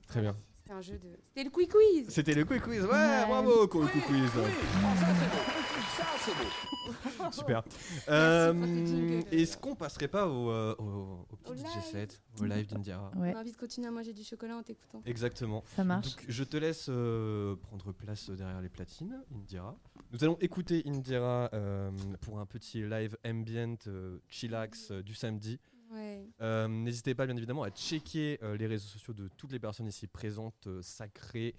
Très 0.08 0.20
bien. 0.20 0.36
C'était 0.68 0.76
un 0.76 0.80
jeu 0.82 0.98
de. 0.98 1.08
C'était 1.28 1.44
le 1.44 1.50
quick 1.50 1.70
quiz. 1.72 2.06
C'était 2.10 2.34
le 2.34 2.44
quick 2.44 2.60
quiz. 2.62 2.82
Ouais, 2.82 2.90
Ouais. 2.90 3.24
bravo, 3.26 3.62
le 3.62 3.66
quick 3.68 4.04
quiz. 4.04 4.30
Super. 7.32 7.62
Euh, 8.10 8.52
pour 8.52 8.64
tes 8.66 8.86
jingles. 8.86 9.24
Est-ce 9.32 9.56
qu'on 9.56 9.74
passerait 9.74 10.08
pas 10.08 10.28
au, 10.28 10.50
euh, 10.50 10.74
au, 10.78 11.26
au 11.32 11.36
petit 11.36 11.52
Au 11.52 11.54
DJ 11.54 11.62
live. 11.74 11.82
set, 11.90 12.22
au 12.40 12.44
live 12.44 12.66
d'Indiara 12.66 13.10
Ouais, 13.16 13.32
On 13.34 13.38
a 13.38 13.40
envie 13.40 13.52
de 13.52 13.56
continuer 13.56 13.88
à 13.88 13.90
manger 13.90 14.12
du 14.12 14.22
chocolat 14.22 14.56
en 14.58 14.62
t'écoutant. 14.62 15.00
Exactement. 15.06 15.64
ça 15.74 15.84
marche. 15.84 16.16
Donc, 16.16 16.24
je 16.28 16.44
te 16.44 16.58
laisse 16.58 16.88
euh, 16.90 17.56
prendre 17.56 17.92
place 17.92 18.28
derrière 18.28 18.60
les 18.60 18.68
platines, 18.68 19.18
Indira. 19.34 19.74
Nous 20.12 20.22
allons 20.22 20.36
écouter 20.40 20.82
Indira 20.86 21.48
euh, 21.54 21.90
pour 22.20 22.40
un 22.40 22.46
petit 22.46 22.82
live 22.82 23.16
ambient 23.26 23.76
euh, 23.86 24.18
chillax 24.28 24.90
euh, 24.90 25.02
du 25.02 25.14
samedi. 25.14 25.58
Ouais. 25.90 26.28
Euh, 26.40 26.68
N'hésitez 26.68 27.14
pas 27.14 27.24
bien 27.26 27.36
évidemment 27.36 27.62
à 27.62 27.70
checker 27.70 28.38
euh, 28.42 28.56
les 28.56 28.66
réseaux 28.66 28.88
sociaux 28.88 29.14
de 29.14 29.28
toutes 29.36 29.52
les 29.52 29.58
personnes 29.58 29.86
ici 29.86 30.06
présentes, 30.06 30.66
euh, 30.66 30.82
sacrées, 30.82 31.54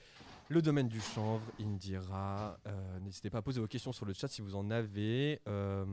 le 0.50 0.62
domaine 0.62 0.88
du 0.88 1.00
chanvre, 1.02 1.44
Indira. 1.60 2.60
Euh, 2.68 3.00
N'hésitez 3.00 3.30
pas 3.30 3.40
à 3.40 3.42
poser 3.42 3.60
vos 3.60 3.68
questions 3.68 3.92
sur 3.92 4.06
le 4.06 4.14
chat 4.14 4.28
si 4.28 4.42
vous 4.42 4.56
en 4.56 4.70
avez. 4.70 5.42
Euh, 5.48 5.84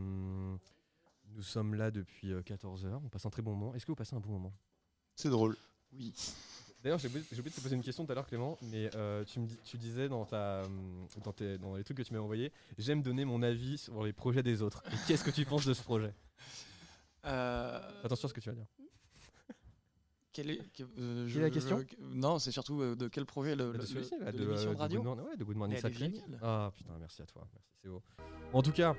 nous 1.34 1.42
sommes 1.42 1.74
là 1.74 1.90
depuis 1.90 2.32
14h, 2.32 3.00
on 3.04 3.08
passe 3.08 3.26
un 3.26 3.30
très 3.30 3.42
bon 3.42 3.54
moment. 3.54 3.74
Est-ce 3.74 3.84
que 3.86 3.92
vous 3.92 3.96
passez 3.96 4.14
un 4.16 4.20
bon 4.20 4.30
moment? 4.30 4.52
C'est 5.14 5.30
drôle. 5.30 5.56
Oui. 5.92 6.12
D'ailleurs, 6.82 6.98
j'ai 6.98 7.08
oublié, 7.08 7.24
de 7.30 7.48
te 7.48 7.60
poser 7.60 7.74
une 7.74 7.82
question 7.82 8.04
tout 8.06 8.12
à 8.12 8.14
l'heure, 8.14 8.26
Clément, 8.26 8.58
mais 8.70 8.90
euh, 8.94 9.24
tu, 9.24 9.40
me 9.40 9.46
dis- 9.46 9.58
tu 9.64 9.76
disais 9.76 10.08
dans, 10.08 10.24
ta, 10.24 10.62
dans, 11.24 11.32
tes- 11.32 11.58
dans 11.58 11.74
les 11.74 11.82
trucs 11.82 11.96
que 11.96 12.02
tu 12.02 12.12
m'as 12.12 12.20
envoyés, 12.20 12.52
j'aime 12.78 13.02
donner 13.02 13.24
mon 13.24 13.42
avis 13.42 13.76
sur 13.78 14.04
les 14.04 14.12
projets 14.12 14.42
des 14.42 14.62
autres. 14.62 14.82
Qu'est-ce 15.08 15.24
que 15.24 15.30
tu 15.30 15.44
penses 15.46 15.64
de 15.66 15.74
ce 15.74 15.82
projet? 15.82 16.12
Euh, 16.12 16.65
Attention 17.30 18.26
à 18.26 18.28
ce 18.28 18.34
que 18.34 18.40
tu 18.40 18.48
vas 18.50 18.54
dire. 18.56 18.66
Quelle 20.32 20.50
est, 20.50 20.58
que- 20.72 20.82
euh, 20.98 21.26
est 21.28 21.40
la 21.40 21.50
question 21.50 21.78
je- 21.78 22.04
Non, 22.04 22.38
c'est 22.38 22.50
surtout 22.50 22.80
euh, 22.82 22.94
de 22.94 23.08
quel 23.08 23.24
projet 23.24 23.56
le, 23.56 23.72
Bah, 23.72 23.78
de 23.78 23.86
celui-ci, 23.86 24.18
le- 24.18 24.24
là, 24.26 24.32
de 24.32 24.38
de, 24.38 24.44
l'émission 24.44 24.70
euh, 24.70 24.74
de 24.74 24.78
radio 24.78 25.02
Good 25.02 25.20
ouais, 25.20 25.36
de 25.36 25.44
Good 25.44 25.56
Morning. 25.56 25.78
Ah 26.42 26.70
putain, 26.76 26.92
merci 27.00 27.22
à 27.22 27.24
toi, 27.26 27.46
merci, 27.54 27.68
c'est 27.82 27.88
beau. 27.88 28.02
En 28.52 28.60
tout 28.62 28.72
cas, 28.72 28.94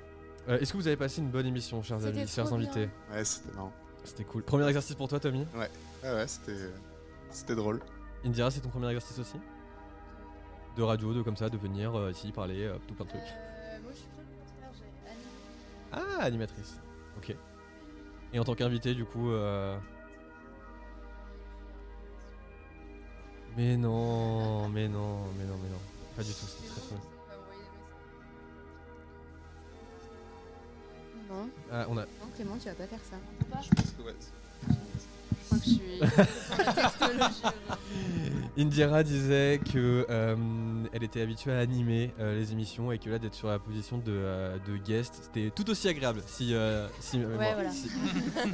euh, 0.48 0.58
est-ce 0.58 0.72
que 0.72 0.78
vous 0.78 0.86
avez 0.88 0.96
passé 0.96 1.20
une 1.20 1.30
bonne 1.30 1.46
émission, 1.46 1.80
chers 1.82 2.04
amis, 2.04 2.26
chers 2.26 2.52
invités 2.52 2.88
Ouais, 3.10 3.24
c'était 3.24 3.54
marrant. 3.54 3.72
C'était 4.04 4.24
cool. 4.24 4.42
Premier 4.42 4.66
exercice 4.66 4.96
pour 4.96 5.06
toi, 5.08 5.20
Tommy? 5.20 5.46
Ouais, 5.54 5.70
ouais, 6.02 6.26
c'était 6.26 6.70
c'était 7.30 7.54
drôle. 7.54 7.80
Indira, 8.24 8.50
c'est 8.50 8.60
ton 8.60 8.70
premier 8.70 8.88
exercice 8.88 9.18
aussi? 9.20 9.36
De 10.76 10.82
radio, 10.82 11.14
de 11.14 11.22
comme 11.22 11.36
ça, 11.36 11.48
de 11.48 11.56
venir 11.56 11.94
euh, 11.94 12.10
ici 12.10 12.32
parler, 12.32 12.64
euh, 12.64 12.78
tout 12.88 12.94
plein 12.94 13.04
de 13.04 13.10
trucs. 13.10 13.22
moi, 13.82 13.92
je 13.92 13.96
suis 13.96 14.08
Ah, 15.92 16.22
animatrice. 16.24 16.78
Ok. 17.16 17.36
Et 18.32 18.38
en 18.38 18.44
tant 18.44 18.54
qu'invité, 18.54 18.94
du 18.94 19.04
coup. 19.04 19.30
euh, 19.30 19.76
Mais 23.56 23.76
non, 23.76 24.68
mais 24.68 24.88
non, 24.88 25.18
mais 25.38 25.44
non, 25.44 25.56
mais 25.62 25.68
non. 25.68 25.80
Pas 26.16 26.22
du 26.22 26.30
tout, 26.32 26.46
c'était 26.46 26.68
très 26.68 26.80
très. 26.80 26.96
Non, 31.28 31.48
Ah, 31.72 31.86
on 31.88 31.96
a. 31.98 32.02
non, 32.02 32.06
Clément, 32.36 32.56
tu 32.58 32.66
vas 32.68 32.74
pas 32.74 32.86
faire 32.86 33.00
ça. 33.10 33.16
Je 33.62 33.68
pense 33.74 33.90
que 33.92 34.02
ouais. 34.02 34.14
Je 35.64 36.00
crois 36.00 36.24
que 36.24 36.32
je 36.34 36.40
suis. 36.40 36.54
dans 36.56 36.64
la 36.64 36.72
textologie 36.72 37.42
aujourd'hui. 37.42 38.48
Indira 38.58 39.02
disait 39.04 39.60
que 39.72 40.04
euh, 40.10 40.36
elle 40.92 41.04
était 41.04 41.20
habituée 41.20 41.52
à 41.52 41.58
animer 41.60 42.12
euh, 42.18 42.36
les 42.38 42.50
émissions 42.52 42.90
et 42.90 42.98
que 42.98 43.08
là 43.08 43.18
d'être 43.20 43.34
sur 43.34 43.46
la 43.48 43.58
position 43.60 43.98
de, 43.98 44.04
euh, 44.08 44.58
de 44.66 44.76
guest, 44.76 45.14
c'était 45.22 45.50
tout 45.54 45.68
aussi 45.70 45.88
agréable. 45.88 46.22
Si, 46.26 46.54
euh, 46.54 46.88
si, 47.00 47.18
Ouais, 47.18 47.26
moi- 47.36 47.54
voilà. 47.54 47.70
si- 47.70 47.88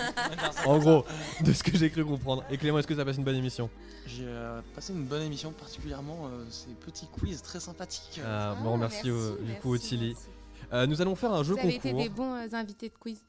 en 0.67 0.79
gros, 0.79 1.05
de 1.43 1.53
ce 1.55 1.63
que 1.63 1.77
j'ai 1.77 1.89
cru 1.91 2.05
comprendre. 2.05 2.45
Et 2.51 2.59
Clément, 2.59 2.79
est-ce 2.79 2.87
que 2.87 2.95
ça 2.95 3.05
passe 3.05 3.17
une 3.17 3.25
bonne 3.25 3.37
émission? 3.37 3.71
J'ai 4.07 4.27
euh, 4.27 4.61
passé 4.75 4.93
une 4.93 5.05
bonne 5.05 5.23
émission, 5.23 5.53
particulièrement 5.53 6.27
euh, 6.27 6.45
ces 6.51 6.75
petits 6.75 7.07
quiz 7.11 7.41
très 7.41 7.61
sympathiques. 7.61 8.21
Ah, 8.23 8.55
Ah, 8.59 8.63
bon, 8.63 8.77
merci, 8.77 9.11
au- 9.11 9.37
du 9.37 9.55
coup 9.63 9.73
merci, 9.73 9.89
Tilly. 9.89 10.09
merci. 10.09 10.27
Euh, 10.73 10.87
nous 10.87 11.01
allons 11.01 11.15
faire 11.15 11.33
un 11.33 11.43
jeu 11.43 11.55
Vous 11.55 11.61
avez 11.61 11.79
concours. 11.79 12.01
été 12.01 12.09
des 12.11 12.15
bons 12.15 12.35
euh, 12.35 12.47
invités 12.53 12.89
de 12.91 12.95
quiz. 12.99 13.23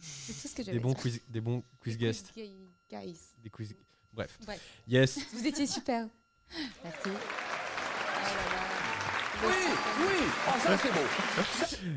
C'est 0.00 0.32
tout 0.32 0.48
ce 0.48 0.54
que 0.54 0.62
j'avais 0.62 0.78
Des 0.78 0.82
bons 0.82 0.94
quiz, 0.94 1.20
des 1.28 1.42
bons 1.42 1.62
quiz 1.80 1.98
guests, 1.98 2.32
quiz 2.32 2.44
gay- 2.44 2.52
guys. 2.92 3.16
des 3.42 3.50
quiz. 3.50 3.74
Bref. 4.12 4.38
Bref. 4.44 4.60
Yes. 4.86 5.18
Vous 5.32 5.46
étiez 5.46 5.66
super. 5.66 6.06
Merci. 6.84 7.08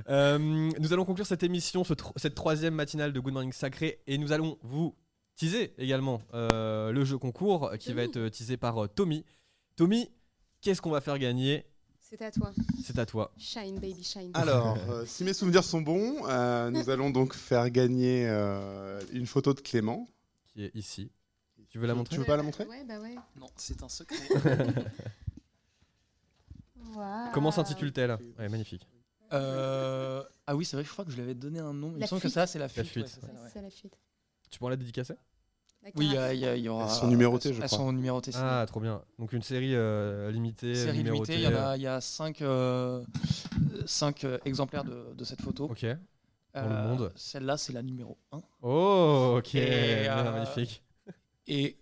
Euh, 0.10 0.38
nous 0.80 0.94
allons 0.94 1.06
conclure 1.06 1.28
cette 1.28 1.44
émission, 1.44 1.84
ce 1.84 1.94
tro- 1.94 2.14
cette 2.16 2.34
troisième 2.36 2.74
matinale 2.74 3.14
de 3.14 3.20
Good 3.20 3.34
Morning 3.34 3.54
Sacré, 3.54 4.00
et 4.08 4.18
nous 4.18 4.32
allons 4.32 4.58
vous 4.64 4.96
teaser 5.36 5.74
également 5.78 6.22
euh, 6.34 6.92
le 6.92 7.06
jeu 7.06 7.18
concours 7.20 7.72
qui 7.80 7.94
va 7.94 8.02
Tommy. 8.04 8.10
être 8.10 8.18
euh, 8.18 8.30
teasé 8.30 8.58
par 8.58 8.84
euh, 8.84 8.88
Tommy. 8.88 9.24
Tommy, 9.76 10.10
qu'est-ce 10.62 10.82
qu'on 10.82 10.90
va 10.92 11.02
faire 11.02 11.20
gagner? 11.20 11.66
C'est 12.00 12.22
à 12.22 12.32
toi. 12.32 12.52
C'est 12.84 12.98
à 13.00 13.06
toi. 13.06 13.32
Shine, 13.38 13.80
baby, 13.80 14.04
shine. 14.04 14.32
Alors, 14.34 14.78
euh, 14.90 15.06
si 15.06 15.24
mes 15.24 15.34
souvenirs 15.34 15.64
sont 15.64 15.82
bons, 15.82 16.24
euh, 16.28 16.70
nous 16.72 16.90
allons 16.90 17.10
donc 17.10 17.34
faire 17.36 17.70
gagner 17.70 18.26
euh, 18.28 19.00
une 19.12 19.28
photo 19.28 19.54
de 19.54 19.60
Clément. 19.62 20.08
Qui 20.56 20.64
est 20.64 20.72
ici. 20.76 21.12
Tu 21.70 21.80
veux 21.80 21.88
la 21.88 21.94
montrer 21.96 22.14
Tu 22.16 22.20
veux 22.20 22.26
pas 22.26 22.38
la 22.38 22.44
montrer 22.44 22.66
Ouais, 22.66 22.84
bah 22.86 23.00
ouais. 23.02 23.16
Non, 23.38 23.48
c'est 23.58 23.84
un 23.84 23.90
secret. 23.90 24.16
Waouh. 26.96 27.32
Comment 27.34 27.52
s'intitule-t-elle? 27.52 28.18
Ouais, 28.40 28.48
magnifique. 28.50 28.88
Euh, 29.34 30.24
Ah 30.48 30.56
oui, 30.56 30.64
c'est 30.66 30.78
vrai, 30.78 30.86
je 30.86 30.90
crois 30.90 31.04
que 31.04 31.12
je 31.12 31.16
lui 31.18 31.24
avais 31.24 31.34
donné 31.34 31.60
un 31.60 31.74
nom. 31.74 31.90
Il 31.90 31.96
me 31.96 32.00
La 32.00 32.08
semble 32.08 32.22
que 32.22 32.30
ça, 32.30 32.48
c'est 32.48 32.60
la 32.60 32.70
fuite. 32.70 32.86
fuite. 32.86 33.04
ouais, 33.06 33.12
c'est 33.14 33.22
ça, 33.22 33.28
Ouais, 33.28 33.34
ouais. 33.42 33.50
C'est 33.52 33.62
la 33.62 33.70
fuite. 33.70 33.98
Tu 34.50 34.60
pourras 34.60 34.70
la 34.72 34.78
dédicacer 34.78 35.16
La 35.84 35.90
Oui, 35.96 36.08
il 36.08 36.14
y, 36.62 36.70
aura. 36.70 36.86
Elles 36.86 36.90
sont 36.92 37.08
numérotées, 37.08 37.54
je 37.54 37.60
Elles 37.62 37.68
crois. 37.68 37.78
sont 37.80 37.92
numérotées. 37.92 38.32
Ah, 38.36 38.64
trop 38.68 38.80
bien. 38.80 39.02
Donc 39.20 39.34
une 39.34 39.42
série 39.42 39.76
euh, 39.76 40.32
limitée, 40.32 40.74
Série 40.76 41.00
numérotée. 41.00 41.34
limitée, 41.38 41.50
il 41.50 41.54
y, 41.54 41.58
en 41.60 41.68
a, 41.68 41.76
il 41.76 41.82
y 41.82 41.88
a 41.88 42.00
5 42.00 42.44
exemplaires 44.46 44.84
de, 44.86 45.14
de 45.14 45.24
cette 45.26 45.42
photo. 45.42 45.66
Ok. 45.66 45.86
Dans 46.56 46.70
le 46.70 46.88
monde. 46.88 47.12
Celle-là, 47.16 47.58
c'est 47.58 47.74
la 47.74 47.82
numéro 47.84 48.18
1. 48.32 48.42
Oh, 48.62 49.36
ok. 49.40 49.56
Et, 49.56 50.08
euh, 50.10 50.32
magnifique. 50.32 50.82
Et, 51.48 51.78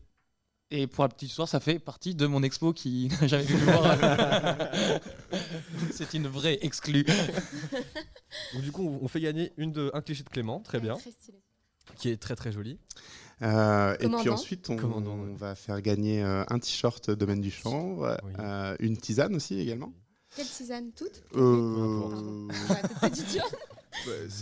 et 0.71 0.87
pour 0.87 1.03
la 1.03 1.09
petite 1.09 1.29
histoire, 1.29 1.47
ça 1.47 1.59
fait 1.59 1.77
partie 1.79 2.15
de 2.15 2.25
mon 2.25 2.41
expo 2.43 2.73
qui 2.73 3.09
n'a 3.21 3.27
jamais 3.27 3.45
pu 3.45 3.53
le 3.53 3.59
voir. 3.59 3.95
c'est 5.91 6.13
une 6.15 6.27
vraie 6.27 6.57
exclue. 6.61 7.05
Donc 8.53 8.63
du 8.63 8.71
coup, 8.71 8.97
on 9.01 9.07
fait 9.07 9.21
gagner 9.21 9.53
une 9.57 9.71
de, 9.71 9.91
un 9.93 10.01
cliché 10.01 10.23
de 10.23 10.29
Clément, 10.29 10.59
très 10.59 10.79
bien, 10.79 10.95
Très 10.97 11.11
stylé. 11.11 11.37
qui 11.97 12.09
est 12.09 12.17
très 12.17 12.35
très 12.35 12.51
joli. 12.51 12.79
Euh, 13.41 13.95
et 13.99 14.07
puis 14.09 14.29
ensuite, 14.29 14.69
on, 14.69 15.35
va 15.35 15.53
faire 15.55 15.81
gagner 15.81 16.23
euh, 16.23 16.43
un 16.49 16.59
t-shirt 16.59 17.11
Domaine 17.11 17.41
du 17.41 17.51
Chanvre, 17.51 18.17
Oui. 18.23 18.31
euh, 18.39 18.75
une 18.79 18.97
tisane 18.97 19.35
aussi 19.35 19.59
également. 19.59 19.91
Quelle 20.35 20.47
tisane 20.47 20.91
Toutes 20.93 21.21
Euh, 21.35 22.47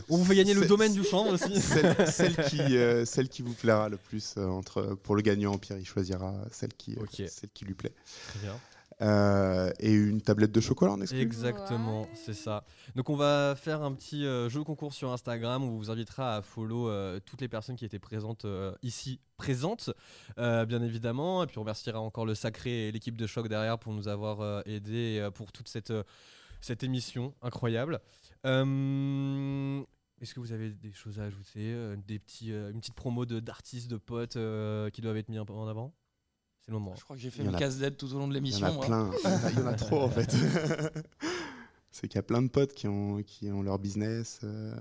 On 0.09 0.17
vous 0.17 0.25
fait 0.25 0.35
gagner 0.35 0.53
le 0.53 0.65
domaine 0.65 0.93
du 0.93 1.03
chanvre 1.03 1.33
aussi. 1.33 1.59
Celle, 1.61 2.07
celle 2.07 2.35
qui, 2.45 2.59
euh, 2.77 3.05
celle 3.05 3.29
qui 3.29 3.41
vous 3.41 3.53
plaira 3.53 3.89
le 3.89 3.97
plus 3.97 4.35
euh, 4.37 4.45
entre 4.47 4.95
pour 5.03 5.15
le 5.15 5.21
gagnant 5.21 5.57
Pierre 5.57 5.77
il 5.79 5.85
choisira 5.85 6.33
celle 6.51 6.73
qui 6.73 6.93
euh, 6.95 7.03
Ok. 7.03 7.23
celle 7.27 7.49
qui 7.53 7.65
lui 7.65 7.73
plaît. 7.73 7.93
Très 8.29 8.39
bien. 8.39 8.57
Euh, 9.01 9.71
et 9.79 9.91
une 9.91 10.21
tablette 10.21 10.51
de 10.51 10.61
chocolat 10.61 10.91
en 10.91 11.01
exclu. 11.01 11.19
Exactement, 11.19 12.07
c'est 12.13 12.35
ça. 12.35 12.63
Donc 12.95 13.09
on 13.09 13.15
va 13.15 13.55
faire 13.57 13.81
un 13.81 13.93
petit 13.93 14.27
euh, 14.27 14.47
jeu 14.47 14.63
concours 14.63 14.93
sur 14.93 15.11
Instagram 15.11 15.63
où 15.63 15.71
on 15.71 15.77
vous 15.77 15.89
invitera 15.89 16.35
à 16.35 16.41
follow 16.43 16.87
euh, 16.87 17.19
toutes 17.25 17.41
les 17.41 17.47
personnes 17.47 17.75
qui 17.75 17.85
étaient 17.85 17.97
présentes 17.97 18.45
euh, 18.45 18.73
ici, 18.83 19.19
présentes, 19.37 19.89
euh, 20.37 20.65
bien 20.65 20.83
évidemment. 20.83 21.43
Et 21.43 21.47
puis 21.47 21.57
on 21.57 21.61
remerciera 21.61 21.99
encore 21.99 22.27
le 22.27 22.35
Sacré 22.35 22.89
et 22.89 22.91
l'équipe 22.91 23.17
de 23.17 23.25
choc 23.25 23.47
derrière 23.47 23.79
pour 23.79 23.91
nous 23.93 24.07
avoir 24.07 24.41
euh, 24.41 24.61
aidés 24.67 25.17
euh, 25.19 25.31
pour 25.31 25.51
toute 25.51 25.67
cette, 25.67 25.89
euh, 25.89 26.03
cette 26.59 26.83
émission 26.83 27.33
incroyable. 27.41 28.01
Euh, 28.45 29.83
Est-ce 30.19 30.33
que 30.33 30.39
vous 30.39 30.51
avez 30.51 30.69
des 30.71 30.91
choses 30.93 31.19
à 31.19 31.23
ajouter 31.23 31.73
euh, 31.73 31.95
des 32.07 32.19
petits, 32.19 32.51
euh, 32.51 32.71
Une 32.71 32.79
petite 32.79 32.93
promo 32.95 33.25
de- 33.25 33.39
d'artistes, 33.39 33.89
de, 33.89 33.97
potes 33.97 34.35
euh, 34.35 34.89
qui 34.89 35.01
doivent 35.01 35.17
être 35.17 35.29
mis 35.29 35.37
un 35.37 35.45
peu 35.45 35.53
en 35.53 35.67
avant? 35.67 35.93
C'est 36.59 36.71
le 36.71 36.77
moment. 36.77 36.93
Je 36.95 37.03
crois 37.03 37.15
que 37.15 37.21
j'ai 37.21 37.31
fait 37.31 37.43
mes 37.43 37.53
a- 37.55 37.57
casse-dettes 37.57 37.97
tout 37.97 38.13
au 38.13 38.19
long 38.19 38.27
de 38.27 38.33
Il 38.33 38.37
y 38.37 38.39
en 38.39 38.43
l'émission. 38.43 38.81
a 38.81 38.85
plein, 38.85 39.11
il 39.51 39.59
y 39.59 39.61
en 39.63 39.67
a- 39.67 39.73
trop 39.73 40.01
en 40.01 40.09
fait. 40.09 40.31
C'est 41.93 42.07
qu'il 42.07 42.15
y 42.15 42.19
a 42.19 42.23
plein 42.23 42.41
de 42.41 42.47
potes 42.47 42.73
qui 42.73 42.87
ont, 42.87 43.21
qui 43.21 43.51
ont 43.51 43.61
leur 43.63 43.77
business, 43.77 44.39
euh, 44.43 44.73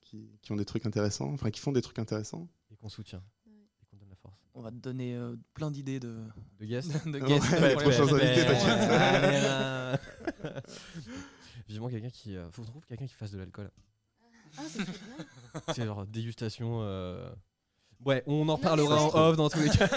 qui, 0.00 0.30
qui 0.42 0.50
ont 0.52 0.56
des 0.56 0.64
trucs 0.64 0.84
intéressants, 0.84 1.30
enfin 1.32 1.50
qui 1.50 1.60
font 1.60 1.70
des 1.72 1.80
trucs 1.82 1.98
intéressants. 2.00 2.48
Et 2.72 2.76
qu'on 2.76 2.88
soutient. 2.88 3.22
Et 3.46 3.86
qu'on 3.88 3.96
donne 3.98 4.08
la 4.08 4.16
force. 4.16 4.40
On 4.54 4.62
va 4.62 4.70
te 4.72 4.76
donner 4.76 5.14
euh, 5.14 5.36
plein 5.54 5.70
d'idées 5.70 6.00
de, 6.00 6.16
De 6.58 6.64
guest 6.66 6.90
de 7.06 7.20
Ouais, 7.20 7.26
guests 7.28 7.50
les 7.52 7.74
pour 7.74 7.82
prochains 7.82 8.06
Vivement 11.68 11.88
quelqu'un 11.88 12.10
qui. 12.10 12.36
euh, 12.36 12.50
faut 12.50 12.62
qu'on 12.62 12.68
trouve 12.68 12.86
quelqu'un 12.86 13.06
qui 13.06 13.14
fasse 13.14 13.30
de 13.32 13.38
l'alcool. 13.38 13.70
Ah, 14.58 14.62
c'est 15.74 15.84
genre 15.84 16.06
dégustation. 16.06 16.80
Euh, 18.00 18.04
Ouais, 18.08 18.22
on 18.26 18.48
en 18.48 18.58
mais 18.58 18.68
en 18.68 19.08
off 19.14 19.36
dans 19.36 19.48
tous 19.48 19.58
les 19.60 19.68
cas. 19.70 19.88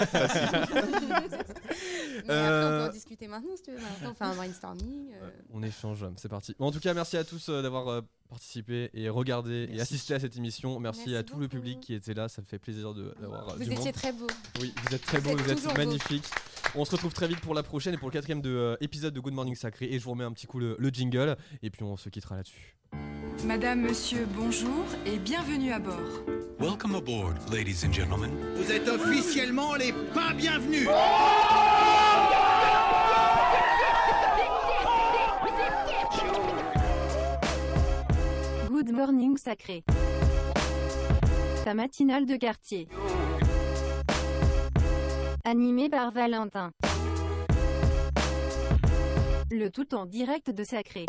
Mais 2.26 2.26
après, 2.26 2.26
on 2.26 2.26
peut 2.26 2.32
Euh, 2.32 2.88
en 2.88 2.92
discuter 2.92 3.28
maintenant 3.28 3.56
si 3.56 3.62
tu 3.62 3.70
veux. 3.72 3.78
Maintenant, 3.78 4.10
on 4.10 4.14
fait 4.14 4.24
un 4.24 4.34
brainstorming. 4.34 5.12
euh. 5.14 5.30
on 5.52 5.62
échange, 5.62 6.04
c'est 6.16 6.28
parti. 6.28 6.54
Bon, 6.58 6.66
en 6.66 6.70
tout 6.72 6.80
cas, 6.80 6.92
merci 6.94 7.16
à 7.16 7.24
tous 7.24 7.48
euh, 7.48 7.62
d'avoir 7.62 7.88
euh, 7.88 8.00
participé 8.28 8.90
et 8.94 9.08
regardé 9.08 9.68
et 9.72 9.80
assisté 9.80 10.14
à 10.14 10.20
cette 10.20 10.36
émission. 10.36 10.78
Merci, 10.80 11.00
Merci 11.06 11.16
à 11.16 11.22
tout 11.22 11.34
le 11.38 11.46
beaucoup. 11.46 11.56
public 11.56 11.80
qui 11.80 11.94
était 11.94 12.14
là, 12.14 12.28
ça 12.28 12.42
me 12.42 12.46
fait 12.46 12.58
plaisir 12.58 12.92
de- 12.94 13.14
d'avoir 13.20 13.48
euh, 13.50 13.52
Vous 13.56 13.64
du 13.64 13.70
étiez 13.72 13.84
monde. 13.86 13.92
très 13.94 14.12
beau. 14.12 14.26
Oui, 14.60 14.72
vous 14.86 14.94
êtes 14.94 15.02
très 15.02 15.18
Vous 15.18 15.30
beaux, 15.30 15.38
êtes 15.38 15.44
vous 15.44 15.50
êtes 15.52 15.64
beaux. 15.64 15.74
magnifiques. 15.76 16.26
On 16.74 16.84
se 16.84 16.90
retrouve 16.92 17.12
très 17.14 17.26
vite 17.28 17.40
pour 17.40 17.54
la 17.54 17.62
prochaine 17.62 17.94
et 17.94 17.98
pour 17.98 18.08
le 18.08 18.12
quatrième 18.12 18.42
de, 18.42 18.50
euh, 18.50 18.76
épisode 18.80 19.14
de 19.14 19.20
Good 19.20 19.32
Morning 19.34 19.54
Sacré. 19.54 19.86
Et 19.86 19.98
je 19.98 20.04
vous 20.04 20.10
remets 20.10 20.24
un 20.24 20.32
petit 20.32 20.46
coup 20.46 20.58
le, 20.58 20.76
le 20.78 20.88
jingle 20.90 21.36
et 21.62 21.70
puis 21.70 21.82
on 21.84 21.96
se 21.96 22.08
quittera 22.08 22.36
là-dessus. 22.36 22.76
Madame, 23.44 23.80
monsieur, 23.80 24.26
bonjour 24.36 24.84
et 25.06 25.18
bienvenue 25.18 25.72
à 25.72 25.78
bord. 25.78 25.96
Welcome 26.58 26.94
aboard, 26.94 27.36
ladies 27.50 27.84
and 27.86 27.92
gentlemen. 27.92 28.30
Vous 28.56 28.70
êtes 28.70 28.86
officiellement 28.88 29.74
les 29.74 29.92
pas 30.14 30.34
bienvenus. 30.36 30.86
Good 38.68 38.92
morning 38.92 39.36
sacré. 39.38 39.84
Ta 41.64 41.74
matinale 41.74 42.26
de 42.26 42.36
quartier. 42.36 42.88
Animé 45.44 45.88
par 45.88 46.12
Valentin. 46.12 46.72
Le 49.50 49.68
tout 49.68 49.94
en 49.94 50.06
direct 50.06 50.50
de 50.50 50.62
sacré. 50.62 51.06